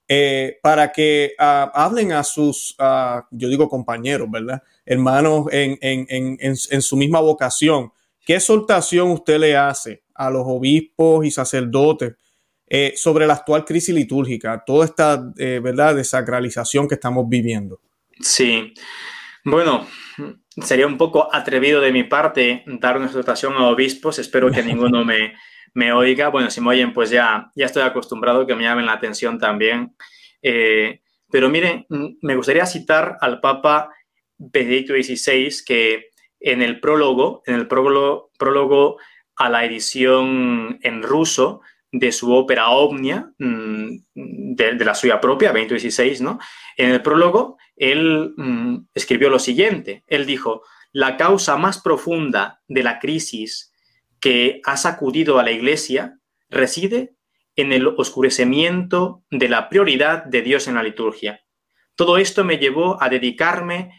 eh, 0.07 0.57
para 0.63 0.91
que 0.91 1.33
ah, 1.37 1.71
hablen 1.73 2.11
a 2.13 2.23
sus, 2.23 2.75
ah, 2.79 3.27
yo 3.29 3.47
digo 3.47 3.69
compañeros, 3.69 4.29
¿verdad? 4.31 4.63
Hermanos 4.85 5.45
en, 5.51 5.77
en 5.79 6.81
su 6.81 6.97
misma 6.97 7.19
vocación. 7.19 7.91
¿Qué 8.25 8.35
exhortación 8.35 9.11
usted 9.11 9.39
le 9.39 9.55
hace 9.55 10.03
a 10.15 10.29
los 10.29 10.43
obispos 10.45 11.25
y 11.25 11.31
sacerdotes 11.31 12.13
eh, 12.71 12.93
sobre 12.95 13.25
la 13.25 13.33
actual 13.33 13.65
crisis 13.65 13.95
litúrgica, 13.95 14.63
toda 14.63 14.85
esta 14.85 15.33
eh, 15.39 15.59
verdad 15.61 15.95
desacralización 15.95 16.87
que 16.87 16.93
estamos 16.93 17.27
viviendo. 17.27 17.81
Sí, 18.21 18.75
bueno, 19.49 19.87
sería 20.61 20.87
un 20.87 20.97
poco 20.97 21.33
atrevido 21.33 21.81
de 21.81 21.91
mi 21.91 22.03
parte 22.03 22.63
dar 22.65 22.97
una 22.97 23.07
exhortación 23.07 23.53
a 23.53 23.67
obispos, 23.67 24.19
espero 24.19 24.51
que 24.51 24.63
ninguno 24.63 25.03
me, 25.05 25.33
me 25.73 25.91
oiga. 25.91 26.29
Bueno, 26.29 26.49
si 26.49 26.61
me 26.61 26.69
oyen, 26.69 26.93
pues 26.93 27.09
ya, 27.09 27.51
ya 27.55 27.65
estoy 27.65 27.83
acostumbrado 27.83 28.45
que 28.45 28.55
me 28.55 28.63
llamen 28.63 28.85
la 28.85 28.93
atención 28.93 29.39
también. 29.39 29.95
Eh, 30.41 31.01
pero 31.31 31.49
miren, 31.49 31.85
me 32.21 32.35
gustaría 32.35 32.65
citar 32.65 33.17
al 33.21 33.39
Papa 33.39 33.91
Benedicto 34.37 34.93
XVI 34.93 35.53
que 35.65 36.09
en 36.39 36.61
el 36.61 36.79
prólogo, 36.79 37.43
en 37.45 37.55
el 37.55 37.67
prólogo, 37.67 38.31
prólogo 38.37 38.97
a 39.35 39.49
la 39.49 39.65
edición 39.65 40.79
en 40.81 41.03
ruso 41.03 41.61
de 41.91 42.11
su 42.11 42.33
ópera 42.33 42.69
Omnia, 42.69 43.31
mm, 43.39 43.97
de, 44.13 44.85
la 44.85 44.95
suya 44.95 45.19
propia, 45.19 45.49
2016, 45.49 46.21
¿no? 46.21 46.39
En 46.77 46.91
el 46.91 47.01
prólogo, 47.01 47.57
él 47.75 48.33
mm, 48.37 48.87
escribió 48.93 49.29
lo 49.29 49.39
siguiente. 49.39 50.03
Él 50.07 50.25
dijo, 50.25 50.63
la 50.91 51.17
causa 51.17 51.57
más 51.57 51.81
profunda 51.81 52.61
de 52.67 52.83
la 52.83 52.99
crisis 52.99 53.73
que 54.19 54.61
ha 54.65 54.77
sacudido 54.77 55.39
a 55.39 55.43
la 55.43 55.51
Iglesia 55.51 56.19
reside 56.49 57.15
en 57.55 57.73
el 57.73 57.87
oscurecimiento 57.87 59.23
de 59.29 59.49
la 59.49 59.69
prioridad 59.69 60.25
de 60.25 60.41
Dios 60.41 60.67
en 60.67 60.75
la 60.75 60.83
liturgia. 60.83 61.41
Todo 61.95 62.17
esto 62.17 62.45
me 62.45 62.57
llevó 62.57 63.01
a 63.01 63.09
dedicarme 63.09 63.91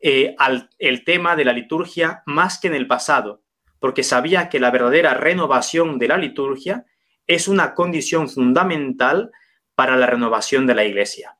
eh, 0.00 0.34
al 0.38 0.70
el 0.78 1.04
tema 1.04 1.36
de 1.36 1.44
la 1.44 1.52
liturgia 1.52 2.22
más 2.26 2.58
que 2.58 2.68
en 2.68 2.74
el 2.74 2.86
pasado, 2.86 3.42
porque 3.78 4.02
sabía 4.02 4.48
que 4.48 4.60
la 4.60 4.70
verdadera 4.70 5.14
renovación 5.14 5.98
de 5.98 6.08
la 6.08 6.16
liturgia 6.16 6.86
es 7.26 7.48
una 7.48 7.74
condición 7.74 8.28
fundamental 8.28 9.30
para 9.74 9.96
la 9.96 10.06
renovación 10.06 10.66
de 10.66 10.74
la 10.74 10.84
iglesia. 10.84 11.36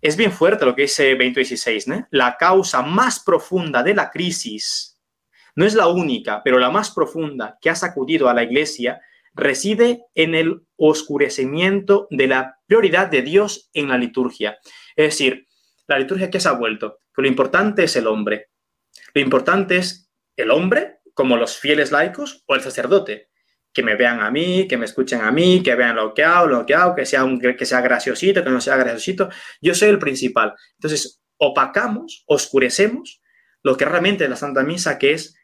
Es 0.00 0.16
bien 0.16 0.32
fuerte 0.32 0.64
lo 0.64 0.74
que 0.74 0.82
dice 0.82 1.10
2016, 1.10 1.88
¿no? 1.88 2.06
La 2.10 2.36
causa 2.36 2.82
más 2.82 3.20
profunda 3.20 3.82
de 3.82 3.94
la 3.94 4.10
crisis, 4.10 4.92
no 5.54 5.64
es 5.64 5.74
la 5.74 5.86
única, 5.86 6.42
pero 6.42 6.58
la 6.58 6.70
más 6.70 6.90
profunda 6.90 7.58
que 7.60 7.70
ha 7.70 7.74
sacudido 7.74 8.28
a 8.28 8.34
la 8.34 8.42
iglesia, 8.42 9.00
reside 9.34 10.04
en 10.14 10.34
el 10.34 10.62
oscurecimiento 10.76 12.06
de 12.10 12.26
la 12.26 12.58
prioridad 12.66 13.08
de 13.08 13.22
Dios 13.22 13.70
en 13.72 13.88
la 13.88 13.98
liturgia. 13.98 14.58
Es 14.96 15.06
decir, 15.10 15.46
la 15.86 15.98
liturgia 15.98 16.30
que 16.30 16.40
se 16.40 16.48
ha 16.48 16.52
vuelto, 16.52 16.98
que 17.14 17.22
lo 17.22 17.28
importante 17.28 17.84
es 17.84 17.96
el 17.96 18.06
hombre. 18.06 18.50
Lo 19.14 19.20
importante 19.20 19.76
es 19.76 20.10
el 20.36 20.50
hombre 20.50 21.00
como 21.14 21.36
los 21.36 21.58
fieles 21.58 21.92
laicos 21.92 22.44
o 22.46 22.54
el 22.54 22.62
sacerdote. 22.62 23.30
Que 23.72 23.82
me 23.82 23.96
vean 23.96 24.20
a 24.20 24.30
mí, 24.30 24.66
que 24.68 24.76
me 24.76 24.84
escuchen 24.84 25.20
a 25.20 25.30
mí, 25.30 25.62
que 25.62 25.74
vean 25.74 25.96
lo 25.96 26.12
que 26.14 26.24
hago, 26.24 26.46
lo 26.46 26.66
que 26.66 26.74
hago, 26.74 26.94
que 26.94 27.06
sea, 27.06 27.24
un, 27.24 27.40
que 27.40 27.64
sea 27.64 27.80
graciosito, 27.80 28.44
que 28.44 28.50
no 28.50 28.60
sea 28.60 28.76
graciosito. 28.76 29.28
Yo 29.60 29.74
soy 29.74 29.88
el 29.88 29.98
principal. 29.98 30.54
Entonces, 30.74 31.22
opacamos, 31.38 32.24
oscurecemos 32.26 33.22
lo 33.62 33.76
que 33.76 33.84
realmente 33.84 34.24
es 34.24 34.30
la 34.30 34.36
Santa 34.36 34.62
Misa, 34.62 34.98
que 34.98 35.12
es 35.12 35.36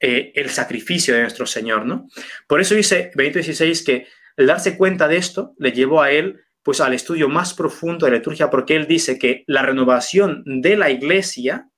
eh, 0.00 0.32
el 0.34 0.50
sacrificio 0.50 1.14
de 1.14 1.22
nuestro 1.22 1.46
Señor, 1.46 1.86
¿no? 1.86 2.08
Por 2.46 2.60
eso 2.60 2.74
dice 2.74 3.10
Benito 3.14 3.42
XVI 3.42 3.84
que 3.84 4.06
el 4.36 4.46
darse 4.46 4.76
cuenta 4.76 5.08
de 5.08 5.16
esto 5.16 5.54
le 5.58 5.72
llevó 5.72 6.02
a 6.02 6.10
él 6.10 6.40
pues 6.62 6.80
al 6.80 6.94
estudio 6.94 7.28
más 7.28 7.54
profundo 7.54 8.06
de 8.06 8.12
la 8.12 8.18
liturgia, 8.18 8.48
porque 8.50 8.74
él 8.74 8.86
dice 8.86 9.18
que 9.18 9.44
la 9.46 9.62
renovación 9.62 10.42
de 10.46 10.76
la 10.76 10.90
iglesia 10.90 11.68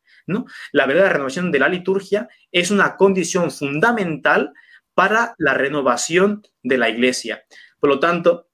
la 0.73 0.87
verdadera 0.87 1.13
renovación 1.15 1.53
de 1.53 1.59
la 1.59 1.69
liturgia 1.69 2.29
es 2.51 2.71
una 2.71 2.97
condición 2.97 3.51
fundamental 3.51 4.53
para 4.97 5.35
la 5.37 5.53
renovación 5.53 6.43
de 6.63 6.79
la 6.79 6.89
iglesia. 6.89 7.45
Por 7.79 7.91
lo 7.91 8.01
tanto, 8.01 8.49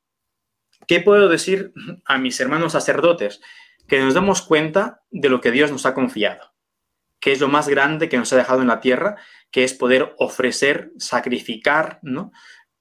¿qué 0.88 0.98
puedo 0.98 1.28
decir 1.28 1.72
a 2.04 2.18
mis 2.18 2.40
hermanos 2.40 2.72
sacerdotes? 2.72 3.40
Que 3.86 4.00
nos 4.00 4.12
demos 4.12 4.42
cuenta 4.42 5.02
de 5.12 5.28
lo 5.28 5.40
que 5.40 5.52
Dios 5.52 5.70
nos 5.70 5.86
ha 5.86 5.94
confiado, 5.94 6.52
que 7.20 7.30
es 7.30 7.38
lo 7.38 7.46
más 7.46 7.68
grande 7.68 8.08
que 8.08 8.18
nos 8.18 8.32
ha 8.32 8.36
dejado 8.36 8.60
en 8.60 8.66
la 8.66 8.80
tierra, 8.80 9.18
que 9.52 9.62
es 9.62 9.72
poder 9.72 10.16
ofrecer, 10.18 10.90
sacrificar, 10.98 12.00
¿no? 12.02 12.32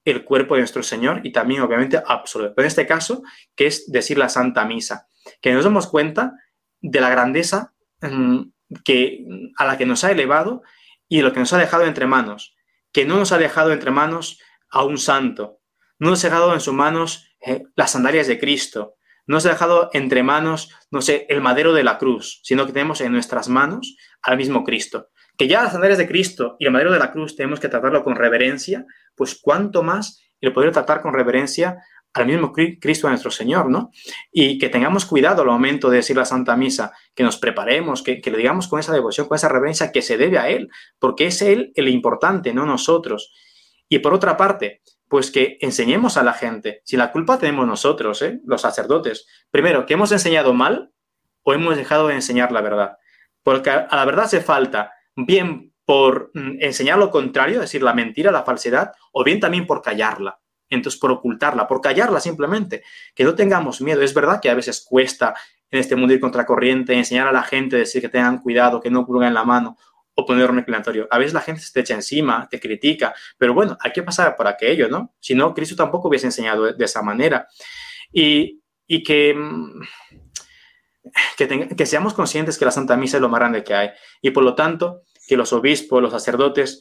el 0.04 0.24
cuerpo 0.24 0.54
de 0.54 0.62
nuestro 0.62 0.82
Señor 0.82 1.20
y 1.22 1.30
también, 1.30 1.60
obviamente, 1.60 2.02
absolver. 2.04 2.54
Pero 2.56 2.64
en 2.64 2.68
este 2.68 2.88
caso, 2.88 3.22
que 3.54 3.68
es 3.68 3.92
decir 3.92 4.18
la 4.18 4.28
Santa 4.28 4.64
Misa, 4.64 5.06
que 5.40 5.52
nos 5.52 5.62
demos 5.62 5.86
cuenta 5.86 6.34
de 6.80 7.00
la 7.00 7.10
grandeza 7.10 7.74
mm, 8.00 8.40
que, 8.84 9.24
a 9.56 9.64
la 9.64 9.78
que 9.78 9.86
nos 9.86 10.02
ha 10.02 10.10
elevado 10.10 10.62
y 11.08 11.22
lo 11.22 11.32
que 11.32 11.38
nos 11.38 11.52
ha 11.52 11.58
dejado 11.58 11.84
entre 11.84 12.06
manos, 12.06 12.56
que 12.92 13.04
no 13.04 13.16
nos 13.16 13.32
ha 13.32 13.38
dejado 13.38 13.72
entre 13.72 13.90
manos 13.90 14.38
a 14.70 14.84
un 14.84 14.98
santo, 14.98 15.60
no 15.98 16.10
nos 16.10 16.24
ha 16.24 16.28
dejado 16.28 16.54
en 16.54 16.60
sus 16.60 16.74
manos 16.74 17.26
eh, 17.44 17.64
las 17.74 17.92
sandalias 17.92 18.26
de 18.26 18.38
Cristo, 18.38 18.96
no 19.26 19.36
nos 19.36 19.46
ha 19.46 19.50
dejado 19.50 19.90
entre 19.92 20.22
manos, 20.22 20.70
no 20.90 21.00
sé, 21.00 21.26
el 21.28 21.40
madero 21.40 21.72
de 21.72 21.84
la 21.84 21.98
cruz, 21.98 22.40
sino 22.42 22.66
que 22.66 22.72
tenemos 22.72 23.00
en 23.00 23.12
nuestras 23.12 23.48
manos 23.48 23.96
al 24.22 24.36
mismo 24.36 24.64
Cristo. 24.64 25.08
Que 25.38 25.48
ya 25.48 25.62
las 25.62 25.72
sandalias 25.72 25.98
de 25.98 26.08
Cristo 26.08 26.56
y 26.58 26.66
el 26.66 26.72
madero 26.72 26.92
de 26.92 26.98
la 26.98 27.12
cruz 27.12 27.36
tenemos 27.36 27.60
que 27.60 27.68
tratarlo 27.68 28.04
con 28.04 28.16
reverencia, 28.16 28.84
pues 29.14 29.38
cuánto 29.40 29.82
más 29.82 30.20
el 30.40 30.52
poder 30.52 30.72
tratar 30.72 31.00
con 31.00 31.14
reverencia 31.14 31.78
al 32.14 32.26
mismo 32.26 32.52
Cristo 32.52 33.08
nuestro 33.08 33.30
Señor, 33.30 33.70
¿no? 33.70 33.90
Y 34.30 34.58
que 34.58 34.68
tengamos 34.68 35.06
cuidado 35.06 35.42
al 35.42 35.48
momento 35.48 35.88
de 35.88 35.98
decir 35.98 36.16
la 36.16 36.24
Santa 36.24 36.56
Misa, 36.56 36.92
que 37.14 37.22
nos 37.22 37.38
preparemos, 37.38 38.02
que, 38.02 38.20
le 38.24 38.36
digamos 38.36 38.68
con 38.68 38.80
esa 38.80 38.92
devoción, 38.92 39.28
con 39.28 39.36
esa 39.36 39.48
reverencia 39.48 39.92
que 39.92 40.02
se 40.02 40.18
debe 40.18 40.38
a 40.38 40.48
Él, 40.48 40.68
porque 40.98 41.26
es 41.26 41.40
Él 41.40 41.72
el 41.74 41.88
importante, 41.88 42.52
no 42.52 42.66
nosotros. 42.66 43.32
Y 43.88 44.00
por 44.00 44.12
otra 44.12 44.36
parte, 44.36 44.82
pues 45.08 45.30
que 45.30 45.58
enseñemos 45.60 46.16
a 46.16 46.22
la 46.22 46.34
gente, 46.34 46.82
si 46.84 46.96
la 46.96 47.12
culpa 47.12 47.38
tenemos 47.38 47.66
nosotros, 47.66 48.20
¿eh? 48.22 48.40
los 48.44 48.60
sacerdotes, 48.60 49.26
primero, 49.50 49.86
que 49.86 49.94
hemos 49.94 50.12
enseñado 50.12 50.52
mal 50.52 50.92
o 51.42 51.54
hemos 51.54 51.76
dejado 51.76 52.08
de 52.08 52.14
enseñar 52.14 52.52
la 52.52 52.60
verdad. 52.60 52.96
Porque 53.42 53.70
a 53.70 53.88
la 53.90 54.04
verdad 54.04 54.26
se 54.26 54.40
falta, 54.40 54.92
bien 55.16 55.72
por 55.84 56.30
mm, 56.34 56.58
enseñar 56.60 56.98
lo 56.98 57.10
contrario, 57.10 57.56
es 57.56 57.62
decir, 57.62 57.82
la 57.82 57.94
mentira, 57.94 58.30
la 58.30 58.44
falsedad, 58.44 58.92
o 59.12 59.24
bien 59.24 59.40
también 59.40 59.66
por 59.66 59.82
callarla 59.82 60.41
entonces 60.74 61.00
por 61.00 61.10
ocultarla, 61.10 61.66
por 61.66 61.80
callarla 61.80 62.20
simplemente, 62.20 62.82
que 63.14 63.24
no 63.24 63.34
tengamos 63.34 63.80
miedo. 63.80 64.02
Es 64.02 64.14
verdad 64.14 64.40
que 64.40 64.50
a 64.50 64.54
veces 64.54 64.84
cuesta 64.86 65.34
en 65.70 65.80
este 65.80 65.96
mundo 65.96 66.14
ir 66.14 66.20
contracorriente, 66.20 66.94
enseñar 66.94 67.26
a 67.26 67.32
la 67.32 67.42
gente, 67.42 67.76
decir 67.76 68.02
que 68.02 68.08
tengan 68.08 68.38
cuidado, 68.38 68.80
que 68.80 68.90
no 68.90 69.06
en 69.22 69.34
la 69.34 69.44
mano 69.44 69.76
o 70.14 70.26
poner 70.26 70.50
un 70.50 70.56
reclinatorio. 70.56 71.08
A 71.10 71.18
veces 71.18 71.32
la 71.32 71.40
gente 71.40 71.62
se 71.62 71.72
te 71.72 71.80
echa 71.80 71.94
encima, 71.94 72.46
te 72.50 72.60
critica, 72.60 73.14
pero 73.38 73.54
bueno, 73.54 73.78
hay 73.80 73.92
que 73.92 74.02
pasar 74.02 74.36
por 74.36 74.46
aquello, 74.46 74.88
¿no? 74.88 75.14
Si 75.20 75.34
no, 75.34 75.54
Cristo 75.54 75.74
tampoco 75.74 76.08
hubiese 76.08 76.26
enseñado 76.26 76.72
de, 76.72 76.84
esa 76.84 77.02
manera. 77.02 77.48
Y, 78.12 78.60
que, 78.86 79.34
mm, 79.34 79.80
que 81.76 81.86
seamos 81.86 82.12
conscientes 82.12 82.58
que 82.58 82.66
la 82.66 82.70
Santa 82.70 82.96
Misa 82.96 83.16
es 83.16 83.22
lo 83.22 83.30
más 83.30 83.40
grande 83.40 83.64
que 83.64 83.74
hay. 83.74 83.90
Y 84.20 84.30
por 84.30 84.44
lo 84.44 84.54
tanto, 84.54 85.02
que 85.26 85.36
los 85.36 85.52
obispos, 85.54 86.02
los 86.02 86.12
sacerdotes, 86.12 86.80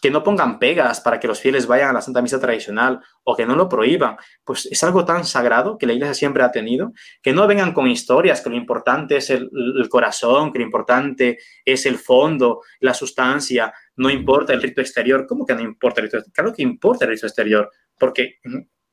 que 0.00 0.10
no 0.10 0.22
pongan 0.22 0.58
pegas 0.58 1.00
para 1.00 1.20
que 1.20 1.28
los 1.28 1.40
fieles 1.40 1.66
vayan 1.66 1.90
a 1.90 1.92
la 1.92 2.00
Santa 2.00 2.22
Misa 2.22 2.40
tradicional 2.40 3.00
o 3.22 3.36
que 3.36 3.44
no 3.44 3.54
lo 3.54 3.68
prohíban, 3.68 4.16
pues 4.44 4.66
es 4.66 4.82
algo 4.82 5.04
tan 5.04 5.26
sagrado 5.26 5.76
que 5.76 5.86
la 5.86 5.92
Iglesia 5.92 6.14
siempre 6.14 6.42
ha 6.42 6.50
tenido, 6.50 6.92
que 7.22 7.34
no 7.34 7.46
vengan 7.46 7.72
con 7.72 7.86
historias, 7.86 8.40
que 8.40 8.48
lo 8.48 8.56
importante 8.56 9.18
es 9.18 9.28
el, 9.30 9.50
corazón, 9.90 10.52
que 10.52 10.60
lo 10.60 10.64
importante 10.64 11.38
es 11.64 11.84
el 11.84 11.98
fondo, 11.98 12.62
la 12.80 12.94
sustancia, 12.94 13.72
no 13.96 14.08
importa 14.08 14.54
el 14.54 14.62
rito 14.62 14.80
exterior. 14.80 15.26
¿Cómo 15.26 15.44
que 15.44 15.54
no 15.54 15.60
importa 15.60 16.00
el 16.00 16.06
rito 16.06 16.16
exterior? 16.16 16.34
Claro 16.34 16.54
que 16.54 16.62
importa 16.62 17.04
el 17.04 17.10
rito 17.10 17.26
exterior, 17.26 17.70
porque 17.98 18.38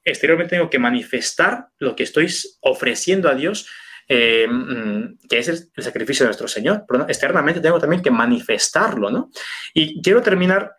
exteriormente 0.04 0.58
tengo 0.58 0.70
que 0.70 0.80
manifestar 0.80 1.68
lo 1.78 1.96
que 1.96 2.04
estoy 2.04 2.28
ofreciendo 2.62 3.30
a 3.30 3.36
Dios 3.36 3.68
eh, 4.12 4.48
mm, 4.50 5.20
que 5.30 5.38
es 5.38 5.48
el, 5.48 5.84
sacrificio 5.84 6.24
de 6.24 6.30
nuestro 6.30 6.48
Señor. 6.48 6.84
Pero 6.88 7.08
externamente 7.08 7.62
tengo 7.62 7.80
también 7.80 8.02
que 8.02 8.10
manifestarlo, 8.10 9.12
¿no? 9.12 9.30
Y 9.74 10.02
quiero 10.02 10.24
terminar 10.24 10.78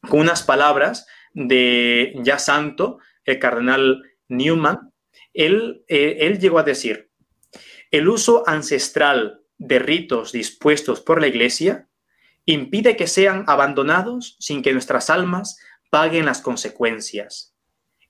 con 0.00 0.20
unas 0.20 0.42
palabras 0.42 1.06
de 1.34 2.14
ya 2.22 2.38
santo, 2.38 2.98
el 3.24 3.38
cardenal 3.38 4.02
Newman. 4.28 4.92
Él, 5.34 5.84
eh, 5.88 6.18
él 6.20 6.38
llegó 6.38 6.58
a 6.58 6.62
decir, 6.62 7.10
el 7.90 8.08
uso 8.08 8.42
ancestral 8.46 9.42
de 9.58 9.78
ritos 9.78 10.32
dispuestos 10.32 11.00
por 11.00 11.20
la 11.20 11.26
Iglesia 11.26 11.88
impide 12.46 12.96
que 12.96 13.06
sean 13.06 13.44
abandonados 13.46 14.36
sin 14.40 14.62
que 14.62 14.72
nuestras 14.72 15.10
almas 15.10 15.58
paguen 15.90 16.26
las 16.26 16.40
consecuencias. 16.40 17.53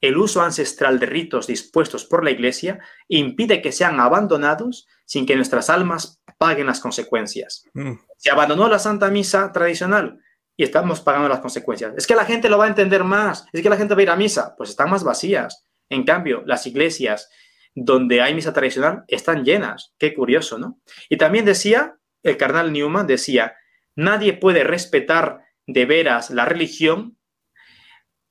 El 0.08 0.16
uso 0.16 0.42
ancestral 0.42 0.98
de 0.98 1.06
ritos 1.06 1.46
dispuestos 1.46 2.04
por 2.04 2.24
la 2.24 2.30
Iglesia 2.30 2.80
impide 3.08 3.62
que 3.62 3.72
sean 3.72 4.00
abandonados 4.00 4.86
sin 5.04 5.26
que 5.26 5.36
nuestras 5.36 5.70
almas 5.70 6.20
paguen 6.38 6.66
las 6.66 6.80
consecuencias. 6.80 7.64
Mm. 7.74 7.94
Se 8.16 8.30
abandonó 8.30 8.68
la 8.68 8.78
Santa 8.78 9.10
Misa 9.10 9.52
tradicional 9.52 10.20
y 10.56 10.64
estamos 10.64 11.00
pagando 11.00 11.28
las 11.28 11.40
consecuencias. 11.40 11.94
Es 11.96 12.06
que 12.06 12.14
la 12.14 12.24
gente 12.24 12.48
lo 12.48 12.58
va 12.58 12.66
a 12.66 12.68
entender 12.68 13.04
más, 13.04 13.46
es 13.52 13.62
que 13.62 13.70
la 13.70 13.76
gente 13.76 13.94
va 13.94 14.00
a 14.00 14.02
ir 14.02 14.10
a 14.10 14.16
misa, 14.16 14.54
pues 14.56 14.70
están 14.70 14.90
más 14.90 15.04
vacías. 15.04 15.64
En 15.88 16.04
cambio, 16.04 16.42
las 16.46 16.66
iglesias 16.66 17.30
donde 17.74 18.22
hay 18.22 18.34
misa 18.34 18.52
tradicional 18.52 19.04
están 19.08 19.44
llenas. 19.44 19.94
Qué 19.98 20.14
curioso, 20.14 20.58
¿no? 20.58 20.80
Y 21.08 21.16
también 21.16 21.44
decía, 21.44 21.96
el 22.22 22.36
carnal 22.36 22.72
Newman 22.72 23.06
decía, 23.06 23.56
nadie 23.96 24.32
puede 24.32 24.64
respetar 24.64 25.40
de 25.66 25.86
veras 25.86 26.30
la 26.30 26.44
religión 26.44 27.18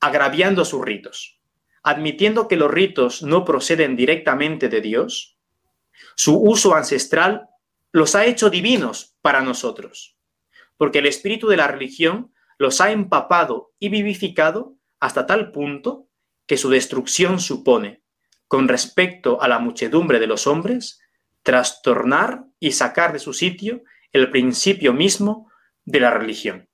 agraviando 0.00 0.64
sus 0.64 0.84
ritos, 0.84 1.40
admitiendo 1.84 2.48
que 2.48 2.56
los 2.56 2.70
ritos 2.70 3.22
no 3.22 3.44
proceden 3.44 3.94
directamente 3.94 4.68
de 4.68 4.80
Dios, 4.80 5.38
su 6.16 6.40
uso 6.40 6.74
ancestral 6.74 7.48
los 7.92 8.14
ha 8.14 8.24
hecho 8.24 8.50
divinos 8.50 9.14
para 9.20 9.42
nosotros, 9.42 10.16
porque 10.76 10.98
el 10.98 11.06
espíritu 11.06 11.46
de 11.46 11.58
la 11.58 11.68
religión 11.68 12.32
los 12.58 12.80
ha 12.80 12.90
empapado 12.90 13.72
y 13.78 13.90
vivificado 13.90 14.76
hasta 14.98 15.26
tal 15.26 15.52
punto 15.52 16.08
que 16.46 16.56
su 16.56 16.70
destrucción 16.70 17.38
supone, 17.38 18.02
con 18.48 18.66
respecto 18.66 19.40
a 19.42 19.48
la 19.48 19.58
muchedumbre 19.58 20.18
de 20.18 20.26
los 20.26 20.46
hombres, 20.46 21.00
trastornar 21.42 22.44
y 22.58 22.72
sacar 22.72 23.12
de 23.12 23.18
su 23.18 23.34
sitio 23.34 23.82
el 24.12 24.30
principio 24.30 24.92
mismo 24.92 25.50
de 25.84 26.00
la 26.00 26.10
religión. 26.10 26.68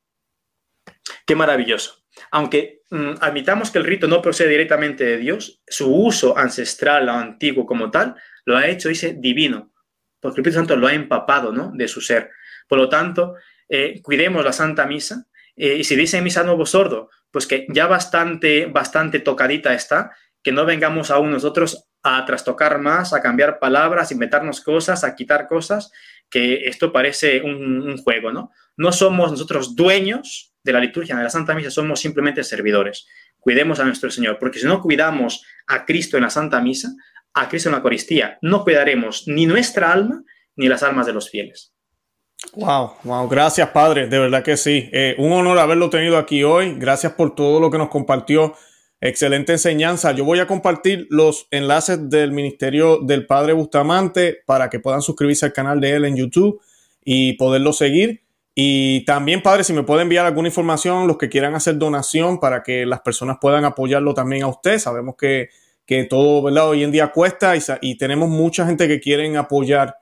Qué 1.27 1.35
maravilloso. 1.35 2.00
Aunque 2.31 2.83
mm, 2.91 3.13
admitamos 3.21 3.71
que 3.71 3.79
el 3.79 3.85
rito 3.85 4.09
no 4.09 4.23
procede 4.23 4.51
directamente 4.51 5.05
de 5.05 5.17
Dios, 5.19 5.63
su 5.67 5.95
uso 5.95 6.37
ancestral 6.37 7.09
o 7.09 7.13
antiguo 7.13 7.67
como 7.67 7.91
tal 7.91 8.17
lo 8.45 8.57
ha 8.57 8.67
hecho, 8.67 8.89
dice, 8.89 9.17
divino, 9.19 9.73
porque 10.21 10.41
el 10.41 10.43
Espíritu 10.43 10.59
Santo 10.59 10.77
lo 10.77 10.87
ha 10.87 10.95
empapado 10.95 11.53
¿no? 11.53 11.73
de 11.75 11.89
su 11.89 12.01
ser. 12.01 12.31
Por 12.69 12.79
lo 12.79 12.89
tanto, 12.89 13.35
eh, 13.69 14.01
cuidemos 14.03 14.45
la 14.45 14.53
Santa 14.53 14.87
Misa, 14.87 15.27
eh, 15.57 15.77
y 15.77 15.85
si 15.85 15.95
dice 15.95 16.23
misa 16.23 16.43
nuevo 16.43 16.65
sordo, 16.65 17.11
pues 17.31 17.47
que 17.47 17.67
ya 17.69 17.87
bastante, 17.87 18.67
bastante 18.67 19.21
tocadita 19.21 19.75
está, 19.75 20.13
que 20.43 20.53
no 20.53 20.65
vengamos 20.65 21.11
aún 21.11 21.31
nosotros 21.31 21.87
a 22.03 22.25
trastocar 22.25 22.79
más, 22.79 23.13
a 23.13 23.21
cambiar 23.21 23.59
palabras, 23.59 24.11
inventarnos 24.11 24.63
cosas, 24.63 25.05
a 25.05 25.15
quitar 25.15 25.49
cosas, 25.49 25.93
que 26.31 26.67
esto 26.67 26.93
parece 26.93 27.43
un, 27.43 27.99
juego, 27.99 28.33
¿no? 28.33 28.53
No 28.77 28.93
somos 28.93 29.31
nosotros 29.33 29.77
dueños 29.77 30.50
de 30.63 30.73
la 30.73 30.81
liturgia 30.81 31.17
de 31.17 31.23
la 31.23 31.31
Santa 31.31 31.55
Misa, 31.55 31.71
somos 31.71 32.01
simplemente 32.01 32.45
servidores. 32.45 33.07
Cuidemos 33.39 33.81
a 33.81 33.85
nuestro 33.85 34.11
Señor, 34.11 34.39
porque 34.39 34.59
si 34.59 34.67
no 34.67 34.81
cuidamos 34.81 35.45
a 35.67 35.85
Cristo 35.85 36.17
en 36.17 36.25
la 36.25 36.31
Santa 36.31 36.61
Misa, 36.61 36.91
a 37.35 37.49
Cristo 37.49 37.69
en 37.69 37.73
la 37.73 37.79
Eucaristía, 37.79 38.39
no 38.43 38.65
cuidaremos 38.65 39.25
ni 39.27 39.47
nuestra 39.47 39.93
alma 39.93 40.23
ni 40.57 40.69
las 40.69 40.83
almas 40.83 41.07
de 41.07 41.13
los 41.13 41.31
fieles. 41.31 41.73
Wow, 42.55 42.95
wow, 43.05 43.29
gracias 43.29 43.69
Padre, 43.69 44.09
de 44.09 44.19
verdad 44.19 44.43
que 44.43 44.57
sí. 44.57 44.89
Eh, 44.93 45.15
un 45.19 45.33
honor 45.33 45.59
haberlo 45.59 45.91
tenido 45.91 46.19
aquí 46.19 46.43
hoy. 46.43 46.75
Gracias 46.79 47.13
por 47.13 47.35
todo 47.35 47.61
lo 47.61 47.71
que 47.71 47.79
nos 47.79 47.89
compartió. 47.89 48.55
Excelente 49.01 49.53
enseñanza. 49.53 50.13
Yo 50.13 50.25
voy 50.25 50.41
a 50.41 50.47
compartir 50.47 51.07
los 51.09 51.47
enlaces 51.51 52.11
del 52.11 52.33
Ministerio 52.33 52.99
del 52.99 53.27
Padre 53.27 53.55
Bustamante 53.55 54.39
para 54.45 54.69
que 54.69 54.81
puedan 54.81 55.01
suscribirse 55.01 55.47
al 55.47 55.53
canal 55.53 55.81
de 55.81 55.93
él 55.93 56.05
en 56.05 56.17
YouTube 56.17 56.61
y 57.03 57.35
poderlo 57.35 57.73
seguir. 57.73 58.23
Y 58.55 59.05
también, 59.05 59.43
Padre, 59.43 59.65
si 59.65 59.73
me 59.73 59.85
puede 59.85 60.03
enviar 60.03 60.27
alguna 60.27 60.49
información, 60.49 61.07
los 61.07 61.17
que 61.17 61.29
quieran 61.29 61.55
hacer 61.55 61.79
donación 61.79 62.41
para 62.41 62.63
que 62.63 62.85
las 62.85 63.01
personas 63.01 63.39
puedan 63.41 63.65
apoyarlo 63.65 64.13
también 64.15 64.43
a 64.43 64.49
usted. 64.49 64.79
Sabemos 64.79 65.15
que, 65.17 65.51
que 65.87 66.05
todo, 66.05 66.43
¿verdad? 66.43 66.69
Hoy 66.69 66.85
en 66.85 66.93
día 66.93 67.13
cuesta 67.13 67.55
y, 67.81 67.97
tenemos 67.97 68.29
mucha 68.29 68.67
gente 68.67 68.89
que 68.89 69.01
quieren 69.01 69.37
apoyar 69.37 69.97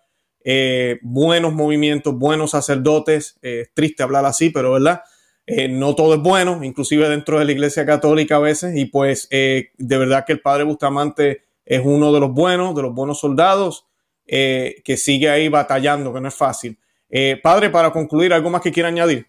eh, 0.44 0.98
buenos 1.02 1.52
movimientos, 1.52 2.14
buenos 2.14 2.52
sacerdotes. 2.52 3.38
Eh, 3.42 3.60
es 3.62 3.74
triste 3.74 4.02
hablar 4.02 4.24
así, 4.24 4.50
pero, 4.50 4.72
¿verdad? 4.72 5.02
Eh, 5.46 5.68
no 5.68 5.94
todo 5.94 6.14
es 6.14 6.20
bueno, 6.20 6.62
inclusive 6.62 7.08
dentro 7.08 7.38
de 7.38 7.46
la 7.46 7.52
Iglesia 7.52 7.86
Católica 7.86 8.36
a 8.36 8.40
veces, 8.40 8.76
y 8.76 8.84
pues 8.84 9.30
de 9.30 9.70
verdad 9.78 10.26
que 10.26 10.34
el 10.34 10.40
Padre 10.42 10.64
Bustamante 10.64 11.44
es 11.64 11.80
uno 11.82 12.12
de 12.12 12.20
los 12.20 12.32
buenos, 12.32 12.74
de 12.74 12.82
los 12.82 12.94
buenos 12.94 13.18
soldados, 13.18 13.86
que 14.26 14.96
sigue 14.98 15.30
ahí 15.30 15.48
batallando, 15.48 16.12
que 16.12 16.20
no 16.20 16.28
es 16.28 16.34
fácil. 16.34 16.78
Padre, 17.42 17.70
para 17.70 17.90
concluir, 17.90 18.32
¿algo 18.32 18.50
más 18.50 18.62
que 18.62 18.72
quiera 18.72 18.88
añadir? 18.88 19.26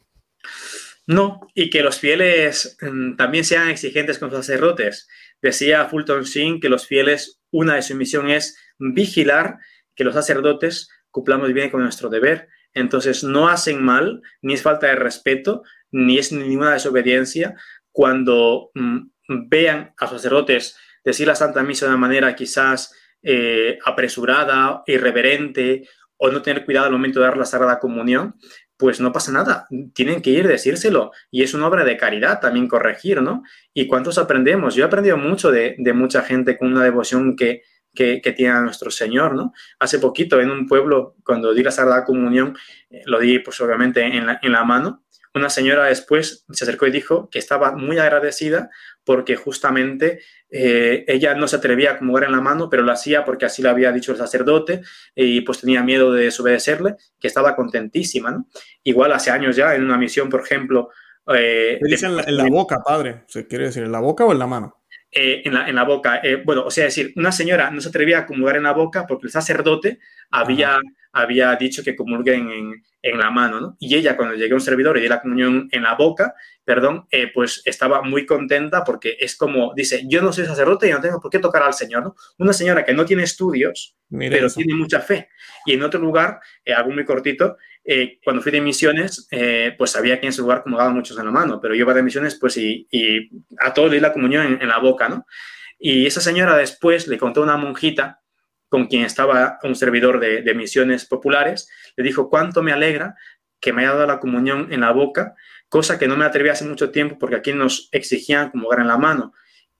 No, 1.09 1.41
y 1.55 1.71
que 1.71 1.81
los 1.81 1.97
fieles 1.97 2.77
mm, 2.81 3.15
también 3.15 3.43
sean 3.43 3.69
exigentes 3.69 4.19
con 4.19 4.29
los 4.29 4.45
sacerdotes. 4.45 5.07
Decía 5.41 5.85
Fulton 5.85 6.21
Sheen 6.21 6.59
que 6.59 6.69
los 6.69 6.85
fieles, 6.85 7.41
una 7.49 7.73
de 7.73 7.81
su 7.81 7.95
misión 7.95 8.29
es 8.29 8.57
vigilar 8.77 9.57
que 9.95 10.03
los 10.03 10.13
sacerdotes 10.13 10.89
cumplamos 11.09 11.51
bien 11.51 11.71
con 11.71 11.81
nuestro 11.81 12.09
deber. 12.09 12.47
Entonces, 12.75 13.23
no 13.23 13.49
hacen 13.49 13.83
mal, 13.83 14.21
ni 14.43 14.53
es 14.53 14.61
falta 14.61 14.85
de 14.85 14.97
respeto, 14.97 15.63
ni 15.89 16.19
es 16.19 16.31
ninguna 16.31 16.73
desobediencia 16.73 17.55
cuando 17.91 18.69
mm, 18.75 18.99
vean 19.47 19.95
a 19.97 20.07
sacerdotes 20.07 20.77
decir 21.03 21.25
la 21.25 21.33
Santa 21.33 21.63
Misa 21.63 21.85
de 21.85 21.91
una 21.93 21.99
manera 21.99 22.35
quizás 22.35 22.93
eh, 23.23 23.79
apresurada, 23.83 24.83
irreverente 24.85 25.89
o 26.19 26.29
no 26.29 26.41
tener 26.41 26.65
cuidado 26.65 26.87
al 26.87 26.91
momento 26.91 27.19
de 27.19 27.25
dar 27.25 27.37
la 27.37 27.45
Sagrada 27.45 27.79
Comunión, 27.79 28.35
pues 28.77 28.99
no 28.99 29.11
pasa 29.11 29.31
nada, 29.31 29.67
tienen 29.93 30.21
que 30.21 30.29
ir 30.29 30.47
decírselo. 30.47 31.11
Y 31.31 31.43
es 31.43 31.53
una 31.53 31.67
obra 31.67 31.83
de 31.83 31.97
caridad 31.97 32.39
también 32.39 32.67
corregir, 32.67 33.21
¿no? 33.21 33.43
¿Y 33.73 33.87
cuántos 33.87 34.17
aprendemos? 34.17 34.75
Yo 34.75 34.83
he 34.83 34.87
aprendido 34.87 35.17
mucho 35.17 35.49
de, 35.49 35.75
mucha 35.93 36.21
gente 36.21 36.57
con 36.57 36.71
una 36.71 36.83
devoción 36.83 37.35
que, 37.35 37.63
que, 37.93 38.21
tiene 38.35 38.53
a 38.53 38.61
nuestro 38.61 38.91
Señor, 38.91 39.35
¿no? 39.35 39.53
Hace 39.79 39.99
poquito 39.99 40.39
en 40.39 40.51
un 40.51 40.67
pueblo, 40.67 41.15
cuando 41.23 41.53
di 41.53 41.63
la 41.63 41.71
Sagrada 41.71 42.05
Comunión, 42.05 42.57
eh, 42.89 43.01
lo 43.05 43.19
di 43.19 43.39
pues 43.39 43.59
obviamente 43.61 44.03
en 44.03 44.25
la, 44.25 44.39
en 44.41 44.51
la 44.51 44.63
mano, 44.63 45.03
una 45.33 45.49
señora 45.49 45.85
después 45.85 46.45
se 46.49 46.63
acercó 46.63 46.87
y 46.87 46.91
dijo 46.91 47.29
que 47.29 47.37
estaba 47.37 47.73
muy 47.73 47.99
agradecida 47.99 48.69
porque 49.03 49.35
justamente 49.35 50.21
eh, 50.49 51.05
ella 51.07 51.35
no 51.35 51.47
se 51.47 51.57
atrevía 51.57 51.91
a 51.91 51.93
acomodar 51.93 52.23
en 52.23 52.31
la 52.31 52.41
mano, 52.41 52.69
pero 52.69 52.83
lo 52.83 52.91
hacía 52.91 53.23
porque 53.25 53.45
así 53.45 53.61
lo 53.61 53.69
había 53.69 53.91
dicho 53.91 54.11
el 54.11 54.17
sacerdote 54.17 54.81
y 55.13 55.41
pues 55.41 55.61
tenía 55.61 55.83
miedo 55.83 56.11
de 56.11 56.25
desobedecerle, 56.25 56.95
que 57.19 57.27
estaba 57.27 57.55
contentísima, 57.55 58.31
¿no? 58.31 58.47
Igual 58.83 59.11
hace 59.11 59.29
años 59.29 59.55
ya 59.55 59.75
en 59.75 59.83
una 59.83 59.97
misión, 59.97 60.29
por 60.29 60.41
ejemplo... 60.41 60.89
Eh, 61.27 61.79
dicen 61.81 62.17
en 62.25 62.37
la, 62.37 62.47
boca, 62.49 62.81
padre? 62.83 63.23
¿Se 63.27 63.45
quiere 63.45 63.65
decir 63.65 63.83
en 63.83 63.91
la 63.91 63.99
boca 63.99 64.25
o 64.25 64.31
en 64.31 64.39
la 64.39 64.47
mano? 64.47 64.78
Eh, 65.11 65.41
en, 65.43 65.55
la, 65.55 65.67
en, 65.67 65.75
la, 65.75 65.85
boca. 65.85 66.21
Eh, 66.23 66.35
bueno, 66.45 66.63
o 66.65 66.69
sea, 66.69 66.83
decir, 66.83 67.13
una 67.15 67.31
señora 67.31 67.71
no 67.71 67.81
se 67.81 67.89
atrevía 67.89 68.19
a 68.19 68.25
comulgar 68.27 68.57
en 68.57 68.63
la 68.63 68.73
boca 68.73 69.07
porque 69.07 69.25
el 69.25 69.31
sacerdote 69.31 69.97
había, 70.29 70.77
había 71.11 71.55
dicho 71.55 71.83
que 71.83 71.95
comulguen 71.95 72.51
en, 72.51 72.83
en, 73.01 73.17
la 73.17 73.31
mano, 73.31 73.59
¿no? 73.59 73.77
Y 73.79 73.95
ella, 73.95 74.15
cuando 74.15 74.35
llegué 74.35 74.51
a 74.51 74.55
un 74.55 74.61
servidor 74.61 74.97
y 74.97 75.01
di 75.01 75.07
la 75.07 75.19
comunión 75.19 75.67
en 75.71 75.81
la 75.81 75.95
boca, 75.95 76.35
perdón, 76.63 77.07
eh, 77.09 77.31
pues 77.33 77.63
estaba 77.65 78.03
muy 78.03 78.27
contenta 78.27 78.83
porque 78.83 79.17
es 79.19 79.35
como, 79.35 79.73
dice, 79.75 80.03
yo 80.05 80.21
no 80.21 80.31
soy 80.31 80.45
sacerdote 80.45 80.87
y 80.87 80.91
no 80.91 81.01
tengo 81.01 81.19
por 81.19 81.31
qué 81.31 81.39
tocar 81.39 81.63
al 81.63 81.73
Señor, 81.73 82.03
¿no? 82.03 82.15
Una 82.37 82.53
señora 82.53 82.85
que 82.85 82.93
no 82.93 83.03
tiene 83.03 83.23
estudios, 83.23 83.97
pero 84.11 84.47
tiene 84.47 84.75
mucha 84.75 84.99
fe. 84.99 85.29
Y 85.65 85.73
en 85.73 85.81
otro 85.81 85.99
lugar, 85.99 86.39
algo 86.67 86.91
muy 86.91 87.03
cortito, 87.03 87.57
eh, 87.91 88.19
cuando 88.23 88.43
fui 88.43 88.51
de 88.51 88.61
misiones, 88.61 89.27
eh, 89.31 89.73
pues 89.75 89.89
sabía 89.89 90.19
que 90.19 90.27
en 90.27 90.29
ese 90.29 90.41
lugar 90.41 90.61
comulgaban 90.61 90.93
muchos 90.93 91.17
en 91.17 91.25
la 91.25 91.31
mano, 91.31 91.59
pero 91.59 91.73
yo 91.73 91.79
iba 91.79 91.93
de 91.95 92.03
misiones, 92.03 92.35
pues 92.35 92.55
y, 92.55 92.87
a 93.57 93.73
todos 93.73 93.89
le 93.89 93.95
di 93.95 93.99
la 93.99 94.13
comunión 94.13 94.59
en, 94.61 94.67
la 94.67 94.77
boca, 94.77 95.09
¿no? 95.09 95.25
Y 95.79 96.05
esa 96.05 96.21
señora 96.21 96.55
después 96.55 97.07
le 97.07 97.17
contó 97.17 97.41
a 97.41 97.45
una 97.45 97.57
monjita 97.57 98.21
con 98.67 98.85
quien 98.85 99.05
estaba 99.05 99.57
un 99.63 99.73
servidor 99.73 100.19
de, 100.19 100.53
misiones 100.53 101.05
populares, 101.05 101.67
le 101.95 102.03
dijo, 102.03 102.29
cuánto 102.29 102.61
me 102.61 102.73
alegra 102.73 103.15
que 103.59 103.73
me 103.73 103.81
haya 103.81 103.93
dado 103.93 104.05
la 104.05 104.19
comunión 104.19 104.71
en 104.71 104.81
la 104.81 104.91
boca, 104.91 105.33
cosa 105.67 105.97
que 105.97 106.07
no 106.07 106.15
me 106.15 106.25
atreví 106.25 106.49
hace 106.49 106.65
mucho 106.65 106.91
tiempo 106.91 107.17
porque 107.17 107.37
aquí 107.37 107.53
nos 107.53 107.89
exigían 107.91 108.51
comulgar 108.51 108.81
en 108.81 108.87
la 108.87 108.99
mano. 108.99 109.33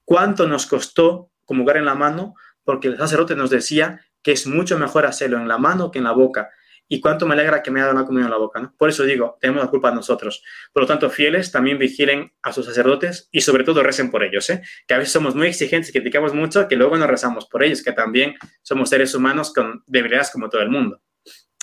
¿Cuánto 0.04 0.48
nos 0.48 0.66
costó 0.66 1.30
comulgar 1.44 1.76
en 1.76 1.84
la 1.84 1.94
mano? 1.94 2.34
Porque 2.64 2.88
el 2.88 2.98
sacerdote 2.98 3.36
nos 3.36 3.50
decía 3.50 4.00
que 4.20 4.32
es 4.32 4.48
mucho 4.48 4.80
mejor 4.80 5.06
hacerlo 5.06 5.38
en 5.38 5.46
la 5.46 5.58
mano 5.58 5.92
que 5.92 5.98
en 5.98 6.04
la 6.04 6.12
boca 6.12 6.50
y 6.92 7.00
cuánto 7.00 7.24
me 7.24 7.34
alegra 7.34 7.62
que 7.62 7.70
me 7.70 7.78
haya 7.78 7.86
dado 7.86 7.98
una 7.98 8.04
comunión 8.04 8.26
en 8.26 8.32
la 8.32 8.36
boca. 8.36 8.60
¿no? 8.60 8.74
Por 8.76 8.88
eso 8.88 9.04
digo, 9.04 9.38
tenemos 9.40 9.62
la 9.62 9.70
culpa 9.70 9.92
nosotros. 9.92 10.42
Por 10.72 10.82
lo 10.82 10.86
tanto, 10.88 11.08
fieles 11.08 11.52
también 11.52 11.78
vigilen 11.78 12.32
a 12.42 12.52
sus 12.52 12.66
sacerdotes 12.66 13.28
y 13.30 13.42
sobre 13.42 13.62
todo 13.62 13.84
recen 13.84 14.10
por 14.10 14.24
ellos, 14.24 14.50
¿eh? 14.50 14.60
que 14.88 14.94
a 14.94 14.98
veces 14.98 15.12
somos 15.12 15.36
muy 15.36 15.46
exigentes 15.46 15.92
criticamos 15.92 16.34
mucho, 16.34 16.66
que 16.66 16.74
luego 16.74 16.98
no 16.98 17.06
rezamos 17.06 17.46
por 17.46 17.62
ellos, 17.62 17.84
que 17.84 17.92
también 17.92 18.34
somos 18.62 18.90
seres 18.90 19.14
humanos 19.14 19.52
con 19.54 19.84
debilidades 19.86 20.30
como 20.30 20.48
todo 20.50 20.62
el 20.62 20.68
mundo. 20.68 21.00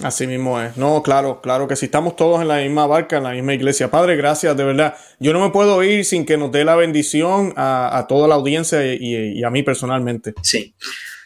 Así 0.02 0.28
mismo 0.28 0.62
es. 0.62 0.78
No, 0.78 1.04
claro, 1.04 1.42
claro 1.42 1.68
que 1.68 1.76
si 1.76 1.88
estamos 1.88 2.16
todos 2.16 2.42
en 2.42 2.48
la 2.48 2.60
misma 2.60 2.88
barca, 2.88 3.18
en 3.18 3.24
la 3.24 3.32
misma 3.32 3.54
iglesia. 3.54 3.92
Padre, 3.92 4.16
gracias, 4.16 4.56
de 4.56 4.64
verdad. 4.64 4.96
Yo 5.20 5.34
no 5.34 5.42
me 5.42 5.52
puedo 5.52 5.84
ir 5.84 6.06
sin 6.06 6.26
que 6.26 6.38
nos 6.38 6.54
dé 6.54 6.64
la 6.64 6.76
bendición 6.76 7.54
a, 7.58 8.06
toda 8.08 8.30
la 8.30 8.36
audiencia 8.36 8.94
y, 8.94 9.00
y 9.40 9.44
a 9.44 9.50
mí 9.50 9.64
personalmente. 9.64 10.36
Sí. 10.42 10.76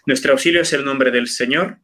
Nuestro 0.07 0.31
auxilio 0.31 0.61
es 0.61 0.73
el 0.73 0.85
nombre 0.85 1.11
del 1.11 1.27
Señor 1.27 1.79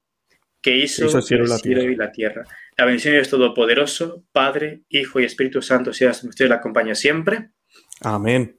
que 0.61 0.75
hizo, 0.77 1.05
el 1.05 1.23
cielo, 1.23 1.45
y 1.83 1.95
la 1.95 2.11
tierra. 2.11 2.45
La 2.77 2.85
bendición 2.85 3.13
de 3.13 3.19
Dios 3.19 3.29
Todopoderoso, 3.29 4.23
Padre, 4.31 4.81
Hijo 4.89 5.19
y 5.19 5.25
Espíritu 5.25 5.61
Santo, 5.61 5.93
sea 5.93 6.11
usted 6.11 6.47
la 6.47 6.55
acompaña 6.55 6.95
siempre. 6.95 7.51
Amén. 8.01 8.57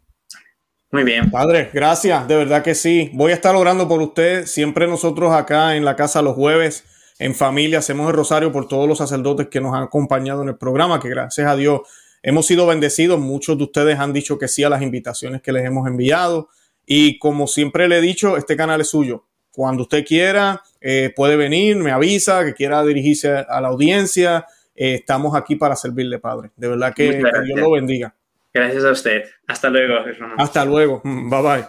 Muy 0.90 1.04
bien. 1.04 1.30
Padre, 1.30 1.70
gracias, 1.72 2.26
de 2.26 2.36
verdad 2.36 2.62
que 2.62 2.74
sí. 2.74 3.10
Voy 3.12 3.32
a 3.32 3.34
estar 3.34 3.54
orando 3.54 3.86
por 3.86 4.00
usted. 4.00 4.46
Siempre 4.46 4.86
nosotros 4.86 5.32
acá 5.34 5.76
en 5.76 5.84
la 5.84 5.96
casa 5.96 6.22
los 6.22 6.34
jueves, 6.34 6.84
en 7.18 7.34
familia, 7.34 7.80
hacemos 7.80 8.08
el 8.08 8.16
rosario 8.16 8.52
por 8.52 8.68
todos 8.68 8.88
los 8.88 8.98
sacerdotes 8.98 9.48
que 9.48 9.60
nos 9.60 9.74
han 9.74 9.82
acompañado 9.82 10.42
en 10.42 10.48
el 10.48 10.56
programa, 10.56 10.98
que 11.00 11.10
gracias 11.10 11.46
a 11.46 11.56
Dios 11.56 11.82
hemos 12.22 12.46
sido 12.46 12.66
bendecidos. 12.66 13.20
Muchos 13.20 13.58
de 13.58 13.64
ustedes 13.64 13.98
han 13.98 14.14
dicho 14.14 14.38
que 14.38 14.48
sí 14.48 14.64
a 14.64 14.70
las 14.70 14.80
invitaciones 14.80 15.42
que 15.42 15.52
les 15.52 15.66
hemos 15.66 15.86
enviado. 15.86 16.48
Y 16.86 17.18
como 17.18 17.46
siempre 17.46 17.86
le 17.86 17.98
he 17.98 18.00
dicho, 18.00 18.38
este 18.38 18.56
canal 18.56 18.80
es 18.80 18.88
suyo. 18.88 19.26
Cuando 19.50 19.82
usted 19.82 20.06
quiera, 20.06 20.62
eh, 20.80 21.12
puede 21.14 21.36
venir, 21.36 21.76
me 21.76 21.90
avisa, 21.90 22.44
que 22.44 22.54
quiera 22.54 22.84
dirigirse 22.84 23.44
a 23.48 23.60
la 23.60 23.68
audiencia. 23.68 24.46
Eh, 24.74 24.94
estamos 24.94 25.34
aquí 25.34 25.56
para 25.56 25.76
servirle, 25.76 26.18
Padre. 26.18 26.50
De 26.56 26.68
verdad 26.68 26.94
que, 26.94 27.10
que 27.10 27.42
Dios 27.44 27.60
lo 27.60 27.72
bendiga. 27.72 28.14
Gracias 28.52 28.84
a 28.84 28.90
usted. 28.90 29.24
Hasta 29.46 29.70
luego, 29.70 29.94
hermano. 30.06 30.34
Hasta 30.38 30.64
luego. 30.64 31.00
Bye 31.04 31.42
bye. 31.42 31.68